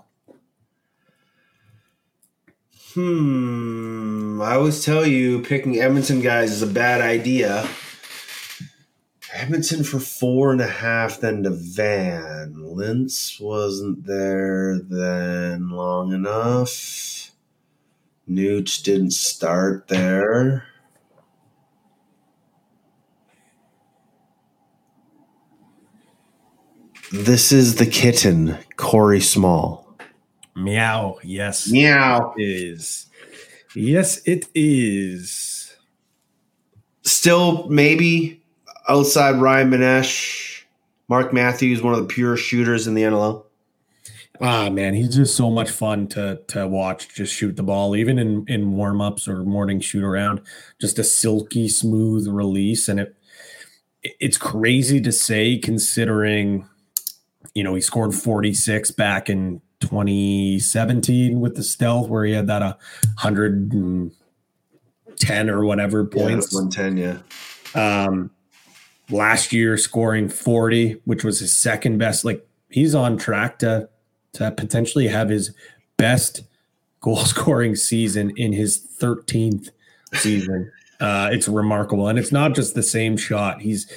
Hmm. 2.94 4.40
I 4.40 4.54
always 4.54 4.84
tell 4.84 5.06
you 5.06 5.42
picking 5.42 5.78
Edmonton 5.78 6.20
guys 6.20 6.50
is 6.50 6.62
a 6.62 6.66
bad 6.66 7.00
idea. 7.00 7.68
Edmonton 9.32 9.84
for 9.84 9.98
four 9.98 10.52
and 10.52 10.60
a 10.60 10.66
half, 10.66 11.20
then 11.20 11.42
to 11.42 11.50
Van. 11.50 12.54
Lintz 12.54 13.40
wasn't 13.40 14.06
there 14.06 14.78
then 14.78 15.70
long 15.70 16.12
enough. 16.12 17.32
Nooch 18.30 18.82
didn't 18.82 19.12
start 19.12 19.88
there. 19.88 20.64
This 27.14 27.52
is 27.52 27.76
the 27.76 27.86
kitten, 27.86 28.58
Corey 28.76 29.20
Small. 29.20 29.96
Meow. 30.56 31.18
Yes. 31.22 31.70
Meow. 31.70 32.34
It 32.36 32.42
is. 32.42 33.06
Yes, 33.76 34.20
it 34.26 34.48
is. 34.52 35.76
Still, 37.02 37.68
maybe 37.68 38.42
outside 38.88 39.40
Ryan 39.40 39.70
Benesch, 39.70 40.64
Mark 41.08 41.32
Matthews, 41.32 41.82
one 41.82 41.94
of 41.94 42.00
the 42.00 42.12
purest 42.12 42.42
shooters 42.42 42.88
in 42.88 42.94
the 42.94 43.02
NLL? 43.02 43.44
Ah 44.40 44.68
man, 44.68 44.94
he's 44.94 45.14
just 45.14 45.36
so 45.36 45.52
much 45.52 45.70
fun 45.70 46.08
to 46.08 46.40
to 46.48 46.66
watch. 46.66 47.14
Just 47.14 47.32
shoot 47.32 47.54
the 47.54 47.62
ball, 47.62 47.94
even 47.94 48.18
in 48.18 48.44
in 48.48 48.72
warm 48.72 49.00
ups 49.00 49.28
or 49.28 49.44
morning 49.44 49.78
shoot 49.78 50.02
around. 50.02 50.40
Just 50.80 50.98
a 50.98 51.04
silky 51.04 51.68
smooth 51.68 52.26
release, 52.26 52.88
and 52.88 52.98
it 52.98 53.14
it's 54.02 54.36
crazy 54.36 55.00
to 55.00 55.12
say 55.12 55.56
considering, 55.58 56.68
you 57.54 57.62
know, 57.62 57.74
he 57.74 57.80
scored 57.80 58.14
forty 58.14 58.54
six 58.54 58.90
back 58.90 59.30
in 59.30 59.60
2017 59.80 61.40
with 61.40 61.56
the 61.56 61.62
stealth, 61.62 62.08
where 62.08 62.24
he 62.24 62.32
had 62.32 62.46
that 62.46 62.62
a 62.62 62.76
hundred 63.18 63.72
and 63.72 64.12
ten 65.16 65.50
or 65.50 65.64
whatever 65.64 66.04
points. 66.04 66.52
Yeah, 66.52 66.60
one 66.60 66.70
ten, 66.70 66.96
yeah. 66.96 67.18
Um, 67.74 68.30
last 69.10 69.52
year 69.52 69.76
scoring 69.76 70.28
40, 70.28 71.00
which 71.04 71.24
was 71.24 71.40
his 71.40 71.56
second 71.56 71.98
best. 71.98 72.24
Like 72.24 72.46
he's 72.68 72.94
on 72.94 73.16
track 73.16 73.58
to 73.60 73.88
to 74.34 74.50
potentially 74.50 75.08
have 75.08 75.28
his 75.28 75.54
best 75.96 76.42
goal 77.00 77.16
scoring 77.24 77.76
season 77.76 78.32
in 78.36 78.52
his 78.52 78.84
13th 79.00 79.70
season. 80.14 80.72
Uh, 81.00 81.28
it's 81.32 81.48
remarkable, 81.48 82.08
and 82.08 82.18
it's 82.18 82.32
not 82.32 82.54
just 82.54 82.74
the 82.74 82.82
same 82.82 83.16
shot. 83.16 83.60
He's 83.60 83.90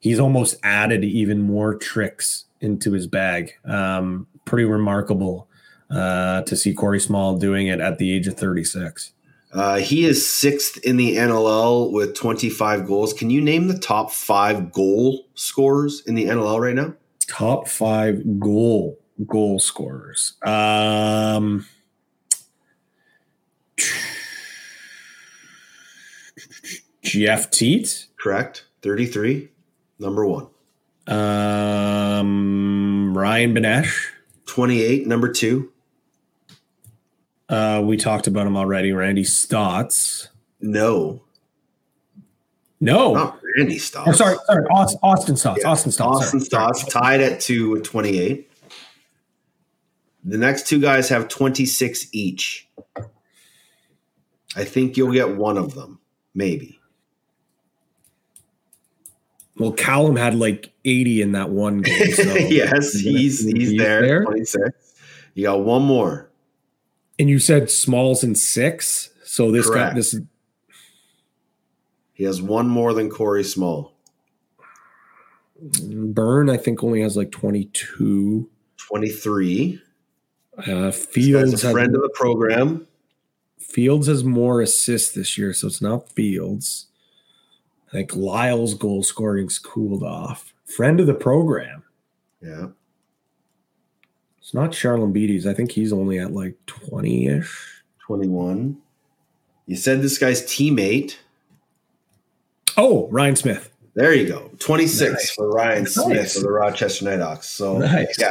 he's 0.00 0.18
almost 0.18 0.56
added 0.62 1.04
even 1.04 1.40
more 1.40 1.74
tricks 1.74 2.44
into 2.64 2.92
his 2.92 3.06
bag. 3.06 3.52
Um, 3.64 4.26
pretty 4.44 4.64
remarkable 4.64 5.48
uh, 5.90 6.42
to 6.42 6.56
see 6.56 6.74
Corey 6.74 7.00
Small 7.00 7.36
doing 7.36 7.68
it 7.68 7.80
at 7.80 7.98
the 7.98 8.12
age 8.12 8.26
of 8.26 8.36
36. 8.36 9.12
Uh, 9.52 9.76
he 9.76 10.04
is 10.04 10.28
sixth 10.28 10.78
in 10.78 10.96
the 10.96 11.16
NLL 11.16 11.92
with 11.92 12.16
25 12.16 12.86
goals. 12.86 13.12
Can 13.12 13.30
you 13.30 13.40
name 13.40 13.68
the 13.68 13.78
top 13.78 14.10
five 14.10 14.72
goal 14.72 15.28
scorers 15.34 16.02
in 16.06 16.16
the 16.16 16.24
NLL 16.24 16.60
right 16.60 16.74
now? 16.74 16.94
Top 17.28 17.68
five 17.68 18.40
goal 18.40 18.98
goal 19.26 19.60
scorers. 19.60 20.34
Um, 20.42 21.66
Jeff 27.02 27.50
Teat. 27.50 28.06
Correct. 28.18 28.64
33, 28.82 29.50
number 30.00 30.26
one. 30.26 30.48
Um, 31.06 33.16
Ryan 33.16 33.54
Benesch. 33.54 34.10
28, 34.46 35.06
number 35.06 35.30
two. 35.32 35.70
Uh, 37.48 37.82
we 37.84 37.96
talked 37.96 38.26
about 38.26 38.46
him 38.46 38.56
already. 38.56 38.92
Randy 38.92 39.24
Staats. 39.24 40.28
No, 40.60 41.22
No. 42.80 43.14
not 43.14 43.38
Randy 43.58 43.74
Oh, 43.76 43.78
Staats. 43.78 44.16
sorry, 44.16 44.36
sorry. 44.46 44.64
Austin, 44.70 44.98
Austin 45.02 45.34
Staats. 45.34 45.56
Yeah. 45.60 45.68
Austin 45.70 45.92
Staats. 45.92 46.06
Austin 46.06 46.40
sorry. 46.40 46.72
Staats 46.72 46.90
tied 46.90 47.20
at 47.20 47.40
two 47.40 47.70
with 47.70 47.84
28. 47.84 48.50
The 50.24 50.38
next 50.38 50.66
two 50.66 50.80
guys 50.80 51.10
have 51.10 51.28
26 51.28 52.06
each. 52.12 52.66
I 54.56 54.64
think 54.64 54.96
you'll 54.96 55.12
get 55.12 55.36
one 55.36 55.58
of 55.58 55.74
them, 55.74 55.98
maybe. 56.34 56.78
Well, 59.56 59.72
Callum 59.72 60.16
had 60.16 60.34
like 60.34 60.72
80 60.84 61.22
in 61.22 61.32
that 61.32 61.50
one 61.50 61.82
game. 61.82 62.12
So 62.12 62.22
yes, 62.34 62.92
he's 62.92 63.44
he's, 63.44 63.76
there, 63.76 64.24
26. 64.24 64.94
You 65.34 65.44
got 65.44 65.60
one 65.60 65.82
more. 65.82 66.30
And 67.18 67.30
you 67.30 67.38
said 67.38 67.70
Smalls 67.70 68.24
in 68.24 68.34
six. 68.34 69.10
So 69.24 69.50
this 69.50 69.66
Correct. 69.66 69.92
guy, 69.92 69.94
this 69.94 70.16
He 72.12 72.24
has 72.24 72.42
one 72.42 72.68
more 72.68 72.92
than 72.92 73.10
Corey 73.10 73.44
Small. 73.44 73.92
Byrne, 75.82 76.50
I 76.50 76.56
think, 76.56 76.82
only 76.82 77.00
has 77.00 77.16
like 77.16 77.30
22. 77.30 78.48
23. 78.76 79.80
Uh, 80.58 80.90
Fields 80.90 81.64
a 81.64 81.66
has, 81.66 81.72
friend 81.72 81.94
of 81.94 82.02
the 82.02 82.10
program. 82.14 82.86
Fields 83.58 84.06
has 84.06 84.24
more 84.24 84.60
assists 84.60 85.14
this 85.14 85.38
year, 85.38 85.52
so 85.52 85.66
it's 85.68 85.82
not 85.82 86.08
Fields. 86.10 86.86
I 87.94 87.98
think 87.98 88.16
Lyle's 88.16 88.74
goal 88.74 89.04
scoring's 89.04 89.56
cooled 89.60 90.02
off. 90.02 90.52
Friend 90.66 90.98
of 90.98 91.06
the 91.06 91.14
program. 91.14 91.84
Yeah. 92.42 92.66
It's 94.40 94.52
not 94.52 94.72
Charlon 94.72 95.12
Beatties. 95.14 95.46
I 95.46 95.54
think 95.54 95.70
he's 95.70 95.92
only 95.92 96.18
at 96.18 96.32
like 96.32 96.56
20 96.66 97.28
ish. 97.28 97.82
21. 98.00 98.76
You 99.66 99.76
said 99.76 100.02
this 100.02 100.18
guy's 100.18 100.42
teammate. 100.42 101.16
Oh, 102.76 103.06
Ryan 103.12 103.36
Smith. 103.36 103.70
There 103.94 104.12
you 104.12 104.26
go. 104.26 104.50
26 104.58 105.12
Nice. 105.12 105.30
for 105.30 105.48
Ryan 105.50 105.86
Smith 105.86 106.08
Nice. 106.18 106.36
of 106.36 106.42
the 106.42 106.50
Rochester 106.50 107.04
Nighthawks. 107.04 107.48
So, 107.48 107.78
Nice. 107.78 108.16
yeah. 108.18 108.30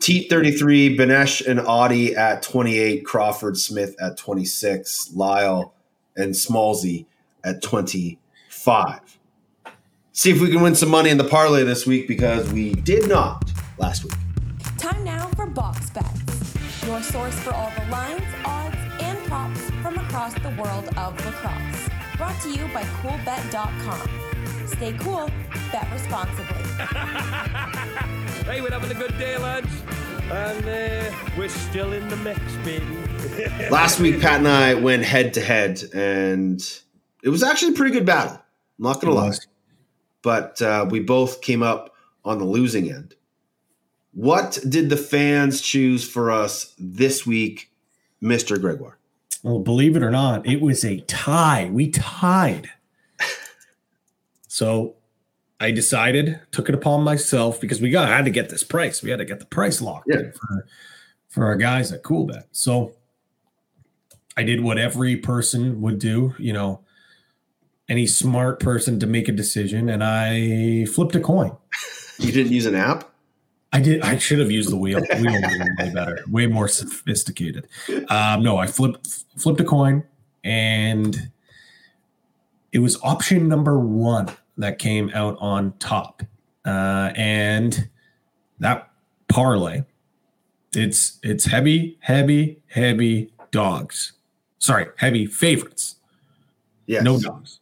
Teat 0.00 0.28
33, 0.28 0.98
Benesch 0.98 1.46
and 1.46 1.60
Audie 1.60 2.14
at 2.14 2.42
28, 2.42 3.06
Crawford 3.06 3.56
Smith 3.56 3.96
at 4.02 4.18
26, 4.18 5.12
Lyle 5.14 5.72
and 6.16 6.34
Smallsy 6.34 7.06
at 7.42 7.62
25. 8.64 9.18
See 10.12 10.30
if 10.30 10.40
we 10.40 10.50
can 10.50 10.60
win 10.60 10.74
some 10.74 10.88
money 10.88 11.10
in 11.10 11.18
the 11.18 11.24
parlay 11.24 11.62
this 11.62 11.86
week 11.86 12.08
because 12.08 12.52
we 12.52 12.74
did 12.74 13.08
not 13.08 13.50
last 13.78 14.04
week. 14.04 14.14
Time 14.76 15.04
now 15.04 15.28
for 15.36 15.46
Box 15.46 15.90
Bets, 15.90 16.84
your 16.84 17.00
source 17.02 17.38
for 17.40 17.54
all 17.54 17.70
the 17.78 17.90
lines, 17.90 18.22
odds, 18.44 18.76
and 19.00 19.18
props 19.26 19.60
from 19.82 19.96
across 19.96 20.34
the 20.34 20.50
world 20.60 20.88
of 20.96 21.24
lacrosse. 21.24 21.88
Brought 22.16 22.40
to 22.42 22.50
you 22.50 22.66
by 22.74 22.82
CoolBet.com. 23.00 24.66
Stay 24.66 24.92
cool, 24.98 25.30
bet 25.72 25.88
responsibly. 25.92 26.64
Hey, 28.48 28.62
we're 28.62 28.70
having 28.70 28.90
a 28.90 28.94
good 28.98 29.18
day, 29.18 29.36
lads. 29.36 29.68
And 30.30 30.64
uh, 30.64 31.14
we're 31.36 31.50
still 31.50 31.92
in 31.92 32.08
the 32.08 32.16
mix, 32.16 32.40
baby. 32.64 32.96
Last 33.70 34.00
week, 34.00 34.22
Pat 34.22 34.38
and 34.38 34.48
I 34.48 34.72
went 34.72 35.04
head 35.04 35.34
to 35.34 35.42
head, 35.42 35.82
and 35.92 36.58
it 37.22 37.28
was 37.28 37.42
actually 37.42 37.74
a 37.74 37.76
pretty 37.76 37.92
good 37.92 38.06
battle. 38.06 38.40
I'm 38.78 38.84
not 38.84 39.00
going 39.00 39.12
to 39.14 39.20
lie. 39.20 39.32
But 40.22 40.60
uh, 40.62 40.86
we 40.88 41.00
both 41.00 41.40
came 41.40 41.62
up 41.62 41.94
on 42.24 42.38
the 42.38 42.44
losing 42.44 42.90
end. 42.90 43.14
What 44.12 44.58
did 44.68 44.90
the 44.90 44.96
fans 44.96 45.60
choose 45.60 46.08
for 46.08 46.30
us 46.30 46.74
this 46.78 47.26
week, 47.26 47.70
Mr. 48.22 48.60
Gregoire? 48.60 48.98
Well, 49.44 49.60
believe 49.60 49.94
it 49.96 50.02
or 50.02 50.10
not, 50.10 50.46
it 50.46 50.60
was 50.60 50.84
a 50.84 51.00
tie. 51.02 51.70
We 51.72 51.90
tied. 51.90 52.68
So 54.48 54.96
I 55.60 55.70
decided, 55.70 56.40
took 56.50 56.68
it 56.68 56.74
upon 56.74 57.04
myself 57.04 57.60
because 57.60 57.80
we 57.80 57.90
got 57.90 58.08
had 58.08 58.24
to 58.24 58.30
get 58.30 58.48
this 58.48 58.64
price. 58.64 59.02
We 59.02 59.10
had 59.10 59.18
to 59.18 59.24
get 59.24 59.38
the 59.40 59.46
price 59.46 59.80
locked 59.80 60.08
Yeah. 60.10 60.18
in 60.20 60.32
for, 60.32 60.66
for 61.28 61.44
our 61.44 61.56
guys 61.56 61.92
at 61.92 62.02
Coolbet. 62.02 62.44
So 62.50 62.94
I 64.36 64.42
did 64.42 64.60
what 64.62 64.78
every 64.78 65.16
person 65.16 65.80
would 65.82 65.98
do, 65.98 66.34
you 66.38 66.52
know, 66.52 66.80
any 67.88 68.06
smart 68.06 68.60
person 68.60 69.00
to 69.00 69.06
make 69.06 69.28
a 69.28 69.32
decision, 69.32 69.88
and 69.88 70.04
I 70.04 70.84
flipped 70.86 71.14
a 71.14 71.20
coin. 71.20 71.56
You 72.18 72.32
didn't 72.32 72.52
use 72.52 72.66
an 72.66 72.74
app? 72.74 73.10
I 73.72 73.80
did. 73.80 74.02
I 74.02 74.18
should 74.18 74.38
have 74.38 74.50
used 74.50 74.70
the 74.70 74.76
wheel. 74.76 75.00
The 75.00 75.16
wheel 75.16 75.32
would 75.32 75.88
way 75.88 75.94
better, 75.94 76.24
way 76.28 76.46
more 76.46 76.68
sophisticated. 76.68 77.68
Um, 78.08 78.42
no, 78.42 78.56
I 78.56 78.66
flipped 78.66 79.06
flipped 79.36 79.60
a 79.60 79.64
coin, 79.64 80.04
and 80.42 81.30
it 82.72 82.78
was 82.78 82.98
option 83.02 83.48
number 83.48 83.78
one 83.78 84.30
that 84.56 84.78
came 84.78 85.10
out 85.14 85.36
on 85.40 85.72
top, 85.78 86.22
uh, 86.64 87.12
and 87.14 87.88
that 88.58 88.90
parlay. 89.28 89.82
It's 90.74 91.18
it's 91.22 91.44
heavy, 91.44 91.98
heavy, 92.00 92.60
heavy 92.68 93.32
dogs. 93.50 94.12
Sorry, 94.58 94.86
heavy 94.96 95.26
favorites. 95.26 95.96
Yes. 96.86 97.02
No 97.02 97.20
dogs. 97.20 97.60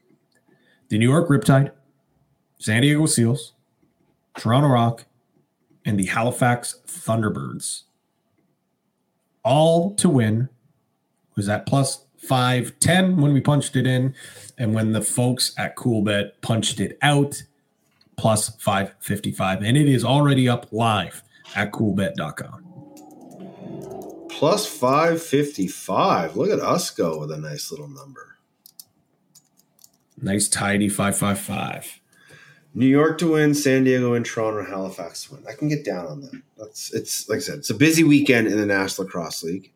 The 0.89 0.99
New 0.99 1.09
York 1.09 1.29
Riptide, 1.29 1.73
San 2.59 2.83
Diego 2.83 3.07
Seals, 3.07 3.53
Toronto 4.37 4.69
Rock, 4.69 5.05
and 5.85 5.99
the 5.99 6.07
Halifax 6.07 6.81
Thunderbirds. 6.87 7.83
All 9.43 9.95
to 9.95 10.09
win 10.09 10.49
was 11.37 11.49
at 11.49 11.67
plus 11.67 12.05
510 12.19 13.19
when 13.19 13.33
we 13.33 13.41
punched 13.41 13.77
it 13.77 13.87
in. 13.87 14.15
And 14.59 14.75
when 14.75 14.93
the 14.93 15.03
folks 15.03 15.55
at 15.59 15.77
Coolbet 15.77 16.33
punched 16.41 16.81
it 16.81 16.99
out, 17.03 17.43
plus 18.17 18.49
555. 18.57 19.63
And 19.63 19.77
it 19.77 19.89
is 19.89 20.05
already 20.05 20.49
up 20.49 20.67
live 20.73 21.23
at 21.55 21.73
coolbet.com. 21.73 22.63
Plus 24.29 24.67
555. 24.67 26.37
Look 26.37 26.51
at 26.51 26.61
us 26.61 26.91
go 26.91 27.21
with 27.21 27.31
a 27.31 27.39
nice 27.39 27.71
little 27.71 27.89
number. 27.89 28.36
Nice 30.21 30.49
tidy 30.49 30.89
555. 30.89 32.01
New 32.75 32.87
York 32.87 33.19
to 33.19 33.33
win, 33.33 33.55
San 33.55 33.85
Diego 33.85 34.13
and 34.15 34.25
Toronto 34.25 34.65
Halifax 34.65 35.25
to 35.25 35.35
win. 35.35 35.45
I 35.49 35.55
can 35.55 35.69
get 35.69 35.85
down 35.85 36.07
on 36.07 36.21
that. 36.21 36.43
That's 36.59 36.93
it's 36.93 37.29
like 37.29 37.39
I 37.39 37.41
said, 37.41 37.59
it's 37.59 37.71
a 37.71 37.75
busy 37.75 38.05
weekend 38.05 38.49
in 38.49 38.59
the 38.59 38.67
National 38.67 39.07
Lacrosse 39.07 39.43
League. 39.43 39.73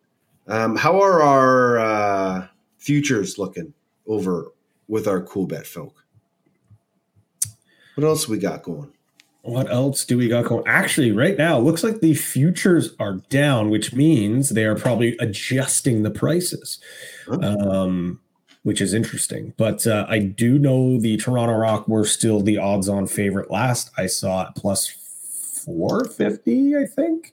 Um, 0.46 0.76
how 0.76 1.00
are 1.00 1.22
our 1.22 1.78
uh, 1.78 2.46
futures 2.78 3.38
looking 3.38 3.72
over 4.06 4.48
with 4.88 5.06
our 5.06 5.22
cool 5.22 5.46
bet 5.46 5.66
folk? 5.66 6.04
What 7.94 8.04
else 8.04 8.28
we 8.28 8.38
got 8.38 8.62
going? 8.62 8.92
What 9.42 9.70
else 9.70 10.04
do 10.04 10.18
we 10.18 10.28
got 10.28 10.44
going? 10.44 10.64
Actually, 10.66 11.12
right 11.12 11.38
now, 11.38 11.58
it 11.58 11.62
looks 11.62 11.82
like 11.82 12.00
the 12.00 12.14
futures 12.14 12.94
are 12.98 13.14
down, 13.30 13.70
which 13.70 13.94
means 13.94 14.50
they 14.50 14.64
are 14.64 14.74
probably 14.74 15.16
adjusting 15.18 16.02
the 16.02 16.10
prices, 16.10 16.78
um, 17.42 18.20
which 18.62 18.80
is 18.80 18.92
interesting. 18.94 19.52
But 19.56 19.86
uh, 19.86 20.06
I 20.08 20.18
do 20.18 20.58
know 20.58 20.98
the 21.00 21.16
Toronto 21.16 21.54
Rock 21.54 21.88
were 21.88 22.04
still 22.04 22.40
the 22.40 22.58
odds 22.58 22.88
on 22.88 23.06
favorite 23.06 23.50
last. 23.50 23.90
I 23.96 24.06
saw 24.06 24.48
it 24.48 24.54
plus 24.54 24.88
450, 25.64 26.76
I 26.76 26.84
think. 26.86 27.32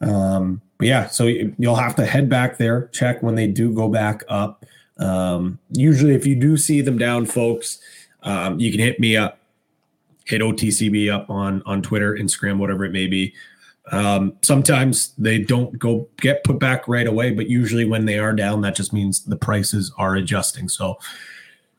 Um, 0.00 0.60
but 0.78 0.86
yeah, 0.88 1.06
so 1.08 1.26
you- 1.26 1.54
you'll 1.58 1.76
have 1.76 1.96
to 1.96 2.04
head 2.06 2.28
back 2.28 2.58
there, 2.58 2.88
check 2.92 3.22
when 3.22 3.34
they 3.34 3.46
do 3.46 3.72
go 3.72 3.88
back 3.88 4.22
up. 4.28 4.64
Um, 4.98 5.58
usually, 5.70 6.14
if 6.14 6.26
you 6.26 6.34
do 6.34 6.56
see 6.56 6.80
them 6.80 6.98
down, 6.98 7.26
folks, 7.26 7.78
um, 8.22 8.58
you 8.60 8.70
can 8.70 8.80
hit 8.80 8.98
me 9.00 9.16
up 9.16 9.36
hit 10.24 10.42
OTCB 10.42 11.08
up 11.10 11.30
on 11.30 11.62
on 11.64 11.80
Twitter, 11.80 12.12
Instagram, 12.14 12.58
whatever 12.58 12.84
it 12.84 12.92
may 12.92 13.06
be. 13.06 13.32
Um, 13.92 14.34
sometimes 14.42 15.14
they 15.18 15.38
don't 15.38 15.78
go 15.78 16.08
get 16.20 16.44
put 16.44 16.58
back 16.58 16.86
right 16.88 17.06
away, 17.06 17.30
but 17.30 17.48
usually 17.48 17.84
when 17.84 18.04
they 18.04 18.18
are 18.18 18.32
down, 18.32 18.60
that 18.62 18.76
just 18.76 18.92
means 18.92 19.24
the 19.24 19.36
prices 19.36 19.92
are 19.98 20.16
adjusting. 20.16 20.68
So 20.68 20.98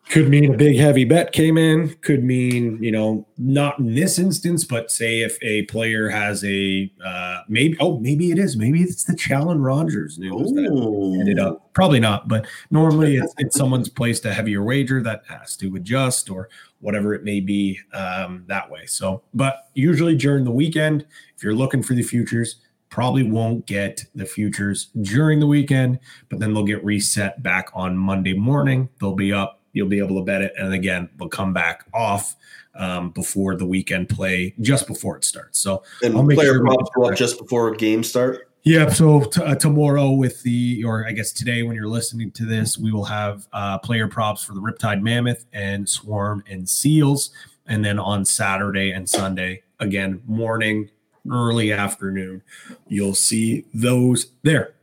Could 0.10 0.27
mean 0.27 0.52
a 0.52 0.57
big 0.57 0.76
heavy 0.76 1.06
bet 1.06 1.34
came 1.34 1.56
in. 1.56 1.90
Could 2.02 2.23
mean 2.23 2.81
you 2.81 2.91
know 2.91 3.27
not 3.38 3.77
in 3.77 3.94
this 3.94 4.18
instance, 4.18 4.65
but 4.65 4.90
say 4.90 5.22
if 5.22 5.38
a 5.44 5.64
player 5.64 6.10
has 6.10 6.44
a 6.44 6.91
uh, 7.06 7.41
maybe 7.48 7.77
oh 7.80 7.99
maybe 7.99 8.31
it 8.31 8.40
is 8.40 8.57
maybe 8.57 8.81
it's 8.81 9.03
the 9.03 9.15
Challen 9.15 9.61
Rogers 9.61 10.18
news 10.18 10.52
that 10.53 11.18
ended 11.19 11.38
up 11.38 11.72
probably 11.73 11.99
not, 11.99 12.27
but 12.27 12.48
normally 12.72 13.18
it's, 13.18 13.34
it's 13.38 13.56
someone's 13.56 13.88
placed 13.88 14.26
a 14.26 14.34
heavier 14.34 14.64
wager 14.64 15.03
that 15.03 15.22
has 15.30 15.56
to 15.57 15.76
adjust 15.76 16.31
or 16.31 16.49
whatever 16.80 17.14
it 17.14 17.23
may 17.23 17.40
be 17.40 17.80
um, 17.94 18.45
that 18.48 18.69
way. 18.72 18.88
So, 18.88 19.22
but 19.36 19.69
usually 19.76 20.15
during 20.15 20.44
the 20.44 20.52
weekend, 20.52 21.06
if 21.36 21.44
you're 21.44 21.53
looking 21.53 21.84
for 21.84 21.94
the 21.94 22.02
futures, 22.02 22.56
probably 22.90 23.23
won't 23.23 23.68
get 23.68 24.06
the 24.15 24.26
futures 24.26 24.90
during 25.02 25.40
the 25.40 25.48
weekend, 25.48 25.99
but 26.30 26.40
then 26.40 26.53
they'll 26.53 26.64
get 26.64 26.84
reset 26.84 27.44
back 27.44 27.69
on 27.73 27.95
Monday 27.95 28.34
morning. 28.34 28.90
They'll 28.99 29.14
be 29.14 29.31
up. 29.31 29.59
You'll 29.73 29.87
be 29.87 29.99
able 29.99 30.17
to 30.17 30.23
bet 30.23 30.41
it, 30.41 30.53
and 30.57 30.73
again, 30.73 31.09
we'll 31.17 31.29
come 31.29 31.53
back 31.53 31.85
off 31.93 32.35
um, 32.75 33.11
before 33.11 33.55
the 33.55 33.65
weekend 33.65 34.09
play, 34.09 34.55
just 34.61 34.87
before 34.87 35.17
it 35.17 35.23
starts. 35.23 35.59
So 35.59 35.83
And 36.03 36.15
I'll 36.15 36.23
make 36.23 36.37
player 36.37 36.53
sure 36.53 36.65
props 36.65 36.89
go 36.95 37.05
up 37.05 37.15
just 37.15 37.37
before 37.37 37.73
games 37.75 38.09
start. 38.09 38.49
Yeah, 38.63 38.89
so 38.89 39.21
t- 39.21 39.41
uh, 39.41 39.55
tomorrow 39.55 40.11
with 40.11 40.43
the, 40.43 40.83
or 40.83 41.07
I 41.07 41.13
guess 41.13 41.31
today 41.31 41.63
when 41.63 41.75
you're 41.75 41.87
listening 41.87 42.31
to 42.31 42.45
this, 42.45 42.77
we 42.77 42.91
will 42.91 43.05
have 43.05 43.47
uh, 43.53 43.77
player 43.79 44.07
props 44.07 44.43
for 44.43 44.53
the 44.53 44.59
Riptide 44.59 45.01
Mammoth 45.01 45.45
and 45.53 45.87
Swarm 45.87 46.43
and 46.47 46.67
Seals, 46.67 47.31
and 47.67 47.83
then 47.83 47.99
on 47.99 48.25
Saturday 48.25 48.91
and 48.91 49.07
Sunday, 49.07 49.63
again 49.79 50.21
morning, 50.25 50.89
early 51.31 51.71
afternoon, 51.71 52.41
you'll 52.87 53.15
see 53.15 53.65
those 53.73 54.31
there. 54.43 54.73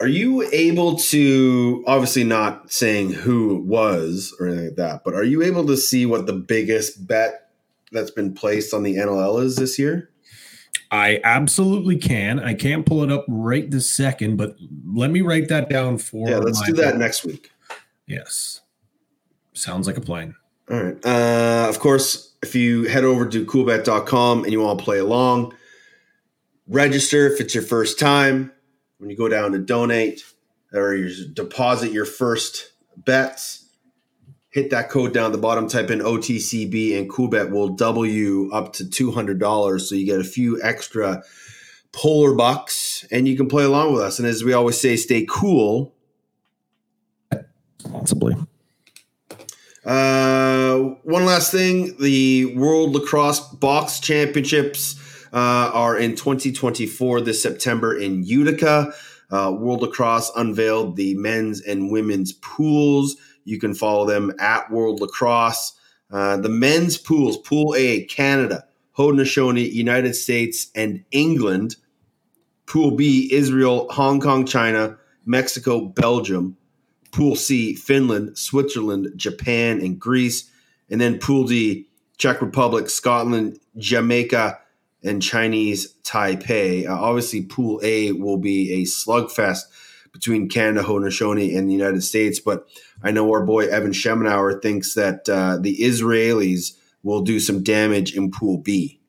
Are 0.00 0.08
you 0.08 0.42
able 0.52 0.96
to, 0.96 1.84
obviously 1.86 2.24
not 2.24 2.72
saying 2.72 3.12
who 3.12 3.56
it 3.56 3.62
was 3.62 4.34
or 4.38 4.48
anything 4.48 4.66
like 4.66 4.76
that, 4.76 5.04
but 5.04 5.14
are 5.14 5.24
you 5.24 5.42
able 5.42 5.66
to 5.66 5.76
see 5.76 6.04
what 6.04 6.26
the 6.26 6.32
biggest 6.32 7.06
bet 7.06 7.50
that's 7.92 8.10
been 8.10 8.34
placed 8.34 8.74
on 8.74 8.82
the 8.82 8.96
NLL 8.96 9.42
is 9.42 9.56
this 9.56 9.78
year? 9.78 10.10
I 10.90 11.20
absolutely 11.24 11.96
can. 11.96 12.38
I 12.38 12.54
can't 12.54 12.84
pull 12.84 13.02
it 13.02 13.10
up 13.10 13.24
right 13.28 13.70
this 13.70 13.90
second, 13.90 14.36
but 14.36 14.56
let 14.86 15.10
me 15.10 15.22
write 15.22 15.48
that 15.48 15.68
down 15.68 15.98
for. 15.98 16.28
Yeah, 16.28 16.38
let's 16.38 16.60
do 16.62 16.72
that 16.74 16.98
next 16.98 17.24
week. 17.24 17.50
Yes, 18.06 18.60
sounds 19.54 19.86
like 19.86 19.96
a 19.96 20.00
plan. 20.00 20.34
All 20.70 20.82
right. 20.82 20.96
Uh, 21.04 21.66
of 21.68 21.78
course, 21.78 22.34
if 22.42 22.54
you 22.54 22.84
head 22.84 23.04
over 23.04 23.26
to 23.26 23.44
coolbet.com 23.44 24.44
and 24.44 24.52
you 24.52 24.60
want 24.60 24.78
to 24.78 24.84
play 24.84 24.98
along, 24.98 25.54
register 26.68 27.26
if 27.26 27.40
it's 27.40 27.54
your 27.54 27.64
first 27.64 27.98
time. 27.98 28.52
When 29.04 29.10
you 29.10 29.18
go 29.18 29.28
down 29.28 29.52
to 29.52 29.58
donate 29.58 30.24
or 30.72 30.94
you 30.94 31.28
deposit 31.28 31.92
your 31.92 32.06
first 32.06 32.72
bets, 32.96 33.68
hit 34.48 34.70
that 34.70 34.88
code 34.88 35.12
down 35.12 35.26
at 35.26 35.32
the 35.32 35.38
bottom, 35.38 35.68
type 35.68 35.90
in 35.90 35.98
OTCB, 35.98 36.98
and 36.98 37.10
Coolbet 37.10 37.50
will 37.50 37.68
double 37.68 38.06
you 38.06 38.48
up 38.50 38.72
to 38.72 38.84
$200. 38.84 39.80
So 39.82 39.94
you 39.94 40.06
get 40.06 40.20
a 40.20 40.24
few 40.24 40.58
extra 40.62 41.22
polar 41.92 42.34
bucks 42.34 43.06
and 43.10 43.28
you 43.28 43.36
can 43.36 43.46
play 43.46 43.64
along 43.64 43.92
with 43.92 44.00
us. 44.00 44.18
And 44.18 44.26
as 44.26 44.42
we 44.42 44.54
always 44.54 44.80
say, 44.80 44.96
stay 44.96 45.26
cool 45.28 45.94
Possibly. 47.92 48.34
Uh, 49.84 50.78
one 51.02 51.26
last 51.26 51.52
thing: 51.52 51.94
the 52.00 52.46
World 52.56 52.94
Lacrosse 52.94 53.40
Box 53.40 54.00
Championships 54.00 54.94
uh, 55.34 55.70
are 55.74 55.98
in 55.98 56.14
2024 56.14 57.20
this 57.20 57.42
September 57.42 57.98
in 57.98 58.22
Utica. 58.22 58.94
Uh, 59.30 59.52
World 59.58 59.82
Lacrosse 59.82 60.30
unveiled 60.36 60.94
the 60.94 61.16
men's 61.16 61.60
and 61.60 61.90
women's 61.90 62.32
pools. 62.34 63.16
You 63.44 63.58
can 63.58 63.74
follow 63.74 64.06
them 64.06 64.32
at 64.38 64.70
World 64.70 65.00
Lacrosse. 65.00 65.72
Uh, 66.10 66.36
the 66.36 66.48
men's 66.48 66.96
pools: 66.96 67.36
Pool 67.38 67.74
A, 67.76 68.04
Canada, 68.04 68.64
Haudenosaunee, 68.96 69.72
United 69.72 70.14
States, 70.14 70.70
and 70.76 71.04
England. 71.10 71.76
Pool 72.66 72.92
B, 72.92 73.28
Israel, 73.32 73.88
Hong 73.90 74.20
Kong, 74.20 74.46
China, 74.46 74.96
Mexico, 75.26 75.80
Belgium. 75.84 76.56
Pool 77.10 77.34
C, 77.34 77.74
Finland, 77.74 78.38
Switzerland, 78.38 79.08
Japan, 79.16 79.80
and 79.80 79.98
Greece. 79.98 80.48
And 80.90 81.00
then 81.00 81.18
Pool 81.18 81.44
D, 81.44 81.88
Czech 82.18 82.40
Republic, 82.40 82.88
Scotland, 82.88 83.58
Jamaica, 83.76 84.60
and 85.04 85.22
Chinese 85.22 85.94
Taipei. 86.02 86.88
Uh, 86.88 86.94
obviously, 86.94 87.42
Pool 87.42 87.80
A 87.82 88.12
will 88.12 88.38
be 88.38 88.72
a 88.72 88.82
slugfest 88.82 89.62
between 90.12 90.48
Canada, 90.48 90.82
Haudenosaunee, 90.82 91.56
and 91.56 91.68
the 91.68 91.74
United 91.74 92.02
States. 92.02 92.40
But 92.40 92.66
I 93.02 93.10
know 93.10 93.30
our 93.32 93.44
boy 93.44 93.66
Evan 93.66 93.92
Schemenauer 93.92 94.62
thinks 94.62 94.94
that 94.94 95.28
uh, 95.28 95.58
the 95.60 95.76
Israelis 95.78 96.76
will 97.02 97.20
do 97.20 97.38
some 97.40 97.62
damage 97.62 98.16
in 98.16 98.30
Pool 98.30 98.58
B. 98.58 99.00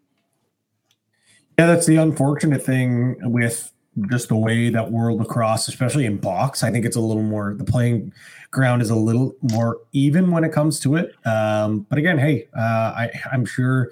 Yeah, 1.58 1.68
that's 1.68 1.86
the 1.86 1.96
unfortunate 1.96 2.64
thing 2.64 3.16
with 3.32 3.72
just 4.10 4.28
the 4.28 4.36
way 4.36 4.70
that 4.70 4.92
world 4.92 5.20
lacrosse, 5.20 5.68
especially 5.68 6.06
in 6.06 6.18
box, 6.18 6.64
I 6.64 6.72
think 6.72 6.86
it's 6.86 6.98
a 6.98 7.02
little 7.02 7.24
more 7.24 7.54
the 7.54 7.64
playing 7.64 8.12
ground 8.52 8.82
is 8.82 8.90
a 8.90 8.96
little 8.96 9.36
more 9.42 9.80
even 9.94 10.32
when 10.32 10.44
it 10.44 10.52
comes 10.52 10.80
to 10.82 10.96
it. 10.96 11.16
Um, 11.26 11.86
but 11.90 11.98
again, 11.98 12.18
hey, 12.18 12.48
uh, 12.58 12.62
I, 12.62 13.12
I'm 13.32 13.46
sure 13.46 13.92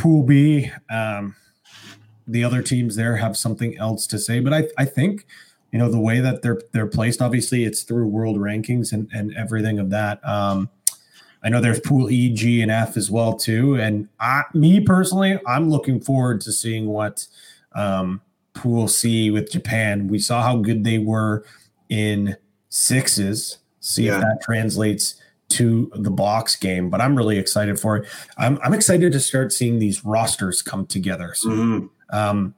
Pool 0.00 0.22
B, 0.24 0.70
um, 0.88 1.36
the 2.26 2.42
other 2.44 2.62
teams 2.62 2.96
there 2.96 3.16
have 3.16 3.36
something 3.36 3.76
else 3.76 4.06
to 4.08 4.18
say. 4.18 4.40
But 4.40 4.52
I, 4.54 4.68
I 4.78 4.84
think 4.86 5.26
you 5.72 5.78
know 5.78 5.90
the 5.90 6.00
way 6.00 6.20
that 6.20 6.42
they're 6.42 6.60
they're 6.72 6.86
placed. 6.86 7.20
Obviously, 7.20 7.64
it's 7.64 7.82
through 7.82 8.06
world 8.06 8.36
rankings 8.38 8.92
and 8.92 9.08
and 9.12 9.34
everything 9.36 9.78
of 9.78 9.90
that. 9.90 10.26
Um, 10.26 10.70
I 11.42 11.48
know 11.48 11.60
there's 11.60 11.80
Pool 11.80 12.10
E, 12.10 12.30
G, 12.34 12.60
and 12.62 12.70
F 12.70 12.96
as 12.96 13.10
well 13.10 13.34
too. 13.34 13.74
And 13.76 14.08
I, 14.18 14.42
me 14.54 14.80
personally, 14.80 15.38
I'm 15.46 15.70
looking 15.70 16.00
forward 16.00 16.40
to 16.42 16.52
seeing 16.52 16.86
what 16.86 17.26
um, 17.74 18.20
Pool 18.54 18.88
C 18.88 19.30
with 19.30 19.50
Japan. 19.50 20.08
We 20.08 20.18
saw 20.18 20.42
how 20.42 20.56
good 20.56 20.84
they 20.84 20.98
were 20.98 21.44
in 21.88 22.36
sixes. 22.68 23.58
See 23.80 24.04
Yeah. 24.06 24.16
if 24.16 24.20
that 24.20 24.38
translates 24.42 25.14
to 25.50 25.90
the 25.94 26.10
box 26.10 26.56
game. 26.56 26.90
But 26.90 27.00
I'm 27.00 27.16
really 27.16 27.38
excited 27.38 27.78
for 27.78 27.96
it. 27.96 28.08
I'm, 28.38 28.58
I'm 28.62 28.72
excited 28.74 29.12
to 29.12 29.20
start 29.20 29.52
seeing 29.52 29.78
these 29.78 30.04
rosters 30.04 30.62
come 30.62 30.86
together. 30.86 31.32
So 31.34 31.50
Mhm. 31.50 31.90
um, 32.10 32.54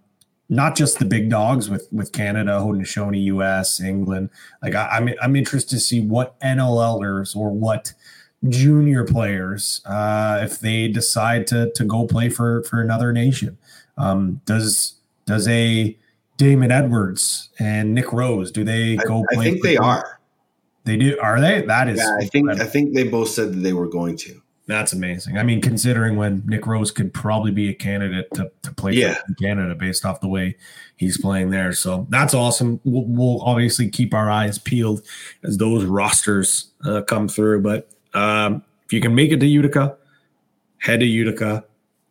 not 0.49 0.77
just 0.77 0.99
the 0.99 1.05
big 1.07 1.31
dogs 1.31 1.71
with 1.71 1.89
with 1.93 2.13
Canada, 2.13 2.53
Haudenosaunee, 2.61 3.25
U.S., 3.25 3.81
England. 3.81 4.29
Like 4.63 4.75
I, 4.75 4.87
I'm 4.93 5.09
I'm 5.23 5.35
interested 5.37 5.71
to 5.71 5.81
see 5.81 6.01
what 6.01 6.39
NLLers 6.41 7.35
or 7.35 7.51
what 7.51 7.95
junior 8.49 9.05
players 9.05 9.81
uh, 9.87 10.41
if 10.43 10.61
they 10.61 10.89
decide 10.89 11.47
to 11.47 11.73
to 11.75 11.85
go 11.85 12.07
play 12.07 12.29
for 12.29 12.63
for 12.65 12.83
another 12.83 13.13
nation. 13.13 13.57
Um, 13.97 14.41
does 14.45 14.95
does 15.25 15.49
a 15.49 15.97
Damon 16.37 16.71
Edwards 16.71 17.49
and 17.59 17.95
Nick 17.95 18.13
Rose 18.13 18.51
do 18.51 18.63
they 18.65 18.99
I, 18.99 19.05
go? 19.05 19.25
I 19.31 19.35
play 19.35 19.51
think 19.53 19.63
they 19.63 19.77
are. 19.79 20.12
They 20.85 20.97
do. 20.97 21.19
Are 21.21 21.41
they? 21.41 21.63
That 21.63 21.89
is. 21.89 21.99
Yeah, 21.99 22.17
I 22.21 22.27
think 22.27 22.51
I 22.51 22.65
think 22.65 22.95
they 22.95 23.05
both 23.05 23.29
said 23.29 23.53
that 23.53 23.61
they 23.61 23.73
were 23.73 23.89
going 23.89 24.17
to. 24.19 24.41
That's 24.67 24.93
amazing. 24.93 25.39
I 25.39 25.43
mean, 25.43 25.61
considering 25.61 26.17
when 26.17 26.43
Nick 26.47 26.67
Rose 26.67 26.93
could 26.93 27.13
probably 27.13 27.51
be 27.51 27.69
a 27.69 27.75
candidate 27.75 28.29
to, 28.35 28.51
to 28.63 28.73
play 28.73 28.93
Yeah. 28.93 29.17
Canada 29.41 29.75
based 29.75 30.05
off 30.05 30.21
the 30.21 30.29
way 30.29 30.57
he's 30.97 31.19
playing 31.19 31.51
there. 31.51 31.73
So 31.73 32.07
that's 32.11 32.33
awesome. 32.33 32.81
We'll, 32.85 33.05
we'll 33.05 33.43
obviously 33.43 33.91
keep 33.91 34.15
our 34.15 34.31
eyes 34.31 34.59
peeled 34.59 35.03
as 35.43 35.59
those 35.59 35.85
rosters 35.85 36.71
uh, 36.85 37.03
come 37.03 37.29
through. 37.29 37.63
But 37.63 37.91
um, 38.15 38.63
if 38.85 38.93
you 38.93 39.01
can 39.01 39.15
make 39.17 39.33
it 39.33 39.41
to 39.41 39.47
Utica, 39.47 39.97
head 40.79 41.01
to 41.01 41.07
Utica. 41.07 41.65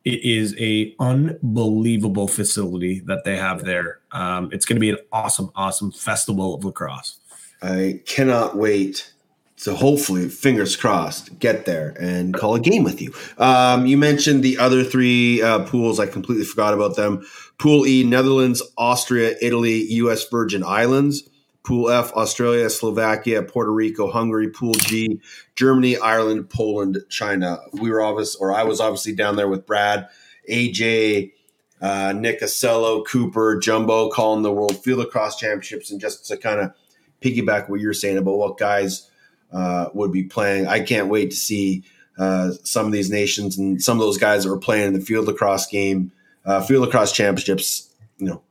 It 0.04 0.24
is 0.24 0.56
a 0.60 0.96
unbelievable 1.00 2.28
facility 2.28 3.02
that 3.02 3.24
they 3.24 3.38
have 3.38 3.64
there. 3.64 4.00
Um, 4.12 4.50
it's 4.52 4.66
going 4.66 4.78
to 4.78 4.80
be 4.80 4.90
an 4.90 4.98
awesome, 5.12 5.52
awesome 5.56 5.92
festival 5.92 6.56
of 6.56 6.66
lacrosse. 6.66 7.20
I 7.62 8.02
cannot 8.06 8.58
wait 8.58 9.12
to 9.58 9.76
hopefully, 9.76 10.28
fingers 10.28 10.76
crossed, 10.76 11.38
get 11.38 11.66
there 11.66 11.94
and 12.00 12.34
call 12.34 12.56
a 12.56 12.60
game 12.60 12.84
with 12.84 13.00
you. 13.00 13.14
Um, 13.38 13.86
you 13.86 13.96
mentioned 13.96 14.44
the 14.44 14.58
other 14.58 14.84
three 14.84 15.42
uh, 15.42 15.60
pools. 15.66 16.00
I 16.00 16.08
completely 16.08 16.46
forgot 16.46 16.74
about 16.74 16.96
them. 16.96 17.24
Pool 17.60 17.86
E, 17.86 18.04
Netherlands, 18.04 18.64
Austria, 18.76 19.36
Italy, 19.40 19.84
U.S. 19.94 20.28
Virgin 20.30 20.64
Islands. 20.64 21.30
Pool 21.64 21.92
F, 21.92 22.12
Australia, 22.14 22.68
Slovakia, 22.72 23.44
Puerto 23.44 23.72
Rico, 23.72 24.10
Hungary. 24.10 24.50
Pool 24.50 24.74
G, 24.74 25.22
Germany, 25.54 25.96
Ireland, 25.96 26.50
Poland, 26.50 26.98
China. 27.10 27.60
We 27.72 27.92
were 27.92 28.02
obvious, 28.02 28.34
or 28.34 28.52
I 28.52 28.64
was 28.64 28.82
obviously 28.82 29.14
down 29.14 29.36
there 29.36 29.48
with 29.48 29.68
Brad, 29.68 30.10
AJ, 30.50 31.34
uh, 31.80 32.14
Nick 32.18 32.42
Acello, 32.42 33.06
Cooper, 33.06 33.60
Jumbo, 33.60 34.10
calling 34.10 34.42
the 34.42 34.52
World 34.52 34.84
Field 34.84 35.00
Lacrosse 35.00 35.36
Championships, 35.36 35.92
and 35.92 36.02
just 36.02 36.26
to 36.30 36.38
kind 36.38 36.60
of 36.60 36.74
piggyback 37.22 37.70
what 37.70 37.80
you're 37.80 37.94
saying 37.94 38.18
about 38.18 38.38
what 38.38 38.58
guys 38.58 39.10
uh, 39.54 39.88
would 39.94 40.12
be 40.12 40.24
playing. 40.24 40.68
I 40.68 40.80
can't 40.80 41.08
wait 41.08 41.32
to 41.32 41.38
see 41.38 41.84
uh, 42.18 42.52
some 42.64 42.86
of 42.86 42.92
these 42.92 43.10
nations 43.10 43.58
and 43.58 43.82
some 43.82 43.98
of 43.98 44.02
those 44.02 44.18
guys 44.18 44.44
that 44.44 44.50
were 44.50 44.60
playing 44.60 44.88
in 44.88 44.94
the 44.94 45.02
field 45.02 45.26
lacrosse 45.28 45.68
game, 45.68 46.12
uh, 46.46 46.62
field 46.62 46.82
lacrosse 46.86 47.12
championships, 47.12 47.90
you 48.18 48.28
know, 48.28 48.42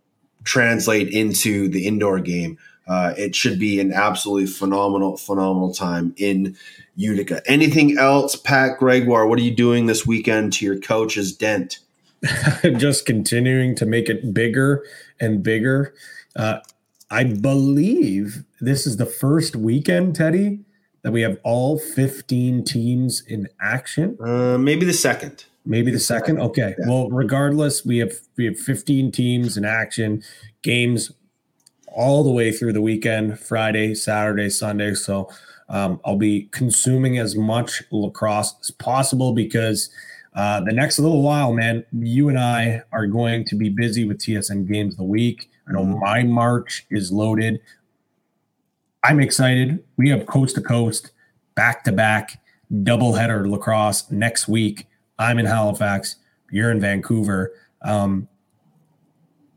translate 0.44 1.08
into 1.08 1.68
the 1.68 1.86
indoor 1.86 2.20
game. 2.20 2.58
uh, 2.90 3.14
it 3.16 3.36
should 3.36 3.56
be 3.56 3.78
an 3.78 3.92
absolutely 3.92 4.46
phenomenal, 4.46 5.16
phenomenal 5.16 5.72
time 5.72 6.12
in 6.16 6.56
Utica. 6.96 7.40
Anything 7.46 7.96
else, 7.96 8.34
Pat 8.34 8.78
Gregoire? 8.78 9.28
What 9.28 9.38
are 9.38 9.42
you 9.42 9.54
doing 9.54 9.86
this 9.86 10.04
weekend 10.04 10.52
to 10.54 10.64
your 10.64 10.76
coach's 10.80 11.32
dent? 11.32 11.78
Just 12.76 13.06
continuing 13.06 13.76
to 13.76 13.86
make 13.86 14.08
it 14.08 14.34
bigger 14.34 14.84
and 15.20 15.40
bigger. 15.40 15.94
Uh, 16.34 16.58
I 17.10 17.24
believe 17.24 18.44
this 18.60 18.86
is 18.86 18.96
the 18.96 19.06
first 19.06 19.56
weekend, 19.56 20.14
Teddy, 20.14 20.60
that 21.02 21.12
we 21.12 21.22
have 21.22 21.38
all 21.42 21.78
15 21.78 22.64
teams 22.64 23.22
in 23.26 23.48
action. 23.60 24.16
Uh, 24.20 24.58
maybe 24.58 24.84
the 24.84 24.92
second. 24.92 25.44
Maybe 25.64 25.90
the 25.90 25.98
second. 25.98 26.38
Okay. 26.38 26.74
Yeah. 26.78 26.88
Well, 26.88 27.10
regardless, 27.10 27.84
we 27.84 27.98
have 27.98 28.12
we 28.36 28.46
have 28.46 28.58
15 28.58 29.12
teams 29.12 29.56
in 29.56 29.64
action, 29.64 30.22
games 30.62 31.12
all 31.86 32.22
the 32.22 32.30
way 32.30 32.52
through 32.52 32.72
the 32.72 32.80
weekend, 32.80 33.38
Friday, 33.38 33.94
Saturday, 33.94 34.48
Sunday. 34.48 34.94
So 34.94 35.28
um, 35.68 36.00
I'll 36.04 36.16
be 36.16 36.48
consuming 36.52 37.18
as 37.18 37.36
much 37.36 37.82
lacrosse 37.90 38.54
as 38.60 38.70
possible 38.70 39.32
because 39.32 39.90
uh, 40.34 40.60
the 40.60 40.72
next 40.72 40.98
little 40.98 41.22
while, 41.22 41.52
man, 41.52 41.84
you 41.92 42.28
and 42.28 42.38
I 42.38 42.82
are 42.92 43.06
going 43.06 43.44
to 43.46 43.56
be 43.56 43.68
busy 43.68 44.04
with 44.04 44.18
TSN 44.18 44.70
games 44.70 44.94
of 44.94 44.98
the 44.98 45.04
week. 45.04 45.49
I 45.70 45.72
know 45.72 45.84
mm-hmm. 45.84 46.00
my 46.00 46.22
March 46.24 46.86
is 46.90 47.12
loaded. 47.12 47.60
I'm 49.04 49.20
excited. 49.20 49.82
We 49.96 50.10
have 50.10 50.26
coast 50.26 50.56
to 50.56 50.60
coast, 50.60 51.12
back 51.54 51.84
to 51.84 51.92
back, 51.92 52.40
double 52.82 53.14
header 53.14 53.48
lacrosse 53.48 54.10
next 54.10 54.48
week. 54.48 54.86
I'm 55.18 55.38
in 55.38 55.46
Halifax. 55.46 56.16
You're 56.50 56.70
in 56.70 56.80
Vancouver. 56.80 57.52
Um, 57.82 58.28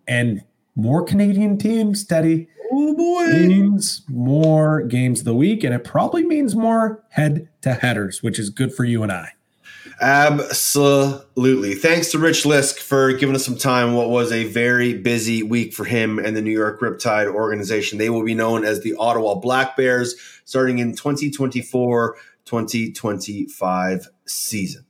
and 0.08 0.44
more 0.76 1.04
Canadian 1.04 1.58
teams, 1.58 2.06
Teddy. 2.06 2.48
Oh 2.72 2.96
boy. 2.96 3.48
Means 3.48 4.04
more 4.08 4.82
games 4.84 5.20
of 5.20 5.26
the 5.26 5.36
week, 5.36 5.64
and 5.64 5.74
it 5.74 5.84
probably 5.84 6.24
means 6.24 6.56
more 6.56 7.04
head 7.10 7.48
to 7.62 7.74
headers, 7.74 8.24
which 8.24 8.40
is 8.40 8.50
good 8.50 8.74
for 8.74 8.84
you 8.84 9.04
and 9.04 9.12
I. 9.12 9.30
Absolutely. 10.02 11.76
Thanks 11.76 12.12
to 12.12 12.20
Rich 12.20 12.44
Lisk 12.44 12.80
for 12.80 13.14
giving 13.14 13.36
us 13.36 13.46
some 13.46 13.58
time. 13.58 13.94
What 13.94 14.10
was 14.10 14.32
a 14.32 14.46
very 14.46 14.94
busy 14.94 15.44
week 15.44 15.74
for 15.74 15.86
him 15.86 16.20
and 16.20 16.36
the 16.36 16.42
New 16.42 16.52
York 16.52 16.80
Riptide 16.82 17.34
organization. 17.34 17.98
They 17.98 18.10
will 18.10 18.24
be 18.24 18.36
known 18.36 18.66
as 18.66 18.82
the 18.82 18.96
Ottawa 18.96 19.36
Black 19.36 19.78
Bears 19.78 20.16
starting 20.46 20.80
in 20.80 20.96
2024 20.96 22.18
2025 22.46 24.10
season. 24.26 24.86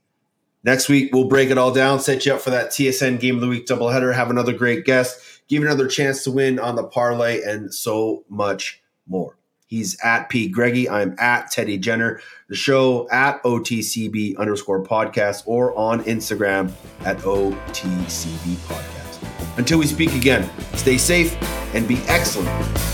Next 0.64 0.88
week, 0.88 1.14
we'll 1.14 1.28
break 1.28 1.50
it 1.50 1.58
all 1.58 1.74
down, 1.74 2.00
set 2.00 2.26
you 2.26 2.34
up 2.34 2.42
for 2.42 2.50
that 2.52 2.70
TSN 2.70 3.20
Game 3.20 3.36
of 3.36 3.42
the 3.42 3.48
Week 3.48 3.66
doubleheader, 3.66 4.14
have 4.14 4.30
another 4.30 4.54
great 4.54 4.86
guest, 4.86 5.20
give 5.50 5.62
you 5.62 5.68
another 5.68 5.88
chance 5.88 6.24
to 6.24 6.32
win 6.32 6.58
on 6.58 6.76
the 6.76 6.84
parlay, 6.84 7.42
and 7.42 7.74
so 7.74 8.24
much 8.30 8.82
more. 9.06 9.38
He's 9.74 9.98
at 10.04 10.30
P. 10.30 10.50
Greggy. 10.50 10.88
I'm 10.88 11.16
at 11.18 11.50
Teddy 11.50 11.80
Jenner. 11.80 12.22
The 12.48 12.54
show 12.54 13.10
at 13.10 13.42
OTCB 13.42 14.38
underscore 14.38 14.84
podcast 14.84 15.48
or 15.48 15.76
on 15.76 16.04
Instagram 16.04 16.72
at 17.06 17.18
OTCB 17.18 18.54
podcast. 18.68 19.58
Until 19.58 19.80
we 19.80 19.88
speak 19.88 20.14
again, 20.14 20.48
stay 20.76 21.00
safe 21.00 21.36
and 21.74 21.88
be 21.88 21.98
excellent 22.06 22.52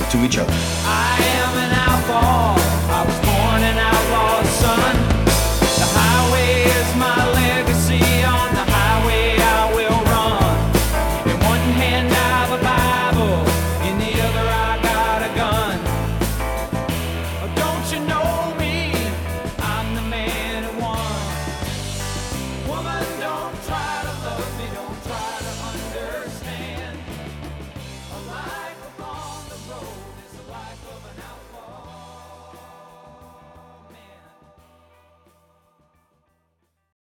to 0.10 0.24
each 0.24 0.38
other. 0.38 0.54